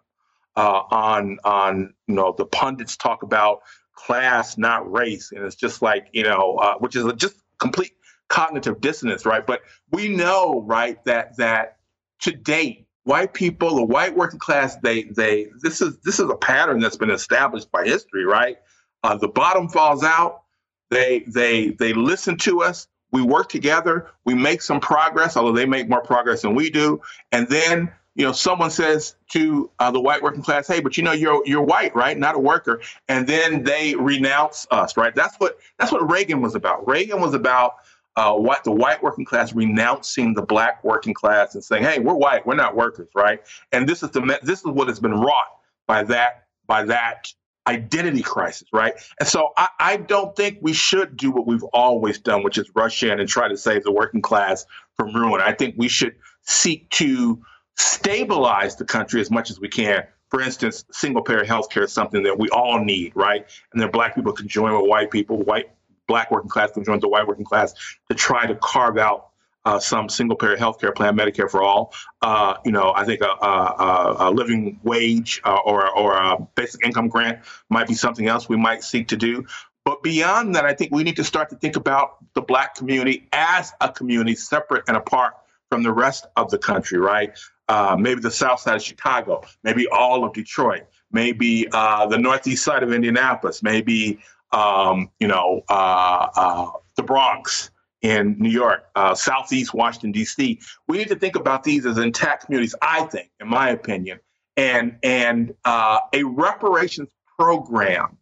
uh, 0.56 0.84
on, 0.91 1.38
on, 1.44 1.94
you 2.07 2.15
know, 2.15 2.34
the 2.38 2.45
pundits 2.45 2.98
talk 2.98 3.24
about 3.24 3.61
class, 3.94 4.57
not 4.57 4.91
race. 4.91 5.32
And 5.32 5.44
it's 5.44 5.56
just 5.56 5.82
like, 5.82 6.07
you 6.14 6.24
know, 6.24 6.57
uh, 6.57 6.76
which 6.76 6.95
is 6.95 7.11
just 7.14 7.36
complete 7.60 7.94
cognitive 8.28 8.82
dissonance, 8.82 9.26
right? 9.26 9.45
But 9.45 9.61
we 9.91 10.07
know, 10.07 10.64
right, 10.65 11.03
that, 11.06 11.38
that 11.38 11.78
to 12.22 12.32
date, 12.32 12.88
white 13.03 13.34
people, 13.34 13.76
the 13.76 13.84
white 13.84 14.15
working 14.15 14.40
class, 14.40 14.76
they, 14.78 15.03
they, 15.03 15.48
this 15.61 15.82
is, 15.82 15.98
this 15.99 16.19
is 16.19 16.30
a 16.30 16.36
pattern 16.36 16.80
that's 16.80 16.98
been 16.98 17.11
established 17.11 17.72
by 17.72 17.86
history, 17.86 18.26
right? 18.26 18.57
Uh, 19.03 19.15
the 19.15 19.28
bottom 19.28 19.69
falls 19.69 20.03
out 20.03 20.41
they 20.90 21.24
they 21.28 21.69
they 21.72 21.94
listen 21.94 22.38
to 22.38 22.61
us. 22.61 22.88
We 23.11 23.21
work 23.21 23.49
together. 23.49 24.11
We 24.25 24.34
make 24.34 24.61
some 24.61 24.79
progress, 24.79 25.38
although 25.38 25.53
they 25.53 25.65
make 25.65 25.88
more 25.88 26.01
progress 26.01 26.41
than 26.41 26.55
we 26.55 26.69
do. 26.69 27.01
And 27.31 27.47
then 27.47 27.91
you 28.15 28.25
know 28.25 28.31
someone 28.31 28.71
says 28.71 29.15
to 29.31 29.69
uh, 29.79 29.91
the 29.91 30.01
white 30.01 30.21
working 30.21 30.41
class, 30.41 30.67
"Hey, 30.67 30.79
but 30.79 30.97
you 30.97 31.03
know 31.03 31.13
you're 31.13 31.41
you're 31.45 31.61
white, 31.61 31.95
right? 31.95 32.17
Not 32.17 32.35
a 32.35 32.39
worker." 32.39 32.81
And 33.07 33.27
then 33.27 33.63
they 33.63 33.95
renounce 33.95 34.67
us, 34.71 34.97
right? 34.97 35.13
That's 35.13 35.35
what 35.38 35.59
that's 35.77 35.91
what 35.91 36.09
Reagan 36.09 36.41
was 36.41 36.55
about. 36.55 36.88
Reagan 36.88 37.21
was 37.21 37.34
about 37.34 37.75
uh, 38.15 38.34
what 38.34 38.63
the 38.63 38.71
white 38.71 39.01
working 39.03 39.25
class 39.25 39.53
renouncing 39.53 40.34
the 40.34 40.41
black 40.41 40.84
working 40.84 41.13
class 41.13 41.53
and 41.53 41.63
saying, 41.63 41.84
"Hey, 41.84 41.99
we're 41.99 42.15
white, 42.15 42.45
we're 42.45 42.55
not 42.55 42.75
workers, 42.75 43.09
right?" 43.15 43.41
And 43.71 43.88
this 43.88 44.01
is 44.01 44.09
the 44.09 44.39
this 44.41 44.59
is 44.59 44.65
what 44.65 44.88
has 44.88 44.99
been 44.99 45.13
wrought 45.13 45.59
by 45.85 46.03
that 46.05 46.47
by 46.65 46.84
that 46.85 47.31
identity 47.68 48.22
crisis, 48.22 48.68
right? 48.72 48.94
And 49.19 49.27
so 49.27 49.49
I, 49.57 49.68
I, 49.80 49.98
don't 49.98 50.35
think 50.35 50.60
we 50.61 50.73
should 50.73 51.18
do 51.18 51.31
what 51.31 51.45
we've 51.45 51.64
always 51.73 52.18
done, 52.18 52.44
which 52.44 52.57
is 52.57 52.69
rush 52.73 53.03
in 53.03 53.19
and 53.19 53.27
try 53.27 53.48
to 53.48 53.57
save 53.57 53.84
the 53.84 53.91
working 53.91 54.22
class 54.22 54.65
from 54.95 55.14
ruin. 55.14 55.41
I 55.41 55.52
think 55.52 55.76
we 55.77 55.88
should 55.88 56.15
seek 56.44 56.89
to 56.91 57.41
stabilize 57.76 58.77
the 58.77 58.85
country 58.85 59.22
as 59.22 59.30
much 59.30 59.52
as 59.52 59.60
we 59.60 59.68
can. 59.68 60.03
For 60.30 60.41
instance, 60.41 60.85
single 60.91 61.22
payer 61.22 61.44
health 61.44 61.69
care 61.69 61.84
is 61.84 61.94
something 61.94 62.23
that 62.23 62.39
we 62.39 62.49
all 62.49 62.84
need, 62.84 63.14
right? 63.15 63.45
And 63.72 63.81
then 63.81 63.91
black 63.91 64.15
people 64.15 64.34
can 64.34 64.48
join 64.48 64.73
with 64.73 64.89
white 64.89 65.11
people, 65.11 65.38
white 65.44 65.69
black 66.07 66.31
working 66.31 66.49
class 66.49 66.72
can 66.72 66.84
join 66.84 66.99
the 66.99 67.10
white 67.10 67.27
working 67.27 67.45
class 67.45 67.73
to 68.10 68.15
try 68.15 68.45
to 68.45 68.56
carve 68.56 68.98
out 68.98 69.30
uh, 69.68 69.77
some 69.77 70.07
single 70.07 70.38
payer 70.38 70.56
health 70.56 70.80
care 70.80 70.94
plan, 70.94 71.18
Medicare 71.18 71.52
for 71.52 71.61
all. 71.61 71.94
Uh, 72.22 72.56
you 72.64 72.72
know, 72.72 72.94
I 72.95 73.03
think 73.03 73.19
a, 73.19 73.26
a, 73.26 74.15
a 74.19 74.31
living 74.31 74.80
wage 74.84 75.41
uh, 75.44 75.57
or, 75.65 75.89
or 75.89 76.14
a 76.14 76.38
basic 76.56 76.85
income 76.85 77.10
grant 77.10 77.39
might 77.69 77.85
be 77.85 77.94
something 77.94 78.27
else 78.27 78.48
we 78.48 78.56
might 78.56 78.81
seek 78.81 79.10
to 79.10 79.18
do. 79.18 79.45
But 79.84 80.02
beyond 80.03 80.56
that, 80.56 80.64
I 80.64 80.73
think 80.73 80.94
we 80.94 81.03
need 81.03 81.18
to 81.18 81.23
start 81.26 81.49
to 81.49 81.57
think 81.57 81.76
about 81.76 82.15
the 82.34 82.41
Black 82.41 82.76
community 82.76 83.27
as 83.34 83.73
a 83.81 83.91
community 83.91 84.35
separate 84.35 84.85
and 84.88 84.95
apart 84.95 85.34
from 85.69 85.84
the 85.84 85.91
rest 85.91 86.27
of 86.38 86.49
the 86.49 86.57
country, 86.57 86.98
right? 86.98 87.38
Uh, 87.68 87.98
maybe 87.99 88.22
the 88.22 88.31
south 88.31 88.61
side 88.61 88.77
of 88.77 88.81
Chicago, 88.81 89.44
maybe 89.64 89.85
all 89.88 90.23
of 90.23 90.31
Detroit, 90.31 90.84
maybe 91.11 91.68
uh, 91.73 92.06
the 92.06 92.18
northeast 92.18 92.64
side 92.64 92.84
of 92.84 92.94
Indianapolis, 92.94 93.61
maybe 93.61 94.19
um, 94.53 95.11
you 95.19 95.27
know 95.27 95.61
uh, 95.68 96.27
uh 96.34 96.72
the 96.95 97.03
Bronx, 97.03 97.69
in 98.02 98.36
New 98.40 98.49
York, 98.49 98.86
uh, 98.95 99.15
Southeast 99.15 99.74
Washington, 99.74 100.11
D.C. 100.11 100.60
We 100.88 100.98
need 100.98 101.07
to 101.10 101.15
think 101.15 101.36
about 101.36 101.64
these 101.64 101.86
as 101.86 101.98
intact 101.98 102.45
communities, 102.45 102.76
I 102.82 103.03
think, 103.06 103.32
in 103.40 103.48
my 103.48 103.69
opinion, 103.69 104.19
and, 104.56 104.98
and 105.03 105.53
uh, 105.65 105.99
a 106.14 106.24
reparations 106.24 107.10
program 107.38 108.18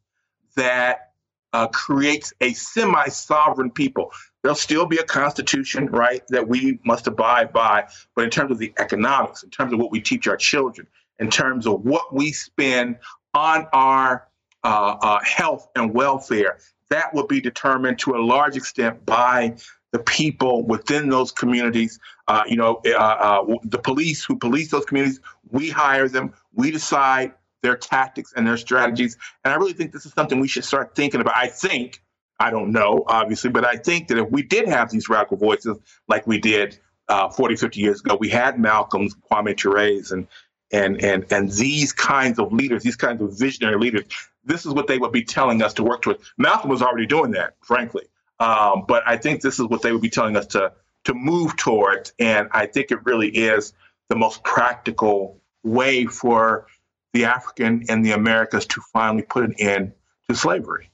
that 0.56 1.12
uh, 1.54 1.68
creates 1.68 2.34
a 2.42 2.54
semi 2.54 3.08
sovereign 3.08 3.72
people. 3.72 4.12
There'll 4.44 4.56
still 4.56 4.86
be 4.86 4.98
a 4.98 5.04
constitution, 5.04 5.88
right, 5.88 6.22
that 6.30 6.48
we 6.48 6.80
must 6.86 7.08
abide 7.08 7.54
by. 7.54 7.88
But 8.16 8.26
in 8.26 8.30
terms 8.30 8.52
of 8.52 8.60
the 8.60 8.74
economics, 8.78 9.44
in 9.44 9.50
terms 9.50 9.74
of 9.74 9.80
what 9.80 9.92
we 9.92 10.02
teach 10.02 10.28
our 10.28 10.38
children, 10.38 10.88
in 11.20 11.30
terms 11.30 11.66
of 11.66 11.86
what 11.86 12.14
we 12.14 12.32
spend 12.32 12.98
on 13.34 13.68
our 13.72 14.28
uh, 14.64 14.98
uh, 15.02 15.24
health 15.24 15.70
and 15.76 15.94
welfare, 15.94 16.58
that 16.90 17.14
will 17.14 17.28
be 17.28 17.41
determined 17.41 17.99
to 17.99 18.16
a 18.16 18.22
large 18.22 18.56
extent 18.56 19.06
by 19.06 19.56
the 19.91 19.99
people 19.99 20.66
within 20.66 21.10
those 21.10 21.32
communities. 21.32 21.99
Uh, 22.28 22.44
you 22.48 22.57
know, 22.57 22.82
uh, 22.86 22.98
uh, 22.98 23.56
the 23.64 23.78
police 23.78 24.24
who 24.24 24.38
police 24.38 24.72
those 24.72 24.86
communities, 24.86 25.20
we 25.52 25.70
hire 25.70 26.07
them, 26.10 26.34
we 26.53 26.72
decide 26.72 27.34
their 27.62 27.76
tactics 27.76 28.34
and 28.36 28.45
their 28.45 28.57
strategies. 28.57 29.18
And 29.44 29.53
I 29.53 29.57
really 29.57 29.74
think 29.74 29.91
this 29.91 30.06
is 30.06 30.14
something 30.14 30.40
we 30.40 30.48
should 30.48 30.66
start 30.66 30.95
thinking 30.95 31.22
about. 31.22 31.36
I 31.38 31.48
think, 31.48 32.03
I 32.40 32.52
don't 32.52 32.72
know, 32.72 33.03
obviously, 33.07 33.49
but 33.49 33.66
I 33.66 33.76
think 33.76 34.07
that 34.10 34.18
if 34.18 34.30
we 34.30 34.44
did 34.44 34.68
have 34.68 34.91
these 34.91 35.10
radical 35.10 35.38
voices 35.38 35.78
like 36.07 36.28
we 36.28 36.40
did 36.40 36.78
uh, 37.07 37.30
40, 37.30 37.56
50 37.56 37.80
years 37.80 38.02
ago, 38.02 38.18
we 38.20 38.30
had 38.30 38.60
Malcolm's, 38.60 39.16
Kwame 39.32 39.56
Ture's, 39.57 40.12
and 40.12 40.28
and 40.72 41.02
and 41.04 41.26
and 41.32 41.52
these 41.52 41.94
kinds 41.94 42.40
of 42.40 42.52
leaders, 42.52 42.84
these 42.84 42.96
kinds 42.96 43.22
of 43.22 43.38
visionary 43.38 43.78
leaders, 43.78 44.06
this 44.44 44.66
is 44.66 44.74
what 44.74 44.88
they 44.88 44.98
would 44.98 45.12
be 45.12 45.24
telling 45.24 45.62
us 45.62 45.74
to 45.76 45.84
work 45.84 46.02
towards. 46.02 46.34
Malcolm 46.38 46.70
was 46.70 46.82
already 46.82 47.06
doing 47.06 47.32
that, 47.32 47.56
frankly. 47.62 48.04
Um, 48.40 48.84
but 48.88 49.04
I 49.06 49.18
think 49.18 49.42
this 49.42 49.60
is 49.60 49.66
what 49.68 49.82
they 49.82 49.92
would 49.92 50.02
be 50.02 50.10
telling 50.10 50.36
us 50.36 50.48
to 50.48 50.74
to 51.06 51.14
move 51.14 51.56
towards, 51.56 52.14
and 52.20 52.48
I 52.52 52.66
think 52.66 52.92
it 52.92 53.06
really 53.06 53.30
is 53.30 53.74
the 54.10 54.16
most 54.16 54.44
practical 54.44 55.40
way 55.64 56.06
for 56.06 56.68
the 57.14 57.26
African 57.26 57.86
and 57.90 58.06
the 58.06 58.12
Americas 58.12 58.66
to 58.68 58.82
finally 58.92 59.24
put 59.24 59.44
an 59.44 59.56
end 59.60 59.94
to 60.30 60.36
slavery. 60.36 60.90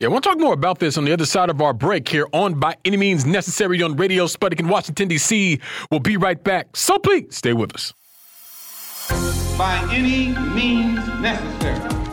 Yeah, 0.00 0.08
we'll 0.08 0.20
talk 0.20 0.38
more 0.38 0.52
about 0.52 0.78
this 0.78 0.96
on 0.96 1.04
the 1.04 1.12
other 1.12 1.26
side 1.26 1.50
of 1.50 1.60
our 1.60 1.72
break 1.72 2.08
here 2.08 2.28
on 2.32 2.54
By 2.54 2.76
Any 2.84 2.96
Means 2.96 3.26
Necessary 3.26 3.82
on 3.82 3.96
Radio 3.96 4.26
Sputnik 4.26 4.60
in 4.60 4.68
Washington, 4.68 5.08
D.C. 5.08 5.58
We'll 5.90 5.98
be 5.98 6.16
right 6.16 6.42
back. 6.42 6.76
So 6.76 7.00
please 7.00 7.34
stay 7.34 7.52
with 7.52 7.74
us. 7.74 7.92
By 9.58 9.84
any 9.90 10.28
means 10.54 11.04
necessary. 11.20 12.07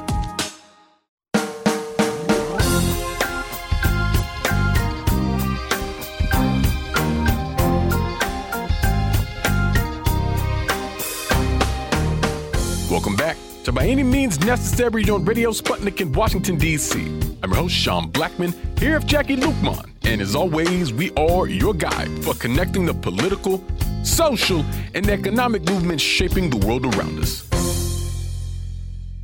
To 13.65 13.71
By 13.71 13.87
Any 13.87 14.03
Means 14.03 14.39
Necessary 14.41 15.09
on 15.09 15.25
Radio 15.25 15.49
Sputnik 15.49 15.99
in 15.99 16.11
Washington, 16.11 16.55
D.C. 16.55 17.01
I'm 17.41 17.49
your 17.49 17.55
host, 17.55 17.73
Sean 17.73 18.11
Blackmon, 18.11 18.53
here 18.77 18.99
with 18.99 19.07
Jacquie 19.07 19.41
Luqman 19.41 19.89
And 20.03 20.21
as 20.21 20.35
always, 20.35 20.93
we 20.93 21.09
are 21.15 21.47
your 21.47 21.73
guide 21.73 22.23
for 22.23 22.35
connecting 22.35 22.85
the 22.85 22.93
political, 22.93 23.63
social, 24.03 24.63
and 24.93 25.09
economic 25.09 25.63
movements 25.63 26.03
shaping 26.03 26.51
the 26.51 26.63
world 26.63 26.85
around 26.85 27.17
us. 27.17 27.41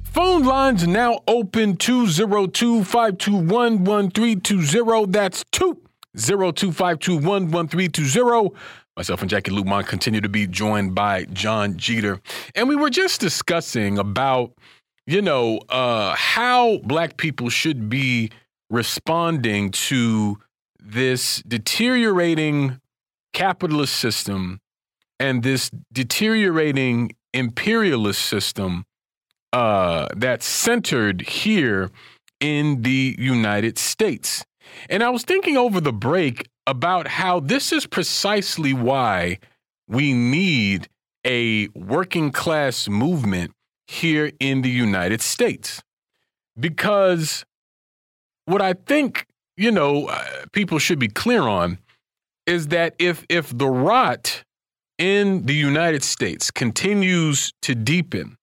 Phone 0.05 0.41
lines 0.41 0.87
now 0.87 1.19
open 1.27 1.77
202 1.77 2.83
521 2.83 3.83
1320. 3.83 5.05
That's 5.11 5.45
202 5.51 6.71
521 6.71 7.51
1320. 7.51 8.55
Myself 8.97 9.21
and 9.21 9.31
Jacquie 9.31 9.57
Luqman 9.57 9.85
continue 9.85 10.21
to 10.21 10.29
be 10.29 10.47
joined 10.47 10.93
by 10.93 11.25
Jon 11.25 11.77
Jeter. 11.77 12.19
And 12.55 12.67
we 12.67 12.75
were 12.75 12.89
just 12.89 13.21
discussing 13.21 13.97
about, 13.97 14.51
you 15.07 15.21
know, 15.21 15.59
uh, 15.69 16.13
how 16.15 16.77
black 16.83 17.17
people 17.17 17.49
should 17.49 17.89
be 17.89 18.31
responding 18.69 19.71
to 19.71 20.37
this 20.79 21.41
deteriorating 21.47 22.79
capitalist 23.33 23.95
system 23.95 24.59
and 25.19 25.43
this 25.43 25.71
deteriorating 25.93 27.15
imperialist 27.33 28.21
system 28.23 28.85
uh, 29.53 30.07
that's 30.15 30.45
centered 30.45 31.21
here 31.21 31.91
in 32.39 32.81
the 32.81 33.15
United 33.17 33.77
States. 33.77 34.43
And 34.89 35.03
I 35.03 35.09
was 35.09 35.23
thinking 35.23 35.57
over 35.57 35.79
the 35.79 35.93
break 35.93 36.47
about 36.67 37.07
how 37.07 37.39
this 37.39 37.71
is 37.71 37.85
precisely 37.85 38.73
why 38.73 39.39
we 39.87 40.13
need 40.13 40.87
a 41.25 41.67
working 41.69 42.31
class 42.31 42.87
movement 42.87 43.51
here 43.87 44.31
in 44.39 44.61
the 44.61 44.69
United 44.69 45.21
States. 45.21 45.81
Because 46.59 47.45
what 48.45 48.61
I 48.61 48.73
think, 48.73 49.25
you 49.57 49.71
know, 49.71 50.07
uh, 50.07 50.23
people 50.51 50.79
should 50.79 50.99
be 50.99 51.07
clear 51.07 51.43
on 51.43 51.77
is 52.45 52.67
that 52.67 52.95
if 52.99 53.25
if 53.29 53.55
the 53.55 53.67
rot 53.67 54.43
in 54.97 55.45
the 55.45 55.53
United 55.53 56.03
States 56.03 56.51
continues 56.51 57.51
to 57.61 57.75
deepen, 57.75 58.37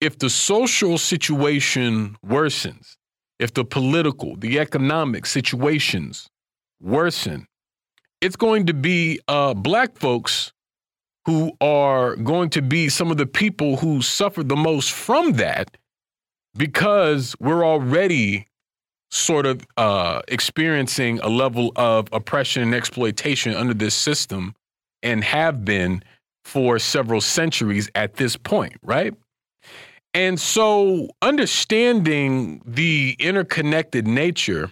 if 0.00 0.18
the 0.18 0.30
social 0.30 0.98
situation 0.98 2.16
worsens, 2.24 2.96
if 3.38 3.52
the 3.54 3.64
political, 3.64 4.36
the 4.36 4.58
economic 4.58 5.26
situations 5.26 6.28
worsen, 6.80 7.46
it's 8.20 8.36
going 8.36 8.66
to 8.66 8.74
be 8.74 9.20
uh, 9.28 9.54
black 9.54 9.96
folks 9.96 10.52
who 11.26 11.52
are 11.60 12.16
going 12.16 12.50
to 12.50 12.62
be 12.62 12.88
some 12.88 13.10
of 13.10 13.16
the 13.16 13.26
people 13.26 13.76
who 13.76 14.00
suffer 14.00 14.42
the 14.42 14.56
most 14.56 14.92
from 14.92 15.32
that 15.32 15.76
because 16.56 17.34
we're 17.40 17.64
already 17.64 18.46
sort 19.10 19.46
of 19.46 19.66
uh, 19.76 20.20
experiencing 20.28 21.18
a 21.20 21.28
level 21.28 21.72
of 21.76 22.08
oppression 22.12 22.62
and 22.62 22.74
exploitation 22.74 23.54
under 23.54 23.74
this 23.74 23.94
system 23.94 24.54
and 25.02 25.22
have 25.24 25.64
been 25.64 26.02
for 26.44 26.78
several 26.78 27.20
centuries 27.20 27.90
at 27.94 28.14
this 28.14 28.36
point, 28.36 28.74
right? 28.82 29.14
And 30.14 30.40
so 30.40 31.08
understanding 31.22 32.62
the 32.64 33.16
interconnected 33.18 34.06
nature 34.06 34.70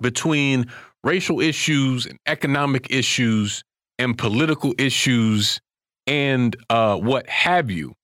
between 0.00 0.66
racial 1.04 1.40
issues 1.40 2.06
and 2.06 2.18
economic 2.26 2.90
issues 2.90 3.64
and 3.98 4.16
political 4.16 4.74
issues 4.78 5.60
and 6.06 6.56
uh, 6.70 6.96
what 6.96 7.28
have 7.28 7.70
you, 7.70 7.94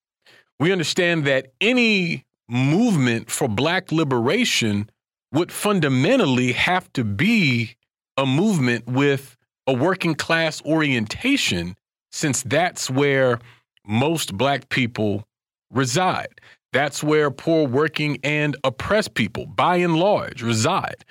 we 0.60 0.72
understand 0.72 1.24
that 1.24 1.48
any 1.60 2.24
movement 2.48 3.30
for 3.30 3.48
Black 3.48 3.92
liberation 3.92 4.88
would 5.32 5.52
fundamentally 5.52 6.52
have 6.52 6.92
to 6.94 7.04
be 7.04 7.76
a 8.16 8.24
movement 8.24 8.86
with 8.86 9.36
a 9.66 9.72
working 9.72 10.14
class 10.14 10.64
orientation, 10.64 11.76
since 12.10 12.42
that's 12.42 12.88
where 12.88 13.38
most 13.86 14.36
Black 14.36 14.68
people 14.70 15.24
reside. 15.70 16.40
That's 16.72 17.02
where 17.02 17.30
poor 17.30 17.66
working 17.66 18.18
and 18.22 18.56
oppressed 18.64 19.14
people, 19.14 19.46
by 19.46 19.76
and 19.76 19.96
large, 19.96 20.42
reside 20.42 21.04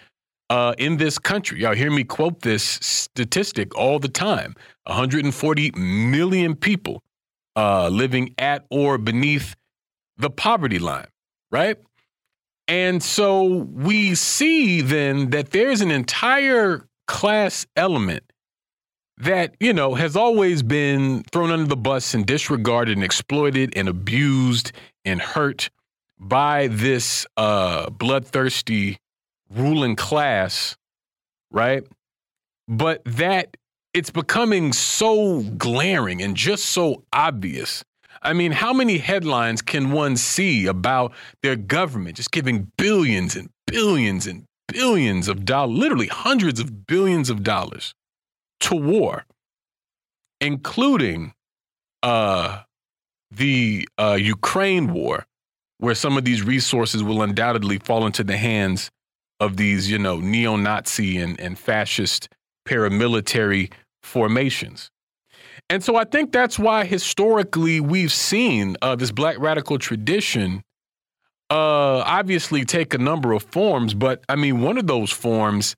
uh, 0.49 0.74
in 0.78 0.98
this 0.98 1.18
country. 1.18 1.61
Y'all 1.61 1.76
hear 1.76 1.91
me 1.91 2.03
quote 2.03 2.41
this 2.41 2.64
statistic 2.64 3.76
all 3.76 3.99
the 3.99 4.07
time 4.07 4.56
140 4.86 5.72
million 5.72 6.56
people 6.56 7.03
uh, 7.56 7.90
living 7.90 8.34
at 8.38 8.65
or 8.69 8.98
beneath 8.98 9.56
the 10.18 10.30
poverty 10.30 10.80
line, 10.80 11.07
right? 11.52 11.78
And 12.68 13.02
so 13.02 13.44
we 13.44 14.15
see 14.15 14.82
then 14.82 15.30
that 15.30 15.52
there's 15.52 15.82
an 15.82 15.91
entire 15.91 16.88
class 17.07 17.65
element 17.76 18.24
that, 19.18 19.56
you 19.60 19.74
know, 19.74 19.95
has 19.95 20.15
always 20.15 20.61
been 20.61 21.24
thrown 21.32 21.49
under 21.49 21.65
the 21.65 21.78
bus 21.78 22.14
and 22.14 22.26
disregarded 22.26 22.98
and 22.98 23.03
exploited 23.03 23.76
and 23.76 23.88
abused 23.88 24.74
and 25.06 25.22
hurt 25.22 25.69
by 26.19 26.68
this 26.68 27.26
uh, 27.38 27.90
bloodthirsty 27.90 28.99
ruling 29.49 29.95
class, 29.95 30.78
right? 31.52 31.84
But 32.68 33.03
that 33.06 33.57
it's 33.94 34.10
becoming 34.11 34.74
so 34.74 35.41
glaring 35.41 36.22
and 36.22 36.36
just 36.36 36.65
so 36.65 37.03
obvious. 37.11 37.84
I 38.22 38.34
mean, 38.34 38.52
how 38.52 38.74
many 38.74 38.98
headlines 38.98 39.61
can 39.61 39.91
one 39.91 40.18
see 40.18 40.65
about 40.65 41.14
their 41.41 41.56
government 41.56 42.18
just 42.18 42.32
giving 42.32 42.72
billions 42.78 43.36
and 43.36 43.49
billions 43.65 44.28
and 44.28 44.45
billions 44.68 45.28
of 45.28 45.45
dollars, 45.45 45.78
literally 45.78 46.07
hundreds 46.07 46.60
of 46.60 46.86
billions 46.88 47.30
of 47.30 47.44
dollars 47.44 47.94
to 48.60 48.76
war, 48.76 49.26
including 50.41 51.34
uh, 52.03 52.61
the 53.32 53.88
uh, 53.98 54.18
Ukraine 54.19 54.91
war, 54.94 55.26
where 55.80 55.95
some 55.95 56.18
of 56.18 56.26
these 56.26 56.41
resources 56.41 57.03
will 57.03 57.22
undoubtedly 57.22 57.78
fall 57.78 58.06
into 58.06 58.24
the 58.24 58.38
hands 58.38 58.90
of 59.39 59.57
these, 59.57 59.89
you 59.89 59.99
know, 59.99 60.19
neo-Nazi 60.19 61.18
and, 61.18 61.39
and 61.39 61.57
fascist 61.57 62.30
paramilitary 62.68 63.72
formations. 64.01 64.89
And 65.69 65.84
so 65.84 65.95
I 65.95 66.05
think 66.05 66.31
that's 66.31 66.57
why 66.57 66.85
historically 66.85 67.80
we've 67.80 68.11
seen 68.11 68.77
uh, 68.81 68.95
this 68.95 69.11
black 69.11 69.38
radical 69.39 69.77
tradition 69.77 70.64
uh, 71.49 72.03
obviously 72.05 72.65
take 72.65 72.93
a 72.93 72.97
number 72.97 73.34
of 73.34 73.43
forms. 73.43 73.93
But 73.93 74.23
I 74.30 74.35
mean, 74.35 74.61
one 74.61 74.77
of 74.77 74.88
those 74.88 75.11
forms 75.11 75.76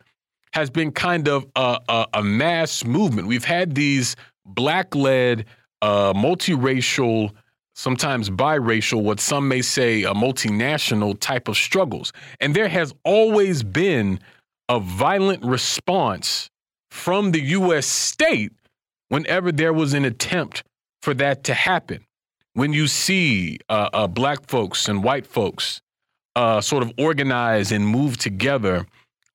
has 0.54 0.70
been 0.70 0.92
kind 0.92 1.28
of 1.28 1.46
a, 1.56 1.80
a, 1.90 2.06
a 2.16 2.24
mass 2.24 2.84
movement. 2.84 3.28
We've 3.28 3.46
had 3.46 3.76
these 3.76 4.16
black 4.46 4.96
led, 4.96 5.46
uh, 5.82 6.14
multiracial 6.14 7.32
sometimes 7.80 8.30
biracial, 8.30 9.02
what 9.02 9.22
some 9.22 9.48
may 9.48 9.62
say 9.62 10.04
a 10.04 10.14
multinational 10.14 11.18
type 11.18 11.48
of 11.48 11.56
struggles. 11.56 12.12
And 12.42 12.54
there 12.54 12.68
has 12.68 12.94
always 13.06 13.64
been 13.64 14.20
a 14.68 14.82
violent 14.82 15.44
response 15.46 16.50
from 16.92 17.32
the 17.32 17.40
U.S. 17.40 17.86
state 17.86 18.52
whenever 19.08 19.52
there 19.54 19.72
was 19.72 19.94
an 19.94 20.04
attempt 20.04 20.64
for 21.02 21.14
that 21.14 21.46
to 21.46 21.54
happen. 21.54 22.06
When 22.54 22.74
you 22.74 22.88
see 22.88 23.60
uh, 23.70 23.90
uh, 23.94 24.08
black 24.08 24.50
folks 24.50 24.90
and 24.90 25.02
white 25.02 25.26
folks 25.26 25.82
uh, 26.36 26.60
sort 26.60 26.84
of 26.84 26.92
organize 26.98 27.72
and 27.72 27.88
move 27.88 28.18
together 28.18 28.86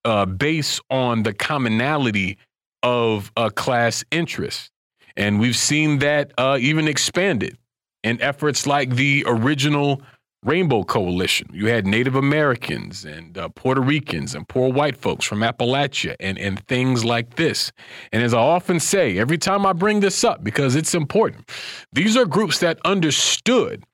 uh, 0.04 0.26
based 0.26 0.82
on 0.90 1.22
the 1.22 1.32
commonality 1.32 2.36
of 2.82 3.32
a 3.38 3.50
class 3.50 4.04
interest. 4.10 4.70
And 5.16 5.40
we've 5.40 5.56
seen 5.56 6.00
that 6.00 6.32
uh, 6.36 6.58
even 6.60 6.88
expanded 6.88 7.56
in 8.04 8.20
efforts 8.20 8.66
like 8.66 8.94
the 8.94 9.24
original 9.26 10.00
Rainbow 10.44 10.84
Coalition. 10.84 11.48
You 11.52 11.68
had 11.68 11.86
Native 11.86 12.14
Americans 12.14 13.06
and 13.06 13.36
uh, 13.36 13.48
Puerto 13.48 13.80
Ricans 13.80 14.34
and 14.34 14.46
poor 14.46 14.70
white 14.70 14.96
folks 14.96 15.24
from 15.24 15.40
Appalachia 15.40 16.14
and, 16.20 16.38
and 16.38 16.60
things 16.66 17.02
like 17.02 17.36
this. 17.36 17.72
And 18.12 18.22
as 18.22 18.34
I 18.34 18.38
often 18.38 18.78
say, 18.78 19.18
every 19.18 19.38
time 19.38 19.64
I 19.64 19.72
bring 19.72 20.00
this 20.00 20.22
up, 20.22 20.44
because 20.44 20.76
it's 20.76 20.94
important, 20.94 21.48
these 21.92 22.14
are 22.16 22.26
groups 22.26 22.58
that 22.58 22.78
understood 22.84 23.84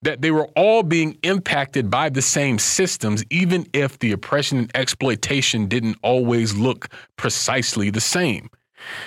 that 0.00 0.22
they 0.22 0.30
were 0.30 0.46
all 0.56 0.82
being 0.82 1.18
impacted 1.24 1.90
by 1.90 2.08
the 2.08 2.22
same 2.22 2.58
systems, 2.58 3.22
even 3.30 3.66
if 3.74 3.98
the 3.98 4.12
oppression 4.12 4.58
and 4.58 4.70
exploitation 4.74 5.66
didn't 5.66 5.98
always 6.02 6.54
look 6.54 6.88
precisely 7.16 7.90
the 7.90 8.00
same. 8.00 8.48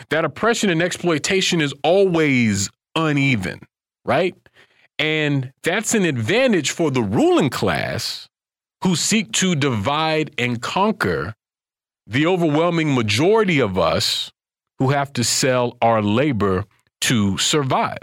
That 0.09 0.25
oppression 0.25 0.69
and 0.69 0.83
exploitation 0.83 1.61
is 1.61 1.73
always 1.83 2.69
uneven, 2.95 3.61
right? 4.05 4.35
And 5.01 5.51
that's 5.63 5.95
an 5.95 6.05
advantage 6.05 6.69
for 6.69 6.91
the 6.91 7.01
ruling 7.01 7.49
class 7.49 8.29
who 8.83 8.95
seek 8.95 9.31
to 9.33 9.55
divide 9.55 10.31
and 10.37 10.61
conquer 10.61 11.33
the 12.05 12.27
overwhelming 12.27 12.93
majority 12.93 13.59
of 13.59 13.79
us 13.79 14.31
who 14.77 14.89
have 14.89 15.11
to 15.13 15.23
sell 15.23 15.75
our 15.81 16.03
labor 16.03 16.65
to 17.01 17.35
survive. 17.39 17.97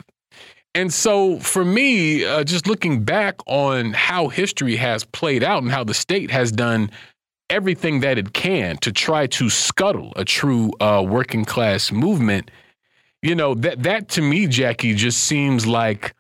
And 0.75 0.93
so, 0.93 1.39
for 1.39 1.65
me, 1.65 2.25
uh, 2.25 2.43
just 2.43 2.67
looking 2.67 3.05
back 3.05 3.37
on 3.47 3.93
how 3.93 4.27
history 4.29 4.75
has 4.77 5.05
played 5.05 5.45
out 5.45 5.63
and 5.63 5.71
how 5.71 5.85
the 5.85 5.95
state 5.95 6.33
has 6.33 6.51
done 6.51 6.91
everything 7.49 8.01
that 8.01 8.19
it 8.19 8.33
can 8.33 8.77
to 8.79 8.93
try 8.93 9.27
to 9.29 9.49
scuttle 9.49 10.13
a 10.17 10.25
true 10.25 10.73
uh, 10.81 11.05
working 11.07 11.45
class 11.45 11.93
movement, 11.93 12.51
you 13.23 13.35
know 13.35 13.55
that 13.55 13.85
that 13.85 14.09
to 14.11 14.23
me, 14.23 14.47
Jacquie, 14.47 14.97
just 14.97 15.25
seems 15.25 15.67
like 15.67 16.15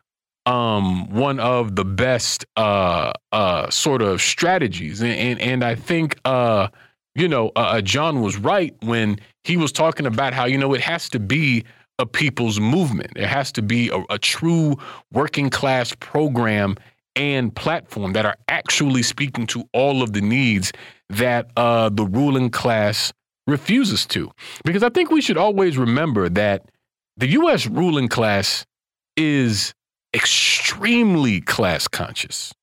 um, 0.49 1.11
one 1.11 1.39
of 1.41 1.77
the 1.77 1.85
best 1.85 2.47
uh, 2.57 3.13
uh, 3.33 3.69
sort 3.69 4.01
of 4.01 4.23
strategies, 4.23 5.03
and 5.03 5.13
and, 5.13 5.41
and 5.41 5.65
I 5.65 5.75
think 5.75 6.19
uh, 6.25 6.69
you 7.15 7.29
know 7.29 7.49
uh, 7.55 7.61
uh, 7.61 7.81
Jon 7.83 8.23
was 8.23 8.39
right 8.39 8.75
when 8.83 9.21
he 9.45 9.59
was 9.59 9.73
talking 9.73 10.07
about 10.07 10.33
how 10.33 10.47
you 10.47 10.57
know 10.57 10.73
it 10.73 10.81
has 10.81 11.11
to 11.11 11.21
be 11.21 11.65
a 11.99 12.07
people's 12.07 12.59
movement. 12.59 13.13
It 13.17 13.27
has 13.27 13.53
to 13.53 13.63
be 13.63 13.91
a, 13.91 14.03
a 14.09 14.19
true 14.19 14.77
working 15.13 15.51
class 15.51 15.95
program 16.01 16.77
and 17.15 17.55
platform 17.55 18.15
that 18.15 18.25
are 18.25 18.37
actually 18.49 19.03
speaking 19.03 19.47
to 19.49 19.65
all 19.75 20.03
of 20.03 20.15
the 20.15 20.23
needs 20.23 20.73
that 21.11 21.51
uh, 21.57 21.91
the 21.91 22.07
ruling 22.07 22.49
class 22.49 23.13
refuses 23.47 24.07
to. 24.07 24.31
Because 24.65 24.83
I 24.83 24.89
think 24.89 25.11
we 25.11 25.21
should 25.21 25.37
always 25.37 25.77
remember 25.77 26.29
that 26.31 26.71
the 27.17 27.27
U.S. 27.29 27.67
ruling 27.67 28.09
class 28.09 28.65
is 29.17 29.75
extremely 30.15 31.41
class 31.41 31.89
conscious, 31.89 32.55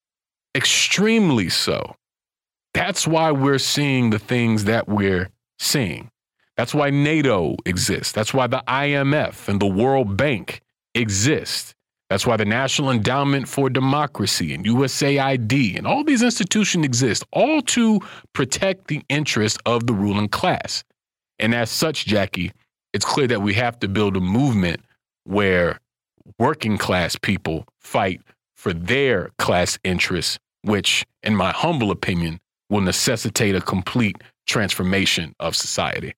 extremely 0.56 1.50
so. 1.50 1.96
That's 2.74 3.08
why 3.08 3.32
we're 3.32 3.60
seeing 3.60 4.10
the 4.10 4.20
things 4.20 4.66
that 4.66 4.88
we're 4.88 5.30
seeing. 5.60 6.10
That's 6.58 6.74
why 6.74 6.90
NATO 6.90 7.56
exists. 7.66 8.12
That's 8.12 8.34
why 8.34 8.48
the 8.48 8.64
IMF 8.68 9.48
and 9.48 9.62
the 9.62 9.68
World 9.68 10.18
Bank 10.18 10.62
exist. 10.94 11.74
That's 12.10 12.26
why 12.26 12.38
the 12.38 12.46
National 12.46 12.92
Endowment 12.92 13.48
for 13.48 13.70
Democracy 13.70 14.54
and 14.54 14.66
USAID 14.66 15.78
and 15.78 15.88
all 15.88 16.04
these 16.04 16.22
institutions 16.22 16.86
exist, 16.86 17.24
all 17.32 17.62
to 17.64 18.00
protect 18.34 18.88
the 18.88 19.02
interests 19.10 19.58
of 19.66 19.88
the 19.88 19.94
ruling 19.94 20.30
class. 20.30 20.84
And 21.40 21.56
as 21.56 21.70
such, 21.70 22.06
Jacquie, 22.06 22.52
it's 22.94 23.06
clear 23.06 23.28
that 23.28 23.42
we 23.42 23.54
have 23.56 23.80
to 23.80 23.88
build 23.88 24.16
a 24.16 24.22
movement 24.22 24.82
where 25.24 25.80
working 26.40 26.78
class 26.78 27.16
people 27.22 27.66
fight 27.80 28.22
for 28.56 28.74
their 28.74 29.30
class 29.38 29.78
interests, 29.84 30.38
which, 30.64 31.06
in 31.24 31.36
my 31.36 31.52
humble 31.52 31.92
opinion, 31.92 32.40
will 32.70 32.82
necessitate 32.82 33.56
a 33.56 33.62
complete 33.62 34.18
transformation 34.48 35.34
of 35.40 35.56
society. 35.56 36.14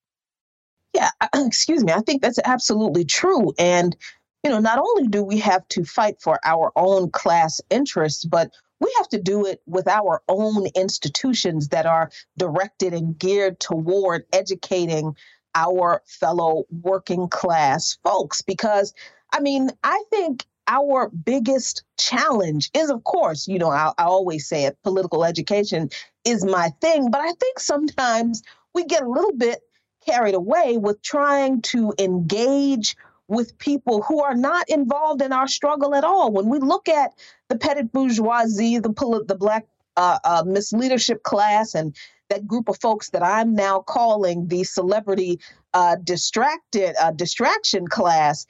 Yeah, 0.94 1.10
excuse 1.36 1.84
me. 1.84 1.94
I 1.94 2.00
think 2.02 2.22
that's 2.22 2.40
absolutely 2.44 3.06
true. 3.06 3.54
And 3.60 3.96
you 4.44 4.52
know, 4.52 4.60
not 4.60 4.80
only 4.80 5.08
do 5.08 5.24
we 5.24 5.40
have 5.40 5.68
to 5.70 5.84
fight 5.84 6.22
for 6.22 6.40
our 6.46 6.72
own 6.76 7.10
class 7.12 7.60
interests, 7.70 8.24
but 8.24 8.52
we 8.80 8.94
have 8.98 9.10
to 9.10 9.22
do 9.22 9.46
it 9.46 9.62
with 9.66 9.88
our 9.88 10.22
own 10.30 10.68
institutions 10.76 11.70
that 11.70 11.86
are 11.86 12.12
directed 12.38 12.94
and 12.94 13.18
geared 13.18 13.60
toward 13.60 14.26
educating 14.32 15.16
our 15.56 16.04
fellow 16.06 16.64
working 16.70 17.28
class 17.28 17.98
folks. 18.04 18.42
Because, 18.42 18.94
I 19.32 19.40
mean, 19.40 19.70
I 19.84 20.04
think 20.10 20.46
our 20.68 21.10
biggest 21.10 21.84
challenge 21.98 22.70
is, 22.74 22.90
of 22.90 23.04
course, 23.04 23.48
you 23.48 23.60
know, 23.60 23.70
I, 23.70 23.94
I 23.98 24.04
always 24.04 24.48
say 24.48 24.66
it 24.66 24.78
political 24.84 25.24
education 25.24 25.90
is 26.26 26.44
my 26.44 26.70
thing, 26.82 27.10
but 27.10 27.22
I 27.22 27.32
think 27.34 27.60
sometimes 27.60 28.44
we 28.74 28.86
get 28.86 29.04
a 29.04 29.10
little 29.10 29.34
bit 29.34 29.60
carried 30.06 30.36
away 30.36 30.78
with 30.78 31.02
trying 31.02 31.62
to 31.62 31.94
engage 32.00 32.96
with 33.28 33.58
people 33.58 34.02
who 34.02 34.22
are 34.22 34.36
not 34.36 34.70
involved 34.70 35.22
in 35.22 35.34
our 35.34 35.48
struggle 35.48 35.94
at 35.96 36.04
all. 36.04 36.32
When 36.32 36.48
we 36.48 36.60
look 36.60 36.88
at 36.88 37.12
the 37.50 37.58
petty 37.58 37.84
bourgeoisie, 37.84 38.80
the 38.80 38.90
the 39.28 39.36
black 39.36 39.66
uh, 39.98 40.20
uh, 40.24 40.44
misleadership 40.44 41.24
class, 41.24 41.76
and 41.76 41.96
that 42.30 42.48
group 42.48 42.70
of 42.70 42.80
folks 42.80 43.10
that 43.10 43.24
I'm 43.24 43.54
now 43.56 43.80
calling 43.80 44.48
the 44.48 44.64
celebrity 44.64 45.40
uh, 45.74 45.98
distracted 46.04 46.96
uh, 47.02 47.12
distraction 47.12 47.88
class, 47.88 48.46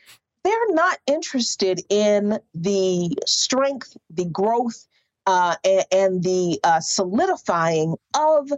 they're 0.48 0.74
not 0.74 0.98
interested 1.08 1.82
in 1.90 2.40
the 2.56 3.18
strength, 3.26 3.98
the 4.10 4.26
growth, 4.26 4.88
uh, 5.26 5.56
and, 5.64 5.86
and, 5.92 6.24
the 6.24 6.60
uh, 6.64 6.80
solidifying 6.80 7.96
of 8.16 8.50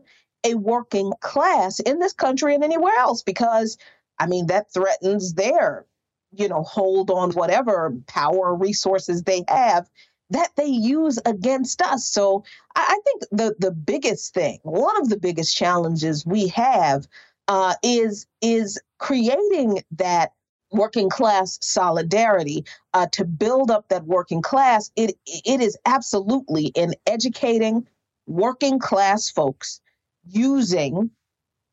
a 0.43 0.53
working 0.53 1.11
class 1.19 1.79
in 1.79 1.97
this 1.97 2.13
country 2.13 2.53
and 2.53 2.63
anywhere 2.63 2.93
else 2.99 3.23
because 3.23 3.77
I 4.19 4.27
mean, 4.27 4.47
that 4.47 4.71
threatens 4.71 5.33
their 5.33 5.85
you 6.31 6.47
know, 6.47 6.63
hold 6.63 7.09
on 7.09 7.31
whatever 7.31 7.95
power 8.07 8.55
resources 8.55 9.23
they 9.23 9.43
have 9.47 9.89
that 10.29 10.51
they 10.55 10.67
use 10.67 11.17
against 11.25 11.81
us. 11.81 12.05
So 12.07 12.43
I 12.75 12.99
think 13.03 13.23
the 13.31 13.55
the 13.59 13.71
biggest 13.71 14.33
thing, 14.33 14.59
one 14.63 14.99
of 15.01 15.09
the 15.09 15.17
biggest 15.17 15.55
challenges 15.57 16.25
we 16.25 16.47
have, 16.49 17.07
uh, 17.47 17.75
is 17.83 18.27
is 18.41 18.79
creating 18.99 19.83
that 19.93 20.33
working 20.71 21.09
class 21.09 21.57
solidarity 21.61 22.65
uh, 22.93 23.07
to 23.13 23.25
build 23.25 23.71
up 23.71 23.87
that 23.89 24.05
working 24.05 24.41
class. 24.41 24.91
It 24.95 25.17
it 25.25 25.61
is 25.61 25.77
absolutely 25.85 26.67
in 26.67 26.95
educating 27.05 27.87
working 28.27 28.79
class 28.79 29.29
folks 29.29 29.81
using 30.27 31.11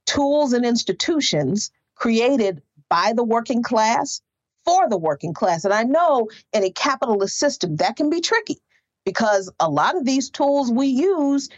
tools 0.06 0.52
and 0.52 0.64
institutions 0.64 1.70
created 1.94 2.62
by 2.88 3.12
the 3.14 3.24
working 3.24 3.62
class 3.62 4.20
for 4.64 4.88
the 4.88 4.98
working 4.98 5.34
class. 5.34 5.64
And 5.64 5.74
I 5.74 5.82
know 5.82 6.28
in 6.52 6.64
a 6.64 6.70
capitalist 6.70 7.38
system 7.38 7.76
that 7.76 7.96
can 7.96 8.10
be 8.10 8.20
tricky 8.20 8.58
because 9.04 9.50
a 9.60 9.70
lot 9.70 9.96
of 9.96 10.04
these 10.04 10.30
tools 10.30 10.70
we 10.70 10.86
use 10.86 11.48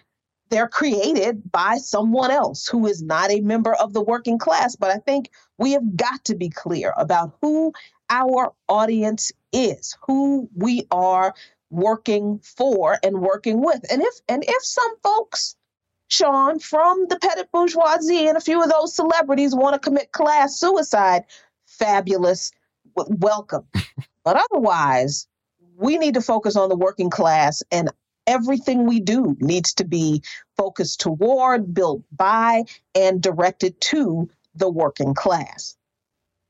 they're 0.51 0.69
created 0.69 1.51
by 1.51 1.77
someone 1.77 2.31
else 2.31 2.67
who 2.67 2.87
is 2.87 3.03
not 3.03 3.31
a 3.31 3.41
member 3.41 3.75
of 3.75 3.93
the 3.93 4.03
working 4.03 4.39
class. 4.39 4.77
But 4.77 4.91
I 4.91 4.99
think 4.99 5.31
we 5.59 5.73
have 5.73 5.97
got 5.97 6.25
to 6.25 6.35
be 6.35 6.49
clear 6.49 6.95
about 6.97 7.37
who 7.41 7.73
our 8.11 8.53
audience 8.69 9.33
is, 9.53 9.97
who 10.07 10.49
we 10.55 10.87
are 10.91 11.35
working 11.71 12.41
for 12.43 12.99
and 13.03 13.21
working 13.21 13.63
with. 13.63 13.85
And 13.91 14.03
if 14.03 14.15
and 14.29 14.45
if 14.47 14.63
some 14.63 14.99
folks, 15.01 15.57
Sean, 16.09 16.59
from 16.59 17.07
the 17.09 17.19
petit 17.19 17.45
bourgeoisie 17.53 18.29
and 18.29 18.37
a 18.37 18.41
few 18.41 18.63
of 18.63 18.71
those 18.71 18.95
celebrities 18.95 19.55
want 19.55 19.75
to 19.75 19.79
commit 19.79 20.13
class 20.13 20.59
suicide, 20.59 21.25
fabulous 21.67 22.53
welcome. 22.95 23.67
but 24.25 24.43
otherwise, 24.51 25.27
we 25.77 25.99
need 25.99 26.15
to 26.15 26.21
focus 26.21 26.57
on 26.57 26.69
the 26.69 26.77
working 26.77 27.11
class 27.11 27.63
and 27.71 27.91
everything 28.29 28.87
we 28.87 29.01
do 29.01 29.37
needs 29.41 29.75
to 29.75 29.85
be 29.85 30.23
focused 30.57 31.01
toward, 31.01 31.75
built 31.75 32.03
by, 32.17 32.63
and 32.95 33.21
directed 33.21 33.81
to 33.81 34.31
the 34.55 34.69
working 34.69 35.15
class. 35.15 35.77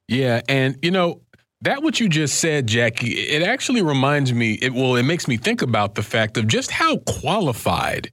Yeah. 0.09 0.43
And, 0.49 0.77
you 0.83 0.91
know, 0.91 1.23
that 1.63 1.83
what 1.83 2.01
you 2.01 2.09
just 2.09 2.39
said, 2.39 2.67
Jacquie, 2.67 3.15
it 3.15 3.43
actually 3.43 3.83
reminds 3.83 4.33
me, 4.33 4.55
it 4.55 4.73
well, 4.75 4.97
it 4.97 5.05
makes 5.05 5.27
me 5.27 5.37
think 5.37 5.63
about 5.63 5.95
the 5.95 6.03
fact 6.03 6.37
of 6.37 6.47
just 6.47 6.71
how 6.71 6.99
qualified 6.99 8.13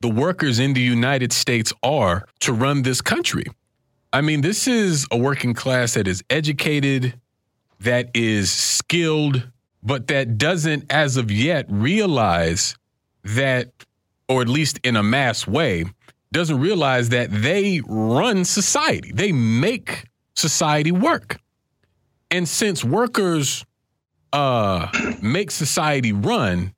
the 0.00 0.08
workers 0.08 0.58
in 0.58 0.72
the 0.72 0.80
United 0.80 1.32
States 1.32 1.72
are 1.82 2.26
to 2.40 2.52
run 2.52 2.82
this 2.82 3.00
country. 3.00 3.44
I 4.12 4.20
mean, 4.20 4.40
this 4.40 4.66
is 4.66 5.06
a 5.10 5.16
working 5.16 5.54
class 5.54 5.94
that 5.94 6.08
is 6.08 6.22
educated, 6.28 7.14
that 7.80 8.10
is 8.14 8.52
skilled, 8.52 9.48
but 9.82 10.08
that 10.08 10.36
doesn't, 10.36 10.92
as 10.92 11.16
of 11.16 11.30
yet, 11.30 11.66
realize 11.68 12.74
that, 13.24 13.70
or 14.28 14.42
at 14.42 14.48
least 14.48 14.80
in 14.84 14.96
a 14.96 15.02
mass 15.02 15.46
way, 15.46 15.84
doesn't 16.32 16.60
realize 16.60 17.10
that 17.10 17.30
they 17.30 17.80
run 17.86 18.44
society. 18.44 19.12
They 19.12 19.32
make 19.32 20.06
society 20.34 20.92
work. 20.92 21.38
And 22.30 22.48
since 22.48 22.82
workers 22.82 23.64
uh, 24.32 24.88
make 25.22 25.50
society 25.50 26.12
run, 26.12 26.72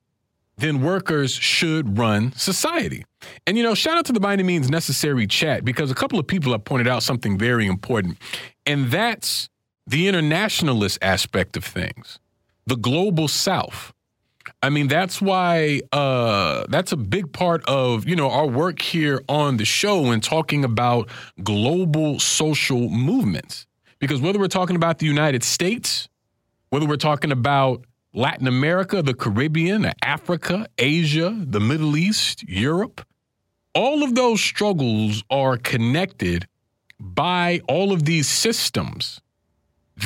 then 0.57 0.83
workers 0.83 1.33
should 1.33 1.99
run 1.99 2.33
society. 2.33 3.05
And 3.47 3.57
you 3.57 3.63
know, 3.63 3.75
shout 3.75 3.97
out 3.97 4.05
to 4.07 4.13
the 4.13 4.21
by 4.21 4.35
any 4.35 4.43
means 4.43 4.71
necessary 4.71 5.27
chat 5.27 5.65
because 5.65 5.91
a 5.91 5.95
couple 5.95 6.19
of 6.19 6.27
people 6.27 6.53
have 6.53 6.65
pointed 6.65 6.89
out 6.89 7.03
something 7.03 7.39
very 7.39 7.67
important, 7.67 8.19
and 8.67 8.91
that's 8.91 9.49
the 9.87 10.09
internationalist 10.09 10.99
aspect 11.03 11.57
of 11.57 11.65
things, 11.65 12.19
the 12.67 12.77
global 12.77 13.29
south. 13.29 13.93
I 14.65 14.71
mean, 14.71 14.89
that's 14.89 15.21
why 15.21 15.83
uh, 15.93 16.65
that's 16.71 16.91
a 16.93 16.97
big 16.97 17.35
part 17.35 17.63
of 17.69 18.09
you 18.09 18.17
know 18.17 18.31
our 18.31 18.47
work 18.47 18.81
here 18.81 19.23
on 19.29 19.59
the 19.59 19.67
show 19.67 20.07
and 20.07 20.23
talking 20.23 20.65
about 20.65 21.11
global 21.43 22.19
social 22.19 22.89
movements. 22.89 23.67
Because 23.99 24.23
whether 24.23 24.39
we're 24.39 24.49
talking 24.49 24.75
about 24.75 25.01
the 25.01 25.07
United 25.07 25.45
States, 25.45 26.09
whether 26.71 26.87
we're 26.87 26.97
talking 26.97 27.31
about 27.31 27.85
Latin 28.15 28.49
America, 28.49 29.03
the 29.03 29.13
Caribbean, 29.13 29.93
Africa, 30.01 30.67
Asia, 30.79 31.37
the 31.39 31.61
Middle 31.61 31.95
East, 31.99 32.43
Europe, 32.49 33.07
all 33.75 34.03
of 34.03 34.15
those 34.15 34.41
struggles 34.41 35.25
are 35.29 35.59
connected 35.59 36.49
by 36.99 37.61
all 37.69 37.93
of 37.93 38.07
these 38.07 38.29
systems 38.29 39.21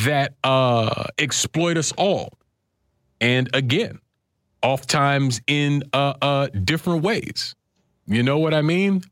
that 0.05 0.35
uh, 0.43 1.05
exploit 1.17 1.77
us 1.77 1.93
all. 1.93 2.33
And 3.21 3.49
again, 3.55 4.01
oftentimes 4.63 5.41
in 5.47 5.85
uh, 5.93 6.15
uh, 6.21 6.49
different 6.49 7.03
ways. 7.03 7.55
You 8.07 8.23
know 8.23 8.39
what 8.39 8.55
I 8.55 8.63
mean? 8.63 9.03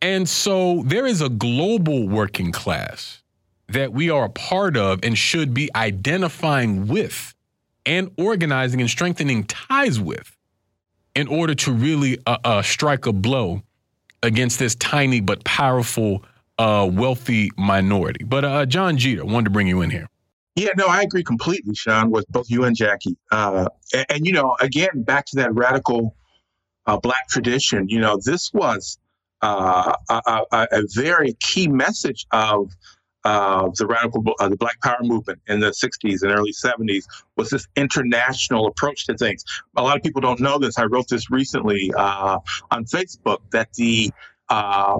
And 0.00 0.28
so 0.28 0.82
there 0.86 1.06
is 1.06 1.20
a 1.20 1.28
global 1.28 2.08
working 2.08 2.52
class 2.52 3.22
that 3.68 3.92
we 3.92 4.10
are 4.10 4.24
a 4.24 4.30
part 4.30 4.76
of 4.76 5.00
and 5.02 5.16
should 5.16 5.54
be 5.54 5.70
identifying 5.74 6.88
with 6.88 7.34
and 7.86 8.10
organizing 8.16 8.80
and 8.80 8.90
strengthening 8.90 9.44
ties 9.44 10.00
with 10.00 10.36
in 11.14 11.28
order 11.28 11.54
to 11.54 11.72
really 11.72 12.18
uh, 12.26 12.38
uh, 12.44 12.62
strike 12.62 13.06
a 13.06 13.12
blow 13.12 13.62
against 14.22 14.58
this 14.58 14.74
tiny 14.76 15.20
but 15.20 15.44
powerful, 15.44 16.24
uh, 16.58 16.88
wealthy 16.90 17.50
minority. 17.56 18.24
But 18.24 18.44
uh, 18.44 18.66
Jon 18.66 18.96
Jeter, 18.96 19.24
wanted 19.24 19.44
to 19.44 19.50
bring 19.50 19.66
you 19.66 19.82
in 19.82 19.90
here. 19.90 20.08
Yeah, 20.60 20.72
no, 20.76 20.88
I 20.88 21.00
agree 21.00 21.24
completely, 21.24 21.74
Sean, 21.74 22.10
with 22.10 22.28
both 22.28 22.50
you 22.50 22.64
and 22.64 22.76
Jacquie. 22.76 23.16
Uh, 23.32 23.64
and, 23.94 24.06
and, 24.10 24.26
you 24.26 24.32
know, 24.34 24.58
again, 24.60 25.04
back 25.04 25.24
to 25.28 25.36
that 25.36 25.54
radical 25.54 26.14
uh, 26.84 26.98
black 26.98 27.28
tradition. 27.28 27.88
You 27.88 28.00
know, 28.00 28.20
this 28.22 28.52
was 28.52 28.98
uh, 29.40 29.94
a, 30.10 30.20
a, 30.52 30.66
a, 30.70 30.82
very 30.94 31.32
key 31.40 31.66
message 31.66 32.26
of 32.30 32.70
the 33.24 33.86
radical, 33.88 34.22
uh, 34.38 34.50
the 34.50 34.56
Black 34.56 34.78
Power 34.82 34.98
movement 35.00 35.40
in 35.46 35.60
the 35.60 35.70
'60s 35.70 36.22
and 36.22 36.30
early 36.30 36.52
'70s 36.52 37.04
was 37.36 37.48
this 37.48 37.66
international 37.74 38.66
approach 38.66 39.06
to 39.06 39.16
things. 39.16 39.42
A 39.76 39.82
lot 39.82 39.96
of 39.96 40.02
people 40.02 40.20
don't 40.20 40.40
know 40.40 40.58
this. 40.58 40.78
I 40.78 40.84
wrote 40.84 41.08
this 41.08 41.30
recently 41.30 41.90
uh, 41.96 42.38
on 42.70 42.84
Facebook 42.84 43.38
that 43.52 43.72
the 43.78 44.10
uh, 44.50 44.98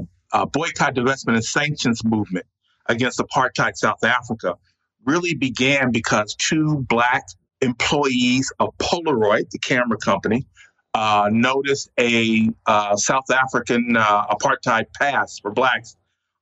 boycott, 0.53 0.95
divestment, 0.95 1.35
and 1.35 1.45
sanctions 1.45 2.03
movement 2.03 2.47
against 2.87 3.19
apartheid 3.19 3.77
South 3.77 4.03
Africa 4.03 4.57
really 5.05 5.35
began 5.35 5.93
because 5.93 6.35
two 6.37 6.85
black 6.89 7.25
employees 7.61 8.53
of 8.59 8.77
Polaroid, 8.79 9.51
the 9.51 9.59
camera 9.59 9.99
company, 9.99 10.47
uh, 10.95 11.29
noticed 11.33 11.91
a 11.99 12.49
uh, 12.67 12.97
South 12.97 13.31
African 13.31 13.97
uh, 13.97 14.27
apartheid 14.27 14.87
pass 14.95 15.39
for 15.39 15.51
blacks 15.51 15.97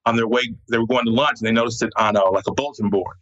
on 0.07 0.17
their 0.17 0.29
way. 0.29 0.43
They 0.71 0.79
were 0.79 0.87
going 0.87 1.05
to 1.05 1.13
lunch, 1.13 1.39
and 1.41 1.47
they 1.47 1.53
noticed 1.53 1.83
it 1.83 1.91
on 1.97 2.17
a, 2.17 2.25
like 2.31 2.47
a 2.49 2.53
bulletin 2.53 2.91
board. 2.91 3.17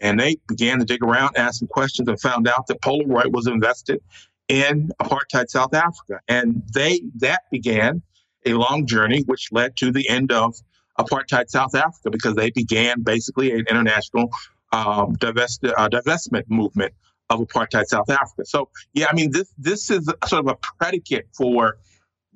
And 0.00 0.20
they 0.20 0.36
began 0.48 0.78
to 0.78 0.84
dig 0.84 1.02
around, 1.02 1.36
ask 1.36 1.60
some 1.60 1.68
questions, 1.68 2.08
and 2.08 2.20
found 2.20 2.46
out 2.46 2.66
that 2.66 2.82
Polaroid 2.82 3.32
was 3.32 3.46
invested 3.46 4.00
in 4.48 4.90
apartheid 5.00 5.48
South 5.48 5.74
Africa. 5.74 6.20
And 6.28 6.62
they 6.74 7.00
that 7.16 7.42
began 7.50 8.02
a 8.44 8.52
long 8.52 8.86
journey, 8.86 9.22
which 9.22 9.48
led 9.50 9.76
to 9.76 9.90
the 9.90 10.08
end 10.08 10.30
of 10.30 10.54
apartheid 11.00 11.48
South 11.48 11.74
Africa, 11.74 12.10
because 12.10 12.34
they 12.34 12.50
began 12.50 13.02
basically 13.02 13.52
an 13.52 13.64
international 13.70 14.30
um, 14.72 15.14
divest, 15.14 15.64
uh, 15.64 15.88
divestment 15.88 16.44
movement 16.48 16.92
of 17.30 17.40
apartheid 17.40 17.86
South 17.86 18.10
Africa. 18.10 18.44
So 18.44 18.68
yeah, 18.92 19.06
I 19.10 19.14
mean 19.14 19.30
this 19.30 19.52
this 19.58 19.90
is 19.90 20.10
sort 20.26 20.40
of 20.40 20.48
a 20.48 20.56
predicate 20.78 21.28
for 21.32 21.78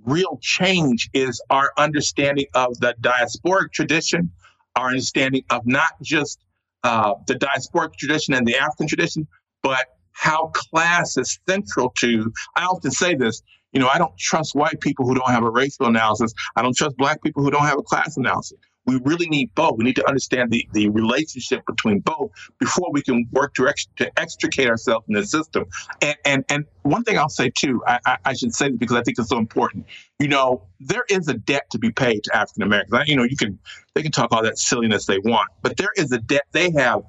real 0.05 0.39
change 0.40 1.11
is 1.12 1.40
our 1.51 1.73
understanding 1.77 2.47
of 2.55 2.78
the 2.81 2.94
diasporic 3.01 3.73
tradition, 3.73 4.31
our 4.77 4.89
understanding 4.89 5.44
of 5.51 5.66
not 5.66 5.93
just 6.02 6.40
uh, 6.82 7.15
the 7.27 7.35
diasporic 7.35 7.94
tradition 7.97 8.35
and 8.35 8.47
the 8.47 8.57
African 8.57 8.86
tradition, 8.86 9.28
but 9.62 9.86
how 10.12 10.48
class 10.48 11.16
is 11.16 11.39
central 11.48 11.93
to. 11.98 12.32
I 12.57 12.65
often 12.65 12.90
say 12.90 13.15
this. 13.15 13.43
You 13.73 13.78
know, 13.78 13.89
I 13.89 13.98
don't 13.98 14.16
trust 14.19 14.57
white 14.57 14.81
people 14.81 15.07
who 15.07 15.15
don't 15.15 15.31
have 15.31 15.44
a 15.44 15.51
racial 15.51 15.86
analysis. 15.86 16.35
I 16.57 16.62
don't 16.62 16.74
trust 16.74 16.97
black 16.97 17.23
people 17.23 17.44
who 17.44 17.52
don't 17.52 17.66
have 17.66 17.78
a 17.78 17.82
class 17.82 18.16
analysis 18.16 18.59
we 18.86 19.01
really 19.05 19.28
need 19.28 19.55
both. 19.55 19.77
We 19.77 19.85
need 19.85 19.97
to 19.97 20.09
understand 20.09 20.51
the, 20.51 20.66
the 20.73 20.89
relationship 20.89 21.62
between 21.66 22.01
both 22.01 22.31
before 22.59 22.90
we 22.93 23.02
can 23.02 23.27
work 23.31 23.55
to, 23.55 23.73
to 23.97 24.19
extricate 24.19 24.69
ourselves 24.69 25.07
from 25.07 25.15
the 25.15 25.27
system. 25.27 25.65
And, 26.01 26.16
and 26.24 26.44
and 26.48 26.65
one 26.82 27.05
thing 27.05 27.19
I'll 27.19 27.28
say 27.28 27.51
too, 27.57 27.82
I, 27.86 27.98
I, 28.07 28.16
I 28.27 28.32
should 28.32 28.55
say 28.55 28.70
this 28.70 28.78
because 28.78 28.97
I 28.97 29.02
think 29.02 29.19
it's 29.19 29.28
so 29.28 29.39
important. 29.39 29.86
You 30.19 30.28
know, 30.28 30.66
there 30.81 31.05
is 31.09 31.28
a 31.28 31.35
debt 31.35 31.65
to 31.70 31.78
be 31.78 31.90
paid 31.90 32.24
to 32.24 32.36
African 32.36 32.62
Americans. 32.62 33.09
You 33.09 33.16
know, 33.16 33.24
you 33.24 33.36
can 33.36 33.59
they 33.94 34.02
can 34.02 34.12
talk 34.12 34.32
all 34.32 34.43
that 34.43 34.59
silliness 34.59 35.07
they 35.07 35.19
want, 35.19 35.48
but 35.62 35.77
there 35.77 35.93
is 35.97 36.11
a 36.12 36.19
debt 36.19 36.47
they 36.52 36.70
have. 36.73 37.02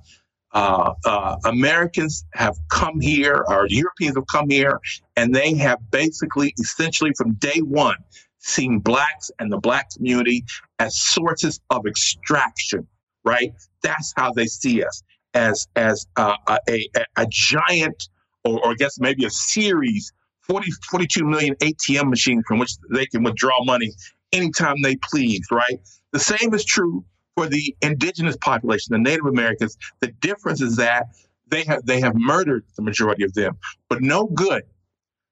Uh, 0.54 0.94
uh, 1.06 1.38
Americans 1.46 2.26
have 2.34 2.58
come 2.70 3.00
here, 3.00 3.46
or 3.48 3.68
Europeans 3.70 4.16
have 4.18 4.28
come 4.30 4.50
here, 4.50 4.82
and 5.16 5.34
they 5.34 5.54
have 5.54 5.80
basically, 5.92 6.54
essentially, 6.60 7.14
from 7.16 7.32
day 7.36 7.60
one, 7.60 7.96
seeing 8.42 8.80
blacks 8.80 9.32
and 9.40 9.52
the 9.52 9.58
black 9.58 9.90
community 9.96 10.44
as 10.80 10.98
sources 11.00 11.60
of 11.70 11.86
extraction, 11.86 12.88
right? 13.24 13.54
That's 13.82 14.14
how 14.18 14.34
they 14.34 14.48
see 14.48 14.84
us 14.84 15.04
as 15.34 15.68
as 15.76 16.08
uh, 16.18 16.36
a, 16.48 16.60
a, 16.96 17.06
a 17.18 17.28
giant, 17.30 18.10
or, 18.44 18.60
or 18.66 18.72
I 18.72 18.76
guess 18.76 19.00
maybe 19.00 19.26
a 19.26 19.30
series, 19.30 20.12
40, 20.42 20.72
42 20.90 21.24
million 21.24 21.56
ATM 21.56 22.10
machines 22.10 22.44
from 22.48 22.60
which 22.60 22.74
they 22.92 23.06
can 23.06 23.24
withdraw 23.24 23.64
money 23.64 23.92
anytime 24.34 24.82
they 24.82 24.96
please, 24.98 25.46
right? 25.52 25.80
The 26.12 26.20
same 26.20 26.54
is 26.54 26.66
true 26.66 27.06
for 27.36 27.48
the 27.48 27.76
indigenous 27.82 28.38
population, 28.38 28.92
the 28.92 29.00
Native 29.00 29.26
Americans. 29.26 29.78
The 30.02 30.08
difference 30.20 30.62
is 30.62 30.76
that 30.78 31.08
they 31.48 31.64
have 31.66 31.86
they 31.86 32.02
have 32.02 32.16
murdered 32.16 32.66
the 32.76 32.82
majority 32.82 33.24
of 33.24 33.34
them, 33.34 33.58
but 33.88 34.02
no 34.02 34.26
good, 34.26 34.64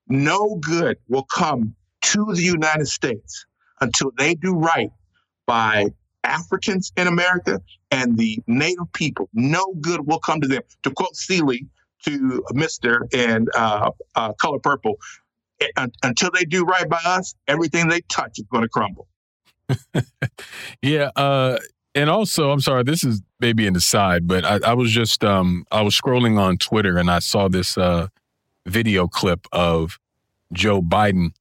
no 0.08 0.56
good 0.62 0.98
will 1.08 1.24
come 1.24 1.76
to 2.02 2.26
the 2.34 2.42
United 2.42 2.88
States 2.88 3.46
until 3.82 4.12
they 4.18 4.36
do 4.36 4.54
right 4.54 4.92
by 5.46 5.88
Africans 6.24 6.92
in 6.96 7.08
America 7.08 7.62
and 7.92 8.18
the 8.18 8.40
native 8.48 8.92
people. 8.94 9.30
No 9.34 9.74
good 9.82 10.06
will 10.06 10.20
come 10.20 10.42
to 10.42 10.48
them. 10.48 10.62
To 10.84 10.92
quote 10.92 11.16
Celie 11.16 11.68
to 12.06 12.44
Mr. 12.54 13.02
and 13.14 13.50
uh, 13.56 13.92
uh, 14.16 14.34
Color 14.34 14.60
Purple, 14.60 14.96
until 16.04 16.30
they 16.32 16.46
do 16.46 16.64
right 16.64 16.88
by 16.88 17.02
us, 17.04 17.36
everything 17.48 17.88
they 17.88 18.02
touch 18.02 18.40
is 18.40 18.46
going 18.52 18.64
to 18.64 18.70
crumble. 18.70 19.08
yeah. 20.82 21.12
Uh, 21.16 21.58
and 21.96 22.10
also, 22.10 22.52
I'm 22.52 22.62
sorry, 22.62 22.84
this 22.84 23.04
is 23.04 23.22
maybe 23.40 23.68
an 23.68 23.76
aside, 23.76 24.28
but 24.28 24.46
I, 24.46 24.60
I 24.66 24.74
was 24.74 24.92
just, 24.92 25.24
um, 25.24 25.66
I 25.72 25.82
was 25.82 26.00
scrolling 26.00 26.40
on 26.40 26.58
Twitter 26.58 26.98
and 26.98 27.10
I 27.10 27.20
saw 27.20 27.50
this 27.50 27.78
uh, 27.78 28.08
video 28.66 29.08
clip 29.08 29.48
of 29.52 30.00
Joe 30.54 30.82
Biden 30.82 31.32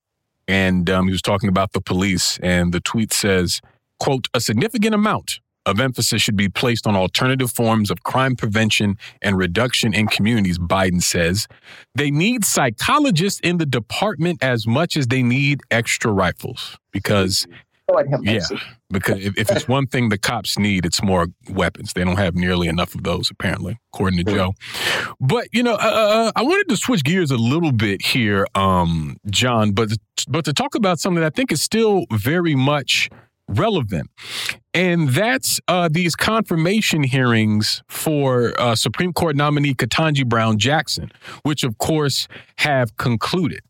and 0.48 0.88
um, 0.90 1.06
he 1.06 1.12
was 1.12 1.22
talking 1.22 1.48
about 1.48 1.72
the 1.72 1.80
police. 1.80 2.38
And 2.42 2.72
the 2.72 2.80
tweet 2.80 3.12
says, 3.12 3.60
"quote 4.00 4.26
A 4.34 4.40
significant 4.40 4.94
amount 4.94 5.40
of 5.66 5.78
emphasis 5.78 6.22
should 6.22 6.36
be 6.36 6.48
placed 6.48 6.86
on 6.86 6.96
alternative 6.96 7.50
forms 7.50 7.90
of 7.90 8.02
crime 8.02 8.34
prevention 8.34 8.96
and 9.22 9.36
reduction 9.36 9.94
in 9.94 10.08
communities." 10.08 10.58
Biden 10.58 11.02
says 11.02 11.46
they 11.94 12.10
need 12.10 12.44
psychologists 12.44 13.38
in 13.40 13.58
the 13.58 13.66
department 13.66 14.42
as 14.42 14.66
much 14.66 14.96
as 14.96 15.06
they 15.06 15.22
need 15.22 15.60
extra 15.70 16.10
rifles 16.10 16.78
because 16.92 17.46
yeah, 18.22 18.40
because 18.90 19.18
if, 19.22 19.36
if, 19.36 19.50
it's 19.50 19.68
one 19.68 19.86
thing 19.86 20.08
the 20.08 20.18
cops 20.18 20.58
need, 20.58 20.86
it's 20.86 21.02
more 21.02 21.26
weapons. 21.50 21.92
They 21.92 22.04
don't 22.04 22.16
have 22.16 22.34
nearly 22.34 22.68
enough 22.68 22.94
of 22.94 23.02
those, 23.02 23.30
apparently, 23.30 23.78
according 23.92 24.24
to 24.24 24.32
Joe. 24.32 24.54
But 25.20 25.48
you 25.52 25.62
know, 25.62 25.74
uh, 25.74 25.76
uh, 25.76 26.28
uh, 26.28 26.32
I 26.36 26.42
wanted 26.42 26.68
to 26.70 26.76
switch 26.76 27.04
gears 27.04 27.30
a 27.30 27.36
little 27.36 27.72
bit 27.72 28.02
here, 28.02 28.46
um, 28.54 29.16
Jon, 29.28 29.72
but 29.72 29.92
but 30.28 30.44
to 30.46 30.52
talk 30.52 30.74
about 30.74 30.98
something 30.98 31.20
that 31.20 31.32
I 31.32 31.34
think 31.34 31.52
is 31.52 31.62
still 31.62 32.06
very 32.12 32.54
much 32.54 33.10
relevant, 33.48 34.10
and 34.72 35.10
that's 35.10 35.60
uh, 35.68 35.88
these 35.90 36.16
confirmation 36.16 37.02
hearings 37.02 37.82
for 37.88 38.58
uh, 38.58 38.74
Supreme 38.74 39.12
Court 39.12 39.36
nominee 39.36 39.74
Ketanji 39.74 40.26
Brown 40.26 40.58
Jackson, 40.58 41.10
which 41.42 41.62
of 41.62 41.78
course 41.78 42.26
have 42.56 42.96
concluded. 42.96 43.60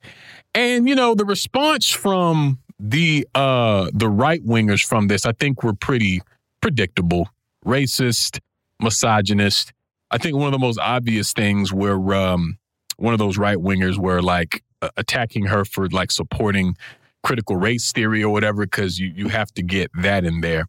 And 0.54 0.88
you 0.88 0.94
know, 0.94 1.14
the 1.14 1.24
response 1.24 1.90
from 1.90 2.58
the 2.78 3.26
uh 3.34 3.90
the 3.92 4.08
right 4.08 4.44
wingers 4.44 4.84
from 4.84 5.08
this, 5.08 5.26
I 5.26 5.32
think, 5.32 5.62
were 5.62 5.74
pretty 5.74 6.22
predictable, 6.60 7.28
racist, 7.64 8.40
misogynist. 8.80 9.72
I 10.10 10.18
think 10.18 10.36
one 10.36 10.46
of 10.46 10.52
the 10.52 10.58
most 10.58 10.78
obvious 10.78 11.32
things 11.32 11.72
were 11.72 12.14
um 12.14 12.58
one 12.96 13.12
of 13.14 13.18
those 13.18 13.38
right 13.38 13.58
wingers 13.58 13.98
were 13.98 14.22
like 14.22 14.62
attacking 14.96 15.46
her 15.46 15.64
for 15.64 15.88
like 15.88 16.10
supporting 16.10 16.76
critical 17.24 17.56
race 17.56 17.92
theory 17.92 18.22
or 18.22 18.32
whatever 18.32 18.64
because 18.64 18.98
you 18.98 19.12
you 19.14 19.28
have 19.28 19.52
to 19.54 19.62
get 19.62 19.90
that 20.02 20.24
in 20.24 20.40
there, 20.40 20.66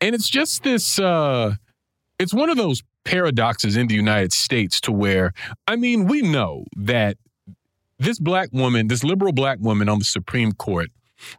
and 0.00 0.14
it's 0.14 0.28
just 0.28 0.62
this. 0.62 0.98
uh 0.98 1.54
It's 2.18 2.34
one 2.34 2.50
of 2.50 2.56
those 2.56 2.82
paradoxes 3.04 3.76
in 3.76 3.88
the 3.88 3.94
United 3.94 4.32
States 4.32 4.80
to 4.82 4.92
where 4.92 5.32
I 5.66 5.76
mean 5.76 6.06
we 6.06 6.22
know 6.22 6.64
that 6.76 7.16
this 7.98 8.18
black 8.18 8.48
woman, 8.52 8.88
this 8.88 9.04
liberal 9.04 9.32
black 9.32 9.58
woman 9.60 9.88
on 9.88 9.98
the 9.98 10.04
Supreme 10.04 10.52
Court 10.52 10.90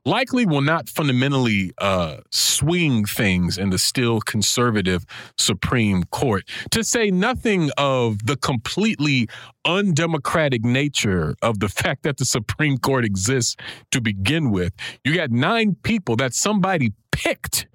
likely 0.06 0.46
will 0.46 0.62
not 0.62 0.90
fundamentally 0.90 1.72
uh, 1.78 2.18
swing 2.32 3.06
things 3.06 3.58
in 3.58 3.70
the 3.70 3.78
still 3.78 4.22
conservative 4.22 5.06
Supreme 5.38 6.04
Court, 6.06 6.48
to 6.72 6.84
say 6.84 7.12
nothing 7.12 7.70
of 7.78 8.26
the 8.26 8.38
completely 8.38 9.28
undemocratic 9.66 10.64
nature 10.64 11.36
of 11.42 11.60
the 11.60 11.70
fact 11.70 12.04
that 12.04 12.18
the 12.18 12.26
Supreme 12.26 12.78
Court 12.78 13.06
exists 13.06 13.56
to 13.92 14.02
begin 14.02 14.52
with. 14.52 14.74
You 15.04 15.16
got 15.16 15.32
nine 15.32 15.76
people 15.84 16.16
that 16.18 16.34
somebody 16.34 16.94
picked 17.12 17.68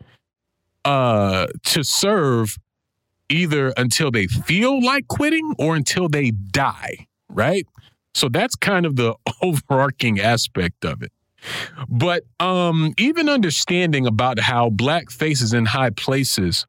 uh, 0.84 1.46
to 1.64 1.82
serve 1.82 2.56
either 3.28 3.72
until 3.76 4.10
they 4.10 4.26
feel 4.26 4.82
like 4.82 5.06
quitting 5.08 5.54
or 5.58 5.76
until 5.76 6.08
they 6.08 6.30
die, 6.30 7.06
right? 7.28 7.66
So 8.14 8.28
that's 8.28 8.56
kind 8.56 8.86
of 8.86 8.96
the 8.96 9.14
overarching 9.42 10.20
aspect 10.20 10.84
of 10.84 11.02
it. 11.02 11.12
But 11.88 12.24
um, 12.40 12.94
even 12.98 13.28
understanding 13.28 14.06
about 14.06 14.38
how 14.38 14.70
black 14.70 15.10
faces 15.10 15.52
in 15.52 15.66
high 15.66 15.90
places 15.90 16.66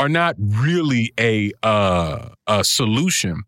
are 0.00 0.08
not 0.08 0.36
really 0.38 1.12
a 1.18 1.52
uh, 1.62 2.30
a 2.46 2.64
solution 2.64 3.42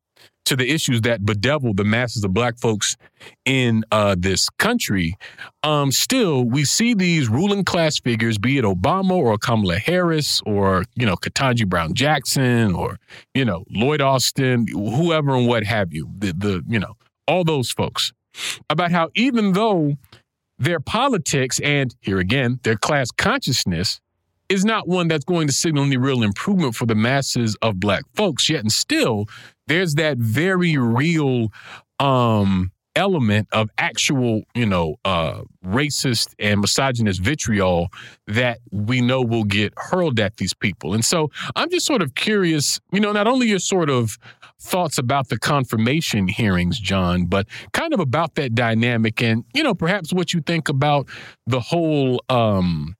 to 0.47 0.57
the 0.57 0.69
issues 0.69 1.03
that 1.03 1.25
bedevil 1.25 1.75
the 1.75 1.85
masses 1.85 2.25
of 2.25 2.35
black 2.35 2.59
folks 2.59 2.97
in 3.45 3.85
uh, 3.93 4.17
this 4.19 4.49
country, 4.59 5.17
um, 5.63 5.93
still 5.93 6.43
we 6.45 6.65
see 6.65 6.93
these 6.93 7.29
ruling 7.29 7.65
class 7.65 8.01
figures, 8.01 8.37
be 8.37 8.59
it 8.59 8.65
Obama 8.65 9.13
or 9.13 9.39
Kamala 9.39 9.79
Harris 9.79 10.43
or 10.45 10.85
you 10.97 11.07
know 11.07 11.15
Ketanji 11.15 11.69
Brown 11.69 11.95
Jackson 11.95 12.75
or 12.75 12.99
you 13.35 13.45
know 13.45 13.65
Lloyd 13.71 14.01
Austin, 14.01 14.67
whoever 14.73 15.37
and 15.37 15.47
what 15.47 15.65
have 15.65 15.93
you, 15.93 16.09
the 16.19 16.33
the 16.33 16.65
you 16.67 16.81
know 16.81 16.95
all 17.29 17.45
those 17.45 17.71
folks, 17.71 18.13
about 18.69 18.91
how 18.91 19.11
even 19.15 19.53
though 19.53 19.97
their 20.61 20.79
politics 20.79 21.59
and 21.61 21.97
here 22.01 22.19
again 22.19 22.61
their 22.63 22.77
class 22.77 23.11
consciousness 23.11 24.01
is 24.49 24.65
not 24.65 24.87
one 24.87 25.09
that's 25.09 25.25
going 25.25 25.47
to 25.47 25.53
signal 25.53 25.85
any 25.85 25.97
real 25.97 26.23
improvement 26.23 26.75
for 26.75 26.85
the 26.85 26.95
masses 26.95 27.57
of 27.63 27.79
black 27.79 28.03
folks. 28.15 28.49
Yet 28.51 28.61
and 28.61 28.73
still 28.73 29.27
there's 29.69 29.95
that 29.95 30.19
very 30.19 30.77
real 30.77 31.49
um 31.99 32.73
element 33.01 33.49
of 33.53 33.71
actual, 33.79 34.43
you 34.55 34.67
know, 34.67 34.97
uh, 35.07 35.41
racist 35.65 36.35
and 36.39 36.61
misogynist 36.61 37.21
vitriol 37.23 37.89
that 38.27 38.59
we 38.71 39.01
know 39.01 39.23
will 39.23 39.45
get 39.45 39.73
hurled 39.77 40.21
at 40.21 40.37
these 40.37 40.53
people. 40.53 40.93
And 40.93 41.05
so 41.05 41.31
I'm 41.57 41.71
just 41.71 41.87
sort 41.87 42.03
of 42.03 42.15
curious, 42.15 42.79
you 42.93 43.01
know, 43.01 43.13
not 43.13 43.27
only 43.27 43.49
your 43.49 43.59
sort 43.59 43.89
of 43.89 44.19
thoughts 44.61 44.99
about 44.99 45.31
the 45.31 45.39
confirmation 45.39 46.29
hearings, 46.29 46.79
Jon, 46.79 47.25
but 47.25 47.49
kind 47.73 47.95
of 47.95 48.01
about 48.01 48.35
that 48.35 48.55
dynamic 48.55 49.23
and, 49.23 49.45
you 49.55 49.63
know, 49.63 49.75
perhaps 49.75 50.13
what 50.13 50.35
you 50.35 50.43
think 50.43 50.69
about 50.69 51.09
the 51.47 51.61
whole 51.61 52.23
um, 52.29 52.95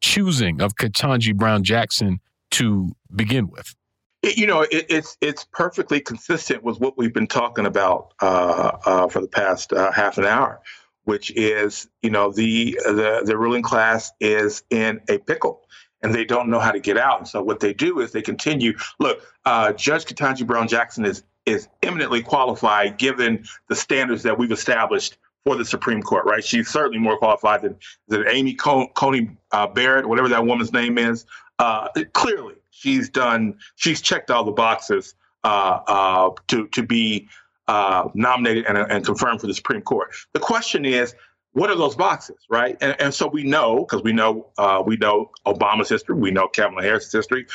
choosing 0.00 0.62
of 0.62 0.76
Ketanji 0.76 1.34
Brown 1.34 1.64
Jackson 1.64 2.20
to 2.52 2.92
begin 3.14 3.48
with. 3.48 3.74
It, 4.22 4.36
you 4.36 4.46
know, 4.46 4.62
it, 4.62 4.86
it's 4.88 5.16
it's 5.20 5.44
perfectly 5.44 6.00
consistent 6.00 6.62
with 6.62 6.80
what 6.80 6.98
we've 6.98 7.14
been 7.14 7.26
talking 7.26 7.66
about 7.66 8.12
uh, 8.20 8.72
uh, 8.84 9.08
for 9.08 9.20
the 9.20 9.28
past 9.28 9.72
uh, 9.72 9.90
half 9.92 10.18
an 10.18 10.24
hour, 10.26 10.60
which 11.04 11.30
is 11.32 11.88
you 12.02 12.10
know 12.10 12.30
the 12.30 12.78
the 12.84 13.22
the 13.24 13.38
ruling 13.38 13.62
class 13.62 14.12
is 14.20 14.62
in 14.70 15.00
a 15.08 15.18
pickle 15.18 15.64
and 16.02 16.14
they 16.14 16.24
don't 16.24 16.48
know 16.48 16.58
how 16.58 16.72
to 16.72 16.80
get 16.80 16.96
out. 16.96 17.18
And 17.18 17.28
so 17.28 17.42
what 17.42 17.60
they 17.60 17.72
do 17.72 18.00
is 18.00 18.12
they 18.12 18.22
continue. 18.22 18.76
Look, 18.98 19.22
uh, 19.44 19.72
Judge 19.72 20.04
Ketanji 20.04 20.46
Brown 20.46 20.68
Jackson 20.68 21.04
is 21.04 21.22
is 21.46 21.68
eminently 21.82 22.22
qualified 22.22 22.98
given 22.98 23.44
the 23.68 23.74
standards 23.74 24.22
that 24.22 24.38
we've 24.38 24.52
established 24.52 25.16
for 25.44 25.56
the 25.56 25.64
Supreme 25.64 26.02
Court. 26.02 26.26
Right? 26.26 26.44
She's 26.44 26.68
certainly 26.68 26.98
more 26.98 27.18
qualified 27.18 27.62
than 27.62 27.76
than 28.08 28.26
Amy 28.28 28.54
Coney 28.54 29.30
uh, 29.52 29.66
Barrett, 29.66 30.06
whatever 30.06 30.28
that 30.28 30.44
woman's 30.44 30.72
name 30.72 30.98
is. 30.98 31.26
Uh, 31.58 31.88
clearly, 32.12 32.54
she's 32.80 33.10
done. 33.10 33.58
She's 33.76 34.00
checked 34.00 34.30
all 34.30 34.44
the 34.44 34.52
boxes 34.52 35.14
uh, 35.44 35.80
uh, 35.86 36.30
to 36.48 36.66
to 36.68 36.82
be 36.82 37.28
uh, 37.68 38.08
nominated 38.14 38.66
and, 38.66 38.78
and 38.78 39.04
confirmed 39.04 39.40
for 39.40 39.46
the 39.46 39.54
Supreme 39.54 39.82
Court. 39.82 40.14
The 40.32 40.40
question 40.40 40.84
is, 40.84 41.14
what 41.52 41.70
are 41.70 41.76
those 41.76 41.96
boxes, 41.96 42.38
right? 42.48 42.76
And, 42.80 42.96
and 43.00 43.14
so 43.14 43.26
we 43.26 43.44
know 43.44 43.80
because 43.80 44.02
we 44.02 44.12
know 44.12 44.48
uh, 44.58 44.82
we 44.84 44.96
know 44.96 45.30
Obama's 45.46 45.88
history, 45.88 46.16
we 46.16 46.30
know 46.30 46.48
Kamala 46.48 46.82
Harris's 46.82 47.12
history. 47.12 47.46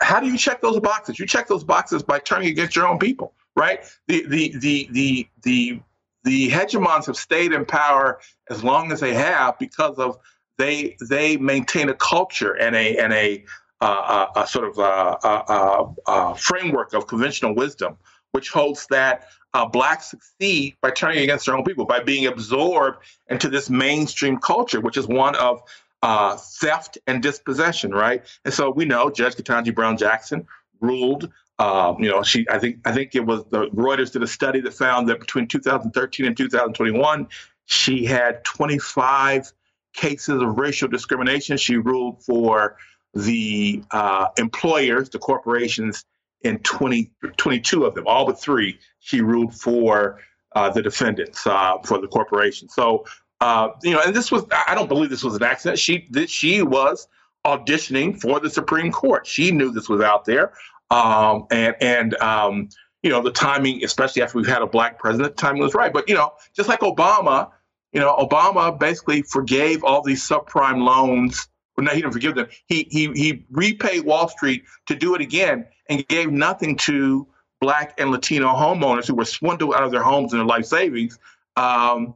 How 0.00 0.18
do 0.20 0.26
you 0.26 0.36
check 0.36 0.60
those 0.62 0.80
boxes? 0.80 1.18
You 1.18 1.26
check 1.26 1.46
those 1.46 1.64
boxes 1.64 2.02
by 2.02 2.18
turning 2.18 2.48
against 2.48 2.74
your 2.74 2.88
own 2.88 2.98
people, 2.98 3.34
right? 3.54 3.84
The 4.08 4.26
the 4.26 4.56
the 4.58 4.88
the 4.90 5.28
the 5.42 5.80
the 6.24 6.50
hegemons 6.50 7.06
have 7.06 7.16
stayed 7.16 7.52
in 7.52 7.64
power 7.64 8.20
as 8.48 8.62
long 8.64 8.92
as 8.92 9.00
they 9.00 9.14
have 9.14 9.58
because 9.58 9.98
of 9.98 10.18
they 10.58 10.96
they 11.08 11.36
maintain 11.36 11.88
a 11.88 11.94
culture 11.94 12.52
and 12.52 12.76
a 12.76 12.96
and 12.98 13.12
a 13.12 13.44
a, 13.84 14.28
a, 14.36 14.46
sort 14.46 14.68
of 14.68 14.78
a, 14.78 15.88
a, 16.06 16.34
framework 16.36 16.92
of 16.94 17.06
conventional 17.06 17.54
wisdom, 17.54 17.96
which 18.32 18.50
holds 18.50 18.86
that 18.88 19.28
uh, 19.54 19.66
blacks 19.66 20.10
succeed 20.10 20.76
by 20.80 20.90
turning 20.90 21.22
against 21.22 21.46
their 21.46 21.56
own 21.56 21.64
people, 21.64 21.84
by 21.84 22.00
being 22.00 22.26
absorbed 22.26 22.98
into 23.28 23.48
this 23.48 23.68
mainstream 23.68 24.38
culture, 24.38 24.80
which 24.80 24.96
is 24.96 25.06
one 25.06 25.34
of 25.36 25.62
uh, 26.02 26.36
theft 26.36 26.98
and 27.06 27.22
dispossession, 27.22 27.92
right? 27.92 28.24
And 28.44 28.52
so 28.52 28.70
we 28.70 28.84
know 28.84 29.10
Judge 29.10 29.36
Ketanji 29.36 29.74
Brown 29.74 29.96
Jackson 29.96 30.46
ruled. 30.80 31.30
Um, 31.58 32.02
you 32.02 32.10
know, 32.10 32.22
she. 32.22 32.46
I 32.50 32.58
think. 32.58 32.78
I 32.84 32.92
think 32.92 33.14
it 33.14 33.24
was 33.24 33.44
the 33.50 33.68
Reuters 33.68 34.12
did 34.12 34.22
a 34.22 34.26
study 34.26 34.60
that 34.62 34.74
found 34.74 35.08
that 35.08 35.20
between 35.20 35.46
2013 35.46 36.26
and 36.26 36.36
2021, 36.36 37.28
she 37.66 38.04
had 38.04 38.42
25 38.44 39.52
cases 39.92 40.42
of 40.42 40.58
racial 40.58 40.88
discrimination. 40.88 41.56
She 41.56 41.76
ruled 41.76 42.24
for 42.24 42.76
the 43.14 43.82
uh, 43.90 44.28
employers, 44.38 45.10
the 45.10 45.18
corporations, 45.18 46.04
in 46.44 46.58
20, 46.58 47.10
22 47.36 47.84
of 47.84 47.94
them, 47.94 48.06
all 48.06 48.26
but 48.26 48.40
three, 48.40 48.78
she 48.98 49.20
ruled 49.20 49.54
for 49.54 50.18
uh, 50.54 50.70
the 50.70 50.82
defendants, 50.82 51.46
uh, 51.46 51.78
for 51.84 52.00
the 52.00 52.08
corporation. 52.08 52.68
So, 52.68 53.04
uh, 53.40 53.68
you 53.82 53.92
know, 53.92 54.00
and 54.04 54.14
this 54.14 54.30
was, 54.30 54.44
I 54.66 54.74
don't 54.74 54.88
believe 54.88 55.10
this 55.10 55.24
was 55.24 55.34
an 55.34 55.42
accident. 55.42 55.78
She, 55.78 56.06
this, 56.10 56.30
she 56.30 56.62
was 56.62 57.08
auditioning 57.44 58.20
for 58.20 58.40
the 58.40 58.50
Supreme 58.50 58.92
Court. 58.92 59.26
She 59.26 59.50
knew 59.50 59.70
this 59.70 59.88
was 59.88 60.00
out 60.00 60.24
there. 60.24 60.52
Um, 60.90 61.46
and, 61.50 61.74
and, 61.80 62.14
um, 62.16 62.68
you 63.02 63.10
know, 63.10 63.22
the 63.22 63.32
timing, 63.32 63.84
especially 63.84 64.22
after 64.22 64.38
we've 64.38 64.46
had 64.46 64.62
a 64.62 64.66
black 64.66 64.98
president, 64.98 65.36
the 65.36 65.40
timing 65.40 65.62
was 65.62 65.74
right. 65.74 65.92
But, 65.92 66.08
you 66.08 66.14
know, 66.14 66.32
just 66.54 66.68
like 66.68 66.80
Obama, 66.80 67.50
you 67.92 68.00
know, 68.00 68.14
Obama 68.16 68.78
basically 68.78 69.22
forgave 69.22 69.82
all 69.82 70.02
these 70.02 70.26
subprime 70.26 70.84
loans 70.84 71.48
well, 71.76 71.84
no, 71.84 71.92
he 71.92 72.02
didn't 72.02 72.12
forgive 72.12 72.34
them. 72.34 72.48
He 72.66 72.86
he 72.90 73.12
he 73.12 73.44
repaid 73.50 74.04
Wall 74.04 74.28
Street 74.28 74.64
to 74.86 74.94
do 74.94 75.14
it 75.14 75.20
again 75.20 75.66
and 75.88 76.06
gave 76.08 76.30
nothing 76.30 76.76
to 76.78 77.26
black 77.60 77.94
and 77.98 78.10
Latino 78.10 78.48
homeowners 78.48 79.06
who 79.06 79.14
were 79.14 79.24
swindled 79.24 79.74
out 79.74 79.84
of 79.84 79.90
their 79.90 80.02
homes 80.02 80.32
and 80.32 80.40
their 80.40 80.46
life 80.46 80.66
savings. 80.66 81.18
Um, 81.56 82.14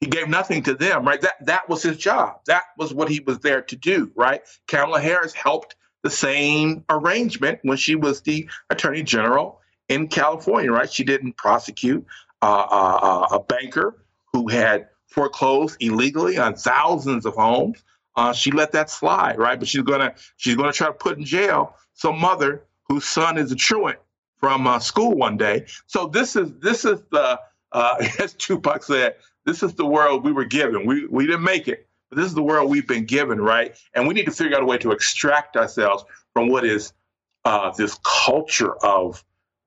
he 0.00 0.06
gave 0.06 0.28
nothing 0.28 0.62
to 0.64 0.74
them, 0.74 1.04
right? 1.06 1.20
That 1.20 1.44
that 1.46 1.68
was 1.68 1.82
his 1.82 1.96
job. 1.96 2.40
That 2.46 2.62
was 2.78 2.94
what 2.94 3.08
he 3.08 3.20
was 3.20 3.38
there 3.40 3.62
to 3.62 3.76
do, 3.76 4.10
right? 4.14 4.42
Kamala 4.68 5.00
Harris 5.00 5.34
helped 5.34 5.76
the 6.02 6.10
same 6.10 6.84
arrangement 6.88 7.58
when 7.62 7.76
she 7.76 7.96
was 7.96 8.20
the 8.22 8.48
attorney 8.70 9.02
general 9.02 9.60
in 9.88 10.08
California, 10.08 10.70
right? 10.70 10.90
She 10.90 11.04
didn't 11.04 11.36
prosecute 11.36 12.06
uh, 12.42 12.66
uh, 12.70 13.26
a 13.32 13.40
banker 13.40 14.02
who 14.32 14.48
had 14.48 14.88
foreclosed 15.08 15.76
illegally 15.80 16.38
on 16.38 16.54
thousands 16.54 17.26
of 17.26 17.34
homes 17.34 17.82
uh, 18.16 18.32
she 18.32 18.50
let 18.50 18.72
that 18.72 18.90
slide, 18.90 19.38
right? 19.38 19.58
But 19.58 19.68
she's 19.68 19.82
gonna 19.82 20.14
she's 20.36 20.56
gonna 20.56 20.72
try 20.72 20.88
to 20.88 20.92
put 20.92 21.18
in 21.18 21.24
jail 21.24 21.76
some 21.94 22.18
mother 22.18 22.64
whose 22.88 23.04
son 23.04 23.38
is 23.38 23.52
a 23.52 23.56
truant 23.56 23.98
from 24.38 24.66
uh, 24.66 24.78
school 24.78 25.14
one 25.14 25.36
day. 25.36 25.66
So 25.86 26.06
this 26.06 26.36
is 26.36 26.52
this 26.60 26.84
is 26.84 27.00
the 27.10 27.40
uh, 27.72 27.94
as 28.18 28.34
Tupac 28.34 28.82
said, 28.84 29.16
this 29.44 29.62
is 29.62 29.74
the 29.74 29.86
world 29.86 30.24
we 30.24 30.32
were 30.32 30.44
given. 30.44 30.86
We 30.86 31.06
we 31.06 31.26
didn't 31.26 31.44
make 31.44 31.68
it, 31.68 31.88
but 32.10 32.16
this 32.16 32.26
is 32.26 32.34
the 32.34 32.42
world 32.42 32.70
we've 32.70 32.88
been 32.88 33.04
given, 33.04 33.40
right? 33.40 33.76
And 33.94 34.08
we 34.08 34.14
need 34.14 34.26
to 34.26 34.32
figure 34.32 34.56
out 34.56 34.62
a 34.62 34.66
way 34.66 34.78
to 34.78 34.92
extract 34.92 35.56
ourselves 35.56 36.04
from 36.32 36.48
what 36.48 36.64
is 36.64 36.92
uh, 37.44 37.70
this 37.76 37.98
culture 38.02 38.74
of 38.84 39.22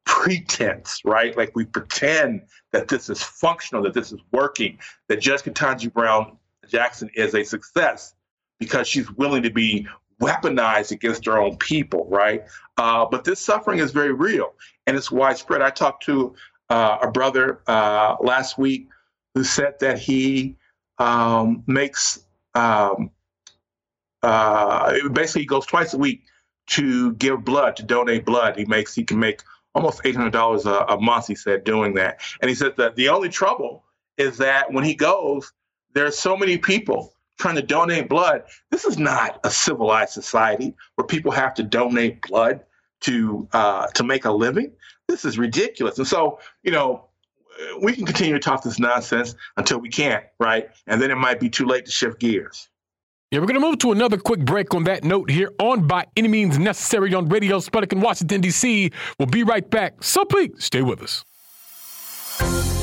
pretense, 0.05 1.01
right? 1.05 1.37
Like 1.37 1.55
we 1.55 1.65
pretend 1.65 2.41
that 2.71 2.87
this 2.87 3.09
is 3.09 3.21
functional, 3.21 3.83
that 3.83 3.93
this 3.93 4.11
is 4.11 4.19
working, 4.31 4.79
that 5.07 5.21
Judge 5.21 5.43
Ketanji 5.43 5.93
Brown 5.93 6.37
Jackson 6.67 7.09
is 7.15 7.35
a 7.35 7.43
success 7.43 8.15
because 8.59 8.87
she's 8.87 9.11
willing 9.13 9.43
to 9.43 9.49
be 9.49 9.87
weaponized 10.21 10.91
against 10.91 11.25
her 11.25 11.37
own 11.37 11.57
people, 11.57 12.05
right? 12.09 12.43
Uh, 12.77 13.05
but 13.05 13.23
this 13.23 13.39
suffering 13.39 13.79
is 13.79 13.91
very 13.91 14.11
real 14.11 14.53
and 14.85 14.97
it's 14.97 15.11
widespread. 15.11 15.61
I 15.61 15.69
talked 15.69 16.03
to 16.05 16.35
uh, 16.69 16.97
a 17.01 17.11
brother 17.11 17.61
uh, 17.67 18.17
last 18.21 18.57
week 18.57 18.87
who 19.33 19.43
said 19.43 19.79
that 19.79 19.97
he 19.97 20.57
um, 20.97 21.63
makes 21.67 22.25
um, 22.55 23.11
uh, 24.21 25.09
basically 25.13 25.43
he 25.43 25.47
goes 25.47 25.65
twice 25.65 25.93
a 25.93 25.97
week 25.97 26.23
to 26.67 27.13
give 27.13 27.43
blood 27.45 27.75
to 27.77 27.83
donate 27.83 28.25
blood. 28.25 28.57
He 28.57 28.65
makes 28.65 28.93
he 28.93 29.03
can 29.03 29.19
make 29.19 29.41
almost 29.73 30.01
eight 30.03 30.15
hundred 30.15 30.33
dollars 30.33 30.65
a 30.65 30.97
month. 30.99 31.27
He 31.27 31.35
said 31.35 31.63
doing 31.63 31.93
that, 31.95 32.19
and 32.41 32.49
he 32.49 32.55
said 32.55 32.75
that 32.77 32.95
the 32.95 33.09
only 33.09 33.29
trouble 33.29 33.85
is 34.17 34.37
that 34.37 34.71
when 34.71 34.83
he 34.83 34.93
goes, 34.93 35.53
there's 35.93 36.17
so 36.17 36.35
many 36.35 36.57
people 36.57 37.13
trying 37.39 37.55
to 37.55 37.61
donate 37.61 38.09
blood. 38.09 38.43
This 38.69 38.85
is 38.85 38.99
not 38.99 39.39
a 39.43 39.49
civilized 39.49 40.11
society 40.11 40.75
where 40.95 41.07
people 41.07 41.31
have 41.31 41.53
to 41.55 41.63
donate 41.63 42.21
blood 42.21 42.61
to 43.01 43.47
uh, 43.53 43.87
to 43.87 44.03
make 44.03 44.25
a 44.25 44.31
living. 44.31 44.71
This 45.07 45.25
is 45.25 45.39
ridiculous. 45.39 45.97
And 45.97 46.07
so, 46.07 46.39
you 46.63 46.71
know, 46.71 47.05
we 47.81 47.93
can 47.93 48.05
continue 48.05 48.33
to 48.33 48.39
talk 48.39 48.63
this 48.63 48.79
nonsense 48.79 49.35
until 49.57 49.79
we 49.79 49.89
can't, 49.89 50.23
right? 50.39 50.69
And 50.87 51.01
then 51.01 51.11
it 51.11 51.15
might 51.15 51.39
be 51.39 51.49
too 51.49 51.65
late 51.65 51.85
to 51.85 51.91
shift 51.91 52.19
gears. 52.19 52.69
Yeah, 53.31 53.39
we're 53.39 53.47
going 53.47 53.61
to 53.61 53.67
move 53.67 53.77
to 53.79 53.91
another 53.91 54.17
quick 54.17 54.39
break 54.39 54.73
on 54.73 54.85
that 54.85 55.03
note 55.03 55.29
here 55.29 55.51
on 55.59 55.85
By 55.87 56.07
Any 56.17 56.27
Means 56.27 56.57
Necessary 56.57 57.13
on 57.13 57.29
Radio 57.29 57.59
Sputnik 57.59 57.93
in 57.93 58.01
Washington, 58.01 58.41
D.C. 58.41 58.91
We'll 59.19 59.27
be 59.27 59.43
right 59.43 59.69
back. 59.69 60.03
So 60.03 60.25
please 60.25 60.51
stay 60.57 60.81
with 60.81 61.01
us. 61.01 61.23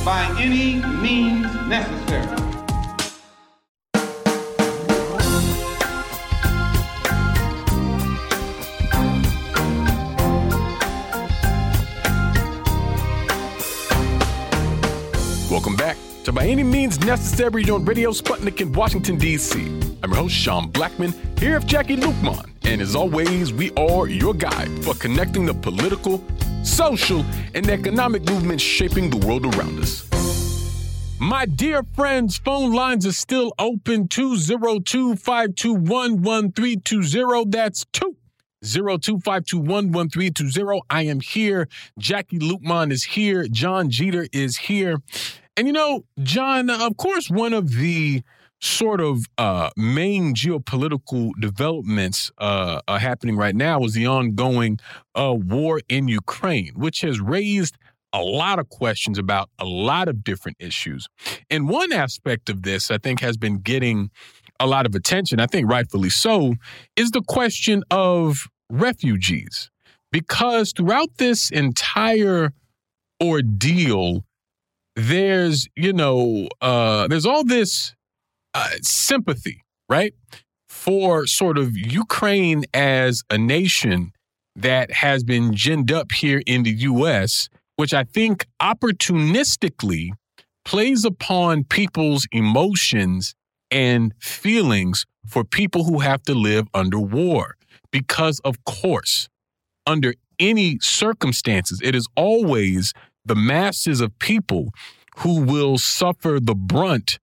By 0.05 0.33
any 0.39 0.77
means 1.01 1.53
necessary. 1.69 2.56
By 16.33 16.47
Any 16.47 16.65
Means 16.65 16.99
Necessary 17.01 17.71
on 17.71 17.85
Radio 17.85 18.11
Sputnik 18.11 18.61
in 18.61 18.73
Washington, 18.73 19.17
D.C. 19.17 19.61
I'm 20.03 20.11
your 20.11 20.17
host, 20.17 20.35
Sean 20.35 20.73
Blackmon, 20.73 21.15
here 21.39 21.59
with 21.59 21.69
Jacquie 21.69 21.97
Luqman. 21.97 22.51
And 22.65 22.81
as 22.81 22.97
always, 22.97 23.53
we 23.53 23.71
are 23.75 24.09
your 24.09 24.35
guide 24.35 24.85
for 24.85 24.95
connecting 24.95 25.47
the 25.47 25.55
political, 25.55 26.25
social, 26.65 27.25
and 27.55 27.69
economic 27.69 28.25
movements 28.25 28.65
shaping 28.65 29.09
the 29.09 29.25
world 29.25 29.47
around 29.55 29.79
us. 29.79 30.09
My 31.21 31.47
dear 31.47 31.83
friends, 31.95 32.39
phone 32.39 32.73
lines 32.73 33.07
are 33.07 33.13
still 33.13 33.53
open 33.59 34.09
202 34.09 35.17
521 35.17 36.23
1320. 36.23 37.51
That's 37.51 37.87
202 37.93 39.21
521 39.21 39.93
1320. 39.93 40.83
I 40.91 41.03
am 41.03 41.21
here. 41.21 41.69
Jacquie 42.01 42.41
Luqman 42.41 42.91
is 42.91 43.05
here. 43.05 43.47
Jon 43.49 43.91
Jeter 43.91 44.27
is 44.33 44.57
here. 44.57 44.99
And 45.57 45.67
you 45.67 45.73
know, 45.73 46.05
Jon, 46.23 46.69
of 46.69 46.97
course, 46.97 47.31
one 47.31 47.55
of 47.55 47.73
the 47.73 48.23
sort 48.61 49.01
of 49.01 49.25
uh, 49.39 49.71
main 49.77 50.35
geopolitical 50.35 51.31
developments 51.41 52.31
uh, 52.39 52.81
are 52.89 52.99
happening 52.99 53.37
right 53.37 53.55
now 53.55 53.83
is 53.85 53.95
the 53.95 54.07
ongoing 54.07 54.79
uh, 55.15 55.35
war 55.35 55.81
in 55.89 56.09
Ukraine, 56.09 56.73
which 56.75 57.01
has 57.03 57.21
raised 57.21 57.77
a 58.13 58.21
lot 58.21 58.59
of 58.59 58.69
questions 58.69 59.19
about 59.19 59.51
a 59.59 59.65
lot 59.65 60.09
of 60.09 60.25
different 60.25 60.57
issues. 60.61 61.07
And 61.51 61.69
one 61.69 61.93
aspect 61.93 62.49
of 62.49 62.63
this, 62.63 62.91
I 62.91 62.99
think, 62.99 63.21
has 63.21 63.37
been 63.37 63.59
getting 63.59 64.11
a 64.59 64.67
lot 64.67 64.87
of 64.87 64.95
attention, 64.95 65.39
I 65.41 65.47
think 65.47 65.71
rightfully 65.71 66.09
so, 66.09 66.55
is 66.97 67.11
the 67.11 67.23
question 67.23 67.83
of 67.91 68.49
refugees. 68.71 69.71
Because 70.13 70.73
throughout 70.75 71.09
this 71.19 71.51
entire 71.51 72.53
ordeal, 73.23 74.25
there's, 74.97 75.69
you 75.77 75.93
know, 75.93 76.49
uh, 76.61 77.07
there's 77.07 77.27
all 77.27 77.45
this 77.45 77.95
uh, 78.55 78.71
sympathy, 78.81 79.63
right, 79.89 80.15
for 80.69 81.27
sort 81.27 81.59
of 81.59 81.77
Ukraine 81.77 82.65
as 82.75 83.23
a 83.31 83.39
nation 83.39 84.13
that 84.57 84.91
has 84.91 85.23
been 85.23 85.53
ginned 85.53 85.93
up 85.93 86.13
here 86.13 86.43
in 86.47 86.63
the 86.63 86.71
U.S., 86.71 87.49
which 87.77 87.93
I 87.93 88.05
think 88.05 88.47
opportunistically 88.61 90.13
plays 90.65 91.05
upon 91.05 91.65
people's 91.65 92.27
emotions 92.33 93.35
and 93.71 94.15
feelings 94.19 95.05
for 95.27 95.45
people 95.45 95.85
who 95.85 95.99
have 95.99 96.23
to 96.23 96.35
live 96.35 96.67
under 96.73 96.99
war. 96.99 97.57
Because, 97.93 98.41
of 98.41 98.65
course, 98.65 99.29
under 99.87 100.15
any 100.39 100.79
circumstances, 100.81 101.81
it 101.83 101.95
is 101.95 102.07
always 102.17 102.93
the 103.27 103.35
masses 103.35 104.01
of 104.01 104.19
people 104.19 104.71
who 105.19 105.41
will 105.41 105.79
suffer 105.79 106.39
the 106.41 106.55
brunt 106.55 107.19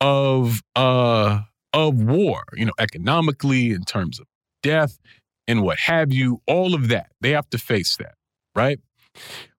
of 0.00 0.62
uh 0.74 1.40
of 1.72 1.94
war, 2.02 2.42
you 2.54 2.64
know, 2.64 2.72
economically 2.78 3.70
in 3.70 3.82
terms 3.84 4.18
of 4.18 4.26
death 4.62 4.98
and 5.46 5.62
what 5.62 5.78
have 5.78 6.12
you, 6.12 6.40
all 6.46 6.74
of 6.74 6.88
that. 6.88 7.10
They 7.20 7.30
have 7.30 7.48
to 7.50 7.58
face 7.58 7.96
that, 7.96 8.14
right? 8.54 8.80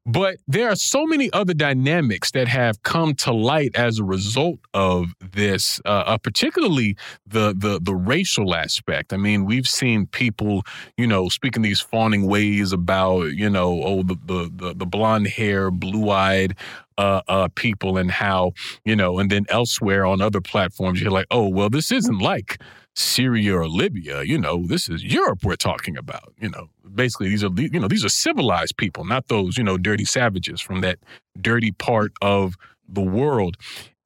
But 0.10 0.38
there 0.48 0.70
are 0.70 0.76
so 0.78 1.06
many 1.06 1.30
other 1.34 1.54
dynamics 1.54 2.32
that 2.32 2.48
have 2.48 2.82
come 2.84 3.14
to 3.16 3.34
light 3.34 3.76
as 3.76 4.00
a 4.00 4.06
result 4.06 4.60
of 4.74 5.14
this, 5.20 5.82
uh, 5.84 6.04
uh, 6.08 6.18
particularly 6.18 6.96
the, 7.26 7.54
the 7.58 7.80
the 7.82 7.94
racial 7.94 8.56
aspect. 8.56 9.12
I 9.12 9.18
mean, 9.18 9.44
we've 9.44 9.68
seen 9.68 10.08
people, 10.08 10.64
you 10.96 11.08
know, 11.08 11.28
speaking 11.28 11.62
these 11.62 11.82
fawning 11.82 12.26
ways 12.26 12.72
about, 12.72 13.34
you 13.34 13.50
know, 13.50 13.84
oh, 13.84 14.04
the 14.04 14.16
the 14.26 14.52
the, 14.56 14.74
the 14.76 14.86
blonde 14.86 15.28
hair, 15.28 15.72
blue 15.72 16.10
eyed 16.10 16.56
uh, 16.98 17.22
uh, 17.28 17.50
people, 17.56 17.98
and 17.98 18.10
how, 18.10 18.54
you 18.86 18.96
know, 18.96 19.20
and 19.20 19.30
then 19.30 19.46
elsewhere 19.50 20.06
on 20.06 20.22
other 20.22 20.40
platforms, 20.40 21.02
you're 21.02 21.12
like, 21.12 21.28
oh, 21.32 21.50
well, 21.50 21.70
this 21.70 21.92
isn't 21.92 22.20
like 22.20 22.62
Syria 22.98 23.56
or 23.56 23.68
Libya. 23.68 24.24
You 24.24 24.40
know, 24.40 24.65
this 24.65 24.90
is 24.90 25.03
Europe 25.03 25.44
we're 25.44 25.56
talking 25.56 25.98
about. 25.98 26.34
You 26.40 26.49
know, 26.49 26.69
basically 26.95 27.30
these 27.30 27.44
are 27.44 27.52
you 27.56 27.80
know 27.80 27.88
these 27.88 28.03
are 28.03 28.10
civilized 28.10 28.78
people, 28.78 29.06
not 29.06 29.28
those 29.28 29.57
you 29.57 29.64
know 29.64 29.78
dirty 29.78 30.06
savages 30.06 30.60
from 30.60 30.82
that 30.82 30.98
dirty 31.40 31.72
part 31.72 32.11
of 32.22 32.56
the 32.90 33.02
world. 33.02 33.57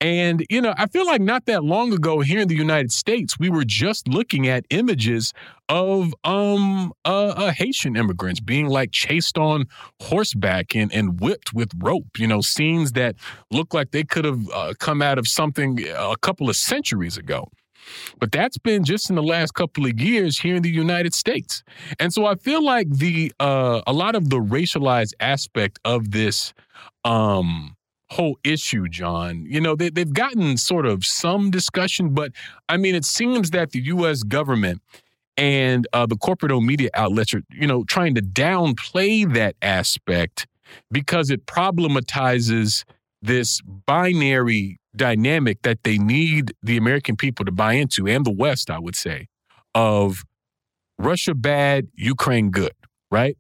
And, 0.02 0.44
you 0.50 0.60
know, 0.62 0.74
I 0.80 0.88
feel 0.88 1.06
like 1.06 1.22
not 1.22 1.46
that 1.46 1.64
long 1.64 1.94
ago 1.94 2.22
here 2.22 2.40
in 2.40 2.48
the 2.48 2.56
United 2.56 2.92
States, 2.92 3.38
we 3.38 3.52
were 3.52 3.64
just 3.64 4.08
looking 4.08 4.48
at 4.48 4.66
images 4.72 5.32
of 5.70 6.16
um 6.24 6.92
uh, 7.06 7.28
uh, 7.28 7.52
Haitian 7.52 7.96
immigrants 7.96 8.40
being 8.40 8.68
like 8.68 8.92
chased 8.92 9.38
on 9.38 9.68
horseback 10.02 10.76
and, 10.76 10.92
and 10.92 11.22
whipped 11.22 11.54
with 11.54 11.72
rope, 11.78 12.18
you 12.18 12.28
know, 12.28 12.42
scenes 12.42 12.94
that 12.94 13.16
look 13.52 13.74
like 13.76 13.92
they 13.92 14.04
could 14.04 14.26
have 14.26 14.42
uh, 14.52 14.74
come 14.80 15.04
out 15.04 15.20
of 15.20 15.28
something 15.28 15.80
a 15.96 16.18
couple 16.18 16.50
of 16.50 16.56
centuries 16.56 17.16
ago. 17.16 17.48
But 18.20 18.32
that's 18.32 18.58
been 18.58 18.84
just 18.84 19.10
in 19.10 19.16
the 19.16 19.24
last 19.24 19.54
couple 19.54 19.86
of 19.86 20.00
years 20.00 20.40
here 20.40 20.56
in 20.56 20.64
the 20.64 20.70
United 20.70 21.14
States. 21.14 21.64
And 22.00 22.14
so 22.14 22.26
I 22.26 22.36
feel 22.36 22.64
like 22.64 22.90
the 22.90 23.32
uh, 23.40 23.82
a 23.88 23.94
lot 23.94 24.16
of 24.16 24.30
the 24.30 24.40
racialized 24.40 25.14
aspect 25.20 25.80
of 25.86 26.12
this 26.12 26.54
um, 27.04 27.76
whole 28.12 28.38
issue, 28.44 28.88
Jon, 28.90 29.46
you 29.46 29.62
know, 29.62 29.76
they, 29.76 29.90
they've 29.90 30.14
gotten 30.14 30.58
sort 30.58 30.86
of 30.86 31.06
some 31.06 31.50
discussion, 31.50 32.14
but 32.14 32.34
I 32.68 32.76
mean, 32.76 32.94
it 32.94 33.06
seems 33.06 33.52
that 33.52 33.72
the 33.72 33.80
U.S. 33.84 34.24
government 34.24 34.82
and 35.38 35.88
uh, 35.94 36.06
the 36.06 36.18
corporate 36.18 36.52
owned 36.52 36.68
media 36.68 36.90
outlets 36.94 37.34
are, 37.34 37.42
you 37.50 37.66
know, 37.66 37.86
trying 37.86 38.16
to 38.16 38.22
downplay 38.22 39.32
that 39.34 39.56
aspect 39.62 40.46
because 40.92 41.30
it 41.30 41.46
problematizes 41.46 42.84
this 43.22 43.62
binary 43.62 44.78
dynamic 44.96 45.62
that 45.64 45.84
they 45.84 45.98
need 45.98 46.54
the 46.62 46.78
American 46.78 47.16
people 47.16 47.46
to 47.46 47.52
buy 47.52 47.74
into 47.74 48.08
and 48.08 48.26
the 48.26 48.32
West, 48.32 48.70
I 48.70 48.80
would 48.80 48.96
say, 48.96 49.28
of 49.74 50.24
Russia 51.00 51.34
bad, 51.34 51.88
Ukraine 51.96 52.52
good, 52.52 52.74
right? 53.10 53.38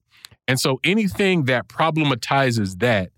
And 0.47 0.59
so 0.59 0.79
anything 0.83 1.45
that 1.45 1.67
problematizes 1.67 2.79
that 2.79 3.09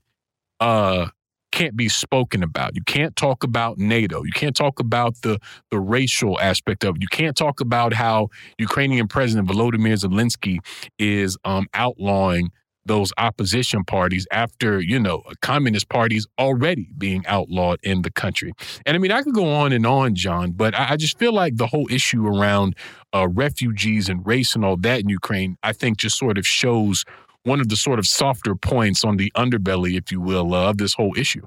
uh, 0.60 1.08
can't 1.54 1.76
be 1.78 1.88
spoken 1.88 2.42
about. 2.42 2.76
You 2.76 2.82
can't 2.84 3.16
talk 3.16 3.44
about 3.44 3.78
NATO. 3.78 4.24
You 4.24 4.32
can't 4.32 4.56
talk 4.56 4.80
about 4.80 5.22
the 5.22 5.40
the 5.70 5.80
racial 5.80 6.40
aspect 6.40 6.84
of 6.84 6.96
it. 6.96 7.02
You 7.02 7.08
can't 7.08 7.38
talk 7.38 7.62
about 7.62 7.94
how 7.94 8.30
Ukrainian 8.58 9.08
President 9.08 9.48
Volodymyr 9.48 9.94
Zelensky 10.04 10.58
is 10.98 11.38
um, 11.46 11.68
outlawing 11.76 12.50
those 12.86 13.14
opposition 13.18 13.84
parties 13.84 14.28
after, 14.32 14.82
you 14.82 15.00
know, 15.00 15.24
communist 15.42 15.90
parties 15.90 16.28
already 16.40 16.90
being 16.98 17.26
outlawed 17.28 17.80
in 17.84 18.02
the 18.02 18.12
country. 18.12 18.54
And 18.86 18.96
I 18.96 19.00
mean, 19.00 19.12
I 19.12 19.22
could 19.22 19.34
go 19.34 19.50
on 19.54 19.72
and 19.72 19.86
on, 19.86 20.16
Jon, 20.16 20.52
but 20.52 20.76
I, 20.76 20.92
I 20.92 20.98
just 20.98 21.18
feel 21.18 21.34
like 21.34 21.58
the 21.58 21.68
whole 21.68 21.88
issue 21.90 22.26
around 22.28 22.76
uh, 23.14 23.28
refugees 23.28 24.10
and 24.10 24.26
race 24.26 24.56
and 24.56 24.66
all 24.66 24.78
that 24.78 25.00
in 25.00 25.10
Ukraine, 25.10 25.58
I 25.64 25.74
think 25.74 25.98
just 25.98 26.18
sort 26.18 26.38
of 26.38 26.46
shows 26.46 27.06
one 27.44 27.60
of 27.60 27.70
the 27.70 27.76
sort 27.76 28.00
of 28.00 28.08
softer 28.08 28.56
points 28.56 29.04
on 29.04 29.18
the 29.18 29.32
underbelly, 29.36 29.98
if 29.98 30.12
you 30.12 30.22
will, 30.22 30.54
uh, 30.54 30.70
of 30.70 30.78
this 30.78 30.94
whole 30.94 31.14
issue. 31.18 31.46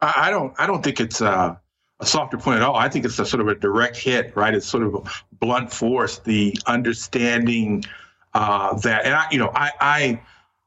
I 0.00 0.30
don't, 0.30 0.52
I 0.58 0.66
don't 0.66 0.82
think 0.82 1.00
it's 1.00 1.22
uh, 1.22 1.54
a 2.00 2.06
softer 2.06 2.36
point 2.36 2.56
at 2.56 2.62
all. 2.62 2.74
I 2.74 2.88
think 2.88 3.04
it's 3.04 3.18
a 3.18 3.24
sort 3.24 3.40
of 3.40 3.48
a 3.48 3.54
direct 3.54 3.96
hit, 3.96 4.36
right? 4.36 4.52
It's 4.52 4.66
sort 4.66 4.82
of 4.82 5.24
blunt 5.38 5.72
force, 5.72 6.18
the 6.18 6.56
understanding 6.66 7.84
uh, 8.34 8.74
that, 8.78 9.04
and 9.04 9.14
I, 9.14 9.26
you 9.30 9.38
know, 9.38 9.50
I, 9.54 9.70
I 9.80 10.20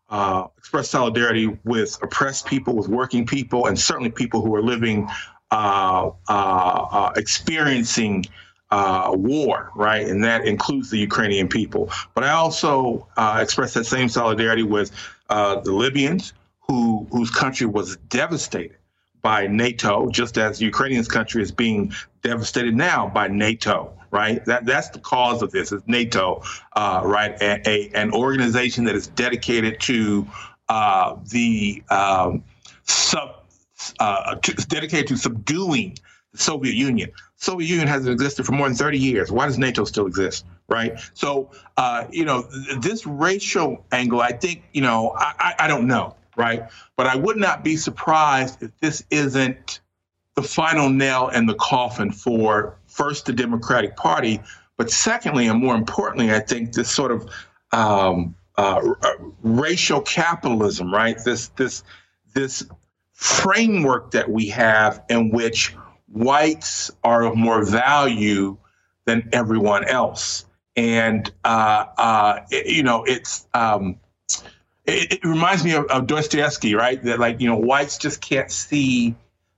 uh, 0.09 0.47
express 0.57 0.89
solidarity 0.89 1.57
with 1.63 1.97
oppressed 2.01 2.45
people, 2.45 2.75
with 2.75 2.87
working 2.87 3.25
people, 3.25 3.67
and 3.67 3.79
certainly 3.79 4.11
people 4.11 4.41
who 4.41 4.53
are 4.55 4.61
living, 4.61 5.09
uh, 5.51 6.11
uh, 6.27 6.31
uh 6.31 7.13
experiencing 7.15 8.25
war, 8.71 9.71
right? 9.75 10.07
And 10.07 10.23
that 10.23 10.45
includes 10.45 10.89
the 10.89 10.99
Ukrainian 10.99 11.47
people. 11.47 11.89
But 12.13 12.23
I 12.23 12.31
also 12.31 13.07
express 13.17 13.73
that 13.73 13.85
same 13.85 14.09
solidarity 14.09 14.63
with 14.63 14.91
the 15.29 15.71
Libyans, 15.71 16.33
who 16.59 17.07
whose 17.11 17.31
country 17.31 17.67
was 17.67 17.97
devastated 18.09 18.77
by 19.25 19.47
NATO, 19.47 20.07
just 20.11 20.37
as 20.37 20.61
Ukrainian's 20.61 21.07
country 21.07 21.41
is 21.41 21.51
being 21.51 21.91
devastated 22.21 22.75
now 22.75 23.09
by 23.09 23.27
NATO 23.27 23.91
right? 24.11 24.45
That 24.45 24.65
that's 24.65 24.89
the 24.89 24.99
cause 24.99 25.41
of 25.41 25.51
this. 25.51 25.73
Is 25.73 25.81
NATO, 25.87 26.41
uh, 26.73 27.01
right? 27.03 27.31
A, 27.41 27.69
a, 27.69 27.89
an 27.95 28.13
organization 28.13 28.85
that 28.85 28.95
is 28.95 29.07
dedicated 29.07 29.81
to 29.81 30.25
uh, 30.69 31.17
the 31.31 31.83
um, 31.89 32.43
sub, 32.83 33.43
uh, 33.99 34.35
to, 34.35 34.53
dedicated 34.67 35.07
to 35.07 35.17
subduing 35.17 35.97
the 36.31 36.37
Soviet 36.37 36.75
Union. 36.75 37.11
Soviet 37.35 37.67
Union 37.67 37.87
hasn't 37.89 38.13
existed 38.13 38.45
for 38.45 38.53
more 38.53 38.69
than 38.69 38.77
30 38.77 38.99
years. 38.99 39.31
Why 39.31 39.47
does 39.47 39.57
NATO 39.57 39.83
still 39.83 40.05
exist? 40.07 40.45
Right. 40.69 40.97
So, 41.13 41.51
uh, 41.75 42.05
you 42.09 42.23
know, 42.25 42.43
th- 42.43 42.79
this 42.79 43.05
racial 43.05 43.85
angle, 43.91 44.21
I 44.21 44.31
think, 44.31 44.63
you 44.71 44.81
know, 44.81 45.11
I, 45.17 45.33
I, 45.39 45.53
I 45.65 45.67
don't 45.67 45.87
know. 45.87 46.15
Right. 46.37 46.63
But 46.97 47.07
I 47.07 47.15
would 47.15 47.37
not 47.37 47.63
be 47.63 47.77
surprised 47.77 48.61
if 48.61 48.71
this 48.79 49.03
isn't 49.09 49.79
the 50.35 50.43
final 50.43 50.89
nail 50.89 51.29
in 51.29 51.45
the 51.45 51.55
coffin 51.55 52.11
for 52.11 52.77
first 52.87 53.25
the 53.25 53.33
Democratic 53.33 53.95
Party, 53.95 54.41
but 54.77 54.91
secondly, 54.91 55.47
and 55.47 55.61
more 55.61 55.75
importantly, 55.75 56.31
I 56.31 56.39
think 56.39 56.73
this 56.73 56.91
sort 56.91 57.11
of 57.11 57.29
um, 57.71 58.35
uh, 58.57 58.81
racial 59.43 60.01
capitalism, 60.01 60.93
right? 60.93 61.17
This 61.23 61.49
this 61.49 61.83
this 62.33 62.65
framework 63.13 64.11
that 64.11 64.29
we 64.29 64.49
have 64.49 65.01
in 65.09 65.29
which 65.29 65.73
whites 66.07 66.91
are 67.03 67.23
of 67.23 67.35
more 67.35 67.63
value 67.63 68.57
than 69.05 69.29
everyone 69.31 69.85
else. 69.85 70.45
And, 70.75 71.31
uh, 71.45 71.85
uh, 71.97 72.39
you 72.51 72.83
know, 72.83 73.03
it's, 73.05 73.47
um, 73.53 73.97
it, 74.85 75.13
it, 75.13 75.25
reminds 75.25 75.63
me 75.63 75.73
of, 75.73 75.85
of 75.85 76.07
Dostoevsky, 76.07 76.75
right? 76.75 77.01
That, 77.03 77.19
like, 77.19 77.41
you 77.41 77.47
know, 77.47 77.57
whites 77.57 77.97
just 77.97 78.21
can't 78.21 78.51
see 78.51 79.15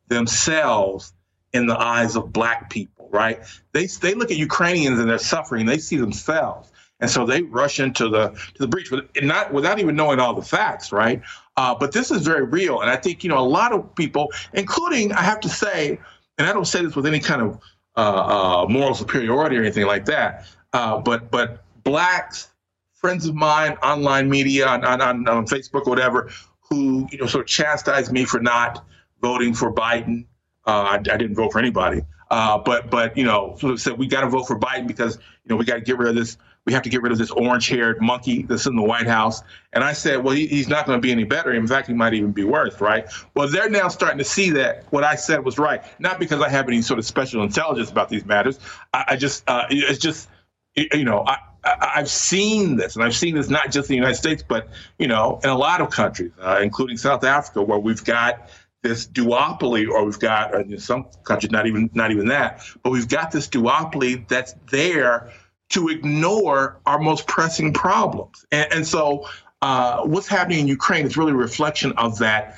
themselves 0.07 1.13
in 1.53 1.67
the 1.67 1.77
eyes 1.77 2.15
of 2.15 2.31
black 2.31 2.69
people, 2.69 3.09
right? 3.11 3.39
They, 3.73 3.87
they 3.87 4.13
look 4.13 4.31
at 4.31 4.37
Ukrainians 4.37 4.99
and 4.99 5.09
they're 5.09 5.17
suffering, 5.17 5.65
they 5.65 5.79
see 5.79 5.97
themselves. 5.97 6.71
And 6.99 7.09
so 7.09 7.25
they 7.25 7.43
rush 7.43 7.79
into 7.79 8.09
the 8.09 8.29
to 8.29 8.57
the 8.57 8.67
breach, 8.67 8.89
but 8.89 9.07
not 9.21 9.53
without 9.53 9.77
even 9.77 9.95
knowing 9.95 10.19
all 10.19 10.33
the 10.33 10.41
facts, 10.41 10.91
right? 10.91 11.21
Uh, 11.55 11.75
but 11.75 11.91
this 11.91 12.09
is 12.09 12.25
very 12.25 12.43
real, 12.43 12.81
and 12.81 12.89
I 12.89 12.95
think 12.95 13.23
you 13.23 13.29
know 13.29 13.37
a 13.37 13.45
lot 13.45 13.71
of 13.71 13.93
people, 13.93 14.31
including 14.53 15.11
I 15.11 15.21
have 15.21 15.39
to 15.41 15.49
say, 15.49 15.99
and 16.39 16.47
I 16.47 16.53
don't 16.53 16.65
say 16.65 16.83
this 16.83 16.95
with 16.95 17.05
any 17.05 17.19
kind 17.19 17.43
of 17.43 17.59
uh, 17.95 17.99
uh, 17.99 18.65
moral 18.67 18.95
superiority 18.95 19.57
or 19.57 19.61
anything 19.61 19.85
like 19.85 20.05
that, 20.05 20.47
uh, 20.73 20.97
but 20.97 21.29
but 21.29 21.63
blacks, 21.83 22.49
friends 22.97 23.25
of 23.25 23.35
mine, 23.35 23.73
online 23.83 24.29
media, 24.29 24.67
on, 24.67 24.83
on, 24.83 25.27
on 25.27 25.45
Facebook 25.45 25.87
whatever, 25.87 26.29
who 26.69 27.07
you 27.11 27.17
know 27.17 27.25
sort 27.25 27.43
of 27.45 27.47
chastised 27.47 28.11
me 28.11 28.25
for 28.25 28.39
not 28.39 28.85
voting 29.21 29.53
for 29.53 29.73
Biden. 29.73 30.25
Uh, 30.65 30.71
I, 30.81 30.95
I, 30.95 30.99
didn't 30.99 31.35
vote 31.35 31.53
for 31.53 31.59
anybody, 31.59 32.01
uh, 32.29 32.57
but 32.57 32.89
but 32.89 33.15
you 33.15 33.23
know 33.23 33.55
sort 33.59 33.73
of 33.73 33.79
said 33.79 33.97
we 33.97 34.07
got 34.07 34.21
to 34.21 34.29
vote 34.29 34.43
for 34.43 34.59
Biden 34.59 34.87
because 34.87 35.15
you 35.15 35.49
know 35.49 35.55
we 35.55 35.65
got 35.65 35.75
to 35.75 35.81
get 35.81 35.97
rid 35.97 36.09
of 36.09 36.15
this 36.15 36.37
we 36.67 36.73
have 36.73 36.81
to 36.81 36.89
get 36.89 37.01
rid 37.01 37.13
of 37.13 37.17
this 37.17 37.31
orange 37.31 37.69
haired 37.69 38.01
monkey 38.01 38.43
that's 38.43 38.65
in 38.65 38.75
the 38.75 38.83
White 38.83 39.07
House. 39.07 39.41
And 39.71 39.85
I 39.85 39.93
said, 39.93 40.21
well, 40.21 40.35
he, 40.35 40.47
he's 40.47 40.67
not 40.67 40.85
going 40.85 40.97
to 40.97 41.01
be 41.01 41.13
any 41.13 41.23
better. 41.23 41.53
In 41.53 41.65
fact, 41.65 41.87
he 41.87 41.93
might 41.93 42.13
even 42.13 42.33
be 42.33 42.43
worse, 42.43 42.81
right? 42.81 43.07
Well, 43.35 43.47
they're 43.47 43.69
now 43.69 43.87
starting 43.87 44.17
to 44.17 44.25
see 44.25 44.49
that 44.51 44.83
what 44.89 45.05
I 45.05 45.15
said 45.15 45.45
was 45.45 45.57
right. 45.57 45.81
Not 45.97 46.19
because 46.19 46.41
I 46.41 46.49
have 46.49 46.67
any 46.67 46.81
sort 46.81 46.99
of 46.99 47.05
special 47.05 47.41
intelligence 47.41 47.89
about 47.89 48.09
these 48.09 48.25
matters. 48.25 48.59
I, 48.93 49.05
I 49.07 49.15
just, 49.15 49.45
uh, 49.47 49.67
it's 49.69 49.99
just, 49.99 50.27
you 50.75 51.05
know, 51.05 51.23
I, 51.25 51.37
I've 51.79 52.09
seen 52.09 52.75
this, 52.77 52.95
and 52.95 53.03
I've 53.03 53.15
seen 53.15 53.35
this 53.35 53.49
not 53.49 53.71
just 53.71 53.89
in 53.89 53.93
the 53.93 53.97
United 53.97 54.15
States, 54.15 54.43
but 54.47 54.69
you 54.97 55.07
know, 55.07 55.39
in 55.43 55.49
a 55.49 55.57
lot 55.57 55.81
of 55.81 55.89
countries, 55.89 56.31
uh, 56.41 56.59
including 56.61 56.97
South 56.97 57.23
Africa, 57.23 57.61
where 57.61 57.79
we've 57.79 58.03
got 58.03 58.49
this 58.83 59.07
duopoly, 59.07 59.89
or 59.89 60.05
we've 60.05 60.19
got 60.19 60.53
uh, 60.53 60.59
in 60.59 60.79
some 60.79 61.07
countries 61.23 61.51
not 61.51 61.67
even 61.67 61.89
not 61.93 62.11
even 62.11 62.27
that, 62.27 62.61
but 62.83 62.91
we've 62.91 63.07
got 63.09 63.31
this 63.31 63.47
duopoly 63.47 64.27
that's 64.27 64.53
there 64.71 65.31
to 65.69 65.89
ignore 65.89 66.79
our 66.85 66.99
most 66.99 67.27
pressing 67.27 67.73
problems. 67.73 68.45
And, 68.51 68.71
and 68.71 68.87
so, 68.87 69.27
uh, 69.61 70.03
what's 70.03 70.27
happening 70.27 70.59
in 70.59 70.67
Ukraine 70.67 71.05
is 71.05 71.17
really 71.17 71.31
a 71.33 71.35
reflection 71.35 71.91
of 71.93 72.19
that 72.19 72.57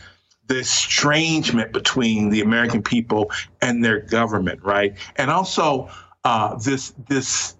the 0.49 0.57
estrangement 0.57 1.72
between 1.72 2.30
the 2.30 2.41
American 2.41 2.81
people 2.81 3.31
and 3.61 3.86
their 3.86 3.99
government, 3.99 4.61
right? 4.64 4.98
And 5.15 5.30
also 5.30 5.90
uh, 6.23 6.56
this 6.57 6.94
this 7.07 7.56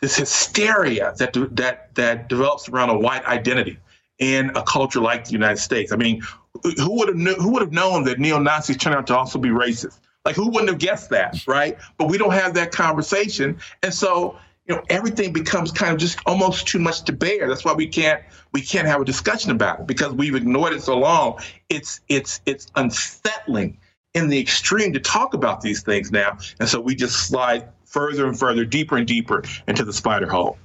this 0.00 0.16
hysteria 0.16 1.14
that 1.18 1.34
that 1.52 1.94
that 1.94 2.28
develops 2.28 2.68
around 2.68 2.90
a 2.90 2.98
white 2.98 3.24
identity 3.26 3.78
in 4.18 4.50
a 4.56 4.62
culture 4.62 5.00
like 5.00 5.24
the 5.24 5.32
United 5.32 5.58
States. 5.58 5.92
I 5.92 5.96
mean, 5.96 6.22
who 6.62 6.98
would 6.98 7.08
have 7.08 7.36
who 7.36 7.52
would 7.52 7.62
have 7.62 7.72
known 7.72 8.04
that 8.04 8.18
neo 8.18 8.38
Nazis 8.38 8.76
turn 8.76 8.92
out 8.92 9.06
to 9.08 9.16
also 9.16 9.38
be 9.38 9.48
racist? 9.48 9.98
Like, 10.24 10.36
who 10.36 10.50
wouldn't 10.50 10.68
have 10.68 10.78
guessed 10.78 11.10
that, 11.10 11.46
right? 11.46 11.78
But 11.96 12.08
we 12.08 12.18
don't 12.18 12.34
have 12.34 12.54
that 12.54 12.72
conversation, 12.72 13.58
and 13.82 13.92
so 13.92 14.36
you 14.70 14.76
know 14.76 14.82
everything 14.88 15.32
becomes 15.32 15.72
kind 15.72 15.92
of 15.92 15.98
just 15.98 16.18
almost 16.26 16.68
too 16.68 16.78
much 16.78 17.02
to 17.02 17.12
bear 17.12 17.48
that's 17.48 17.64
why 17.64 17.72
we 17.72 17.88
can't 17.88 18.22
we 18.52 18.60
can't 18.60 18.86
have 18.86 19.00
a 19.00 19.04
discussion 19.04 19.50
about 19.50 19.80
it 19.80 19.86
because 19.88 20.12
we've 20.12 20.36
ignored 20.36 20.72
it 20.72 20.80
so 20.80 20.96
long 20.96 21.40
it's 21.68 22.00
it's 22.08 22.40
it's 22.46 22.68
unsettling 22.76 23.76
in 24.14 24.28
the 24.28 24.38
extreme 24.38 24.92
to 24.92 25.00
talk 25.00 25.34
about 25.34 25.60
these 25.60 25.82
things 25.82 26.12
now 26.12 26.38
and 26.60 26.68
so 26.68 26.80
we 26.80 26.94
just 26.94 27.26
slide 27.26 27.68
further 27.90 28.26
and 28.26 28.38
further 28.38 28.64
deeper 28.64 28.96
and 28.96 29.06
deeper 29.06 29.42
into 29.66 29.84
the 29.84 29.92
spider 29.92 30.28
hole. 30.28 30.56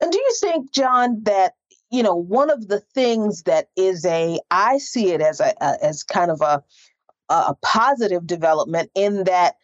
And 0.00 0.12
do 0.12 0.18
you 0.18 0.34
think 0.40 0.72
Jon 0.72 1.22
that 1.24 1.54
you 1.90 2.02
know 2.02 2.14
one 2.14 2.50
of 2.50 2.68
the 2.68 2.80
things 2.80 3.42
that 3.44 3.68
is 3.76 4.04
a 4.04 4.38
i 4.50 4.78
see 4.78 5.10
it 5.10 5.20
as 5.22 5.40
a, 5.40 5.54
a 5.60 5.76
as 5.82 6.02
kind 6.02 6.30
of 6.30 6.40
a 6.40 6.62
a 7.30 7.54
positive 7.62 8.26
development 8.26 8.90
in 8.94 9.24
that 9.24 9.56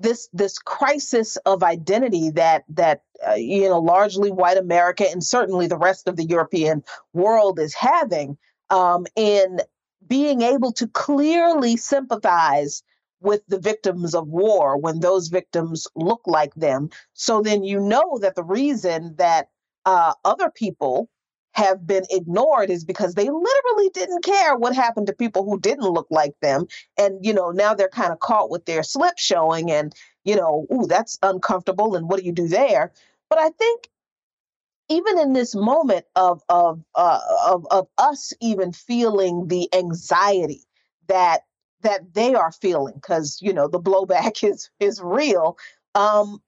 this 0.00 0.28
this 0.32 0.58
crisis 0.58 1.36
of 1.38 1.62
identity 1.62 2.30
that 2.30 2.64
that 2.68 3.02
uh, 3.26 3.34
you 3.34 3.68
know 3.68 3.80
largely 3.80 4.30
white 4.30 4.56
America 4.56 5.04
and 5.10 5.24
certainly 5.24 5.66
the 5.66 5.76
rest 5.76 6.06
of 6.06 6.16
the 6.16 6.24
European 6.24 6.84
world 7.12 7.58
is 7.58 7.74
having 7.74 8.36
um, 8.70 9.06
in 9.16 9.60
being 10.06 10.42
able 10.42 10.72
to 10.72 10.86
clearly 10.86 11.76
sympathize 11.76 12.82
with 13.20 13.42
the 13.48 13.58
victims 13.58 14.14
of 14.14 14.28
war 14.28 14.76
when 14.76 15.00
those 15.00 15.28
victims 15.28 15.86
look 15.94 16.20
like 16.26 16.54
them. 16.54 16.90
So 17.14 17.42
then 17.42 17.64
you 17.64 17.80
know 17.80 18.18
that 18.20 18.34
the 18.34 18.44
reason 18.44 19.14
that 19.16 19.48
uh, 19.84 20.14
other 20.24 20.50
people 20.50 21.08
have 21.52 21.86
been 21.86 22.04
ignored 22.10 22.70
is 22.70 22.84
because 22.84 23.14
they 23.14 23.28
literally 23.28 23.90
didn't 23.92 24.22
care 24.22 24.54
what 24.56 24.74
happened 24.76 25.08
to 25.08 25.12
people 25.12 25.44
who 25.44 25.58
didn't 25.58 25.90
look 25.90 26.06
like 26.10 26.34
them. 26.40 26.66
And, 26.96 27.24
you 27.24 27.32
know, 27.32 27.50
now 27.50 27.74
they're 27.74 27.88
kind 27.88 28.12
of 28.12 28.20
caught 28.20 28.50
with 28.50 28.64
their 28.64 28.82
slip 28.82 29.18
showing 29.18 29.70
and, 29.70 29.92
you 30.24 30.36
know, 30.36 30.66
ooh, 30.72 30.86
that's 30.86 31.18
uncomfortable. 31.22 31.96
And 31.96 32.08
what 32.08 32.20
do 32.20 32.24
you 32.26 32.32
do 32.32 32.46
there? 32.46 32.92
But 33.28 33.40
I 33.40 33.50
think 33.50 33.88
even 34.88 35.18
in 35.18 35.32
this 35.32 35.54
moment 35.54 36.06
of 36.16 36.42
of 36.48 36.82
uh, 36.94 37.20
of 37.46 37.66
of 37.70 37.88
us 37.98 38.32
even 38.40 38.72
feeling 38.72 39.48
the 39.48 39.68
anxiety 39.74 40.62
that 41.08 41.42
that 41.82 42.14
they 42.14 42.34
are 42.34 42.52
feeling 42.52 42.94
because 42.94 43.38
you 43.40 43.52
know 43.52 43.68
the 43.68 43.80
blowback 43.80 44.42
is 44.48 44.70
is 44.80 45.00
real 45.02 45.56
um 45.94 46.40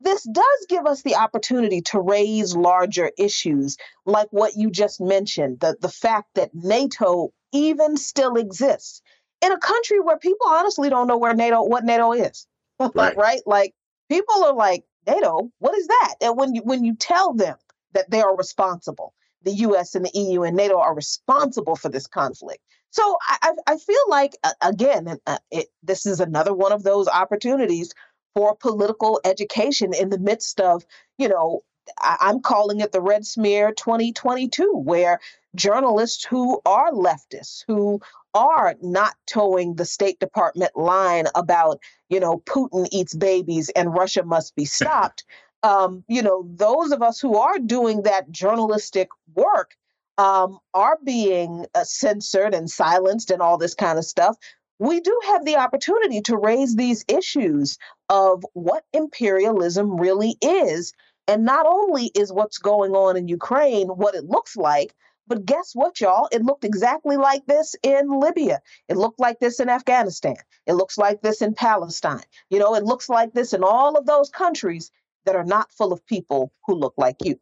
this 0.00 0.24
does 0.24 0.66
give 0.68 0.86
us 0.86 1.02
the 1.02 1.14
opportunity 1.14 1.80
to 1.80 2.00
raise 2.00 2.54
larger 2.54 3.10
issues 3.16 3.76
like 4.04 4.28
what 4.30 4.54
you 4.56 4.70
just 4.70 5.00
mentioned 5.00 5.60
the, 5.60 5.76
the 5.80 5.88
fact 5.88 6.28
that 6.34 6.54
NATO 6.54 7.32
even 7.52 7.96
still 7.96 8.36
exists 8.36 9.00
in 9.44 9.52
a 9.52 9.58
country 9.58 10.00
where 10.00 10.18
people 10.18 10.48
honestly 10.48 10.88
don't 10.88 11.06
know 11.06 11.18
where 11.18 11.34
NATO 11.34 11.62
what 11.62 11.84
NATO 11.84 12.12
is. 12.12 12.46
Right. 12.94 13.16
right? 13.16 13.40
Like 13.46 13.72
people 14.10 14.44
are 14.44 14.52
like, 14.52 14.84
NATO, 15.06 15.48
what 15.60 15.78
is 15.78 15.86
that? 15.86 16.14
And 16.20 16.36
when 16.36 16.54
you 16.54 16.62
when 16.62 16.84
you 16.84 16.96
tell 16.96 17.32
them 17.32 17.56
that 17.92 18.10
they 18.10 18.20
are 18.20 18.36
responsible, 18.36 19.14
the 19.42 19.52
US 19.52 19.94
and 19.94 20.04
the 20.04 20.10
EU 20.12 20.42
and 20.42 20.56
NATO 20.56 20.78
are 20.80 20.94
responsible 20.94 21.76
for 21.76 21.88
this 21.88 22.08
conflict. 22.08 22.60
So 22.94 23.16
I, 23.28 23.52
I 23.66 23.76
feel 23.76 24.04
like, 24.08 24.36
again, 24.60 25.18
uh, 25.26 25.38
it, 25.50 25.66
this 25.82 26.06
is 26.06 26.20
another 26.20 26.54
one 26.54 26.70
of 26.70 26.84
those 26.84 27.08
opportunities 27.08 27.92
for 28.36 28.54
political 28.54 29.20
education 29.24 29.92
in 29.92 30.10
the 30.10 30.18
midst 30.18 30.60
of, 30.60 30.84
you 31.18 31.28
know, 31.28 31.64
I'm 32.00 32.40
calling 32.40 32.78
it 32.78 32.92
the 32.92 33.00
Red 33.00 33.26
Smear 33.26 33.72
2022, 33.72 34.74
where 34.76 35.18
journalists 35.56 36.24
who 36.24 36.60
are 36.64 36.92
leftists, 36.92 37.64
who 37.66 38.00
are 38.32 38.76
not 38.80 39.16
toeing 39.26 39.74
the 39.74 39.84
State 39.84 40.20
Department 40.20 40.76
line 40.76 41.24
about, 41.34 41.80
you 42.08 42.20
know, 42.20 42.42
Putin 42.46 42.86
eats 42.92 43.12
babies 43.12 43.70
and 43.70 43.92
Russia 43.92 44.22
must 44.22 44.54
be 44.54 44.64
stopped. 44.78 45.24
um, 45.64 46.04
you 46.06 46.22
know, 46.22 46.46
those 46.48 46.92
of 46.92 47.02
us 47.02 47.18
who 47.20 47.38
are 47.38 47.58
doing 47.58 48.02
that 48.02 48.30
journalistic 48.30 49.08
work 49.34 49.74
um, 50.18 50.58
are 50.74 50.98
being 51.04 51.66
uh, 51.74 51.84
censored 51.84 52.54
and 52.54 52.70
silenced 52.70 53.30
and 53.30 53.42
all 53.42 53.58
this 53.58 53.74
kind 53.74 53.98
of 53.98 54.04
stuff 54.04 54.36
we 54.78 55.00
do 55.00 55.18
have 55.26 55.44
the 55.44 55.56
opportunity 55.56 56.20
to 56.22 56.36
raise 56.36 56.74
these 56.74 57.04
issues 57.08 57.78
of 58.08 58.44
what 58.54 58.84
imperialism 58.92 59.98
really 60.00 60.36
is. 60.42 60.92
And 61.28 61.44
not 61.44 61.66
only 61.66 62.10
is 62.14 62.32
what's 62.32 62.58
going 62.58 62.92
on 62.92 63.16
in 63.16 63.28
Ukraine 63.28 63.88
what 63.88 64.14
it 64.14 64.24
looks 64.24 64.56
like, 64.56 64.94
but 65.26 65.46
guess 65.46 65.70
what, 65.74 66.00
y'all? 66.00 66.28
It 66.32 66.42
looked 66.42 66.64
exactly 66.64 67.16
like 67.16 67.46
this 67.46 67.74
in 67.82 68.20
Libya. 68.20 68.60
It 68.88 68.98
looked 68.98 69.18
like 69.18 69.40
this 69.40 69.58
in 69.58 69.70
Afghanistan. 69.70 70.36
It 70.66 70.74
looks 70.74 70.98
like 70.98 71.22
this 71.22 71.40
in 71.40 71.54
Palestine. 71.54 72.24
You 72.50 72.58
know, 72.58 72.74
it 72.74 72.84
looks 72.84 73.08
like 73.08 73.32
this 73.32 73.54
in 73.54 73.64
all 73.64 73.96
of 73.96 74.04
those 74.04 74.28
countries 74.28 74.90
that 75.24 75.34
are 75.34 75.44
not 75.44 75.72
full 75.72 75.94
of 75.94 76.04
people 76.04 76.52
who 76.66 76.74
look 76.74 76.94
like 76.98 77.16
you. 77.24 77.40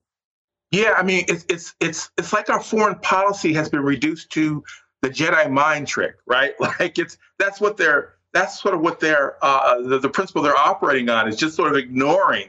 Yeah, 0.73 0.95
I 0.97 1.03
mean, 1.03 1.27
it's 1.29 1.45
it's 1.49 1.75
it's 1.81 2.11
it's 2.17 2.33
like 2.33 2.49
our 2.49 2.63
foreign 2.63 2.99
policy 3.01 3.53
has 3.53 3.69
been 3.69 3.83
reduced 3.83 4.31
to 4.31 4.65
the 5.03 5.11
Jedi 5.11 5.51
mind 5.51 5.87
trick, 5.87 6.17
right? 6.27 6.55
Like 6.61 6.99
it's 6.99 7.19
that's 7.39 7.61
what 7.61 7.77
they're 7.77 8.15
that's 8.33 8.61
sort 8.61 8.75
of 8.75 8.81
what 8.81 8.99
they're 8.99 9.37
uh, 9.45 9.83
the, 9.83 9.99
the 9.99 10.09
principle 10.09 10.43
they're 10.43 10.57
operating 10.57 11.11
on 11.11 11.29
is 11.29 11.37
just 11.37 11.55
sort 11.55 11.71
of 11.71 11.77
ignoring 11.77 12.49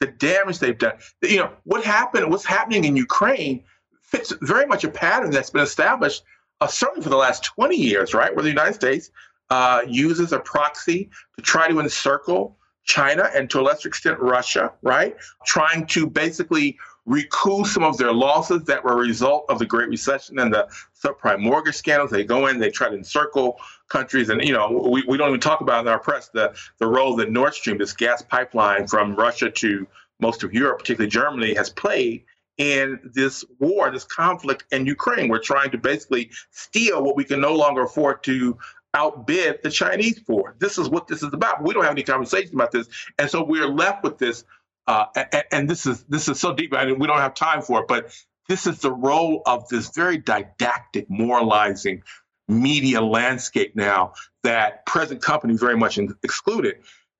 the 0.00 0.08
damage 0.08 0.58
they've 0.58 0.78
done. 0.78 0.94
You 1.22 1.38
know 1.38 1.50
what 1.64 1.82
happened, 1.82 2.30
what's 2.30 2.44
happening 2.44 2.84
in 2.84 2.94
Ukraine 2.94 3.64
fits 4.02 4.34
very 4.42 4.66
much 4.66 4.84
a 4.84 4.90
pattern 4.90 5.30
that's 5.30 5.48
been 5.48 5.62
established 5.62 6.22
uh, 6.60 6.66
certainly 6.66 7.02
for 7.02 7.08
the 7.08 7.16
last 7.16 7.42
20 7.42 7.74
years, 7.76 8.12
right? 8.12 8.34
Where 8.34 8.42
the 8.42 8.50
United 8.50 8.74
States 8.74 9.10
uh, 9.50 9.80
uses 9.88 10.32
a 10.32 10.38
proxy 10.38 11.10
to 11.36 11.42
try 11.42 11.68
to 11.68 11.80
encircle 11.80 12.56
China 12.84 13.30
and 13.34 13.48
to 13.50 13.60
a 13.60 13.62
lesser 13.62 13.88
extent 13.88 14.18
Russia, 14.20 14.72
right? 14.82 15.16
Trying 15.46 15.86
to 15.86 16.06
basically 16.06 16.78
recoup 17.04 17.66
some 17.66 17.82
of 17.82 17.96
their 17.96 18.12
losses 18.12 18.64
that 18.64 18.84
were 18.84 18.92
a 18.92 18.96
result 18.96 19.44
of 19.48 19.58
the 19.58 19.66
Great 19.66 19.88
Recession 19.88 20.38
and 20.38 20.52
the 20.52 20.68
subprime 21.02 21.40
mortgage 21.40 21.74
scandals. 21.74 22.10
They 22.10 22.24
go 22.24 22.46
in, 22.46 22.58
they 22.58 22.70
try 22.70 22.88
to 22.88 22.94
encircle 22.96 23.58
countries, 23.88 24.28
and 24.28 24.42
you 24.42 24.52
know 24.52 24.88
we, 24.90 25.04
we 25.08 25.16
don't 25.16 25.28
even 25.28 25.40
talk 25.40 25.60
about 25.60 25.84
in 25.84 25.88
our 25.88 25.98
press 25.98 26.28
the 26.28 26.54
the 26.78 26.86
role 26.86 27.16
that 27.16 27.30
Nord 27.30 27.54
Stream, 27.54 27.78
this 27.78 27.92
gas 27.92 28.22
pipeline 28.22 28.86
from 28.86 29.16
Russia 29.16 29.50
to 29.50 29.86
most 30.20 30.44
of 30.44 30.54
Europe, 30.54 30.78
particularly 30.78 31.10
Germany, 31.10 31.54
has 31.54 31.70
played 31.70 32.24
in 32.58 33.00
this 33.02 33.44
war, 33.58 33.90
this 33.90 34.04
conflict 34.04 34.64
in 34.70 34.86
Ukraine. 34.86 35.28
We're 35.28 35.40
trying 35.40 35.70
to 35.72 35.78
basically 35.78 36.30
steal 36.50 37.02
what 37.02 37.16
we 37.16 37.24
can 37.24 37.40
no 37.40 37.54
longer 37.54 37.82
afford 37.82 38.22
to 38.24 38.56
outbid 38.94 39.58
the 39.62 39.70
Chinese 39.70 40.20
for. 40.20 40.54
This 40.58 40.78
is 40.78 40.88
what 40.88 41.08
this 41.08 41.22
is 41.22 41.32
about. 41.32 41.62
We 41.62 41.72
don't 41.72 41.82
have 41.82 41.92
any 41.92 42.02
conversation 42.02 42.54
about 42.54 42.70
this, 42.70 42.88
and 43.18 43.28
so 43.28 43.42
we're 43.42 43.68
left 43.68 44.04
with 44.04 44.18
this. 44.18 44.44
Uh, 44.86 45.06
and, 45.14 45.44
and, 45.52 45.70
this 45.70 45.86
is 45.86 46.04
this 46.04 46.28
is 46.28 46.40
so 46.40 46.52
deep. 46.52 46.74
I 46.74 46.84
mean, 46.84 46.98
we 46.98 47.06
don't 47.06 47.18
have 47.18 47.34
time 47.34 47.62
for 47.62 47.80
it, 47.80 47.88
but 47.88 48.12
this 48.48 48.66
is 48.66 48.80
the 48.80 48.92
role 48.92 49.42
of 49.46 49.68
this 49.68 49.90
very 49.90 50.18
didactic, 50.18 51.08
moralizing 51.08 52.02
media 52.48 53.00
landscape 53.00 53.76
now 53.76 54.12
that 54.42 54.84
present 54.86 55.22
companies 55.22 55.60
very 55.60 55.76
much 55.76 55.98
excluded. 56.22 56.76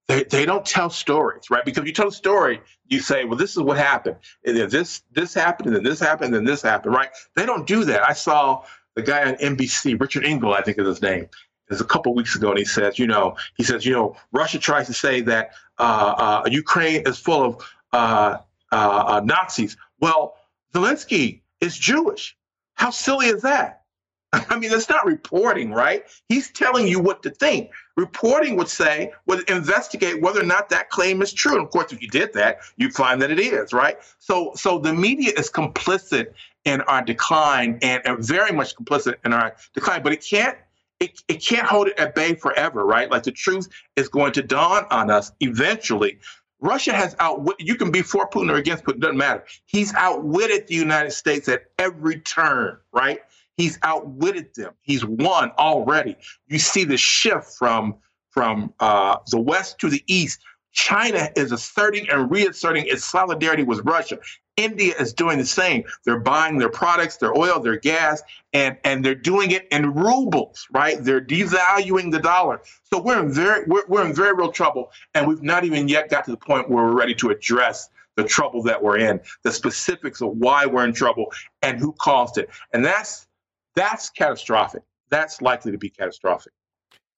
They, 0.08 0.24
they 0.24 0.44
don't 0.44 0.66
tell 0.66 0.90
stories, 0.90 1.48
right? 1.50 1.64
Because 1.64 1.86
you 1.86 1.92
tell 1.92 2.08
a 2.08 2.12
story, 2.12 2.60
you 2.88 2.98
say, 2.98 3.24
well, 3.24 3.38
this 3.38 3.52
is 3.52 3.62
what 3.62 3.78
happened. 3.78 4.16
And 4.44 4.56
then 4.56 4.68
this 4.68 5.02
this 5.12 5.32
happened, 5.32 5.68
and 5.68 5.76
then 5.76 5.84
this 5.84 6.00
happened, 6.00 6.34
and 6.34 6.34
then 6.34 6.44
this 6.44 6.62
happened, 6.62 6.94
right? 6.94 7.10
They 7.36 7.46
don't 7.46 7.66
do 7.66 7.84
that. 7.84 8.08
I 8.08 8.12
saw 8.12 8.64
the 8.96 9.02
guy 9.02 9.28
on 9.28 9.36
NBC, 9.36 9.98
Richard 10.00 10.24
Engel, 10.24 10.52
I 10.52 10.62
think 10.62 10.78
is 10.78 10.86
his 10.86 11.02
name 11.02 11.28
was 11.68 11.80
a 11.80 11.84
couple 11.84 12.14
weeks 12.14 12.36
ago, 12.36 12.50
and 12.50 12.58
he 12.58 12.64
says, 12.64 12.98
you 12.98 13.06
know, 13.06 13.36
he 13.56 13.62
says, 13.62 13.84
you 13.86 13.92
know, 13.92 14.16
Russia 14.32 14.58
tries 14.58 14.86
to 14.86 14.92
say 14.92 15.20
that 15.22 15.52
uh, 15.78 16.42
uh, 16.44 16.48
Ukraine 16.50 17.02
is 17.06 17.18
full 17.18 17.42
of 17.42 17.64
uh, 17.92 18.38
uh, 18.72 19.04
uh, 19.06 19.20
Nazis. 19.24 19.76
Well, 20.00 20.36
Zelensky 20.74 21.40
is 21.60 21.76
Jewish. 21.76 22.36
How 22.74 22.90
silly 22.90 23.26
is 23.26 23.42
that? 23.42 23.82
I 24.32 24.58
mean, 24.58 24.70
that's 24.70 24.88
not 24.88 25.04
reporting, 25.04 25.72
right? 25.72 26.04
He's 26.28 26.50
telling 26.50 26.88
you 26.88 27.00
what 27.00 27.22
to 27.22 27.30
think. 27.30 27.70
Reporting 27.96 28.56
would 28.56 28.68
say, 28.68 29.12
would 29.26 29.48
investigate 29.50 30.22
whether 30.22 30.40
or 30.40 30.46
not 30.46 30.70
that 30.70 30.88
claim 30.88 31.20
is 31.20 31.32
true. 31.32 31.56
And 31.56 31.62
of 31.62 31.70
course, 31.70 31.92
if 31.92 32.00
you 32.00 32.08
did 32.08 32.32
that, 32.32 32.60
you'd 32.78 32.94
find 32.94 33.20
that 33.20 33.30
it 33.30 33.38
is, 33.38 33.72
right? 33.74 33.98
So, 34.18 34.52
so 34.54 34.78
the 34.78 34.94
media 34.94 35.32
is 35.36 35.50
complicit 35.50 36.32
in 36.64 36.80
our 36.82 37.02
decline 37.02 37.78
and, 37.82 38.00
and 38.06 38.24
very 38.24 38.52
much 38.52 38.74
complicit 38.74 39.16
in 39.24 39.32
our 39.32 39.54
decline, 39.74 40.02
but 40.02 40.12
it 40.12 40.24
can't 40.24 40.56
it, 41.02 41.22
it 41.26 41.44
can't 41.44 41.66
hold 41.66 41.88
it 41.88 41.98
at 41.98 42.14
bay 42.14 42.34
forever, 42.34 42.86
right? 42.86 43.10
Like 43.10 43.24
the 43.24 43.32
truth 43.32 43.68
is 43.96 44.08
going 44.08 44.32
to 44.32 44.42
dawn 44.42 44.86
on 44.90 45.10
us 45.10 45.32
eventually. 45.40 46.18
Russia 46.60 46.92
has 46.92 47.16
outwit. 47.18 47.56
You 47.58 47.74
can 47.74 47.90
be 47.90 48.02
for 48.02 48.28
Putin 48.28 48.50
or 48.52 48.56
against 48.56 48.84
Putin, 48.84 49.00
doesn't 49.00 49.16
matter. 49.16 49.44
He's 49.66 49.92
outwitted 49.94 50.68
the 50.68 50.76
United 50.76 51.10
States 51.10 51.48
at 51.48 51.64
every 51.76 52.20
turn, 52.20 52.78
right? 52.92 53.20
He's 53.56 53.80
outwitted 53.82 54.54
them. 54.54 54.74
He's 54.80 55.04
won 55.04 55.50
already. 55.58 56.16
You 56.46 56.60
see 56.60 56.84
the 56.84 56.96
shift 56.96 57.54
from 57.58 57.96
from 58.30 58.72
uh, 58.80 59.16
the 59.30 59.40
west 59.40 59.78
to 59.80 59.90
the 59.90 60.02
east. 60.06 60.40
China 60.72 61.28
is 61.36 61.52
asserting 61.52 62.08
and 62.08 62.30
reasserting 62.30 62.86
its 62.86 63.04
solidarity 63.04 63.64
with 63.64 63.80
Russia. 63.84 64.18
India 64.56 64.94
is 64.98 65.12
doing 65.12 65.38
the 65.38 65.46
same. 65.46 65.84
They're 66.04 66.20
buying 66.20 66.58
their 66.58 66.68
products, 66.68 67.16
their 67.16 67.36
oil, 67.36 67.60
their 67.60 67.78
gas, 67.78 68.22
and, 68.52 68.76
and 68.84 69.04
they're 69.04 69.14
doing 69.14 69.50
it 69.50 69.66
in 69.70 69.94
rubles, 69.94 70.66
right? 70.72 71.02
They're 71.02 71.20
devaluing 71.20 72.10
the 72.10 72.18
dollar. 72.18 72.60
So 72.84 73.00
we're 73.00 73.20
in 73.22 73.32
very 73.32 73.64
we're, 73.66 73.86
we're 73.88 74.06
in 74.06 74.14
very 74.14 74.34
real 74.34 74.52
trouble, 74.52 74.92
and 75.14 75.26
we've 75.26 75.42
not 75.42 75.64
even 75.64 75.88
yet 75.88 76.10
got 76.10 76.24
to 76.26 76.30
the 76.30 76.36
point 76.36 76.68
where 76.68 76.84
we're 76.84 76.96
ready 76.96 77.14
to 77.16 77.30
address 77.30 77.88
the 78.16 78.24
trouble 78.24 78.62
that 78.62 78.82
we're 78.82 78.98
in, 78.98 79.20
the 79.42 79.50
specifics 79.52 80.20
of 80.20 80.30
why 80.36 80.66
we're 80.66 80.84
in 80.84 80.92
trouble 80.92 81.32
and 81.62 81.78
who 81.78 81.92
caused 81.92 82.36
it. 82.36 82.50
And 82.72 82.84
that's 82.84 83.26
that's 83.74 84.10
catastrophic. 84.10 84.82
That's 85.08 85.40
likely 85.40 85.72
to 85.72 85.78
be 85.78 85.88
catastrophic. 85.90 86.52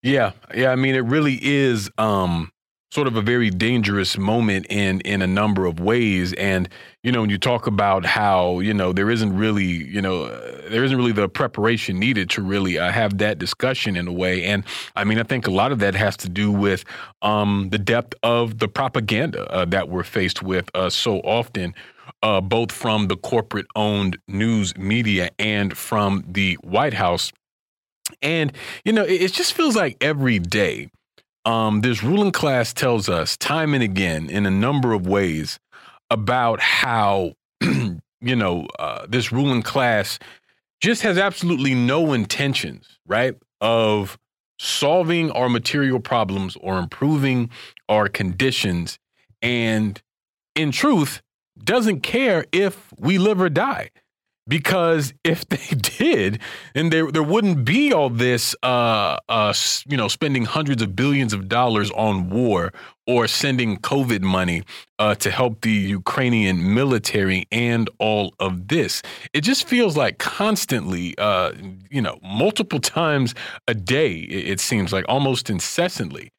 Yeah, 0.03 0.33
yeah. 0.55 0.71
I 0.71 0.77
mean, 0.77 0.95
it 0.95 1.05
really 1.05 1.39
is. 1.41 1.91
Um, 1.99 2.53
sort 2.95 3.09
of 3.09 3.17
a 3.17 3.23
very 3.23 3.51
dangerous 3.51 4.17
moment 4.17 4.67
in 4.71 5.01
in 5.01 5.21
a 5.21 5.27
number 5.27 5.67
of 5.67 5.81
ways. 5.81 6.33
And 6.35 6.69
you 7.03 7.11
know 7.11 7.23
when 7.23 7.31
you 7.31 7.39
talk 7.39 7.67
about 7.67 8.07
how 8.07 8.61
you 8.61 8.73
know 8.73 8.93
there 8.93 9.11
isn't 9.11 9.37
really 9.37 9.65
you 9.65 10.01
know 10.01 10.25
uh, 10.27 10.69
there 10.71 10.85
isn't 10.85 10.97
really 10.97 11.13
the 11.13 11.29
preparation 11.29 11.99
needed 11.99 12.31
to 12.31 12.43
really 12.43 12.79
uh, 12.79 12.93
have 12.93 13.19
that 13.19 13.39
discussion 13.39 13.97
in 13.97 14.07
a 14.07 14.13
way. 14.13 14.45
And 14.45 14.65
i 14.95 15.05
mean 15.05 15.19
i 15.19 15.23
think 15.23 15.47
a 15.47 15.51
lot 15.51 15.73
of 15.73 15.79
that 15.81 15.95
has 15.95 16.17
to 16.19 16.29
do 16.29 16.53
with 16.53 16.85
um, 17.23 17.69
the 17.71 17.79
depth 17.79 18.15
of 18.23 18.59
the 18.59 18.69
propaganda 18.69 19.51
uh, 19.53 19.65
that 19.67 19.89
we're 19.89 20.05
faced 20.05 20.43
with 20.43 20.71
uh, 20.75 20.91
so 20.91 21.19
often 21.21 21.75
uh, 22.23 22.41
both 22.41 22.71
from 22.71 23.09
the 23.09 23.17
corporate 23.17 23.67
owned 23.75 24.19
news 24.29 24.77
media 24.77 25.31
and 25.39 25.77
from 25.77 26.25
the 26.29 26.55
white 26.63 26.95
house. 26.95 27.33
And 28.23 28.53
you 28.85 28.93
know 28.93 29.05
it, 29.05 29.23
it 29.23 29.33
just 29.33 29.53
feels 29.55 29.75
like 29.75 29.97
every 30.01 30.39
day 30.39 30.89
um, 31.45 31.81
this 31.83 32.03
ruling 32.03 32.33
class 32.33 32.73
tells 32.73 33.09
us 33.09 33.37
time 33.37 33.75
and 33.75 33.83
again 33.83 34.31
in 34.31 34.47
a 34.47 34.51
number 34.51 34.93
of 34.93 35.07
ways 35.07 35.59
about 36.11 36.61
how, 36.61 37.35
you 37.61 38.37
know, 38.37 38.67
uh, 38.79 39.07
this 39.09 39.33
ruling 39.33 39.63
class 39.63 40.19
just 40.81 41.03
has 41.03 41.19
absolutely 41.19 41.75
no 41.75 42.13
intentions, 42.13 42.99
right, 43.07 43.35
of 43.61 44.19
solving 44.59 45.31
our 45.33 45.49
material 45.49 46.01
problems 46.01 46.57
or 46.61 46.79
improving 46.79 47.51
our 47.89 48.09
conditions. 48.09 48.99
And 49.43 50.01
in 50.55 50.73
truth, 50.73 51.23
doesn't 51.63 52.01
care 52.01 52.45
if 52.53 52.93
we 52.99 53.19
live 53.19 53.41
or 53.41 53.49
die 53.49 53.91
because 54.47 55.15
if 55.25 55.49
they 55.49 55.75
did, 55.77 56.41
then 56.75 56.91
there 56.91 57.11
there 57.11 57.23
wouldn't 57.23 57.65
be 57.65 57.93
all 57.93 58.11
this, 58.11 58.55
uh, 58.63 59.19
uh, 59.29 59.55
you 59.87 59.97
know, 59.97 60.09
spending 60.09 60.45
hundreds 60.45 60.83
of 60.83 60.95
billions 60.97 61.33
of 61.33 61.49
dollars 61.49 61.91
on 61.93 62.31
war 62.31 62.73
or 63.07 63.27
sending 63.27 63.77
COVID 63.79 64.23
money 64.23 64.63
uh, 64.99 65.15
to 65.17 65.31
help 65.31 65.61
the 65.63 65.73
Ukrainian 65.73 66.75
military 66.75 67.47
and 67.51 67.91
all 67.99 68.33
of 68.39 68.69
this. 68.69 69.03
It 69.33 69.43
just 69.43 69.67
feels 69.67 69.97
like 69.97 70.19
constantly, 70.19 71.15
uh, 71.19 71.53
you 71.91 72.01
know, 72.01 72.19
multiple 72.23 72.79
times 72.79 73.35
a 73.69 73.75
day, 73.75 74.13
it 74.15 74.61
seems 74.61 74.93
like 74.93 75.05
almost 75.09 75.51
incessantly. 75.51 76.31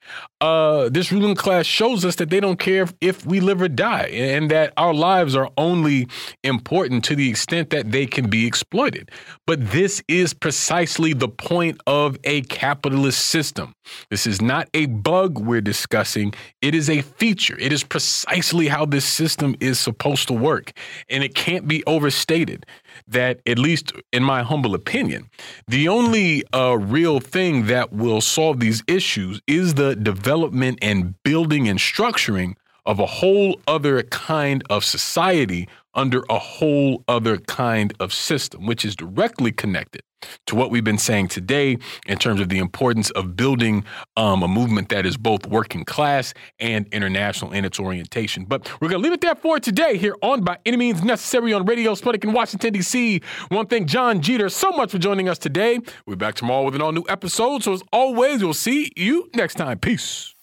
Uh, 0.42 0.90
this 0.90 1.12
ruling 1.12 1.36
class 1.36 1.66
shows 1.66 2.06
us 2.06 2.16
that 2.16 2.30
they 2.30 2.40
don't 2.40 2.60
care 2.60 2.88
if 3.02 3.26
we 3.26 3.40
live 3.40 3.62
or 3.62 3.68
die 3.68 4.08
and 4.08 4.50
that 4.50 4.74
our 4.78 4.94
lives 4.94 5.36
are 5.36 5.52
only 5.58 6.08
important 6.44 7.04
to 7.04 7.16
the 7.16 7.30
extent 7.30 7.70
that 7.72 7.92
they 7.92 8.06
can 8.06 8.30
be 8.30 8.48
exploited. 8.48 9.12
But 9.46 9.72
this 9.72 10.02
is 10.08 10.34
precisely 10.34 11.14
the 11.14 11.30
point 11.30 11.80
of 11.86 12.18
a 12.24 12.42
capitalist 12.44 13.28
system. 13.28 13.75
This 14.10 14.28
is 14.28 14.42
not 14.42 14.70
a 14.74 14.86
bug 14.86 15.40
we're 15.40 15.62
discussing. 15.62 16.34
It 16.62 16.76
is 16.76 16.90
a 16.90 17.02
feature. 17.02 17.58
It 17.60 17.72
is 17.72 17.84
precisely 17.84 18.68
how 18.68 18.86
this 18.86 19.06
system 19.06 19.56
is 19.60 19.80
supposed 19.80 20.28
to 20.28 20.34
work. 20.34 20.72
And 21.10 21.24
it 21.24 21.36
can't 21.36 21.68
be 21.68 21.84
overstated 21.86 22.66
that, 23.08 23.40
at 23.46 23.60
least 23.60 23.92
in 24.12 24.24
my 24.24 24.44
humble 24.44 24.76
opinion, 24.76 25.30
the 25.68 25.88
only 25.88 26.44
uh, 26.54 26.78
real 26.78 27.20
thing 27.20 27.68
that 27.68 27.94
will 27.94 28.22
solve 28.22 28.60
these 28.60 28.84
issues 28.88 29.42
is 29.48 29.74
the 29.76 29.96
development 29.96 30.80
and 30.82 31.22
building 31.24 31.68
and 31.68 31.80
structuring 31.80 32.56
of 32.86 33.00
a 33.00 33.06
whole 33.06 33.60
other 33.68 34.04
kind 34.04 34.64
of 34.70 34.84
society 34.84 35.68
under 35.96 36.24
a 36.30 36.40
whole 36.40 37.04
other 37.08 37.38
kind 37.38 37.94
of 38.00 38.14
system, 38.14 38.66
which 38.66 38.86
is 38.86 38.96
directly 38.96 39.52
connected 39.52 40.02
to 40.48 40.56
what 40.56 40.72
we've 40.72 40.84
been 40.84 40.98
saying 40.98 41.28
today 41.28 41.78
in 42.08 42.18
terms 42.18 42.40
of 42.40 42.50
the 42.50 42.58
importance 42.58 43.10
of 43.12 43.36
building 43.36 43.84
um, 44.18 44.44
a 44.44 44.48
movement 44.48 44.90
that 44.90 45.06
is 45.06 45.18
both 45.18 45.46
working 45.48 45.86
class 45.86 46.34
and 46.60 46.88
international 46.92 47.52
in 47.52 47.66
its 47.66 47.80
orientation. 47.80 48.46
But 48.46 48.70
we're 48.82 48.90
going 48.90 49.02
to 49.02 49.04
leave 49.04 49.14
it 49.14 49.22
there 49.22 49.36
for 49.36 49.60
today 49.60 49.98
here 49.98 50.16
on 50.22 50.44
By 50.44 50.58
Any 50.66 50.78
Means 50.78 51.04
Necessary 51.04 51.54
on 51.54 51.66
Radio 51.66 51.94
Sputnik 51.94 52.24
in 52.24 52.34
Washington, 52.34 52.74
D.C. 52.74 53.22
One 53.50 53.68
thing, 53.68 53.86
Jon 53.86 54.22
Jeter, 54.22 54.50
so 54.50 54.72
much 54.72 54.92
for 54.92 54.98
joining 54.98 55.30
us 55.30 55.38
today. 55.38 55.80
We'll 56.06 56.16
be 56.16 56.26
back 56.26 56.36
tomorrow 56.36 56.66
with 56.66 56.76
an 56.76 56.82
all 56.82 56.92
new 56.92 57.06
episode. 57.10 57.64
So, 57.64 57.74
as 57.74 57.84
always, 57.92 58.44
we'll 58.44 58.54
see 58.54 58.92
you 58.96 59.30
next 59.36 59.56
time. 59.56 59.80
Peace. 59.80 60.34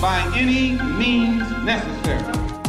By 0.00 0.32
any 0.34 0.72
means 0.96 1.42
necessary. 1.64 2.59